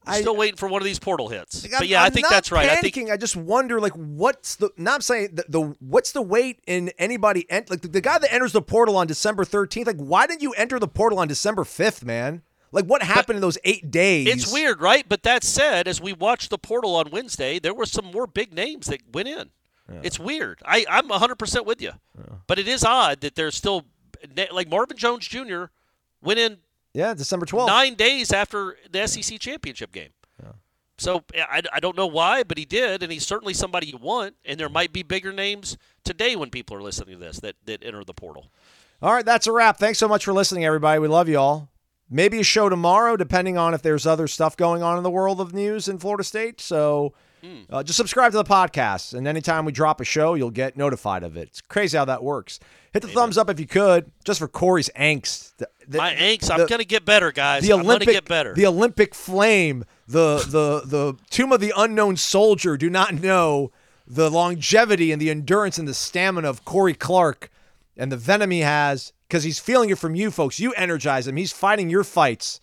I- 0.06 0.20
Still 0.22 0.36
waiting 0.36 0.56
for 0.56 0.66
one 0.68 0.80
of 0.80 0.86
these 0.86 0.98
portal 0.98 1.28
hits. 1.28 1.62
Like, 1.62 1.72
but 1.72 1.80
I'm- 1.82 1.88
yeah, 1.90 2.02
i 2.02 2.06
I'm 2.06 2.12
think 2.12 2.24
not 2.24 2.30
that's 2.30 2.50
right. 2.50 2.66
Panicking. 2.68 2.72
I 2.78 2.90
think 2.90 3.10
I 3.10 3.16
just 3.18 3.36
wonder, 3.36 3.80
like, 3.80 3.92
what's 3.92 4.56
the? 4.56 4.70
Now 4.78 4.94
I'm 4.94 5.02
saying 5.02 5.30
the, 5.34 5.44
the 5.48 5.60
what's 5.80 6.12
the 6.12 6.22
wait 6.22 6.60
in 6.66 6.90
anybody? 6.98 7.44
En- 7.50 7.66
like 7.68 7.82
the, 7.82 7.88
the 7.88 8.00
guy 8.00 8.18
that 8.18 8.32
enters 8.32 8.52
the 8.52 8.62
portal 8.62 8.96
on 8.96 9.06
December 9.06 9.44
13th. 9.44 9.86
Like, 9.86 9.98
why 9.98 10.26
didn't 10.26 10.42
you 10.42 10.52
enter 10.52 10.78
the 10.78 10.88
portal 10.88 11.18
on 11.18 11.28
December 11.28 11.64
5th, 11.64 12.02
man? 12.04 12.42
Like, 12.72 12.86
what 12.86 13.02
happened 13.02 13.36
in 13.36 13.40
those 13.42 13.58
eight 13.64 13.90
days? 13.90 14.28
it's 14.28 14.52
weird, 14.52 14.80
right? 14.80 15.04
But 15.08 15.22
that 15.24 15.42
said, 15.44 15.86
as 15.88 16.00
we 16.00 16.12
watched 16.12 16.50
the 16.50 16.58
portal 16.58 16.94
on 16.96 17.10
Wednesday, 17.10 17.58
there 17.58 17.74
were 17.74 17.84
some 17.86 18.06
more 18.06 18.26
big 18.28 18.54
names 18.54 18.86
that 18.86 19.00
went 19.12 19.28
in. 19.28 19.50
It's 20.04 20.20
weird. 20.20 20.60
I, 20.64 20.86
I'm 20.88 21.08
100% 21.08 21.66
with 21.66 21.82
you. 21.82 21.90
But 22.46 22.60
it 22.60 22.68
is 22.68 22.84
odd 22.84 23.22
that 23.22 23.34
there's 23.34 23.56
still, 23.56 23.86
like 24.52 24.68
Marvin 24.68 24.96
Jones 24.96 25.26
Jr. 25.26 25.64
went 26.22 26.38
in 26.38 26.58
Yeah, 26.94 27.14
December 27.14 27.46
12th. 27.46 27.66
nine 27.66 27.94
days 27.94 28.32
after 28.32 28.76
the 28.90 29.06
SEC 29.06 29.38
championship 29.38 29.92
game. 29.92 30.10
So 30.98 31.24
I, 31.34 31.62
I 31.72 31.80
don't 31.80 31.96
know 31.96 32.06
why, 32.06 32.42
but 32.42 32.58
he 32.58 32.66
did, 32.66 33.02
and 33.02 33.10
he's 33.10 33.26
certainly 33.26 33.54
somebody 33.54 33.86
you 33.86 33.96
want. 33.96 34.34
And 34.44 34.60
there 34.60 34.68
might 34.68 34.92
be 34.92 35.02
bigger 35.02 35.32
names 35.32 35.78
today 36.04 36.36
when 36.36 36.50
people 36.50 36.76
are 36.76 36.82
listening 36.82 37.14
to 37.14 37.18
this 37.24 37.40
that, 37.40 37.56
that 37.64 37.82
enter 37.82 38.04
the 38.04 38.12
portal. 38.12 38.50
All 39.00 39.14
right, 39.14 39.24
that's 39.24 39.46
a 39.46 39.52
wrap. 39.52 39.78
Thanks 39.78 39.98
so 39.98 40.06
much 40.08 40.26
for 40.26 40.34
listening, 40.34 40.66
everybody. 40.66 40.98
We 40.98 41.08
love 41.08 41.26
you 41.26 41.38
all. 41.38 41.70
Maybe 42.10 42.38
a 42.40 42.44
show 42.44 42.68
tomorrow, 42.68 43.16
depending 43.16 43.56
on 43.56 43.72
if 43.72 43.80
there's 43.80 44.06
other 44.06 44.28
stuff 44.28 44.58
going 44.58 44.82
on 44.82 44.98
in 44.98 45.02
the 45.02 45.10
world 45.10 45.40
of 45.40 45.54
news 45.54 45.88
in 45.88 45.96
Florida 45.96 46.22
State. 46.22 46.60
So 46.60 47.14
uh, 47.70 47.82
just 47.82 47.96
subscribe 47.96 48.32
to 48.32 48.38
the 48.38 48.44
podcast, 48.44 49.14
and 49.14 49.26
anytime 49.26 49.64
we 49.64 49.72
drop 49.72 50.00
a 50.00 50.04
show, 50.04 50.34
you'll 50.34 50.50
get 50.50 50.76
notified 50.76 51.22
of 51.22 51.36
it. 51.36 51.48
It's 51.48 51.60
crazy 51.60 51.96
how 51.96 52.04
that 52.06 52.22
works. 52.22 52.60
Hit 52.92 53.02
the 53.02 53.08
thumbs 53.08 53.38
up 53.38 53.48
if 53.48 53.60
you 53.60 53.66
could, 53.66 54.10
just 54.24 54.40
for 54.40 54.48
Corey's 54.48 54.90
angst. 54.96 55.56
The- 55.58 55.68
the- 55.86 55.98
My 55.98 56.12
angst, 56.14 56.50
I'm 56.50 56.66
going 56.66 56.80
to 56.80 56.84
get 56.84 57.04
better, 57.04 57.30
guys. 57.32 57.62
the 57.62 57.72
I'm 57.72 57.80
Olympic, 57.80 58.08
get 58.08 58.24
better. 58.26 58.52
the 58.54 58.66
Olympic 58.66 59.14
flame, 59.14 59.84
the 60.08 60.38
the 60.38 60.82
the 60.84 61.14
tomb 61.30 61.52
of 61.52 61.60
the 61.60 61.72
unknown 61.76 62.16
soldier 62.16 62.76
do 62.76 62.90
not 62.90 63.14
know 63.14 63.70
the 64.06 64.28
longevity 64.30 65.12
and 65.12 65.22
the 65.22 65.30
endurance 65.30 65.78
and 65.78 65.86
the 65.86 65.94
stamina 65.94 66.48
of 66.48 66.64
Corey 66.64 66.94
Clark 66.94 67.48
and 67.96 68.10
the 68.10 68.16
venom 68.16 68.50
he 68.50 68.60
has 68.60 69.12
because 69.28 69.44
he's 69.44 69.60
feeling 69.60 69.90
it 69.90 69.98
from 69.98 70.16
you 70.16 70.32
folks. 70.32 70.58
You 70.58 70.72
energize 70.72 71.28
him. 71.28 71.36
He's 71.36 71.52
fighting 71.52 71.90
your 71.90 72.02
fights 72.02 72.60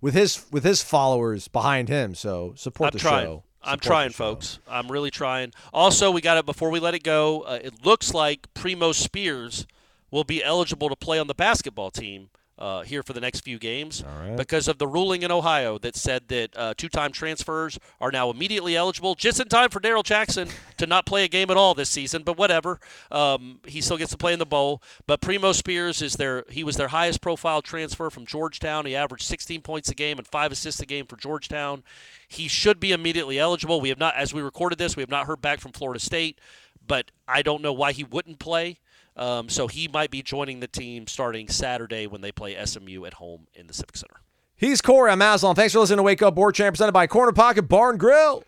with 0.00 0.14
his 0.14 0.44
with 0.50 0.64
his 0.64 0.82
followers 0.82 1.46
behind 1.46 1.88
him. 1.88 2.16
So 2.16 2.54
support 2.56 2.88
I'm 2.88 2.92
the 2.94 2.98
trying. 2.98 3.26
show. 3.26 3.44
I'm 3.62 3.78
trying, 3.78 4.10
folks. 4.10 4.58
I'm 4.68 4.90
really 4.90 5.10
trying. 5.10 5.52
Also, 5.72 6.10
we 6.10 6.20
got 6.20 6.38
it 6.38 6.46
before 6.46 6.70
we 6.70 6.80
let 6.80 6.94
it 6.94 7.02
go. 7.02 7.42
Uh, 7.42 7.58
it 7.62 7.84
looks 7.84 8.14
like 8.14 8.52
Primo 8.54 8.92
Spears 8.92 9.66
will 10.10 10.24
be 10.24 10.42
eligible 10.42 10.88
to 10.88 10.96
play 10.96 11.18
on 11.18 11.26
the 11.26 11.34
basketball 11.34 11.90
team 11.90 12.30
uh, 12.60 12.82
here 12.82 13.02
for 13.02 13.12
the 13.12 13.20
next 13.20 13.40
few 13.40 13.58
games 13.58 14.02
because 14.36 14.68
of 14.68 14.78
the 14.78 14.86
ruling 14.86 15.22
in 15.22 15.30
Ohio 15.30 15.78
that 15.78 15.96
said 15.96 16.28
that 16.28 16.50
uh, 16.56 16.74
two-time 16.76 17.10
transfers 17.10 17.78
are 18.00 18.10
now 18.10 18.30
immediately 18.30 18.76
eligible, 18.76 19.14
just 19.14 19.40
in 19.40 19.48
time 19.48 19.70
for 19.70 19.80
Darrell 19.80 20.02
Jackson 20.02 20.48
to 20.76 20.86
not 20.86 21.06
play 21.06 21.24
a 21.24 21.28
game 21.28 21.50
at 21.50 21.56
all 21.56 21.74
this 21.74 21.88
season. 21.88 22.22
But 22.22 22.36
whatever, 22.36 22.78
um, 23.10 23.60
he 23.66 23.80
still 23.80 23.96
gets 23.96 24.10
to 24.10 24.18
play 24.18 24.32
in 24.32 24.38
the 24.38 24.46
bowl. 24.46 24.82
But 25.06 25.20
Primo 25.20 25.52
Spears 25.52 26.02
is 26.02 26.14
their 26.14 26.44
he 26.50 26.62
was 26.62 26.76
their 26.76 26.88
highest 26.88 27.20
profile 27.20 27.62
transfer 27.62 28.10
from 28.10 28.26
Georgetown. 28.26 28.86
He 28.86 28.94
averaged 28.94 29.24
16 29.24 29.62
points 29.62 29.88
a 29.88 29.94
game 29.94 30.18
and 30.18 30.26
five 30.26 30.52
assists 30.52 30.80
a 30.80 30.86
game 30.86 31.06
for 31.06 31.16
Georgetown. 31.16 31.82
He 32.28 32.46
should 32.46 32.78
be 32.78 32.92
immediately 32.92 33.38
eligible. 33.38 33.80
We 33.80 33.88
have 33.88 33.98
not, 33.98 34.14
as 34.16 34.34
we 34.34 34.42
recorded 34.42 34.78
this, 34.78 34.96
we 34.96 35.02
have 35.02 35.10
not 35.10 35.26
heard 35.26 35.40
back 35.40 35.60
from 35.60 35.72
Florida 35.72 35.98
State, 35.98 36.38
but 36.86 37.10
I 37.26 37.42
don't 37.42 37.62
know 37.62 37.72
why 37.72 37.92
he 37.92 38.04
wouldn't 38.04 38.38
play. 38.38 38.78
Um, 39.20 39.50
so 39.50 39.68
he 39.68 39.86
might 39.86 40.10
be 40.10 40.22
joining 40.22 40.60
the 40.60 40.66
team 40.66 41.06
starting 41.06 41.48
Saturday 41.48 42.06
when 42.06 42.22
they 42.22 42.32
play 42.32 42.56
SMU 42.64 43.04
at 43.04 43.14
home 43.14 43.46
in 43.54 43.66
the 43.66 43.74
Civic 43.74 43.96
Center. 43.96 44.22
He's 44.56 44.80
Corey. 44.80 45.10
I'm 45.10 45.20
Aslan. 45.22 45.54
Thanks 45.54 45.74
for 45.74 45.80
listening 45.80 45.98
to 45.98 46.02
Wake 46.02 46.22
Up 46.22 46.34
War 46.34 46.52
Chant 46.52 46.72
presented 46.72 46.92
by 46.92 47.06
Corner 47.06 47.32
Pocket 47.32 47.62
Barn 47.62 47.98
Grill. 47.98 48.42